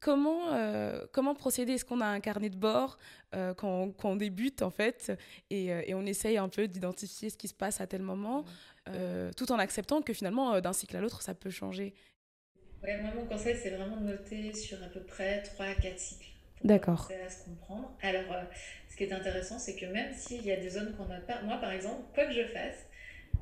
Comment, 0.00 0.52
euh, 0.52 1.06
comment 1.12 1.34
procéder? 1.34 1.72
Est-ce 1.72 1.84
qu'on 1.84 2.00
a 2.00 2.06
un 2.06 2.20
carnet 2.20 2.50
de 2.50 2.56
bord 2.56 2.98
quand, 3.32 3.90
quand, 3.90 4.10
on 4.10 4.16
débute 4.16 4.62
en 4.62 4.70
fait 4.70 5.12
et, 5.50 5.66
et 5.66 5.92
on 5.94 6.06
essaye 6.06 6.38
un 6.38 6.48
peu 6.48 6.68
d'identifier 6.68 7.30
ce 7.30 7.36
qui 7.36 7.48
se 7.48 7.54
passe 7.54 7.80
à 7.80 7.88
tel 7.88 8.02
moment, 8.02 8.44
tout 9.36 9.50
en 9.50 9.58
acceptant 9.58 10.00
que 10.00 10.12
finalement 10.12 10.60
d'un 10.60 10.72
cycle 10.72 10.96
à 10.96 11.00
l'autre 11.00 11.20
ça 11.22 11.34
peut 11.34 11.50
changer? 11.50 11.94
Ouais, 12.82 12.96
moi 12.98 13.10
mon 13.14 13.26
conseil 13.26 13.56
c'est 13.60 13.70
vraiment 13.70 13.96
de 13.96 14.06
noter 14.06 14.52
sur 14.54 14.82
à 14.82 14.88
peu 14.88 15.00
près 15.00 15.42
3 15.42 15.66
à 15.66 15.74
4 15.74 15.98
cycles. 15.98 16.28
D'accord. 16.64 17.10
à 17.24 17.30
se 17.30 17.44
comprendre. 17.44 17.96
Alors, 18.02 18.32
euh, 18.32 18.42
ce 18.90 18.96
qui 18.96 19.04
est 19.04 19.12
intéressant, 19.12 19.58
c'est 19.58 19.76
que 19.76 19.86
même 19.86 20.12
s'il 20.12 20.44
y 20.44 20.52
a 20.52 20.56
des 20.56 20.70
zones 20.70 20.94
qu'on 20.96 21.06
n'a 21.06 21.20
pas, 21.20 21.40
moi 21.42 21.58
par 21.58 21.72
exemple, 21.72 22.02
quoi 22.14 22.26
que 22.26 22.32
je 22.32 22.44
fasse, 22.44 22.86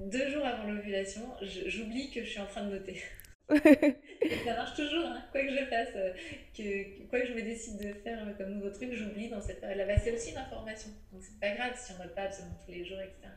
deux 0.00 0.28
jours 0.28 0.44
avant 0.44 0.64
l'ovulation, 0.70 1.22
j'oublie 1.40 2.10
que 2.10 2.22
je 2.22 2.30
suis 2.30 2.40
en 2.40 2.46
train 2.46 2.64
de 2.64 2.72
noter. 2.72 3.02
ça 3.48 4.56
marche 4.56 4.74
toujours, 4.74 5.06
hein. 5.06 5.24
quoi 5.30 5.40
que 5.40 5.50
je 5.50 5.64
fasse, 5.66 5.94
euh, 5.94 6.12
que, 6.56 7.06
quoi 7.08 7.20
que 7.20 7.28
je 7.28 7.32
me 7.32 7.42
décide 7.42 7.78
de 7.78 7.92
faire 7.94 8.26
euh, 8.26 8.32
comme 8.36 8.54
nouveau 8.54 8.70
truc, 8.70 8.92
j'oublie 8.92 9.28
dans 9.28 9.40
cette 9.40 9.60
période-là. 9.60 9.86
Bah, 9.86 10.00
c'est 10.02 10.12
aussi 10.12 10.32
une 10.32 10.38
information, 10.38 10.90
donc 11.12 11.22
c'est 11.22 11.38
pas 11.38 11.54
grave 11.54 11.72
si 11.76 11.92
on 11.92 12.02
note 12.02 12.14
pas 12.14 12.22
absolument 12.22 12.58
tous 12.64 12.72
les 12.72 12.84
jours, 12.84 12.98
etc. 13.00 13.32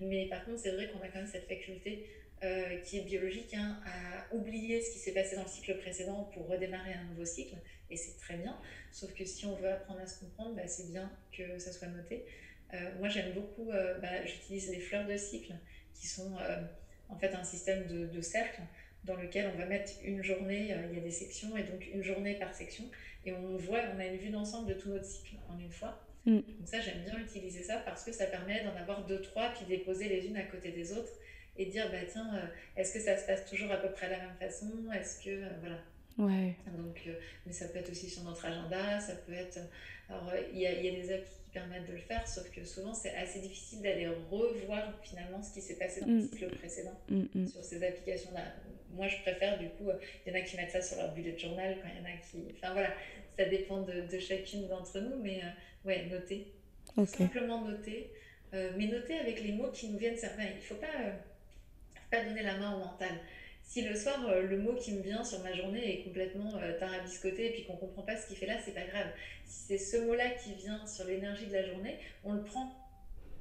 Mais 0.00 0.28
par 0.28 0.44
contre, 0.44 0.60
c'est 0.60 0.70
vrai 0.70 0.88
qu'on 0.88 1.00
a 1.00 1.08
quand 1.08 1.18
même 1.18 1.26
cette 1.26 1.48
faculté 1.48 2.06
qui 2.84 2.98
est 2.98 3.02
biologique 3.02 3.54
hein, 3.54 3.80
à 3.86 4.34
oublier 4.34 4.80
ce 4.80 4.92
qui 4.92 4.98
s'est 4.98 5.12
passé 5.12 5.36
dans 5.36 5.42
le 5.42 5.48
cycle 5.48 5.76
précédent 5.78 6.30
pour 6.34 6.48
redémarrer 6.48 6.92
un 6.92 7.04
nouveau 7.04 7.24
cycle 7.24 7.56
et 7.90 7.96
c'est 7.96 8.16
très 8.18 8.36
bien. 8.36 8.56
Sauf 8.92 9.12
que 9.14 9.24
si 9.24 9.46
on 9.46 9.54
veut 9.56 9.70
apprendre 9.70 10.00
à 10.00 10.06
se 10.06 10.20
comprendre, 10.20 10.54
bah, 10.54 10.66
c'est 10.66 10.90
bien 10.90 11.10
que 11.32 11.58
ça 11.58 11.72
soit 11.72 11.88
noté. 11.88 12.24
Euh, 12.74 12.76
moi, 12.98 13.08
j'aime 13.08 13.32
beaucoup, 13.32 13.70
euh, 13.70 13.98
bah, 13.98 14.24
j'utilise 14.24 14.70
les 14.70 14.80
fleurs 14.80 15.06
de 15.06 15.16
cycle, 15.16 15.54
qui 15.94 16.06
sont 16.06 16.36
euh, 16.38 16.62
en 17.08 17.16
fait 17.16 17.34
un 17.34 17.44
système 17.44 17.86
de, 17.86 18.06
de, 18.06 18.20
cercle 18.20 18.60
dans 19.04 19.16
lequel 19.16 19.50
on 19.54 19.58
va 19.58 19.64
mettre 19.64 19.92
une 20.04 20.22
journée, 20.22 20.74
il 20.90 20.96
y 20.96 21.00
a 21.00 21.02
des 21.02 21.10
sections, 21.10 21.56
et 21.56 21.62
donc 21.62 21.86
une 21.92 22.02
journée 22.02 22.34
par 22.34 22.54
section, 22.54 22.84
et 23.24 23.32
on 23.32 23.56
voit, 23.56 23.80
on 23.94 23.98
a 23.98 24.04
une 24.04 24.16
vue 24.16 24.30
d'ensemble 24.30 24.68
de 24.68 24.74
tout 24.74 24.90
notre 24.90 25.06
cycle 25.06 25.36
en 25.48 25.58
une 25.58 25.70
fois. 25.70 26.04
Mm. 26.26 26.36
Donc 26.36 26.66
ça, 26.66 26.80
j'aime 26.80 27.02
bien 27.04 27.18
utiliser 27.18 27.62
ça 27.62 27.78
parce 27.78 28.04
que 28.04 28.12
ça 28.12 28.26
permet 28.26 28.62
d'en 28.64 28.76
avoir 28.76 29.06
deux, 29.06 29.22
trois, 29.22 29.50
puis 29.50 29.64
de 29.64 29.70
les 29.70 29.78
poser 29.78 30.08
les 30.08 30.26
unes 30.26 30.36
à 30.36 30.42
côté 30.42 30.70
des 30.72 30.92
autres, 30.92 31.12
et 31.58 31.66
dire, 31.66 31.90
bah 31.90 31.98
tiens, 32.10 32.50
est-ce 32.76 32.94
que 32.94 33.00
ça 33.00 33.16
se 33.16 33.26
passe 33.26 33.44
toujours 33.44 33.70
à 33.70 33.76
peu 33.76 33.90
près 33.90 34.06
de 34.06 34.12
la 34.12 34.18
même 34.18 34.36
façon? 34.38 34.70
Est-ce 34.92 35.22
que, 35.24 35.40
voilà, 35.60 35.78
Ouais. 36.18 36.56
Donc, 36.76 37.00
euh, 37.06 37.12
mais 37.46 37.52
ça 37.52 37.68
peut 37.68 37.78
être 37.78 37.90
aussi 37.90 38.10
sur 38.10 38.24
notre 38.24 38.44
agenda, 38.44 38.98
ça 38.98 39.14
peut 39.14 39.32
être. 39.32 39.60
Alors, 40.08 40.28
euh, 40.30 40.40
il 40.52 40.58
y, 40.58 40.66
a, 40.66 40.72
y, 40.72 40.88
a 40.88 40.90
des 40.90 41.12
applis 41.12 41.30
qui 41.44 41.50
permettent 41.52 41.86
de 41.86 41.92
le 41.92 42.00
faire, 42.00 42.26
sauf 42.26 42.50
que 42.50 42.64
souvent 42.64 42.92
c'est 42.92 43.14
assez 43.14 43.40
difficile 43.40 43.82
d'aller 43.82 44.08
revoir 44.08 44.98
finalement 45.02 45.40
ce 45.42 45.54
qui 45.54 45.60
s'est 45.60 45.76
passé 45.76 46.00
dans 46.00 46.08
le 46.08 46.14
mm. 46.14 46.28
cycle 46.28 46.56
précédent 46.56 46.98
mm, 47.08 47.22
mm. 47.34 47.46
sur 47.46 47.62
ces 47.62 47.84
applications-là. 47.84 48.42
Moi, 48.90 49.06
je 49.06 49.18
préfère 49.18 49.58
du 49.58 49.68
coup, 49.68 49.90
il 50.26 50.32
y 50.32 50.36
en 50.36 50.38
a 50.38 50.42
qui 50.42 50.56
mettent 50.56 50.72
ça 50.72 50.82
sur 50.82 50.96
leur 50.96 51.14
bullet 51.14 51.38
journal, 51.38 51.76
quand 51.80 51.88
il 51.88 51.98
y 51.98 52.00
en 52.00 52.12
a 52.12 52.16
qui. 52.18 52.52
Enfin 52.56 52.72
voilà, 52.72 52.90
ça 53.38 53.44
dépend 53.44 53.82
de, 53.82 54.00
de 54.10 54.18
chacune 54.18 54.66
d'entre 54.66 54.98
nous, 54.98 55.22
mais 55.22 55.40
euh, 55.44 55.88
ouais, 55.88 56.06
noter. 56.06 56.52
Simplement 57.06 57.64
noter, 57.64 58.10
mais 58.52 58.86
noter 58.88 59.18
avec 59.20 59.40
les 59.44 59.52
mots 59.52 59.70
qui 59.70 59.88
nous 59.88 59.98
viennent 59.98 60.16
certains. 60.16 60.46
Il 60.46 60.56
ne 60.56 60.60
faut 60.60 60.74
pas, 60.74 60.88
pas 62.10 62.24
donner 62.24 62.42
la 62.42 62.56
main 62.56 62.74
au 62.74 62.78
mental 62.78 63.10
si 63.68 63.82
le 63.82 63.94
soir, 63.94 64.26
euh, 64.26 64.42
le 64.42 64.56
mot 64.56 64.74
qui 64.74 64.92
me 64.92 65.02
vient 65.02 65.22
sur 65.22 65.40
ma 65.42 65.52
journée 65.52 66.00
est 66.00 66.02
complètement 66.02 66.56
euh, 66.56 66.78
tarabiscoté 66.78 67.48
et 67.48 67.52
puis 67.52 67.64
qu'on 67.66 67.74
ne 67.74 67.78
comprend 67.78 68.00
pas 68.00 68.16
ce 68.16 68.26
qu'il 68.26 68.38
fait 68.38 68.46
là, 68.46 68.54
c'est 68.64 68.72
pas 68.72 68.86
grave. 68.86 69.08
Si 69.44 69.66
c'est 69.66 69.78
ce 69.78 69.98
mot-là 70.06 70.30
qui 70.30 70.54
vient 70.54 70.86
sur 70.86 71.04
l'énergie 71.04 71.46
de 71.46 71.52
la 71.52 71.66
journée, 71.66 71.98
on 72.24 72.32
le 72.32 72.42
prend. 72.42 72.74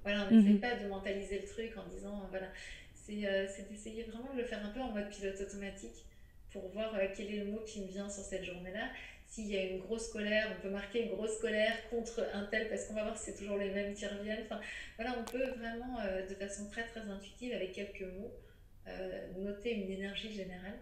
Voilà, 0.03 0.28
on 0.30 0.36
n'essaie 0.36 0.53
mhm. 0.53 0.59
pas 0.59 0.76
de 0.76 0.88
mentaliser 0.89 1.39
le 1.39 1.47
truc 1.47 1.78
en 1.78 1.88
disant, 1.88 2.20
euh, 2.20 2.28
voilà, 2.30 2.47
c'est 2.93 3.70
d'essayer 3.70 4.03
vraiment 4.03 4.34
de 4.34 4.41
le 4.41 4.45
faire 4.45 4.65
un 4.65 4.70
peu 4.70 4.82
en 4.82 4.91
mode 4.91 5.09
pilote 5.09 5.39
automatique 5.39 6.03
pour 6.51 6.68
voir 6.70 6.93
quel 7.15 7.34
est 7.34 7.38
le 7.38 7.45
mot 7.45 7.61
qui 7.65 7.82
me 7.82 7.88
vient 7.88 8.09
sur 8.09 8.24
cette 8.24 8.43
journée-là. 8.43 8.89
S'il 9.28 9.47
y 9.47 9.57
a 9.57 9.63
une 9.63 9.80
grosse 9.80 10.09
colère, 10.09 10.53
on 10.57 10.61
peut 10.61 10.70
marquer 10.70 11.03
une 11.03 11.11
grosse 11.11 11.39
colère 11.39 11.74
contre 11.89 12.28
un 12.34 12.43
tel 12.45 12.68
parce 12.68 12.84
qu'on 12.86 12.95
va 12.95 13.03
voir 13.03 13.18
si 13.18 13.32
c'est 13.32 13.38
toujours 13.38 13.57
les 13.57 13.70
mêmes 13.70 13.93
qui 13.93 14.05
reviennent. 14.05 14.43
Enfin, 14.43 14.59
voilà, 14.97 15.15
on 15.18 15.24
peut 15.24 15.51
vraiment, 15.57 15.99
de 16.30 16.36
façon 16.36 16.70
très 16.70 16.84
très 16.84 17.01
intuitive, 17.01 17.53
avec 17.53 17.72
quelques 17.72 18.01
mots, 18.01 18.34
euh, 18.34 18.47
noter 19.38 19.73
une 19.73 19.91
énergie 19.91 20.31
générale 20.31 20.79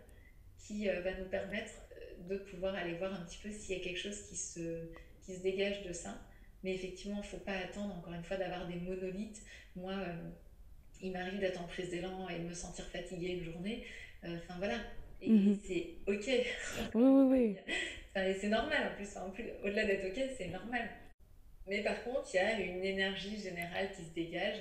qui 0.57 0.89
euh, 0.89 1.01
va 1.01 1.13
nous 1.13 1.25
permettre 1.25 1.71
euh, 1.91 2.29
de 2.29 2.37
pouvoir 2.37 2.75
aller 2.75 2.95
voir 2.95 3.13
un 3.13 3.25
petit 3.25 3.39
peu 3.41 3.51
s'il 3.51 3.77
y 3.77 3.81
a 3.81 3.83
quelque 3.83 3.99
chose 3.99 4.21
qui 4.27 4.35
se, 4.35 4.89
qui 5.23 5.35
se 5.35 5.41
dégage 5.41 5.83
de 5.83 5.93
ça. 5.93 6.19
Mais 6.63 6.73
effectivement, 6.73 7.17
il 7.17 7.25
ne 7.25 7.29
faut 7.29 7.45
pas 7.45 7.57
attendre, 7.57 7.95
encore 7.95 8.13
une 8.13 8.23
fois, 8.23 8.37
d'avoir 8.37 8.67
des 8.67 8.75
monolithes. 8.75 9.41
Moi, 9.75 9.93
il 10.99 11.11
m'arrive 11.11 11.39
d'être 11.39 11.61
en 11.61 11.67
prise 11.67 11.91
d'élan 11.91 12.27
et 12.29 12.39
de 12.39 12.43
me 12.43 12.53
sentir 12.53 12.85
fatiguée 12.85 13.33
une 13.33 13.43
journée. 13.43 13.85
Enfin, 14.23 14.55
voilà. 14.57 14.79
Et 15.21 15.29
mhm. 15.29 15.59
c'est 15.63 15.95
OK. 16.07 16.25
oui, 16.27 17.03
oui, 17.03 17.25
oui. 17.29 17.57
Enfin, 18.17 18.33
c'est 18.39 18.47
normal 18.47 18.91
en 18.91 18.95
plus. 18.95 19.17
En 19.17 19.29
plus 19.29 19.43
Au-delà 19.61 19.85
d'être 19.85 20.07
OK, 20.07 20.23
c'est 20.37 20.47
normal. 20.47 20.89
Mais 21.67 21.83
par 21.83 22.03
contre, 22.03 22.29
il 22.33 22.37
y 22.37 22.39
a 22.39 22.59
une 22.59 22.83
énergie 22.83 23.39
générale 23.39 23.89
qui 23.91 24.03
se 24.03 24.13
dégage 24.13 24.59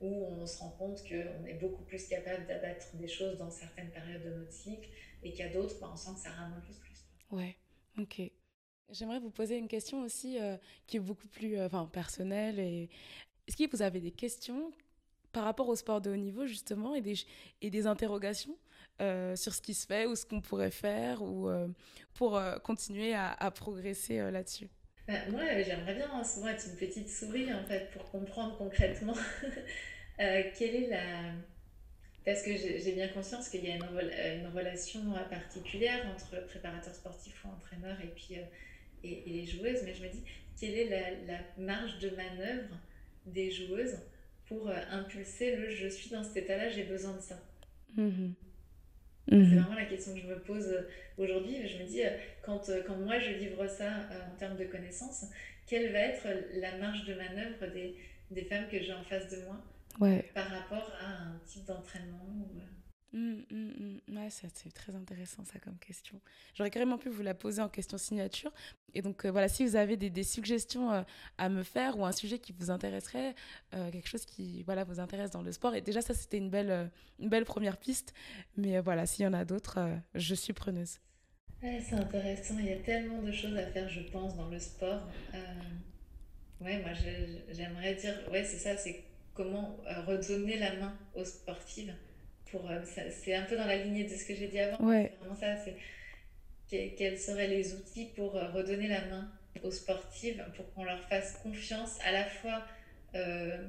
où 0.00 0.24
on 0.24 0.46
se 0.46 0.58
rend 0.58 0.70
compte 0.70 1.02
qu'on 1.02 1.44
est 1.46 1.58
beaucoup 1.60 1.82
plus 1.82 2.06
capable 2.08 2.46
d'abattre 2.46 2.94
des 2.94 3.08
choses 3.08 3.38
dans 3.38 3.50
certaines 3.50 3.90
périodes 3.90 4.22
de 4.22 4.30
notre 4.30 4.52
cycle 4.52 4.88
et 5.22 5.42
a 5.42 5.48
d'autres, 5.48 5.80
bah, 5.80 5.90
on 5.92 5.96
sent 5.96 6.10
que 6.14 6.20
ça 6.20 6.30
rame 6.30 6.54
un 6.54 6.60
plus. 6.60 7.04
Ouais, 7.30 7.56
ok. 7.98 8.22
J'aimerais 8.90 9.18
vous 9.18 9.30
poser 9.30 9.58
une 9.58 9.68
question 9.68 10.02
aussi 10.02 10.40
euh, 10.40 10.56
qui 10.86 10.96
est 10.96 11.00
beaucoup 11.00 11.28
plus 11.28 11.58
euh, 11.58 11.66
enfin, 11.66 11.86
personnelle. 11.92 12.58
Et... 12.58 12.88
Est-ce 13.46 13.56
que 13.56 13.70
vous 13.70 13.82
avez 13.82 14.00
des 14.00 14.12
questions 14.12 14.72
par 15.32 15.44
rapport 15.44 15.68
au 15.68 15.76
sport 15.76 16.00
de 16.00 16.10
haut 16.10 16.16
niveau, 16.16 16.46
justement, 16.46 16.94
et 16.94 17.00
des, 17.00 17.14
et 17.60 17.70
des 17.70 17.86
interrogations 17.86 18.56
euh, 19.00 19.36
sur 19.36 19.52
ce 19.54 19.60
qui 19.60 19.74
se 19.74 19.86
fait 19.86 20.06
ou 20.06 20.16
ce 20.16 20.24
qu'on 20.24 20.40
pourrait 20.40 20.70
faire 20.70 21.22
ou 21.22 21.50
pour 22.14 22.40
continuer 22.64 23.14
à 23.14 23.50
progresser 23.50 24.30
là-dessus? 24.30 24.68
Bah, 25.08 25.14
moi, 25.30 25.40
j'aimerais 25.62 25.94
bien 25.94 26.22
souvent 26.22 26.48
être 26.48 26.66
une 26.68 26.76
petite 26.76 27.08
souris, 27.08 27.52
en 27.52 27.64
fait, 27.64 27.90
pour 27.92 28.10
comprendre 28.10 28.58
concrètement 28.58 29.16
euh, 30.20 30.42
quelle 30.56 30.74
est 30.74 30.88
la... 30.88 31.32
Parce 32.26 32.42
que 32.42 32.54
j'ai 32.54 32.92
bien 32.92 33.08
conscience 33.08 33.48
qu'il 33.48 33.64
y 33.64 33.72
a 33.72 33.76
une, 33.76 33.84
une, 34.42 34.48
relation 34.48 35.00
particulière 35.30 36.06
entre 36.14 36.46
préparateur 36.46 36.94
sportif 36.94 37.42
ou 37.42 37.48
entraîneur 37.48 37.98
et 38.02 38.08
puis 38.08 38.38
euh, 38.38 38.42
et, 39.02 39.22
les 39.26 39.46
joueuses, 39.46 39.82
mais 39.82 39.94
je 39.94 40.02
me 40.02 40.10
dis, 40.10 40.22
quelle 40.60 40.74
est 40.74 40.90
la, 41.26 41.38
marge 41.56 41.98
de 42.00 42.10
manœuvre 42.10 42.76
des 43.24 43.50
joueuses 43.50 43.98
pour 44.46 44.68
euh, 44.68 44.76
impulser 44.90 45.56
le 45.56 45.70
je 45.70 45.88
suis 45.88 46.10
dans 46.10 46.22
cet 46.22 46.36
état-là, 46.36 46.68
j'ai 46.68 46.84
besoin 46.84 47.16
de 47.16 47.22
ça 47.22 47.40
mmh 47.96 48.28
c'est 49.28 49.36
mhm. 49.36 49.58
vraiment 49.58 49.74
la 49.74 49.84
question 49.84 50.14
que 50.14 50.20
je 50.20 50.26
me 50.26 50.38
pose 50.38 50.66
euh, 50.68 50.88
aujourd'hui. 51.18 51.66
Je 51.66 51.82
me 51.82 51.86
dis, 51.86 52.02
euh, 52.02 52.10
quand, 52.42 52.68
euh, 52.68 52.82
quand 52.86 52.96
moi 52.96 53.18
je 53.18 53.30
livre 53.32 53.66
ça 53.66 53.90
en 54.32 54.36
termes 54.36 54.56
de 54.56 54.64
connaissances, 54.64 55.26
quelle 55.66 55.92
va 55.92 55.98
être 55.98 56.26
la 56.54 56.78
marge 56.78 57.04
de 57.04 57.14
manœuvre 57.14 57.66
des, 57.74 57.96
des 58.30 58.42
femmes 58.42 58.64
que 58.70 58.80
j'ai 58.80 58.92
en 58.92 59.04
face 59.04 59.28
de 59.30 59.44
moi 59.44 59.62
par 60.34 60.46
rapport 60.46 60.92
à 61.00 61.24
un 61.24 61.40
type 61.44 61.64
d'entraînement 61.66 62.24
mmh, 63.16 63.42
mmh. 63.50 64.16
Ouais, 64.16 64.28
c'est 64.30 64.72
très 64.72 64.94
intéressant 64.94 65.44
ça 65.44 65.58
comme 65.58 65.78
question. 65.78 66.20
J'aurais 66.54 66.70
carrément 66.70 66.98
pu 66.98 67.08
vous 67.08 67.22
la 67.22 67.34
poser 67.34 67.62
en 67.62 67.68
question 67.68 67.98
signature. 67.98 68.52
Et 68.94 69.02
donc 69.02 69.24
euh, 69.24 69.30
voilà, 69.30 69.48
si 69.48 69.64
vous 69.64 69.76
avez 69.76 69.96
des, 69.96 70.10
des 70.10 70.24
suggestions 70.24 70.90
euh, 70.92 71.02
à 71.36 71.48
me 71.48 71.62
faire 71.62 71.98
ou 71.98 72.04
un 72.04 72.12
sujet 72.12 72.38
qui 72.38 72.52
vous 72.52 72.70
intéresserait, 72.70 73.34
euh, 73.74 73.90
quelque 73.90 74.08
chose 74.08 74.24
qui 74.24 74.62
voilà, 74.64 74.84
vous 74.84 75.00
intéresse 75.00 75.30
dans 75.30 75.42
le 75.42 75.52
sport. 75.52 75.74
Et 75.74 75.80
déjà 75.80 76.00
ça, 76.00 76.14
c'était 76.14 76.38
une 76.38 76.50
belle, 76.50 76.90
une 77.18 77.28
belle 77.28 77.44
première 77.44 77.76
piste. 77.76 78.14
Mais 78.56 78.80
voilà, 78.80 79.06
s'il 79.06 79.24
y 79.24 79.28
en 79.28 79.34
a 79.34 79.44
d'autres, 79.44 79.78
je 80.14 80.34
suis 80.34 80.52
preneuse. 80.52 80.98
Ouais, 81.62 81.82
c'est 81.86 81.96
intéressant. 81.96 82.58
Il 82.58 82.66
y 82.66 82.72
a 82.72 82.78
tellement 82.78 83.22
de 83.22 83.32
choses 83.32 83.56
à 83.56 83.66
faire, 83.66 83.88
je 83.88 84.00
pense, 84.00 84.36
dans 84.36 84.48
le 84.48 84.58
sport. 84.58 85.02
Ouais, 86.60 86.80
moi 86.80 86.90
j'aimerais 87.52 87.94
dire, 87.94 88.14
ouais, 88.32 88.44
c'est 88.44 88.58
ça, 88.58 88.76
c'est 88.76 89.04
comment 89.34 89.76
redonner 90.06 90.58
la 90.58 90.74
main 90.76 90.98
aux 91.14 91.24
sportives 91.24 91.94
pour 92.50 92.70
euh, 92.70 92.80
c'est 92.84 93.34
un 93.34 93.42
peu 93.44 93.56
dans 93.56 93.66
la 93.66 93.76
lignée 93.76 94.04
de 94.04 94.14
ce 94.14 94.24
que 94.24 94.34
j'ai 94.34 94.48
dit 94.48 94.58
avant. 94.58 94.84
Ouais. 94.84 95.12
vraiment 95.20 95.36
ça, 95.36 95.56
c'est 95.56 95.74
quels 96.68 97.18
seraient 97.18 97.48
les 97.48 97.74
outils 97.74 98.06
pour 98.14 98.36
euh, 98.36 98.50
redonner 98.50 98.88
la 98.88 99.04
main 99.06 99.30
aux 99.62 99.70
sportives, 99.70 100.44
pour 100.54 100.72
qu'on 100.74 100.84
leur 100.84 101.02
fasse 101.08 101.38
confiance 101.42 101.98
à 102.04 102.12
la 102.12 102.24
fois 102.24 102.64
euh, 103.14 103.66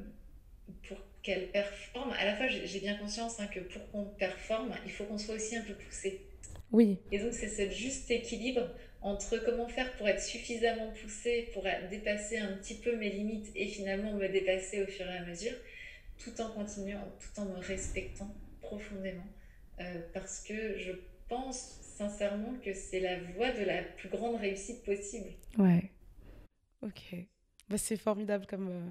pour 0.87 0.97
qu'elles 1.23 1.49
performent. 1.49 2.13
À 2.19 2.25
la 2.25 2.35
fois, 2.35 2.47
j'ai 2.47 2.79
bien 2.79 2.95
conscience 2.97 3.39
hein, 3.39 3.47
que 3.47 3.59
pour 3.59 3.89
qu'on 3.91 4.05
performe, 4.05 4.71
il 4.85 4.91
faut 4.91 5.05
qu'on 5.05 5.17
soit 5.17 5.35
aussi 5.35 5.55
un 5.55 5.63
peu 5.63 5.73
poussé. 5.73 6.21
Oui. 6.71 6.97
Et 7.11 7.19
donc, 7.19 7.33
c'est 7.33 7.47
ce 7.47 7.73
juste 7.73 8.11
équilibre 8.11 8.69
entre 9.01 9.37
comment 9.37 9.67
faire 9.67 9.91
pour 9.93 10.07
être 10.07 10.21
suffisamment 10.21 10.91
poussé, 11.01 11.49
pour 11.53 11.65
dépasser 11.89 12.37
un 12.37 12.57
petit 12.57 12.75
peu 12.75 12.95
mes 12.97 13.09
limites 13.09 13.47
et 13.55 13.65
finalement 13.67 14.13
me 14.13 14.27
dépasser 14.27 14.83
au 14.83 14.85
fur 14.85 15.09
et 15.09 15.17
à 15.17 15.25
mesure, 15.25 15.53
tout 16.23 16.39
en 16.41 16.49
continuant, 16.49 17.07
tout 17.19 17.41
en 17.41 17.45
me 17.45 17.57
respectant 17.59 18.29
profondément 18.69 19.25
euh, 19.79 20.01
parce 20.13 20.41
que 20.41 20.77
je 20.77 20.91
pense 21.27 21.79
sincèrement 21.81 22.53
que 22.63 22.73
c'est 22.73 22.99
la 22.99 23.19
voie 23.33 23.51
de 23.51 23.63
la 23.63 23.81
plus 23.83 24.09
grande 24.09 24.35
réussite 24.35 24.83
possible. 24.83 25.29
Ouais. 25.57 25.91
Ok. 26.81 27.15
Bah, 27.69 27.77
c'est 27.77 27.97
formidable 27.97 28.45
comme, 28.47 28.69
euh, 28.69 28.89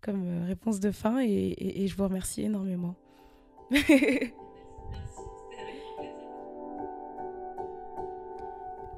comme 0.00 0.26
euh, 0.26 0.44
réponse 0.46 0.80
de 0.80 0.90
fin 0.90 1.20
et, 1.20 1.86
je 1.86 1.94
vous 1.96 2.04
remercie 2.04 2.42
énormément. 2.42 2.96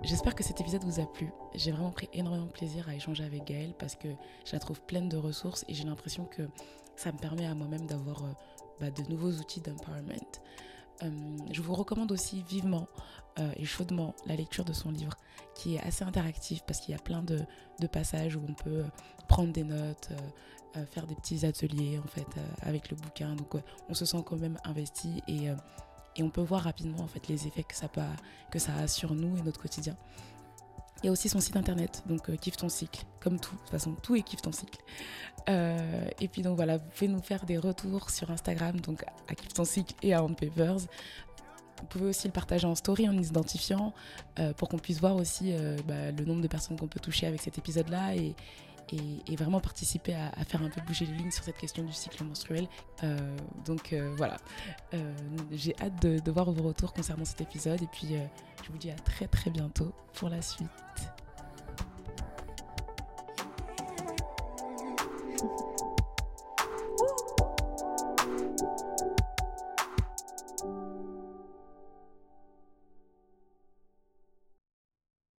J'espère 0.03 0.35
que 0.35 0.43
cet 0.43 0.61
épisode 0.61 0.83
vous 0.85 0.99
a 1.01 1.07
plu. 1.13 1.29
J'ai 1.55 1.73
vraiment 1.73 1.91
pris 1.91 2.09
énormément 2.15 2.47
de 2.47 2.53
plaisir 2.53 2.89
à 2.89 2.95
échanger 2.95 3.23
avec 3.25 3.45
Gaëlle 3.45 3.75
parce 3.79 3.97
que 3.97 4.09
je 4.47 4.53
la 4.53 4.59
trouve 4.59 4.81
pleine 4.83 5.11
de 5.11 5.19
ressources 5.19 5.67
et 5.69 5.75
j'ai 5.75 5.85
l'impression 5.85 6.25
que 6.25 6.49
ça 6.97 7.13
me 7.13 7.19
permet 7.19 7.45
à 7.45 7.55
moi-même 7.55 7.87
d'avoir 7.87 8.25
bah, 8.81 8.91
de 8.91 9.03
nouveaux 9.09 9.33
outils 9.33 9.61
d'empowerment. 9.61 10.41
Euh, 11.03 11.11
je 11.51 11.63
vous 11.63 11.75
recommande 11.75 12.13
aussi 12.13 12.43
vivement 12.43 12.89
euh, 13.39 13.51
et 13.57 13.65
chaudement 13.65 14.15
la 14.27 14.37
lecture 14.37 14.65
de 14.65 14.73
son 14.73 14.91
livre 14.91 15.15
qui 15.55 15.77
est 15.77 15.81
assez 15.81 16.05
interactif 16.05 16.63
parce 16.67 16.81
qu'il 16.81 16.95
y 16.95 16.99
a 16.99 17.01
plein 17.01 17.23
de, 17.23 17.39
passages 17.87 18.37
où 18.37 18.43
on 18.47 18.55
peut 18.55 18.85
prendre 19.29 19.53
des 19.53 19.65
notes, 19.65 20.11
faire 20.91 21.07
des 21.07 21.15
petits 21.15 21.45
ateliers 21.45 21.99
en 21.99 22.07
fait 22.07 22.27
avec 22.63 22.91
le 22.91 22.97
bouquin. 22.97 23.35
Donc 23.35 23.55
on 23.89 23.95
se 23.95 24.05
sent 24.05 24.23
quand 24.25 24.37
même 24.37 24.59
investi 24.65 25.23
et, 25.27 25.47
et, 26.17 26.23
on 26.23 26.31
peut 26.31 26.43
voir 26.43 26.63
rapidement 26.63 27.01
en 27.01 27.07
fait 27.07 27.27
les 27.29 27.47
effets 27.47 27.65
que 27.65 27.75
ça, 27.75 27.89
peut, 27.89 28.03
que 28.51 28.59
ça 28.59 28.75
a 28.77 28.87
sur 28.87 29.15
nous 29.15 29.37
et 29.39 29.43
notre 29.43 29.61
quotidien. 29.61 29.97
Il 31.03 31.07
y 31.07 31.09
a 31.09 31.13
aussi 31.13 31.29
son 31.29 31.41
site 31.41 31.57
internet, 31.57 32.03
donc 32.07 32.29
euh, 32.29 32.37
Kiffe 32.37 32.57
ton 32.57 32.69
cycle, 32.69 33.05
comme 33.21 33.41
tout. 33.41 33.55
De 33.55 33.61
toute 33.61 33.71
façon, 33.71 33.95
tout 34.03 34.17
est 34.17 34.23
Kiffe 34.23 34.43
ton 34.43 34.53
cycle. 34.53 34.79
Euh, 35.49 36.05
et 36.21 36.29
puis 36.29 36.43
donc 36.43 36.57
voilà, 36.57 36.77
vous 36.77 36.85
pouvez 36.95 37.09
nous 37.09 37.23
faire 37.23 37.47
des 37.47 37.57
retours 37.57 38.11
sur 38.11 38.31
Instagram, 38.31 38.79
donc 38.81 39.05
à 39.29 39.35
Kiffe 39.35 39.55
ton 39.55 39.65
cycle 39.65 39.95
et 40.03 40.13
à 40.13 40.23
On 40.23 40.35
Papers. 40.35 40.79
Vous 41.81 41.87
pouvez 41.89 42.07
aussi 42.07 42.29
le 42.29 42.33
partager 42.33 42.67
en 42.67 42.75
story 42.75 43.09
en 43.09 43.17
identifiant 43.17 43.95
euh, 44.39 44.53
pour 44.53 44.69
qu'on 44.69 44.79
puisse 44.79 45.01
voir 45.01 45.17
aussi 45.17 45.55
bah, 45.89 46.11
le 46.11 46.25
nombre 46.27 46.43
de 46.43 46.49
personnes 46.49 46.79
qu'on 46.79 46.89
peut 46.89 47.01
toucher 47.01 47.27
avec 47.27 47.41
cet 47.41 47.57
épisode-là 47.57 48.15
et, 48.93 49.37
vraiment 49.37 49.61
participer 49.61 50.15
à, 50.15 50.45
faire 50.45 50.63
un 50.63 50.69
peu 50.69 50.81
bouger 50.83 51.07
les 51.07 51.15
lignes 51.15 51.31
sur 51.31 51.45
cette 51.45 51.57
question 51.57 51.83
du 51.83 51.93
cycle 51.93 52.23
menstruel. 52.25 52.69
Euh, 53.03 53.37
donc 53.65 53.93
euh, 53.93 54.13
voilà, 54.17 54.37
euh, 54.95 55.15
j'ai 55.53 55.75
hâte 55.81 56.03
de, 56.03 56.19
de, 56.19 56.31
voir 56.31 56.51
vos 56.51 56.63
retours 56.63 56.93
concernant 56.93 57.25
cet 57.25 57.41
épisode 57.41 57.83
et 57.83 57.87
puis 57.87 58.17
je 58.65 58.71
vous 58.71 58.79
dis 58.79 58.91
à 58.91 58.97
très 58.97 59.27
très 59.27 59.51
bientôt 59.51 59.93
pour 60.13 60.29
la 60.29 60.43
suite. 60.43 60.69